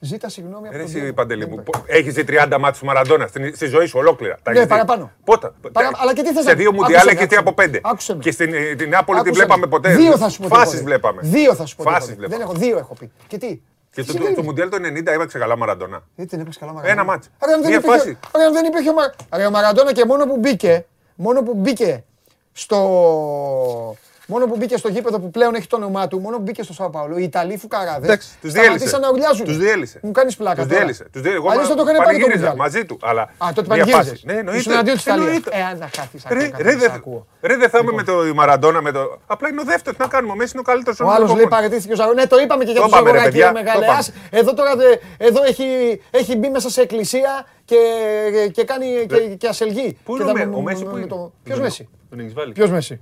[0.00, 1.14] Ζήτα συγγνώμη από Ρε τον εσύ Διέγκο.
[1.14, 1.86] Παντελή Δεν μου, υπάρχει.
[1.98, 4.34] έχεις δει 30 μάτς του Μαραντόνα στην- στη ζωή σου ολόκληρα.
[4.42, 5.10] Τα Ναι, έχεις δει; παραπάνω.
[5.24, 5.54] Πότα.
[5.72, 7.54] Παρα- αλλά και τι θες Σε να- δύο άκουσε μουντιάλ με, έχεις δει άκουσε από
[7.56, 7.64] με.
[7.64, 7.80] πέντε.
[7.82, 8.22] Άκουσε με.
[8.22, 9.70] Και στην ε, την Νάπολη την Άκουσε βλέπαμε με.
[9.70, 9.94] ποτέ.
[9.94, 10.48] Δύο θα σου πω.
[10.48, 10.84] τι Φάσεις έχω δει.
[10.84, 11.20] βλέπαμε.
[11.22, 11.82] Δύο θα σου πω.
[11.84, 12.26] τι Φάσεις έχω δει.
[12.26, 12.44] βλέπαμε.
[12.44, 13.10] Δεν έχω, δύο έχω πει.
[13.26, 13.46] Και τι;
[13.90, 16.02] Και Τι το, συμβαίνει; το Μουντιάλ το 90 έπαιξε καλά Μαραντόνα.
[16.14, 17.00] Γιατί δεν έπαιξε καλά Μαραντόνα.
[17.00, 17.30] Ένα μάτς.
[17.38, 18.18] Άρα αν δεν Μία υπήρχε- φάση.
[18.34, 21.54] άρα αν δεν υπήρχε ο Μα- άρα ο Μαραντόνα και μόνο που μπήκε, μόνο που
[21.54, 22.04] μπήκε
[22.52, 22.78] στο...
[24.30, 26.72] Μόνο που μπήκε στο γήπεδο που πλέον έχει το όνομά του, μόνο που μπήκε στο
[26.72, 28.06] Σάο Παόλο, οι Ιταλοί φουκαράδε.
[28.06, 28.70] Εντάξει, τους διέλυσε.
[28.72, 29.44] σταματήσαν να ουρλιάζουν.
[29.46, 30.00] Τους διέλυσε.
[30.02, 30.54] Μου κάνεις πλάκα.
[30.56, 30.76] Τους τώρα.
[30.78, 31.04] διέλυσε.
[31.12, 31.40] Τους διέλυσε.
[31.42, 32.56] Εγώ Αλλιώς θα το έκανε πάλι το πανηγύριζα Μουντιάλ.
[32.56, 32.98] μαζί του.
[33.02, 34.08] Αλλά Α, τότε μία πανηγύριζες.
[34.10, 34.22] φάση.
[34.26, 34.60] Ναι, εννοείται.
[34.60, 35.26] Ήσουν αντίον της Ιταλίας.
[35.26, 35.50] Εννοείται.
[35.52, 37.26] Ε, αν να χάθεις Ρε, ακόμα, ρε, δεν δεν σ' ακούω.
[37.42, 38.82] ρε, δεν θα είμαι με το Μαραντόνα.
[38.82, 39.18] Με το...
[39.26, 39.96] Απλά είναι ο δεύτερος.
[39.98, 40.32] Τι να κάνουμε.
[40.32, 41.00] Ο Μέσης είναι ο καλύτερος.
[41.00, 42.20] Ο άλλος λέει παραιτήθηκε ο Ζαγοράκη.
[42.22, 43.38] Ναι, το είπαμε και για Το τον είπαμε, ρε, Ζαγοράκη.
[43.38, 43.86] παιδιά, ρε, μεγάλε.
[43.86, 44.96] το Ας, Εδώ τώρα δε-
[45.28, 45.64] εδώ έχει,
[46.10, 47.76] έχει μπει μέσα σε εκκλησία και,
[48.52, 49.98] και κάνει και, και ασελγεί.
[50.04, 51.88] Πού Και είναι ο τα- Μέ- ο Μέσης, πού με είναι; το- Ποιος Μέση.
[52.10, 52.52] Τον έχει βάλει.
[52.52, 52.98] Ποιος Μέσης;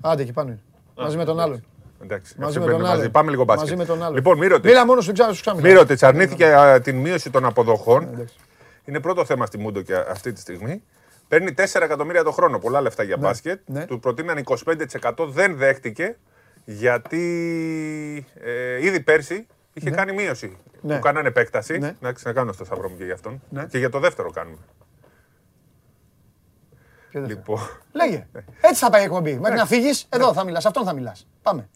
[0.00, 0.60] Άντε εκεί πάνω είναι.
[0.96, 1.64] Μαζί με τον άλλον.
[2.02, 3.00] Εντάξει, Μαζί αυτοί με μπαίνουν τον μαζί.
[3.00, 3.12] άλλον.
[3.12, 3.68] Πάμε λίγο μπάσκετ.
[3.68, 4.14] Μαζί με τον άλλον.
[4.14, 4.68] Λοιπόν, Μύρωτιτς.
[4.68, 5.68] Μίλα μόνος σου, ξέρω, σου ξάμιλα.
[5.68, 8.28] Μύρωτιτς αρνήθηκε α, την μείωση των αποδοχών.
[8.84, 10.82] Είναι πρώτο θέμα στη Μούντο και αυτή τη στιγμή.
[11.28, 13.60] Παίρνει 4 εκατομμύρια το χρόνο, πολλά λεφτά για μπάσκετ.
[13.66, 13.86] ναι.
[13.86, 14.44] Του προτείναν
[15.02, 16.16] 25%, δεν δέχτηκε
[16.64, 20.56] γιατί ε, ήδη πέρσι είχε κάνει μείωση.
[20.80, 20.94] Ναι.
[20.94, 21.78] Του κάνανε επέκταση.
[21.78, 21.94] Ναι.
[22.02, 23.42] Εντάξει, να κάνω στο σταυρό μου και για αυτόν.
[23.48, 23.64] Ναι.
[23.64, 24.56] Και για το δεύτερο κάνουμε.
[27.10, 27.40] Ποιο δεύτερο.
[27.40, 27.58] Λοιπόν,
[27.92, 28.26] Λέγε.
[28.60, 29.38] Έτσι θα πάει η εκπομπή.
[29.38, 30.66] Μέχρι να φύγεις, εδώ θα μιλάς.
[30.66, 31.26] Αυτόν θα μιλάς.
[31.42, 31.68] Πάμε.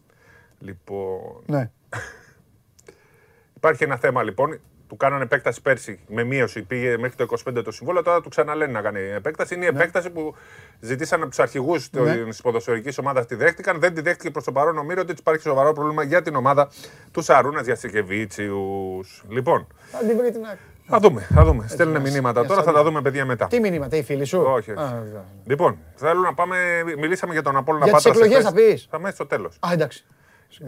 [0.58, 1.70] λοιπόν, Ναι.
[3.56, 4.60] Υπάρχει ένα θέμα λοιπόν.
[4.88, 6.62] Του κάνανε επέκταση πέρσι με μείωση.
[6.62, 8.02] Πήγε μέχρι το 25 το συμβόλαιο.
[8.02, 9.54] Τώρα του ξαναλένε να κάνει επέκταση.
[9.54, 10.34] Είναι η επέκταση που
[10.80, 12.16] ζητήσαν από τους αρχηγούς Ναι.
[12.16, 13.26] της ποδοσφαιρικής ομάδας.
[13.26, 13.80] Τη δέχτηκαν.
[13.80, 15.18] Δεν τη δέχτηκε προς το παρόν ο Μύρωτιτ.
[15.18, 16.70] Υπάρχει σοβαρό πρόβλημα για την ομάδα
[17.10, 19.00] του Σαρούνας Γιασικεβίτσιου.
[19.28, 20.58] Λοιπόν, Θα την βρει την άκρη.
[20.86, 21.20] Θα δούμε.
[21.34, 21.66] Θα δούμε.
[21.68, 22.76] Στέλνουν για- μηνύματα για τώρα, θα σαλή.
[22.76, 23.46] τα δούμε παιδιά μετά.
[23.46, 24.70] Τι μήνυματα, οι φίλοι σου; Όχι.
[24.70, 25.24] Α, βέβαια.
[25.44, 26.56] Λοιπόν, θέλω να πάμε.
[26.98, 28.64] Μιλήσαμε για τον Απόλλωνα Για τις Πάτρας εκλογές εχθές.
[28.64, 29.56] θα πεις; Θα μέσα στο τέλος.
[29.60, 30.04] Α, εντάξει.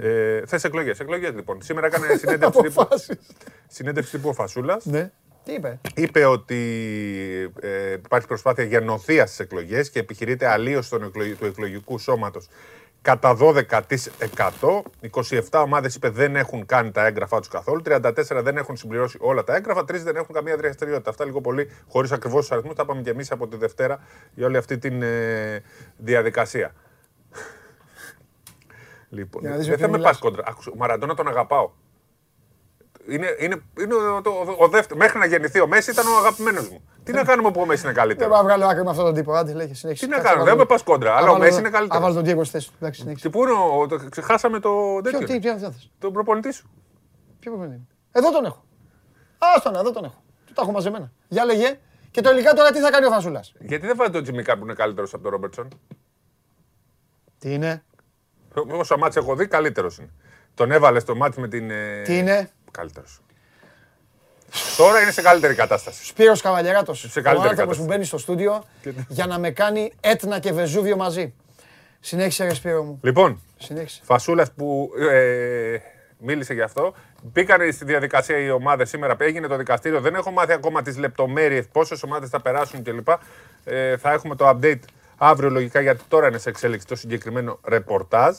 [0.01, 1.01] Ε, Θες εκλογές.
[1.01, 1.63] Εκλογές λοιπόν.
[1.63, 3.19] Σήμερα έκανε συνέντευξη τύπου, Αποφάσεις.
[3.69, 4.85] συνέντευξη τύπου ο Φασούλας.
[4.85, 5.11] Ναι.
[5.45, 6.57] Τι είπε; Είπε ότι
[7.61, 12.49] ε, υπάρχει προσπάθεια για νοθεία στις εκλογές και επιχειρείται αλλίωση των εκλογ- του εκλογικού σώματος
[13.07, 14.83] κατά 12%.
[15.11, 17.83] 27 ομάδες είπε δεν έχουν κάνει τα έγγραφά τους καθόλου.
[17.85, 18.03] 34
[18.43, 19.81] δεν έχουν συμπληρώσει όλα τα έγγραφα.
[19.81, 21.11] 3 δεν έχουν καμία δραστηριότητα.
[21.11, 22.75] Αυτά λίγο πολύ χωρίς ακριβώς τους αριθμούς.
[22.75, 23.99] Τα είπαμε και εμείς από τη Δευτέρα
[24.35, 25.63] για όλη αυτή τη ε,
[25.97, 26.75] διαδικασία.
[29.09, 30.35] Λοιπόν, Για να δεις με δεν θα ποιον με πας μιλάς.
[30.35, 30.43] κόντρα.
[30.47, 31.71] Άκουσε, ο Μαραντόνα τον αγαπάω.
[33.09, 35.03] Είναι, είναι, είναι ο, το- ο, ο δεύτερος.
[35.03, 36.89] Μέχρι να γεννηθεί ο Μέση ήταν ο αγαπημένος μου.
[37.05, 39.05] Τι να κάνουμε που ο Μέση είναι Δεν καλύτερος; πάω να βγάλω άκρη με αυτόν
[39.05, 39.33] τον τύπο.
[39.33, 40.05] Άντε, λέγε, συνέχισε.
[40.05, 41.11] Τι να Κάτσε, κάνω, άβαλε δεν με τον- πας κόντρα.
[41.17, 42.05] Αλλά ο άβαλε Μέση τον- είναι καλύτερος.
[42.05, 42.75] Άβαλε τον Diego στη θέση του.
[42.81, 43.29] Εντάξει, συνέχισε.
[43.29, 43.87] Και πού είναι ο.
[43.87, 44.71] Το, ξεχάσαμε το.
[45.03, 45.27] Ποιο, τέτοιο.
[45.27, 46.71] τι, ποιο αυτό θες; Τον προπονητή σου.
[47.41, 47.81] Ποιο πρόβλημα.
[48.13, 48.65] Εδώ τον έχω.
[49.39, 50.23] Άστον, εδώ τον έχω.
[50.47, 51.13] Του τα έχω μαζεμένα.
[51.29, 51.79] Για λέγε.
[52.11, 54.65] Και το τελικά τώρα τι θα κάνει ο Φασούλας; Γιατί δεν βάλει τον Τζιμικά που
[54.65, 55.69] είναι καλύτερος από τον Ρόμπερτσον.
[57.39, 57.85] Τι είναι;
[58.71, 60.11] Όσο μάτς έχω δει, καλύτερος είναι.
[60.55, 61.71] Τον έβαλες στο μάτς με την.
[61.71, 63.21] ε, Τι είναι; Καλύτερος.
[64.77, 66.05] Τώρα είναι σε καλύτερη κατάσταση.
[66.05, 67.05] Σπύρος Καβαλιαράτος.
[67.05, 67.81] Ο καλύτερη άνθρωπος κατάσταση.
[67.81, 68.65] που μπαίνει στο στούντιο
[69.09, 71.35] για να με κάνει Έτνα και Βεζούβιο μαζί.
[72.01, 72.99] Συνέχισε ρε Σπύρο μου.
[73.03, 74.01] Λοιπόν, Συνέχισε.
[74.05, 75.77] Φασούλας που ε,
[76.19, 76.95] μίλησε γι' αυτό.
[77.23, 79.17] Μπήκαν στη διαδικασία οι ομάδες σήμερα.
[79.19, 80.01] Έγινε το δικαστήριο.
[80.01, 83.09] Δεν έχω μάθει ακόμα τις λεπτομέρειες, πόσες ομάδες θα περάσουν κλπ.
[83.65, 84.81] Ε, θα έχουμε το update
[85.17, 88.37] αύριο λογικά γιατί τώρα είναι σε εξέλιξη το συγκεκριμένο ρεπορτάζ.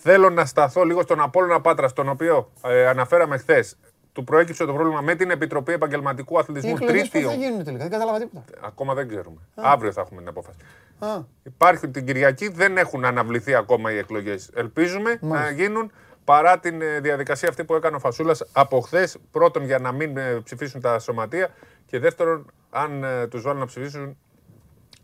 [0.00, 3.76] Θέλω να σταθώ λίγο στον Απόλλωνα Πάτρα, τον οποίο ε, αναφέραμε χθες.
[4.12, 6.70] Του προέκυψε το πρόβλημα με την Επιτροπή Επαγγελματικού Οι Αθλητισμού.
[6.74, 7.24] εκλογές Τρίτη.
[7.24, 7.82] που θα γίνουν τελικά.
[7.82, 8.44] Δεν κατάλαβα τίποτα.
[8.60, 9.36] Ακόμα δεν ξέρουμε.
[9.54, 10.58] Αύριο θα έχουμε την απόφαση.
[10.98, 11.08] Α,
[11.42, 14.50] Υπάρχουν την Κυριακή, δεν έχουν αναβληθεί ακόμα οι εκλογές.
[14.54, 15.90] Ελπίζουμε να γίνουν
[16.24, 19.16] παρά την ε, διαδικασία αυτή που έκανε ο Φασούλας από χθες.
[19.30, 21.48] Πρώτον, για να μην ε, ψηφίσουν τα σωματεία.
[21.86, 24.16] Και δεύτερον, αν τους βάλουν να ψηφίσουν,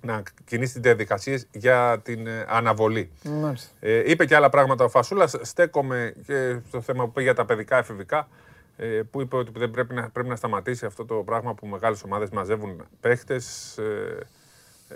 [0.04, 3.10] να κινήσει τι διαδικασίες για την ε, αναβολή.
[3.24, 3.70] μάλιστα.
[3.80, 5.34] Ε, είπε και άλλα πράγματα ο Φασούλας.
[5.40, 8.28] Στέκομαι και στο θέμα που είπε για τα παιδικά εφηβικά.
[8.76, 12.02] ε, Που είπε ότι δεν πρέπει να, πρέπει να σταματήσει αυτό το πράγμα που μεγάλες
[12.02, 13.78] ομάδες μαζεύουν παίχτες.
[13.78, 14.18] Ε,
[14.88, 14.94] ε,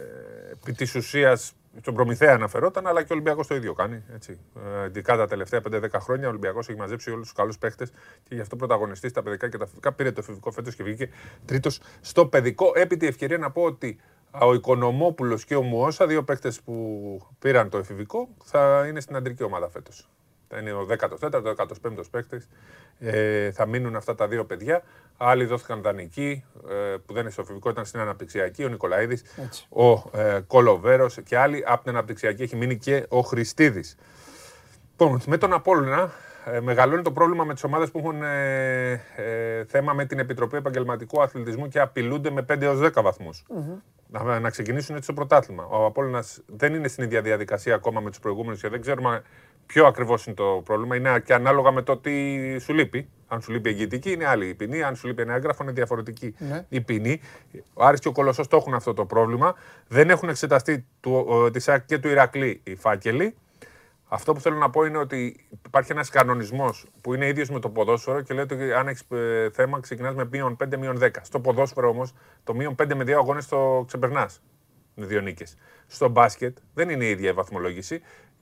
[0.52, 4.02] επί της ουσίας στον Προμηθέα αναφερόταν, αλλά και ο Ολυμπιακός το ίδιο κάνει.
[4.14, 4.39] Έτσι.
[4.82, 7.90] Ε, ειδικά τα τελευταία 5-10 χρόνια ο Ολυμπιακός έχει μαζέψει όλους τους καλούς παίχτες
[8.28, 11.09] και γι' αυτό πρωταγωνιστή στα παιδικά και τα φυσικά πήρε το εφηβικό φέτος και βγήκε
[11.44, 12.72] τρίτος στο παιδικό.
[12.74, 13.98] Επί τη ευκαιρία να πω ότι
[14.31, 19.43] ο Οικονομόπουλος και ο Μουόσα, δύο παίχτε που πήραν το εφηβικό, θα είναι στην αντρική
[19.43, 20.09] ομάδα φέτος.
[20.49, 22.43] Θα είναι ο 14ο, ο 15ο παίκτη.
[22.99, 24.83] Ε, θα μείνουν αυτά τα δύο παιδιά.
[25.17, 28.65] Άλλοι δόθηκαν δανεικοί, ε, που δεν είναι στο εφηβικό, ήταν στην αναπτυξιακή.
[28.65, 29.23] Ο Νικολαίδης,
[29.69, 31.65] ο ε, Κολοβέρος και άλλοι.
[31.67, 33.97] Από την αναπτυξιακή έχει μείνει και ο Χριστίδης.
[34.91, 36.13] Λοιπόν, με τον Απόλλωνα
[36.53, 40.57] ε, μεγαλώνει το πρόβλημα με τις ομάδες που έχουν ε, ε, θέμα με την Επιτροπή
[40.57, 43.45] Επαγγελματικού Αθλητισμού και απειλούνται με 5 έως 10 βαθμούς.
[44.11, 45.65] Να, να ξεκινήσουν έτσι το πρωτάθλημα.
[45.65, 49.23] Ο Απόλλωνας δεν είναι στην ίδια διαδικασία ακόμα με τους προηγούμενους και δεν ξέρουμε
[49.66, 50.97] ποιο ακριβώς είναι το πρόβλημα.
[50.97, 52.12] Είναι και ανάλογα με το τι
[52.59, 53.09] σου λείπει.
[53.29, 54.83] Αν σου λείπει εγγυητική είναι άλλη η ποινή.
[54.83, 56.65] Αν σου λείπει ένα έγγραφο είναι διαφορετική Ναι.
[56.69, 57.20] η ποινή.
[57.75, 59.55] Ο Άρης και ο Κολοσσός το έχουν αυτό το πρόβλημα.
[59.89, 63.35] Δεν έχουν εξεταστεί του, ο, της ΑΕΚ και του Ηρακλή οι φάκελοι.
[64.09, 67.68] Αυτό που θέλω να πω είναι ότι υπάρχει ένας κανονισμός που είναι ίδιος με το
[67.70, 69.06] ποδόσφαιρο και λέει ότι αν έχεις
[69.52, 71.09] θέμα ξεκινάς με μείον 5 μείον 10.
[71.22, 72.14] Στο ποδόσφαιρο όμως
[72.44, 74.43] το μείον 5 με 2 αγώνες το ξεπερνάς.
[74.94, 75.56] Με δύο νίκες.
[75.86, 78.01] Στο μπάσκετ δεν είναι η ίδια η βαθμολόγηση.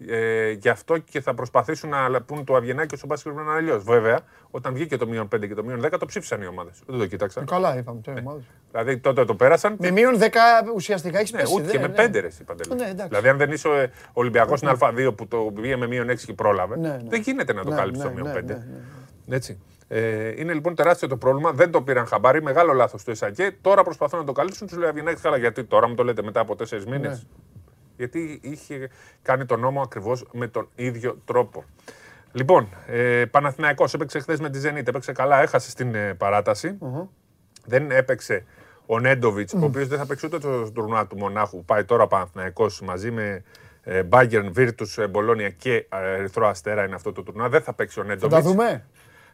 [0.09, 3.53] Ε, γι' αυτό και θα προσπαθήσουν να πούν το Αβγενάκι και στο μπάσκετ πρέπει να
[3.59, 3.85] είναι αλλιώς.
[3.85, 4.21] Βέβαια,
[4.51, 6.83] όταν βγήκε το μείον 5 και το μείον 10 το ψήφισαν οι ομάδες.
[6.87, 7.43] Δεν το κοίταξαν.
[7.43, 8.01] Ε, Καλά, είπαμε.
[8.05, 8.43] το ομάδες.
[8.71, 9.77] Δηλαδή τότε το πέρασαν.
[9.79, 10.27] Με μείον 10
[10.75, 11.55] ουσιαστικά έχεις Ναι, πέσει.
[11.57, 11.95] ούτε και με ναι.
[11.95, 12.81] πέντε ρε, είπα τελείως.
[12.81, 13.09] Ναι, εντάξει.
[13.09, 16.33] Δηλαδή, αν δεν είσαι ο Ολυμπιακός στην Α2 που το πήγε με μείον 6 και
[16.33, 16.99] πρόλαβε, Ναι, ναι.
[17.09, 18.43] δεν γίνεται να το Ναι, κάλυψει ναι, το μείον ναι, 5.
[18.45, 18.55] ναι,
[19.27, 19.59] ναι, Έτσι.
[19.89, 21.53] Ε, είναι λοιπόν τεράστιο το πρόβλημα.
[21.53, 22.43] Δεν το πήραν χαμπάρι.
[22.43, 23.57] Μεγάλο λάθος του ΕΣΑΚΕ.
[23.61, 24.67] Τώρα προσπαθούν να το καλύψουν.
[24.67, 27.27] Τους λέει Αβγενάκη, καλά, γιατί τώρα μου το λέτε μετά από τέσσερις μήνες.
[27.97, 28.05] Ναι.
[28.05, 28.91] Γιατί είχε
[29.23, 31.65] κάνει τον νόμο ακριβώς με τον ίδιο τρόπο.
[32.33, 34.87] Λοιπόν, ε, Παναθηναϊκός έπαιξε χθες με τη Zenit.
[34.87, 36.79] Έπαιξε καλά, έχασε στην ε, παράταση.
[37.65, 38.45] Δεν έπαιξε
[38.87, 42.03] ο Νέντοβιτς, ο οποίος δεν θα παίξει ούτε το τουρνουά του Μονάχου που πάει τώρα
[42.03, 43.43] ο Παναθηναϊκός μαζί με
[43.83, 47.49] ε, Bayern, Virtus, ε, Bologna και ε, Ερυθρό Αστέρα είναι αυτό το τουρνουά.
[47.49, 48.43] Δεν θα παίξει ο Θα Νέντοβιτς.
[48.43, 48.87] τα δούμε.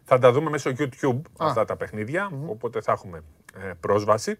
[0.04, 3.22] Θα τα δούμε μέσω YouTube αυτά τα παιχνιδια οπότε θα έχουμε
[3.64, 4.38] ε, πρόσβαση.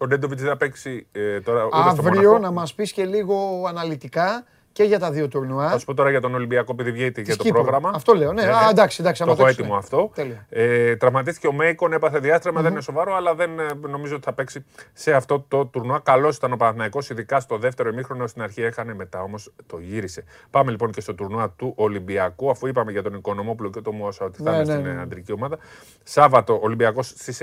[0.00, 2.38] Ο Νέντοβιτ δεν θα παίξει ε, τώρα ούτε στο Αύριο Μοναχό.
[2.38, 5.70] να μας πεις και λίγο αναλυτικά και για τα δύο τουρνουά.
[5.70, 7.62] Θα σου πω τώρα για τον Ολυμπιακό, επειδή βγαίνει για Της το Κύπρου.
[7.62, 7.90] πρόγραμμα.
[7.94, 8.42] Αυτό λέω, ναι.
[8.42, 9.78] Α, εντάξει, εντάξει, Το άμα έχω το έχεις, έτοιμο ναι.
[9.78, 10.10] αυτό.
[10.14, 10.46] Τέλεια.
[10.48, 14.32] Ε, τραυματίστηκε ο Μέικον, έπαθε διάστρεμα, δεν είναι σοβαρό, αλλά δεν ε, νομίζω ότι θα
[14.32, 16.00] παίξει σε αυτό το τουρνουά.
[16.00, 18.26] Καλός ήταν ο Παναθηναϊκός, ειδικά στο δεύτερο ημίχρονο.
[18.26, 20.24] Στην αρχή έχανε, μετά όμως το γύρισε.
[20.50, 24.24] Πάμε λοιπόν και στο τουρνουά του Ολυμπιακού, αφού είπαμε για τον Οικονομόπουλο και τον Μόσα
[24.24, 24.98] ότι θα Ναι, είναι ναι, στην ναι.
[24.98, 25.58] ε, αντρική ομάδα.
[26.02, 27.38] Σάββατο Ολυμπιακός στις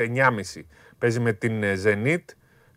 [0.56, 0.62] 9.30
[0.98, 2.24] παίζει με την ε, Zenit,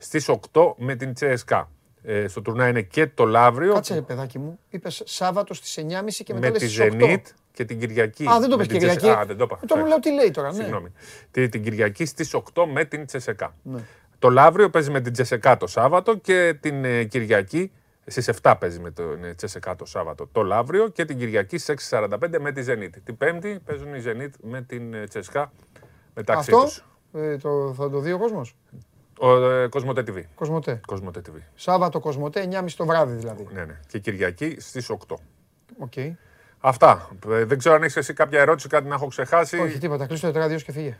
[0.02, 1.70] στις 8 με την Τσέσκα.
[2.02, 3.72] Ε, στο τουρνουά είναι και το Λαύριο.
[3.74, 4.58] Κάτσε, ρε παιδάκι μου.
[4.68, 7.02] Είπες Σάββατο στις 9.30 και μετά με λες τη στις 8.
[7.04, 7.20] Zenit
[7.52, 8.26] και την Κυριακή.
[8.28, 8.98] Α, δεν το με πες την Κυριακή.
[8.98, 9.58] Τσεσ- Α, δεν το είπα.
[9.62, 10.48] Ε, Τώρα μου λέω τι λέει τώρα.
[10.52, 10.54] Ναι.
[10.54, 10.92] Συγγνώμη.
[11.30, 13.54] Τη- Την Κυριακή στις 8 με την Τσεσεκά.
[14.18, 17.72] Το Λαύριο παίζει με την Τσεσεκά το Σάββατο και την ε, Κυριακή
[18.06, 21.90] στις 7 παίζει με το ε, Τσεσεκά το Σάββατο το Λαύριο και την Κυριακή στις
[21.90, 22.90] 6.45 με τη Zenit.
[23.04, 25.52] Την Πέμπτη παίζουν οι Zenit με την ε, Τσεσεκά
[26.14, 26.84] μεταξύ Αυτό τους.
[27.12, 28.56] ε, το, θα το δει ο κόσμος;
[29.18, 30.20] Ο ε, Cosmote TV.
[30.34, 30.80] Cosmote.
[30.86, 31.38] Cosmote TV.
[31.54, 33.48] Σάββατο Cosmote, 9.30 το βράδυ δηλαδή.
[33.52, 33.80] Ναι, ναι.
[33.88, 35.14] Και Κυριακή στις 8.
[35.78, 35.92] Οκ.
[36.60, 37.08] Αυτά.
[37.30, 39.58] Ε, Δεν ξέρω αν έχεις εσύ κάποια ερώτηση, κάτι να έχω ξεχάσει.
[39.58, 40.06] Όχι, τίποτα.
[40.06, 40.96] Κλείσει το τετράδιο και φύγε.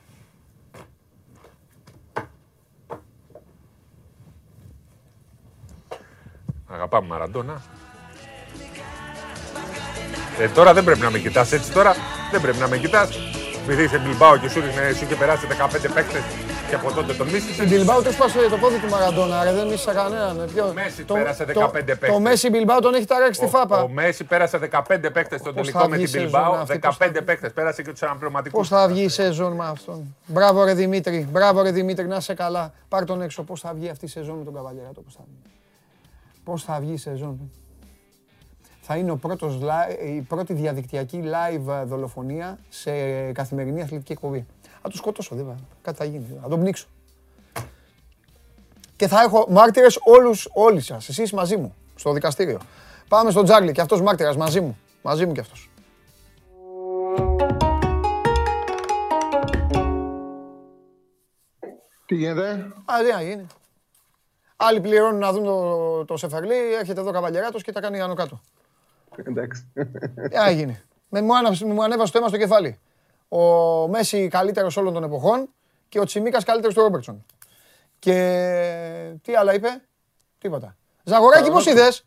[6.66, 7.62] Αγαπάμε Μαραντόνα.
[10.38, 11.94] Ε, τώρα δεν πρέπει να με κοιτάς έτσι τώρα.
[12.30, 13.18] Δεν πρέπει να με κοιτάς.
[13.62, 16.22] Επειδή είσαι Μπιλμπάο και σου, ρίχνε- σου είχε περάσει 15 παίκτες
[16.72, 17.52] και από τότε τον μίσησε.
[17.52, 20.40] Στην Μπιλμπάου του σπάσε το πόδι του Μαραντόνα, ρε, δεν μίσησα κανέναν.
[20.40, 20.72] ε, Ποιο...
[20.74, 22.18] Μέσης το- πέρασε το- 15 Το παίκτες.
[22.18, 23.82] Μέσης Μπιλμπάου τον έχει ταράξει τη Ο, φάπα.
[23.82, 26.60] ο Μέσης πέρασε 15 παίκτες στον Πώς τελικό θα με βγει την η σεζόν Μπιλμπάο.
[26.60, 27.52] αυτή, πώς θα 15 παίκτες.
[27.52, 28.58] Πέρασε και τους αναπληρωματικούς.
[28.68, 30.14] Πώς θα βγει η σεζόν με αυτόν.
[30.26, 32.72] Μπράβο ρε Δημήτρη, μπράβο ρε Δημήτρη, να είσαι καλά.
[32.88, 33.42] Πάρ τον έξω.
[33.42, 35.36] Πώς θα βγει αυτή η σεζόν με τον Καβαλιαράτο, πώς θα βγει.
[36.44, 37.50] Πώς θα βγει η σεζόν.
[38.80, 42.90] Θα είναι ο πρώτος, li- η πρώτη διαδικτυακή live ε, δολοφονία σε
[43.32, 44.46] καθημερινή αθλητική εκπομπή.
[44.82, 45.54] Θα τους σκοτώσω, δεν va.
[45.82, 46.38] Κάτι θα γίνει.
[46.42, 46.86] Θα τον πνίξω.
[48.96, 51.08] Και θα έχω μάρτυρες όλους, όλοι σας.
[51.08, 52.60] Εσείς μαζί μου, στο δικαστήριο.
[53.08, 54.78] Πάμε στον Τζάρλι και αυτός μάρτυρας μαζί μου.
[55.02, 55.70] Μαζί μου κι αυτός.
[62.06, 62.50] Τι γίνεται;
[62.84, 63.46] Α, δεν θα γίνει.
[64.56, 68.40] Άλλοι πληρώνουν να δουν το, το Σεφερλί, έρχεται εδώ καβαλιαράτο και τα κάνει άνω κάτω.
[69.16, 69.66] Εντάξει.
[70.28, 70.80] Τι θα γίνει.
[71.08, 72.78] Με, μου, άναψε- μου ανέβασε το αίμα στο κεφάλι.
[73.34, 75.48] Ο Μέση καλύτερος όλων των εποχών
[75.88, 77.24] και ο Τσιμίκας καλύτερος του Ρόμπερτσον.
[77.98, 78.14] Και
[79.22, 79.68] τι άλλα είπε,
[80.38, 80.76] τίποτα.
[81.04, 82.04] Ζαγοράκι, πώς είδες;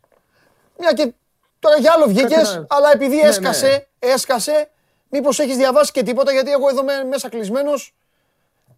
[0.78, 1.12] Μια και
[1.58, 4.70] τώρα για άλλο βγήκες, να- αλλά επειδή Ναι, έσκασε, έσκασε,
[5.10, 7.94] μήπως έχεις διαβάσει και τίποτα, γιατί εγώ εδώ με- μέσα κλεισμένος.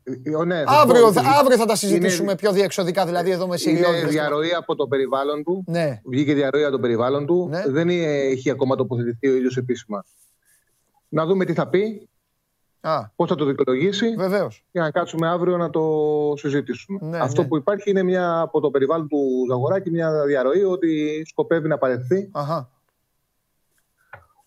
[0.04, 3.46] Ε, ναι, Αύριο, πω, θα- είναι- αύριο θα τα συζητήσουμε είναι- πιο διεξοδικά, δηλαδή εδώ
[3.46, 4.06] με Είναι Συριώδη.
[4.06, 5.64] διαρροή από το περιβάλλον του.
[5.66, 6.00] Ναι.
[6.04, 7.46] Βγήκε διαρροή από το περιβάλλον του.
[7.50, 7.62] Ναι.
[7.66, 10.04] Δεν είναι- έχει ακόμα τοποθετηθεί ο ίδιος επίσημα.
[11.08, 12.17] Να δούμε τι θα πει, Α,
[13.16, 14.64] πώς θα το δικαιολογήσει; Βεβαίως.
[14.70, 15.82] για να κάτσουμε αύριο να το
[16.36, 16.98] συζητήσουμε.
[17.02, 17.48] Ναι, Αυτό ναι.
[17.48, 22.28] που υπάρχει είναι μια, από το περιβάλλον του Ζαγοράκη μια διαρροή ότι σκοπεύει να παραιτηθεί.
[22.32, 22.70] Αχα.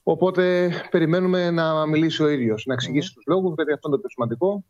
[0.04, 4.10] Οπότε περιμένουμε να μιλήσει ο ίδιος, να εξηγήσει τους λόγους, γιατί αυτό είναι το πιο
[4.10, 4.64] σημαντικό.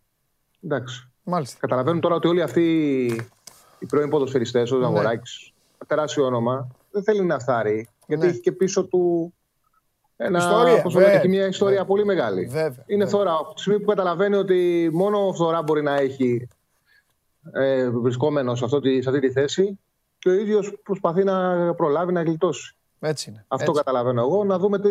[0.64, 1.10] Εντάξει.
[1.24, 1.58] Μάλιστα.
[1.60, 2.64] Καταλαβαίνουν τώρα ότι όλοι αυτοί
[3.80, 4.84] οι πρώην ποδοσφαιριστές, ο Ναι.
[4.84, 5.52] Ζαγοράκης,
[5.88, 7.88] τεράστιο όνομα, δεν θέλει να φθάρει.
[8.08, 8.32] Γιατί Ναι.
[8.32, 9.34] έχει και πίσω του
[10.26, 11.19] ένα, Ιστορία, πώς το λένε, βέβαια.
[11.19, 11.85] έχει μια ιστορία Βέβαια.
[11.85, 12.45] πολύ μεγάλη.
[12.45, 12.65] Βέβαια.
[12.88, 13.07] Είναι βέβαια.
[13.07, 13.34] φθορά.
[13.34, 16.48] Από τη στιγμή που καταλαβαίνει ότι μόνο φθορά μπορεί να έχει
[17.53, 19.80] ε, βρισκόμενο σε, αυτό, τη- σε αυτή τη θέση
[20.19, 22.76] και ο ίδιος προσπαθεί να προλάβει να γλιτώσει.
[22.99, 23.45] Έτσι είναι.
[23.48, 24.43] Αυτό έτσι, καταλαβαίνω εγώ.
[24.43, 24.89] Να δούμε τι,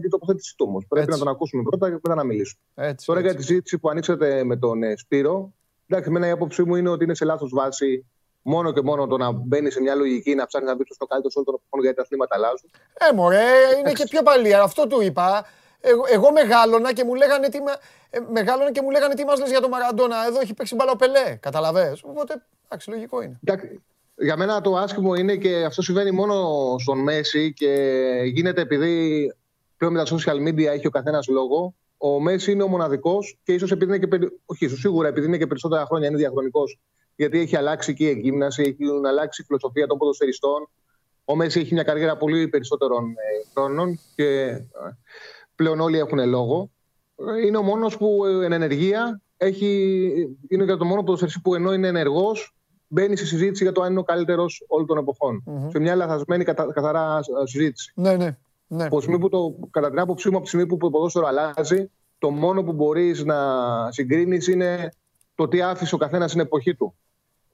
[0.00, 0.84] τι τοποθέτηση του όμως.
[0.88, 1.18] Πρέπει Έτσι.
[1.18, 2.60] να τον ακούσουμε πρώτα και μετά να μιλήσουμε.
[2.74, 3.40] έτσι, Τώρα για έτσι.
[3.42, 5.52] τη συζήτηση που ανοίξατε με τον ε, Σπύρο,
[5.86, 8.06] εντάξει, εμένα η άποψή μου είναι ότι είναι σε λάθος βάση
[8.48, 11.30] μόνο και μόνο το να μπαίνεις σε μια λογική να ψάχνεις να βρεις το καλύτερο
[11.32, 12.70] σε όλο τον επόμενο γιατί τα αθλήματα αλλάζουν.
[13.10, 14.54] Ε, μωρέ, είναι και πιο παλιή.
[14.54, 15.46] Αυτό του είπα.
[15.80, 17.78] Εγώ, εγώ μεγάλωνα και μου λέγανε τι, μα-
[18.10, 20.26] ε, μεγάλωνα και μου λέγανε τι μας λες για τον Μαραντόνα.
[20.26, 21.36] Εδώ έχει παίξει μπάλα ο Πελέ.
[21.40, 23.38] Καταλαβες; Οπότε, εντάξει, λογικό είναι.
[23.44, 23.82] Εντάξει,
[24.16, 26.34] για μένα το άσχημο είναι και αυτό συμβαίνει μόνο
[26.78, 27.72] στον Μέση και
[28.32, 29.26] γίνεται επειδή
[29.76, 31.74] πλέον με τα social media έχει ο καθένας λόγο.
[31.96, 34.06] Ο Μέση είναι ο μοναδικός και ίσως επειδή είναι και.
[34.06, 36.78] περι- Όχι, ίσως σίγουρα επειδή είναι και περισσότερα χρόνια, είναι διαχρονικός.
[37.18, 40.68] Γιατί έχει αλλάξει και η εκγύμναση, έχει αλλάξει η φιλοσοφία των ποδοσφαιριστών.
[41.24, 44.66] Ο Μέση έχει μια καριέρα πολύ περισσότερων ε, χρόνων και ε,
[45.54, 46.70] πλέον όλοι έχουν λόγο.
[47.36, 51.54] Ε, Είναι ο μόνος που ε, εν ενεργεία έχει, είναι και το μόνο ποδοσφαιριστή που
[51.54, 52.54] ενώ είναι ενεργός
[52.88, 56.44] μπαίνει στη συζήτηση για το αν είναι ο καλύτερος όλων των εποχων Σε μια λαθασμένη
[56.44, 57.92] κατα- καθαρά ε, συζήτηση.
[57.94, 58.36] Ναι, ναι.
[58.66, 58.84] ναι.
[58.84, 61.26] Από τη στιγμή που το, κατά την άποψή μου, από τη στιγμή που το ποδόσφαιρο
[61.26, 63.36] αλλάζει, το μόνο που μπορείς να
[63.92, 64.92] συγκρίνεις είναι
[65.34, 66.94] το τι άφησε ο καθένας στην εποχή του.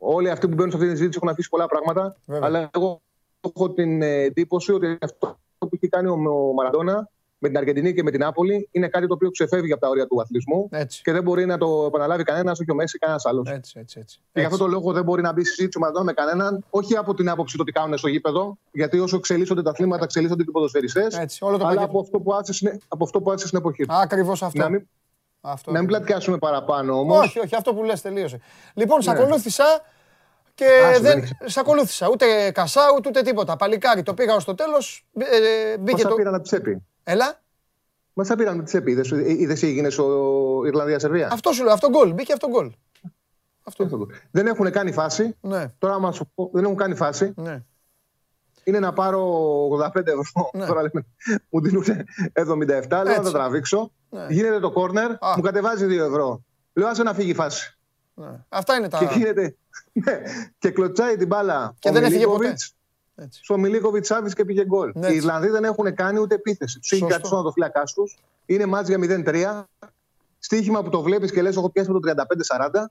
[0.06, 2.47] Όλοι αυτοί που μπαίνουν σε αυτή τη συζήτηση έχουν αφήσει πολλά πράγματα, Βέβαια.
[2.48, 3.01] αλλά εγώ
[3.40, 7.09] έχω την ε, εντύπωση ότι αυτό που έχει κάνει ο, ο Μαραντόνα
[7.39, 10.06] με την Αργεντινή και με την Άπολη είναι κάτι το οποίο ξεφεύγει από τα όρια
[10.06, 11.02] του αθλητισμού Έτσι.
[11.02, 13.48] και δεν μπορεί να το επαναλάβει κανένας, όχι ο Μέση, κανένας άλλος.
[13.51, 14.20] Έτσι, έτσι, έτσι.
[14.32, 16.64] Και γι' αυτό το λόγο δεν μπορεί να μπει στη συζήτηση ο Μαραντόνα με κανέναν,
[16.70, 20.43] όχι από την άποψη το τι κάνουν στο γήπεδο, γιατί όσο εξελίσσονται τα αθλήματα, εξελίσσονται
[20.43, 21.90] και οι ποδοσφαιριστές, Έτσι, όλο το αλλά πακέτο.
[21.90, 23.94] από αυτό που άφησε στην- από αυτό που άφησε στην εποχή του.
[23.94, 24.62] Ακριβώς αυτό.
[24.62, 24.89] Να μην,
[25.40, 26.06] αυτό να μην ακριβώς.
[26.06, 27.18] πλατιάσουμε παραπάνω όμως.
[27.26, 28.40] Όχι, όχι, αυτό που λες τελείωσε.
[28.74, 29.18] Λοιπόν, σε Ναι.
[29.18, 29.64] ακολούθησα
[30.55, 31.32] και Άσε, δεν δεν έχεις.
[31.44, 32.09] σε ακολούθησα.
[32.09, 33.56] Ούτε κασάου, ούτε τίποτα.
[33.56, 35.06] Παλικάρι, το πήγα ως το τέλος.
[35.18, 36.14] Ε, μπήκε Μα το...
[36.16, 36.82] πήραν από τη τσέπη.
[37.05, 37.43] Έλα,
[38.12, 38.90] Μα τα πήραν με τη τσέπη.
[39.26, 42.12] Είδες τι έγινε στο Ιρλανδία-Σερβία; αυτό σου λέω, αυτό γκολ.
[42.12, 42.72] Μπήκε αυτό γκολ.
[43.62, 44.06] Αυτό.
[44.31, 45.36] Δεν έχουν κάνει φάση.
[45.40, 47.32] Ναι, Τώρα, άμα σου πω, δεν έχουν κάνει φάση.
[47.36, 47.62] ναι.
[48.66, 49.22] Είναι να πάρω
[49.68, 50.51] 85 ευρώ.
[50.52, 50.66] Ναι.
[50.66, 51.06] Τώρα λέμε,
[51.49, 51.84] μου δίνουν
[52.33, 52.89] 77.
[52.89, 53.23] Λέω να Έτσι.
[53.23, 53.92] τα τραβήξω.
[54.10, 54.26] Ναι.
[54.28, 55.33] Γίνεται το κόρνερ, Α.
[55.36, 56.44] μου κατεβάζει 2 ευρώ.
[56.73, 57.78] Λέω, άσε να φύγει η φάση.
[58.15, 58.44] Ναι.
[58.49, 58.99] Αυτά είναι τα...
[58.99, 59.57] Και γίνεται.
[59.93, 60.20] Ναι.
[60.59, 61.75] και κλωτσάει την μπάλα.
[61.78, 62.75] Και ο δεν έφυγε Μιλίκοβιτς.
[63.17, 63.41] Έτσι.
[63.44, 64.91] Στο Μιλίκοβιτς άδειε και πήγε γκολ.
[64.94, 65.17] Ναι, Οι έτσι.
[65.17, 66.78] Ιρλανδοί δεν έχουν κάνει ούτε επίθεση.
[66.81, 67.17] Τους έχει Σωστό.
[67.18, 68.18] κρατήσει το φύλακά τους.
[68.47, 69.65] Είναι μάτς για 0-3.
[70.39, 72.25] Στίχημα που το βλέπεις και λες: Έχω πιάσει με το
[72.75, 72.91] 35-40.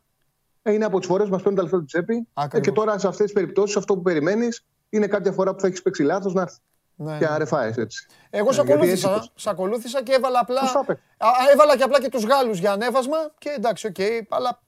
[0.61, 2.13] Ε, Είναι από τις φορές που μας παίρνουν τα λεφτά του τσέπη.
[2.15, 2.67] Ε, Ακριβώς.
[2.67, 5.81] και τώρα σε αυτές τις περιπτώσεις αυτό που περιμένεις είναι κάποια φορά που θα έχεις
[5.81, 6.57] παίξει λάθος να έρθεις.
[6.95, 7.29] Ναι, Και ναι.
[7.31, 8.07] να ρεφάει έτσι.
[8.29, 10.59] Εγώ σε Ναι, γιατί έτσι ακολούθησα, το- σε ακολούθησα και έβαλα απλά.
[10.59, 10.91] Σωστά, παι.
[11.17, 13.95] Α, α, έβαλα και απλά και τους Γάλλους για ανέβασμα και εντάξει, οκ,
[14.29, 14.59] αλλά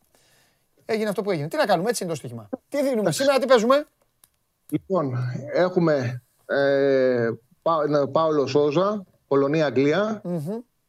[0.85, 1.47] έγινε αυτό που έγινε.
[1.47, 2.49] Τι να κάνουμε, έτσι είναι το στοίχημα.
[2.69, 3.85] Τι δίνουμε, σήμερα τι παίζουμε;
[4.69, 5.13] Λοιπόν,
[5.53, 7.29] έχουμε ε,
[7.61, 10.21] Πα- ναι, Πάουλο Σόουζα, Πολωνία-Αγγλία.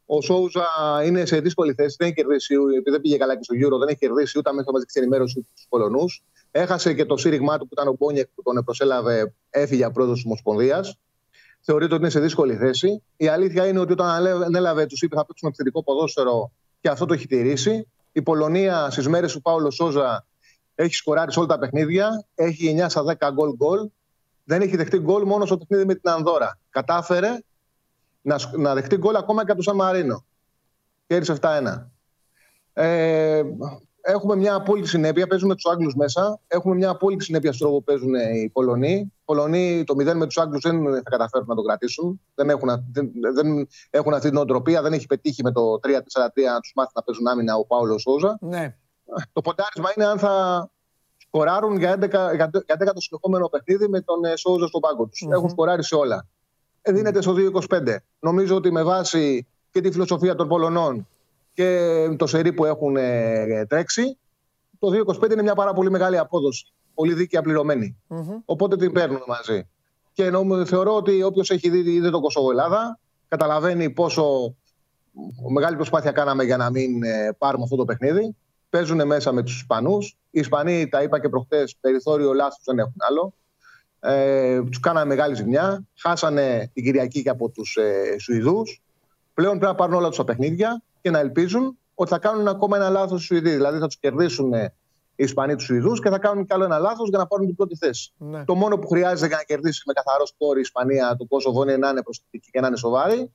[0.07, 0.65] Ο Σόουζα
[1.05, 1.97] είναι σε δύσκολη θέση.
[1.99, 4.58] Δεν έχει κερδίσει, επειδή δεν πήγε καλά και στο Euro, δεν έχει κερδίσει ούτε τα
[4.58, 6.23] μέσα μαζικής ενημέρωσης τους Πολωνούς.
[6.51, 10.27] Έχασε και το σύρριγμά του που ήταν ο Μπόνιεκ που τον προσέλαβε, έφυγε πρόεδρος της
[10.27, 10.97] Ομοσπονδίας.
[11.61, 13.03] Θεωρείται ότι είναι σε δύσκολη θέση.
[13.17, 17.07] Η αλήθεια είναι ότι όταν ανέλαβε- ανέλαβε, τους είπε θα παίξουμε επιθετικό ποδόσφαιρο και αυτό
[17.07, 17.87] το έχει τηρήσει.
[18.17, 20.27] Η Πολωνία στις μέρες του Πάολο Σόζα
[20.75, 22.27] έχει σκοράρει σε όλα τα παιχνίδια.
[22.35, 23.89] Έχει 9 στα 10 γκολ γκολ.
[24.45, 26.59] Δεν έχει δεχτεί γκολ μόνο στο παιχνίδι με την Ανδώρα.
[26.71, 27.39] Κατάφερε
[28.21, 30.25] να, σκ- να δεχτεί γκολ ακόμα και από το Σαν Μαρίνο.
[31.07, 31.91] Κέρδισε 7-1.
[32.73, 33.43] Ε,
[34.07, 35.27] έχουμε μια απόλυτη συνέπεια.
[35.27, 36.41] Παίζουμε τους Άγγλους μέσα.
[36.47, 38.93] Έχουμε μια απόλυτη συνέπεια στον τρόπο που παίζουν οι Πολωνοί.
[38.93, 42.21] Οι Πολωνοί το 0 με τους Άγγλους δεν θα καταφέρουν να το κρατήσουν.
[42.35, 44.83] Δεν έχουν, α- δεν, δεν έχουν αυτή την οτροπία.
[44.83, 45.91] Δεν έχει πετύχει με το 3-4-3
[46.53, 48.39] να τους μάθει να παίζουν άμυνα ο Πάολος Σόζα.
[48.41, 48.77] Ναι.
[49.33, 50.69] Το ποντάρισμα είναι αν θα
[51.17, 55.27] σκοράρουν για 11, για 11 το συνεχόμενο παιχνίδι με τον ε, Σόουζα στον πάγκο τους.
[55.31, 56.27] Έχουν σκοράρει σε όλα.
[56.83, 57.35] Ε, δίνεται στο
[57.69, 57.97] 2-25.
[58.19, 61.07] Νομίζω ότι με βάση και τη φιλοσοφία των Πολωνών
[61.57, 64.19] και το σερί που έχουν ε, τρέξει,
[64.79, 64.89] το
[65.23, 66.67] 2-25 είναι μια πάρα πολύ μεγάλη απόδοση.
[66.95, 67.97] Πολύ δίκαια πληρωμένη.
[68.45, 69.69] Οπότε την παίρνουμε μαζί.
[70.13, 74.55] Και νο- θεωρώ ότι όποιος έχει δει, είδε το Κωσόβο Ελλάδα, καταλαβαίνει πόσο
[75.53, 78.37] μεγάλη προσπάθεια κάναμε για να μην ε, πάρουμε αυτό το παιχνίδι.
[78.71, 80.17] παίζουν μέσα με τους Ισπανούς.
[80.31, 83.35] Οι Ισπανοί, τα είπα και προχθέ, περιθώριο λάθο δεν έχουν άλλο.
[84.01, 85.85] Ε, τους κάνανε μεγάλη ζημιά.
[85.95, 88.83] Χάσανε την Κυριακή και από τους ε, Σουηδούς.
[89.35, 92.77] Πλέον πρέπει να πάρουν όλα τους τα παιχνίδια και να ελπίζουν ότι θα κάνουν ακόμα
[92.77, 93.51] ένα λάθος οι Σουηδοί.
[93.51, 94.75] Δηλαδή θα τους κερδίσουν ε,
[95.17, 97.57] οι Ισπανοί τους Σουηδούς και θα κάνουν κι άλλο ένα λάθος για να πάρουν την
[97.57, 98.13] πρώτη θέση.
[98.17, 98.45] Ναι.
[98.45, 101.77] Το μόνο που χρειάζεται για να κερδίσει με καθαρό σκόρ η Ισπανία το Κόσοβο είναι
[101.77, 103.33] να είναι προσεκτική και να είναι σοβαρή.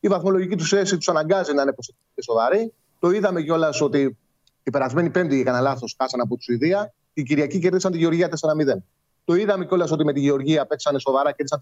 [0.00, 2.72] Η βαθμολογική τους θέση τους αναγκάζει να είναι προσεκτική και σοβαρή.
[2.98, 4.18] Το είδαμε κιόλας ότι
[4.62, 6.94] η περασμένη Πέμπτη έκανα λάθος, χάσαν από τη Σουηδία.
[7.14, 8.82] Την Κυριακή κερδίσαν τη Γεωργία 4-0.
[9.24, 11.58] Το είδαμε κιόλας ότι με τη Γεωργία παίξανε σοβαρά, κέρδισαν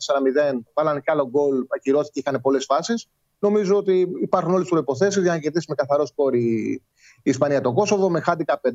[0.56, 3.08] 4-0, βάλανε κι άλλο γκολ, ακυρώθηκε, είχαν πολλές φάσεις.
[3.42, 6.82] Νομίζω ότι υπάρχουν όλες τις προποθέσει για να κερδίσει με καθαρό σκόρ η,
[7.22, 8.70] η Ισπανία το Κόσοβο με χάντικα 5,5,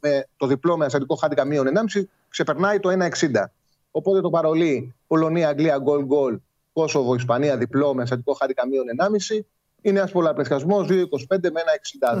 [0.00, 3.44] με το διπλό με ασιατικό χάντικα μείον 1,5, ξεπερνάει το 1,60.
[3.90, 6.38] Οπότε το παρολί Πολωνία, Αγγλία, γκολ γκολ,
[6.72, 9.40] Κόσοβο, Ισπανία, διπλό με ασιατικό χάντικα μείον 1,5.
[9.80, 11.60] Είναι ένας πολλαπλασιασμός 2,25 με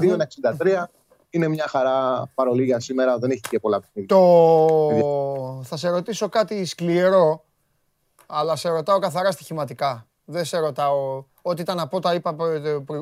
[0.00, 0.16] 1,62,
[0.58, 0.84] 1,63.
[1.30, 4.16] Είναι μια χαρά παρολί για σήμερα, δεν έχει και πολλά παιχνίδια.
[4.16, 5.62] Το...
[5.64, 7.44] Θα σε ρωτήσω κάτι σκληρό,
[8.26, 10.06] αλλά σε ρωτάω καθαρά στοιχηματικά.
[10.24, 11.24] Δεν σε ρωτάω.
[11.48, 12.36] Ό,τι ήταν να πω, τα είπα,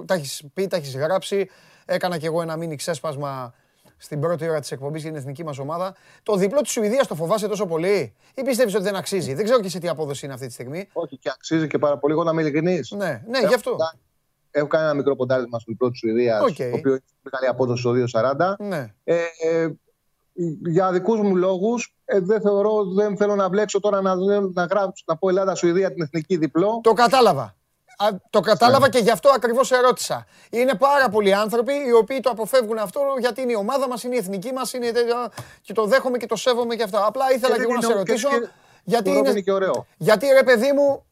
[0.07, 1.49] τα έχεις πει, τα έχεις γράψει.
[1.85, 3.55] Έκανα κι εγώ ένα μίνι ξέσπασμα
[3.97, 5.95] στην πρώτη ώρα της εκπομπής για την εθνική μας ομάδα.
[6.23, 9.61] Το διπλό της Σουηδίας το φοβάσαι τόσο πολύ, ή πιστεύεις ότι δεν αξίζει; Δεν ξέρω
[9.61, 10.89] και σε τι απόδοση είναι αυτή τη στιγμή.
[10.93, 12.13] Όχι, και αξίζει και πάρα πολύ.
[12.13, 12.91] Εγώ να είμαι ειλικρινής.
[12.91, 13.77] Ναι, ναι, γι' αυτό.
[14.51, 16.57] Έχω κάνει ένα μικρό ποντάρισμα στο διπλό της Σουηδίας, Οκ.
[16.57, 18.57] το οποίο έχει μεγάλη απόδοση στο 2,40.
[18.59, 18.95] Ναι.
[19.05, 19.69] Ε, ε,
[20.67, 24.15] για δικούς μου λόγους, ε, δεν θεωρώ, δεν θέλω να μπλέξω τώρα να,
[24.55, 26.81] να γράψω, να πω Ελλάδα-Σουηδία την εθνική διπλό.
[26.83, 27.55] Το κατάλαβα.
[27.97, 30.27] Α, το κατάλαβα και γι' αυτό ακριβώς ερώτησα.
[30.51, 34.15] Είναι πάρα πολλοί άνθρωποι οι οποίοι το αποφεύγουν αυτό γιατί είναι η ομάδα μας, είναι
[34.15, 35.17] η εθνική μας, είναι τέτοιο,
[35.63, 37.07] και το δέχομαι και το σέβομαι και αυτά.
[37.07, 38.29] Απλά ήθελα Και και εγώ δεν να σε είναι- και- ρωτήσω.
[38.29, 38.49] και-
[38.85, 39.87] γιατί θεωρώ είναι, ότι είναι και ωραίο.
[39.97, 41.05] γιατί ρε παιδί μου,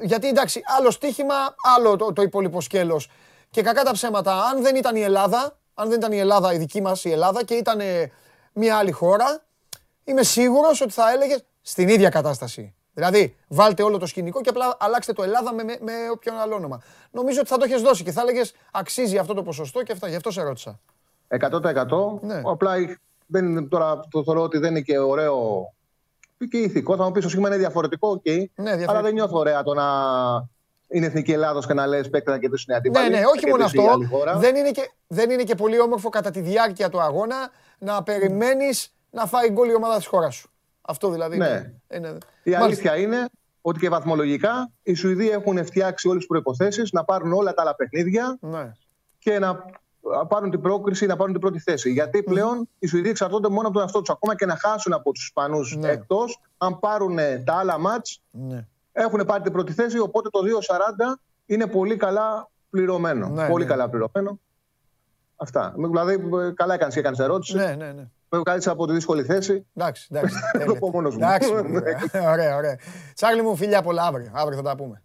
[0.00, 1.34] γιατί εντάξει, άλλο στοίχημα,
[1.76, 3.10] άλλο το, το υπόλοιπο σκέλος.
[3.50, 6.58] Και κακά τα ψέματα, αν δεν ήταν η Ελλάδα, αν δεν ήταν η Ελλάδα η
[6.58, 8.10] δική μας η Ελλάδα και ήταν ε,
[8.52, 9.42] μια άλλη χώρα,
[10.04, 12.74] είμαι σίγουρος ότι θα έλεγες στην ίδια κατάσταση.
[12.94, 16.54] Δηλαδή, βάλτε όλο το σκηνικό και απλά αλλάξτε το Ελλάδα με, με, με όποιον άλλο
[16.54, 16.82] όνομα.
[17.10, 20.08] Νομίζω ότι θα το έχεις δώσει και θα έλεγες αξίζει αυτό το ποσοστό και αυτά.
[20.08, 20.80] Γι' αυτό σε ρώτησα.
[21.28, 22.20] 100%.
[22.20, 22.42] Ναι.
[22.44, 22.72] Απλά
[23.26, 25.66] δεν είναι, τώρα το θεωρώ ότι δεν είναι και ωραίο
[26.50, 26.96] και ηθικό.
[26.96, 28.22] Θα μου πεις το στοίχημα είναι διαφορετικό, οκ.
[28.22, 28.90] διαφορετικό.
[28.90, 29.84] Αλλά δεν νιώθω ωραία το να
[30.88, 33.08] είναι εθνική Ελλάδος και να λες παίκτε να κερδίσουν οι αντίπαλοι.
[33.08, 33.92] Ναι, ναι, να όχι μόνο κερδίσει η αυτό.
[33.92, 34.36] άλλη χώρα.
[34.38, 37.36] Δεν είναι, και, δεν είναι και πολύ όμορφο κατά τη διάρκεια του αγώνα
[37.78, 40.50] να περιμένεις να φάει γκολ η ομάδα της χώρας σου.
[40.82, 41.36] Αυτό δηλαδή.
[41.36, 41.46] Ναι.
[41.46, 42.64] είναι- είναι- Η Μάλιστα.
[42.64, 43.28] αλήθεια είναι
[43.60, 47.74] ότι και βαθμολογικά οι Σουηδοί έχουν φτιάξει όλες τις προποθέσει να πάρουν όλα τα άλλα
[47.74, 48.72] παιχνίδια Ναι.
[49.18, 49.64] και να
[50.28, 51.90] πάρουν την πρόκριση, να πάρουν την πρώτη θέση.
[51.90, 54.10] Γιατί πλέον οι Σουηδοί εξαρτώνται μόνο από τον εαυτό τους.
[54.10, 55.88] Ακόμα και να χάσουν από τους Ισπανούς Ναι.
[55.88, 58.66] εκτός, αν πάρουν τα άλλα μάτς, Ναι.
[58.92, 59.98] έχουν πάρει την πρώτη θέση.
[59.98, 63.28] Οπότε το 2-40 είναι πολύ καλά πληρωμένο.
[63.28, 63.70] Ναι, πολύ ναι.
[63.70, 64.38] καλά πληρωμένο.
[65.36, 65.74] Αυτά.
[65.76, 67.56] Δηλαδή, ε, καλά έκανες και έκανες ερώτηση.
[67.56, 68.08] Ναι, ναι, ναι.
[68.32, 69.66] Με βγάλει από τη δύσκολη θέση.
[69.74, 70.34] Εντάξει, εντάξει.
[70.52, 70.78] Θα το τέλεια.
[70.78, 71.22] πω μόνος μου.
[71.22, 71.52] Εντάξει,
[72.32, 72.78] ωραία, ωραία.
[73.14, 74.30] Τσάρλι μου, φιλιά πολλά αύριο.
[74.32, 75.02] Αύριο θα τα πούμε.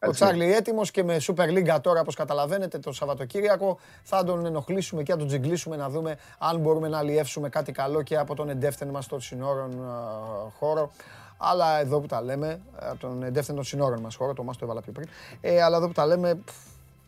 [0.00, 0.20] Ο Έτσι.
[0.20, 5.12] Τσάρλι έτοιμος και με Super League τώρα, όπως καταλαβαίνετε, το Σαββατοκύριακο θα τον ενοχλήσουμε και
[5.12, 8.88] θα τον τζιγκλίσουμε να δούμε αν μπορούμε να αλλιεύσουμε κάτι καλό και από τον εντεύθεν
[8.88, 10.90] μας των συνόρων α, χώρο.
[11.36, 14.58] Αλλά εδώ που τα λέμε, από τον εντεύθεν των συνόρων μας χώρο, το μα το
[14.62, 15.08] έβαλα πιο πριν.
[15.40, 16.54] Ε, αλλά εδώ που τα λέμε, πφ,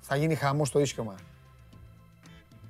[0.00, 1.14] θα γίνει χαμός στο ίσιωμα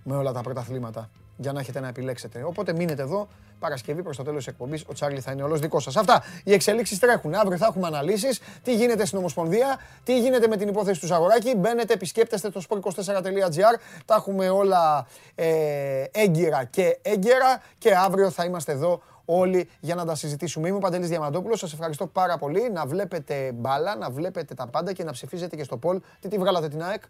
[0.04, 2.42] με όλα τα πρωταθλήματα για να έχετε να επιλέξετε.
[2.42, 3.28] Οπότε μείνετε εδώ.
[3.58, 4.84] Παρασκευή προς το τέλος της εκπομπής.
[4.86, 5.96] Ο Τσάρλι θα είναι όλος δικός σας.
[5.96, 6.22] Αυτά.
[6.44, 7.34] Οι εξελίξεις τρέχουν.
[7.34, 8.40] Αύριο θα έχουμε αναλύσεις.
[8.62, 11.56] Τι γίνεται στην Ομοσπονδία, τι γίνεται με την υπόθεση του Ζαγοράκη.
[11.56, 13.78] Μπαίνετε, επισκέπτεστε το sport24.gr.
[14.04, 17.62] Τα έχουμε όλα ε, έγκυρα και έγκαιρα.
[17.78, 20.68] Και αύριο θα είμαστε εδώ όλοι για να τα συζητήσουμε.
[20.68, 21.58] Είμαι ο Παντελής Διαμαντόπουλος.
[21.58, 22.70] Σας ευχαριστώ πάρα πολύ.
[22.70, 26.00] Να βλέπετε μπάλα, να βλέπετε τα πάντα και να ψηφίζετε και στο Πολ.
[26.20, 27.02] Τι τη βγάλατε την ΑΕΚ;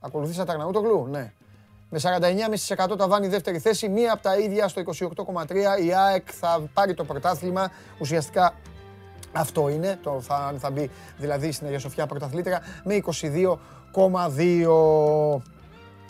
[0.00, 1.32] Ακολουθήσατε Αρναούτογλου, ναι.
[1.90, 5.84] Με 49,5% τα βάνει δεύτερη θέση, μία από τα ίδια στο 28,3.
[5.84, 7.70] Η ΑΕΚ θα πάρει το πρωτάθλημα.
[7.98, 8.54] Ουσιαστικά
[9.32, 13.02] αυτό είναι, το θα, αν θα μπει δηλαδή στην Αγία Σοφιά πρωταθλήτρια, με
[13.94, 15.42] 22,2.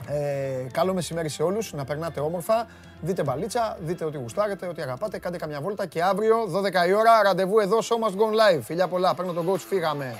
[0.08, 2.66] Ε, καλό μεσημέρι σε όλους, να περνάτε όμορφα,
[3.00, 6.36] δείτε μπαλίτσα, δείτε ό,τι γουστάρετε, ό,τι αγαπάτε, κάντε καμιά βόλτα και αύριο
[6.84, 8.60] 12 η ώρα ραντεβού εδώ, Show Must Go Live.
[8.62, 10.14] Φιλιά πολλά, παίρνω τον coach, φύγαμε.